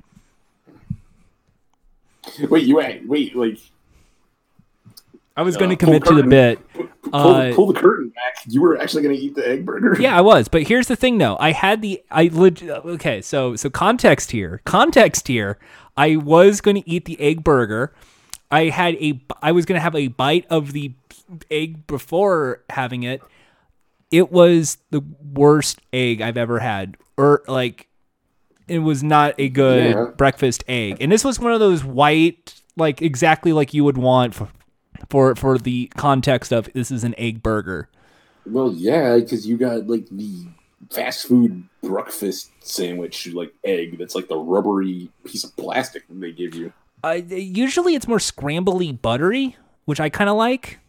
Wait, 2.49 2.65
you 2.65 2.75
wait, 2.75 3.07
wait, 3.07 3.35
like 3.35 3.57
I 5.35 5.43
was 5.43 5.55
Uh, 5.55 5.59
going 5.59 5.69
to 5.71 5.77
pull 5.77 5.93
commit 5.99 6.03
to 6.05 6.15
the 6.15 6.23
curtain. 6.23 6.29
bit. 6.29 6.86
Pull, 7.11 7.35
Uh, 7.35 7.53
pull 7.53 7.67
the 7.71 7.79
curtain 7.79 8.09
back. 8.09 8.43
You 8.47 8.61
were 8.61 8.79
actually 8.81 9.03
going 9.03 9.15
to 9.15 9.21
eat 9.21 9.35
the 9.35 9.47
egg 9.47 9.65
burger. 9.65 9.97
Yeah, 9.99 10.17
I 10.17 10.21
was, 10.21 10.47
but 10.47 10.63
here's 10.63 10.87
the 10.87 10.95
thing 10.95 11.17
though. 11.17 11.37
I 11.39 11.51
had 11.51 11.81
the 11.81 12.01
I 12.11 12.25
leg- 12.27 12.63
okay, 12.69 13.21
so 13.21 13.55
so 13.55 13.69
context 13.69 14.31
here. 14.31 14.61
Context 14.65 15.27
here. 15.27 15.57
I 15.95 16.15
was 16.15 16.61
going 16.61 16.75
to 16.81 16.89
eat 16.89 17.05
the 17.05 17.19
egg 17.19 17.43
burger. 17.43 17.93
I 18.51 18.65
had 18.65 18.95
a 18.95 19.19
I 19.41 19.51
was 19.51 19.65
going 19.65 19.77
to 19.77 19.81
have 19.83 19.95
a 19.95 20.07
bite 20.07 20.45
of 20.49 20.71
the 20.73 20.93
egg 21.51 21.85
before 21.87 22.61
having 22.69 23.03
it. 23.03 23.21
It 24.11 24.31
was 24.31 24.77
the 24.91 25.01
worst 25.33 25.79
egg 25.91 26.21
I've 26.21 26.37
ever 26.37 26.59
had. 26.59 26.95
Or 27.17 27.43
like 27.47 27.87
it 28.67 28.79
was 28.79 29.03
not 29.03 29.33
a 29.37 29.49
good 29.49 29.91
Yeah. 29.95 30.05
breakfast 30.15 30.63
egg. 30.67 30.97
And 31.01 31.11
this 31.11 31.23
was 31.25 31.39
one 31.39 31.51
of 31.51 31.59
those 31.59 31.83
white 31.83 32.61
like 32.77 33.01
exactly 33.01 33.51
like 33.53 33.73
you 33.73 33.83
would 33.83 33.97
want 33.97 34.35
for 35.09 35.35
for 35.35 35.35
for 35.35 35.57
the 35.57 35.91
context 35.95 36.51
of 36.51 36.71
this 36.73 36.91
is 36.91 37.03
an 37.03 37.15
egg 37.17 37.41
burger. 37.43 37.89
Well, 38.45 38.71
yeah, 38.73 39.17
because 39.17 39.45
you 39.45 39.57
got 39.57 39.87
like 39.87 40.07
the 40.09 40.47
fast 40.89 41.27
food 41.27 41.63
breakfast 41.81 42.51
sandwich, 42.61 43.27
like 43.27 43.53
egg. 43.63 43.97
That's 43.97 44.15
like 44.15 44.27
the 44.27 44.37
rubbery 44.37 45.09
piece 45.25 45.43
of 45.43 45.55
plastic 45.57 46.03
they 46.09 46.31
give 46.31 46.55
you. 46.55 46.73
Uh, 47.03 47.21
usually 47.27 47.95
it's 47.95 48.07
more 48.07 48.17
scrambly 48.17 48.99
buttery, 48.99 49.55
which 49.85 49.99
I 49.99 50.09
kind 50.09 50.29
of 50.29 50.37
like. 50.37 50.79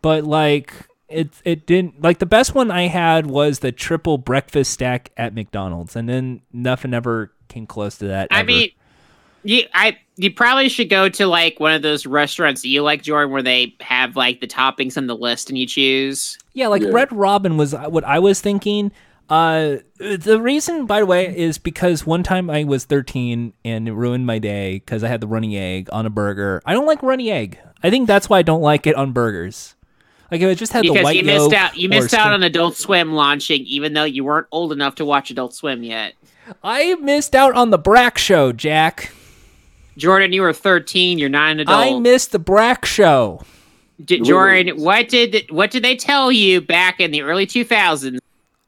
But 0.00 0.24
like 0.24 0.72
it 1.08 1.30
it 1.44 1.66
didn't 1.66 2.02
like 2.02 2.18
the 2.18 2.26
best 2.26 2.54
one 2.54 2.70
I 2.70 2.88
had 2.88 3.26
was 3.26 3.60
the 3.60 3.72
triple 3.72 4.18
breakfast 4.18 4.72
stack 4.72 5.10
at 5.16 5.34
McDonald's, 5.34 5.96
and 5.96 6.08
then 6.08 6.42
nothing 6.52 6.94
ever 6.94 7.32
came 7.48 7.66
close 7.66 7.98
to 7.98 8.06
that. 8.08 8.28
I 8.30 8.40
ever. 8.40 8.46
mean, 8.46 8.70
you 9.44 9.64
I 9.74 9.98
you 10.16 10.32
probably 10.32 10.68
should 10.68 10.90
go 10.90 11.08
to 11.08 11.26
like 11.26 11.60
one 11.60 11.72
of 11.72 11.82
those 11.82 12.04
restaurants 12.06 12.62
that 12.62 12.68
you 12.68 12.82
like, 12.82 13.02
Jordan, 13.02 13.32
where 13.32 13.42
they 13.42 13.74
have 13.80 14.16
like 14.16 14.40
the 14.40 14.48
toppings 14.48 14.96
on 14.96 15.06
the 15.06 15.16
list 15.16 15.48
and 15.48 15.56
you 15.56 15.66
choose. 15.66 16.38
Yeah, 16.54 16.68
like 16.68 16.82
Yeah. 16.82 16.90
Red 16.90 17.12
Robin 17.12 17.56
was 17.56 17.72
what 17.72 18.04
I 18.04 18.18
was 18.18 18.40
thinking. 18.40 18.90
Uh, 19.30 19.76
the 19.98 20.40
reason, 20.40 20.86
by 20.86 21.00
the 21.00 21.06
way, 21.06 21.36
is 21.36 21.58
because 21.58 22.06
one 22.06 22.22
time 22.22 22.48
I 22.48 22.64
was 22.64 22.86
13 22.86 23.52
and 23.62 23.86
it 23.86 23.92
ruined 23.92 24.26
my 24.26 24.38
day 24.38 24.76
because 24.76 25.04
I 25.04 25.08
had 25.08 25.20
the 25.20 25.26
runny 25.26 25.58
egg 25.58 25.88
on 25.92 26.06
a 26.06 26.10
burger. 26.10 26.62
I 26.64 26.72
don't 26.72 26.86
like 26.86 27.02
runny 27.02 27.30
egg. 27.30 27.58
I 27.82 27.90
think 27.90 28.06
that's 28.06 28.28
why 28.30 28.38
I 28.38 28.42
don't 28.42 28.62
like 28.62 28.86
it 28.86 28.96
on 28.96 29.12
burgers. 29.12 29.74
Like 30.30 30.40
if 30.40 30.48
it 30.48 30.54
just 30.56 30.72
had 30.72 30.84
the 30.84 31.02
white 31.02 31.16
you 31.16 31.24
missed 31.24 31.50
yolk 31.50 31.54
out. 31.54 31.76
You 31.76 31.88
missed 31.88 32.14
out 32.14 32.22
skin- 32.22 32.32
on 32.32 32.42
Adult 32.42 32.76
Swim 32.76 33.12
launching, 33.12 33.62
even 33.62 33.92
though 33.92 34.04
you 34.04 34.24
weren't 34.24 34.46
old 34.50 34.72
enough 34.72 34.96
to 34.96 35.04
watch 35.04 35.30
Adult 35.30 35.54
Swim 35.54 35.82
yet. 35.82 36.14
I 36.62 36.94
missed 36.96 37.34
out 37.34 37.54
on 37.54 37.70
the 37.70 37.78
Brak 37.78 38.18
show, 38.18 38.52
Jack. 38.52 39.12
Jordan, 39.98 40.32
you 40.32 40.42
were 40.42 40.52
13. 40.52 41.18
You're 41.18 41.28
not 41.28 41.50
an 41.52 41.60
adult. 41.60 41.78
I 41.86 41.98
missed 41.98 42.32
the 42.32 42.38
Brak 42.38 42.86
show. 42.86 43.42
D- 44.02 44.20
Jordan, 44.20 44.80
what 44.80 45.08
did 45.08 45.50
what 45.50 45.70
did 45.72 45.82
they 45.82 45.96
tell 45.96 46.30
you 46.32 46.60
back 46.60 47.00
in 47.00 47.10
the 47.10 47.22
early 47.22 47.46
2000s? 47.46 48.18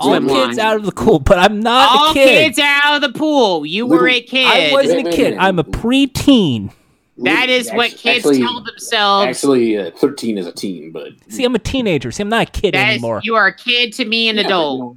All 0.01 0.09
Swim 0.09 0.29
kids 0.29 0.57
line. 0.57 0.67
out 0.67 0.77
of 0.77 0.87
the 0.87 0.93
pool, 0.93 1.19
but 1.21 1.39
I'm 1.39 1.61
not 1.61 1.91
All 1.91 2.11
a 2.11 2.15
kid. 2.15 2.27
kids 2.47 2.59
out 2.59 2.97
of 2.97 3.03
the 3.13 3.17
pool. 3.19 3.65
You 3.67 3.87
were 3.87 4.09
a 4.09 4.21
kid. 4.21 4.47
I 4.47 4.73
wasn't 4.73 5.07
a 5.07 5.11
kid. 5.13 5.37
I'm 5.39 5.59
a 5.59 5.65
preteen. 5.65 6.73
That 7.19 7.51
is 7.51 7.71
what 7.71 7.91
kids 7.91 8.25
actually- 8.25 8.39
tell 8.41 8.63
themselves. 8.63 9.27
Actually, 9.27 9.77
uh, 9.77 9.91
thirteen 9.91 10.39
is 10.39 10.47
a 10.47 10.53
teen, 10.53 10.91
but 10.91 11.11
See, 11.29 11.45
I'm 11.45 11.55
a 11.55 11.59
teenager. 11.59 12.11
See, 12.11 12.23
I'm 12.23 12.31
not 12.31 12.49
a 12.49 12.51
kid 12.51 12.73
That 12.75 12.89
is- 12.89 12.95
anymore. 12.95 13.21
you 13.23 13.35
are 13.37 13.47
a 13.49 13.55
kid 13.55 13.93
to 13.95 14.05
me, 14.07 14.31
an 14.31 14.37
Yeah, 14.37 14.47
adult. 14.47 14.79
You 14.79 14.85
know, 14.85 14.97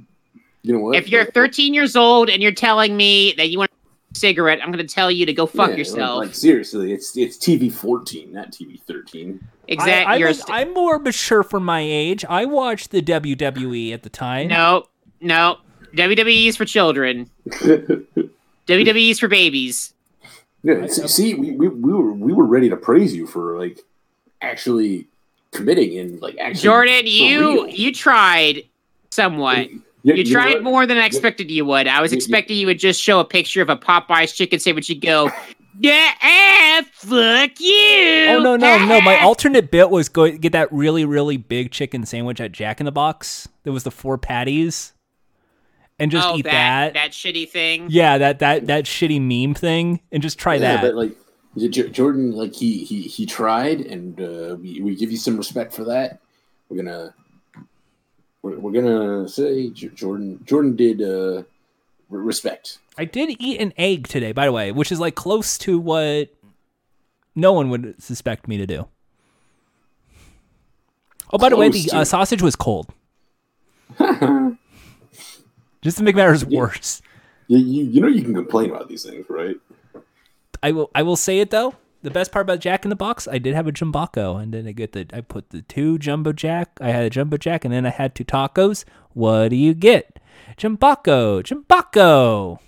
you 0.62 0.72
know 0.72 0.80
what? 0.80 0.96
If 0.96 1.10
you're 1.10 1.26
13 1.26 1.74
years 1.74 1.94
old 1.96 2.30
and 2.30 2.42
you're 2.42 2.50
telling 2.52 2.96
me 2.96 3.34
that 3.36 3.50
you 3.50 3.58
want 3.58 3.70
a 3.70 3.73
cigarette, 4.14 4.60
I'm 4.62 4.72
going 4.72 4.86
to 4.86 4.94
tell 4.94 5.10
you 5.10 5.26
to 5.26 5.32
go 5.32 5.46
fuck 5.46 5.70
Yeah, 5.70 5.76
yourself. 5.76 6.18
Like, 6.18 6.28
like, 6.28 6.34
seriously, 6.34 6.92
it's 6.92 7.16
it's 7.16 7.36
TV 7.36 7.70
fourteen, 7.72 8.32
not 8.32 8.50
TV 8.52 8.80
thirteen. 8.82 9.40
exactly. 9.68 10.14
I, 10.14 10.16
You're 10.16 10.28
am 10.28 10.34
st- 10.34 10.74
more 10.74 10.98
mature 10.98 11.42
for 11.42 11.60
my 11.60 11.80
age. 11.80 12.24
I 12.24 12.44
watched 12.46 12.90
the 12.90 13.02
WWE 13.02 13.92
at 13.92 14.02
the 14.02 14.10
time. 14.10 14.48
no, 14.48 14.86
no. 15.20 15.58
WWE's 15.94 16.56
for 16.56 16.64
children. 16.64 17.30
WWE's 18.66 19.20
for 19.20 19.28
babies. 19.28 19.92
Yeah, 20.62 20.86
see, 20.86 21.06
see, 21.08 21.34
we, 21.34 21.50
we, 21.52 21.68
we 21.68 21.92
were 21.92 22.12
we 22.12 22.32
were 22.32 22.46
ready 22.46 22.68
to 22.70 22.76
praise 22.76 23.14
you 23.14 23.26
for 23.26 23.58
like 23.58 23.80
actually 24.40 25.06
committing 25.52 25.98
and 25.98 26.20
like 26.22 26.36
actually. 26.38 26.62
Jordan, 26.62 27.02
you 27.04 27.40
real. 27.64 27.68
you 27.68 27.92
tried 27.92 28.64
somewhat. 29.10 29.68
Yeah, 30.04 30.14
You 30.14 30.24
tried 30.24 30.54
what? 30.54 30.62
more 30.64 30.86
than 30.86 30.98
I 30.98 31.06
expected 31.06 31.50
you 31.50 31.64
would. 31.64 31.86
I 31.88 32.00
was 32.02 32.12
You- 32.12 32.16
you- 32.16 32.18
expecting 32.18 32.56
you 32.58 32.66
would 32.66 32.78
just 32.78 33.00
show 33.02 33.20
a 33.20 33.24
picture 33.24 33.62
of 33.62 33.70
a 33.70 33.76
Popeye's 33.76 34.32
chicken 34.32 34.60
sandwich 34.60 34.90
and 34.90 35.00
go, 35.00 35.30
yeah, 35.80 36.12
ah, 36.22 36.82
fuck 36.92 37.58
you. 37.58 38.26
Oh 38.28 38.40
no 38.42 38.56
no 38.56 38.86
no! 38.86 39.00
My 39.00 39.18
Ah." 39.20 39.24
alternate 39.26 39.70
bit 39.70 39.90
was 39.90 40.08
go 40.08 40.30
get 40.30 40.52
that 40.52 40.70
really 40.72 41.04
really 41.04 41.36
big 41.38 41.70
chicken 41.72 42.04
sandwich 42.06 42.40
at 42.40 42.52
Jack 42.52 42.80
in 42.80 42.84
the 42.86 42.92
Box. 42.92 43.48
There 43.64 43.72
was 43.72 43.82
the 43.82 43.90
four 43.90 44.16
patties, 44.18 44.92
and 45.98 46.10
just 46.12 46.28
oh, 46.28 46.36
eat 46.36 46.44
that, 46.44 46.92
that. 46.92 46.94
that 46.94 47.10
shitty 47.12 47.48
thing. 47.48 47.86
Yeah, 47.88 48.18
that 48.18 48.38
that 48.40 48.66
that 48.68 48.84
shitty 48.84 49.20
meme 49.20 49.54
thing, 49.54 50.00
and 50.12 50.22
just 50.22 50.38
try 50.38 50.54
Yeah, 50.54 50.60
that. 50.76 50.82
but 50.82 50.94
like 50.94 51.16
J- 51.56 51.68
J- 51.68 51.88
Jordan, 51.88 52.32
like 52.32 52.54
he 52.54 52.84
he 52.84 53.02
he 53.02 53.26
tried, 53.26 53.80
and 53.80 54.20
uh, 54.20 54.56
we 54.60 54.80
we 54.80 54.94
give 54.94 55.10
you 55.10 55.16
some 55.18 55.36
respect 55.36 55.72
for 55.72 55.84
that. 55.84 56.20
We're 56.68 56.76
gonna 56.84 57.14
we're, 58.44 58.58
we're 58.58 58.72
gonna 58.72 59.26
say 59.26 59.70
Jordan 59.70 60.38
Jordan 60.44 60.76
did 60.76 61.00
uh, 61.00 61.44
respect. 62.10 62.78
I 62.98 63.06
did 63.06 63.34
eat 63.40 63.60
an 63.60 63.72
egg 63.78 64.06
today, 64.06 64.32
by 64.32 64.44
the 64.44 64.52
way, 64.52 64.70
which 64.70 64.92
is 64.92 65.00
like 65.00 65.14
close 65.14 65.56
to 65.58 65.78
what 65.78 66.28
no 67.34 67.52
one 67.54 67.70
would 67.70 68.00
suspect 68.02 68.46
me 68.46 68.58
to 68.58 68.66
do. 68.66 68.86
Oh, 71.32 71.38
by 71.38 71.48
the 71.48 71.56
way, 71.56 71.70
the 71.70 71.90
uh, 71.90 72.04
sausage 72.04 72.42
was 72.42 72.54
cold. 72.54 72.92
Just 75.80 75.96
to 75.98 76.02
make 76.02 76.14
matters 76.14 76.44
worse. 76.44 77.00
You, 77.48 77.58
you 77.58 77.84
you 77.84 78.00
know 78.00 78.08
you 78.08 78.22
can 78.22 78.34
complain 78.34 78.70
about 78.70 78.88
these 78.88 79.04
things, 79.04 79.24
right? 79.30 79.56
I 80.62 80.72
will 80.72 80.90
I 80.94 81.02
will 81.02 81.16
say 81.16 81.40
it 81.40 81.50
though. 81.50 81.74
The 82.04 82.10
best 82.10 82.32
part 82.32 82.42
about 82.42 82.60
Jack 82.60 82.84
in 82.84 82.90
the 82.90 82.96
Box, 82.96 83.26
I 83.26 83.38
did 83.38 83.54
have 83.54 83.66
a 83.66 83.72
jumbaco, 83.72 84.36
and 84.40 84.52
then 84.52 84.66
I 84.68 84.72
get 84.72 84.92
the 84.92 85.06
I 85.14 85.22
put 85.22 85.48
the 85.48 85.62
two 85.62 85.96
jumbo 85.98 86.34
jack. 86.34 86.68
I 86.78 86.88
had 86.90 87.02
a 87.04 87.08
jumbo 87.08 87.38
jack, 87.38 87.64
and 87.64 87.72
then 87.72 87.86
I 87.86 87.88
had 87.88 88.14
two 88.14 88.24
tacos. 88.26 88.84
What 89.14 89.48
do 89.48 89.56
you 89.56 89.72
get? 89.72 90.20
Jumbaco, 90.58 91.42
jumbaco. 91.42 92.58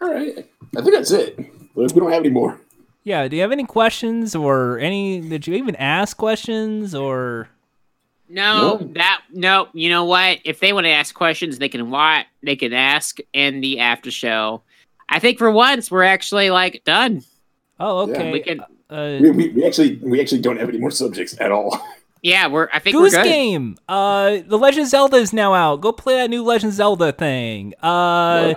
All 0.00 0.08
right, 0.12 0.48
I 0.76 0.80
think 0.82 0.94
that's 0.94 1.10
it. 1.10 1.36
But 1.74 1.92
we 1.92 2.00
don't 2.00 2.12
have 2.12 2.20
any 2.20 2.30
more. 2.30 2.60
Yeah. 3.02 3.26
Do 3.26 3.34
you 3.34 3.42
have 3.42 3.50
any 3.50 3.64
questions 3.64 4.36
or 4.36 4.78
any? 4.78 5.20
Did 5.20 5.48
you 5.48 5.54
even 5.54 5.74
ask 5.76 6.16
questions 6.16 6.94
or? 6.94 7.48
No, 8.28 8.78
No. 8.78 8.88
that 8.94 9.22
no. 9.32 9.66
You 9.72 9.90
know 9.90 10.04
what? 10.04 10.38
If 10.44 10.60
they 10.60 10.72
want 10.72 10.84
to 10.84 10.90
ask 10.90 11.12
questions, 11.12 11.58
they 11.58 11.68
can 11.68 11.90
watch. 11.90 12.26
they 12.42 12.54
can 12.54 12.72
ask 12.72 13.18
in 13.32 13.60
the 13.60 13.80
after 13.80 14.12
show. 14.12 14.62
I 15.14 15.20
think 15.20 15.38
for 15.38 15.50
once 15.50 15.90
we're 15.90 16.02
actually 16.02 16.50
like 16.50 16.82
done. 16.84 17.22
Oh, 17.78 18.06
Yeah, 18.08 18.12
okay. 18.14 18.32
we 18.32 18.40
can- 18.40 18.60
Uh, 18.90 19.18
We, 19.20 19.30
we, 19.30 19.48
we 19.50 19.64
actually 19.66 19.96
we 20.02 20.20
actually 20.20 20.40
don't 20.42 20.58
have 20.58 20.68
any 20.68 20.78
more 20.78 20.90
subjects 20.90 21.34
at 21.40 21.50
all. 21.52 21.80
Yeah, 22.22 22.46
we're. 22.48 22.68
I 22.72 22.78
think 22.78 22.96
Goose 22.96 23.12
we're 23.12 23.22
good. 23.22 23.28
Game. 23.28 23.76
Uh, 23.88 24.38
the 24.46 24.56
Legend 24.58 24.84
of 24.84 24.88
Zelda 24.90 25.16
is 25.18 25.32
now 25.34 25.52
out. 25.52 25.82
Go 25.82 25.92
play 25.92 26.14
that 26.16 26.30
new 26.30 26.42
Legend 26.42 26.70
of 26.72 26.76
Zelda 26.76 27.12
thing. 27.12 27.74
Uh, 27.82 28.54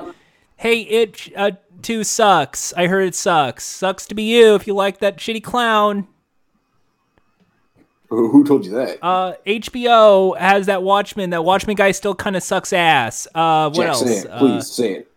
hey, 0.56 0.82
it 0.84 1.30
uh, 1.36 1.52
two 1.82 2.04
sucks. 2.06 2.72
I 2.78 2.88
heard 2.88 3.08
it 3.08 3.16
sucks. 3.16 3.66
Sucks 3.66 4.06
to 4.08 4.16
be 4.16 4.24
you 4.24 4.56
if 4.56 4.68
you 4.68 4.74
like 4.74 5.00
that 5.00 5.18
shitty 5.18 5.44
clown. 5.44 6.08
Who 8.10 8.30
who 8.32 8.46
told 8.46 8.66
you 8.66 8.72
that? 8.72 9.00
Uh, 9.02 9.34
HBO 9.46 10.38
has 10.38 10.68
that 10.68 10.82
Watchmen. 10.82 11.32
That 11.32 11.44
Watchmen 11.44 11.76
guy 11.76 11.92
still 11.92 12.16
kind 12.16 12.38
of 12.38 12.44
sucks 12.44 12.72
ass. 12.72 13.28
Uh, 13.36 13.70
what 13.70 13.76
Jack, 13.76 13.88
else? 13.88 14.00
say 14.06 14.18
it. 14.20 14.28
Uh, 14.32 14.40
Please 14.40 14.68
say 14.72 14.94
it. 14.94 15.12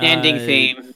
Ending 0.00 0.36
uh, 0.36 0.46
theme. 0.46 0.94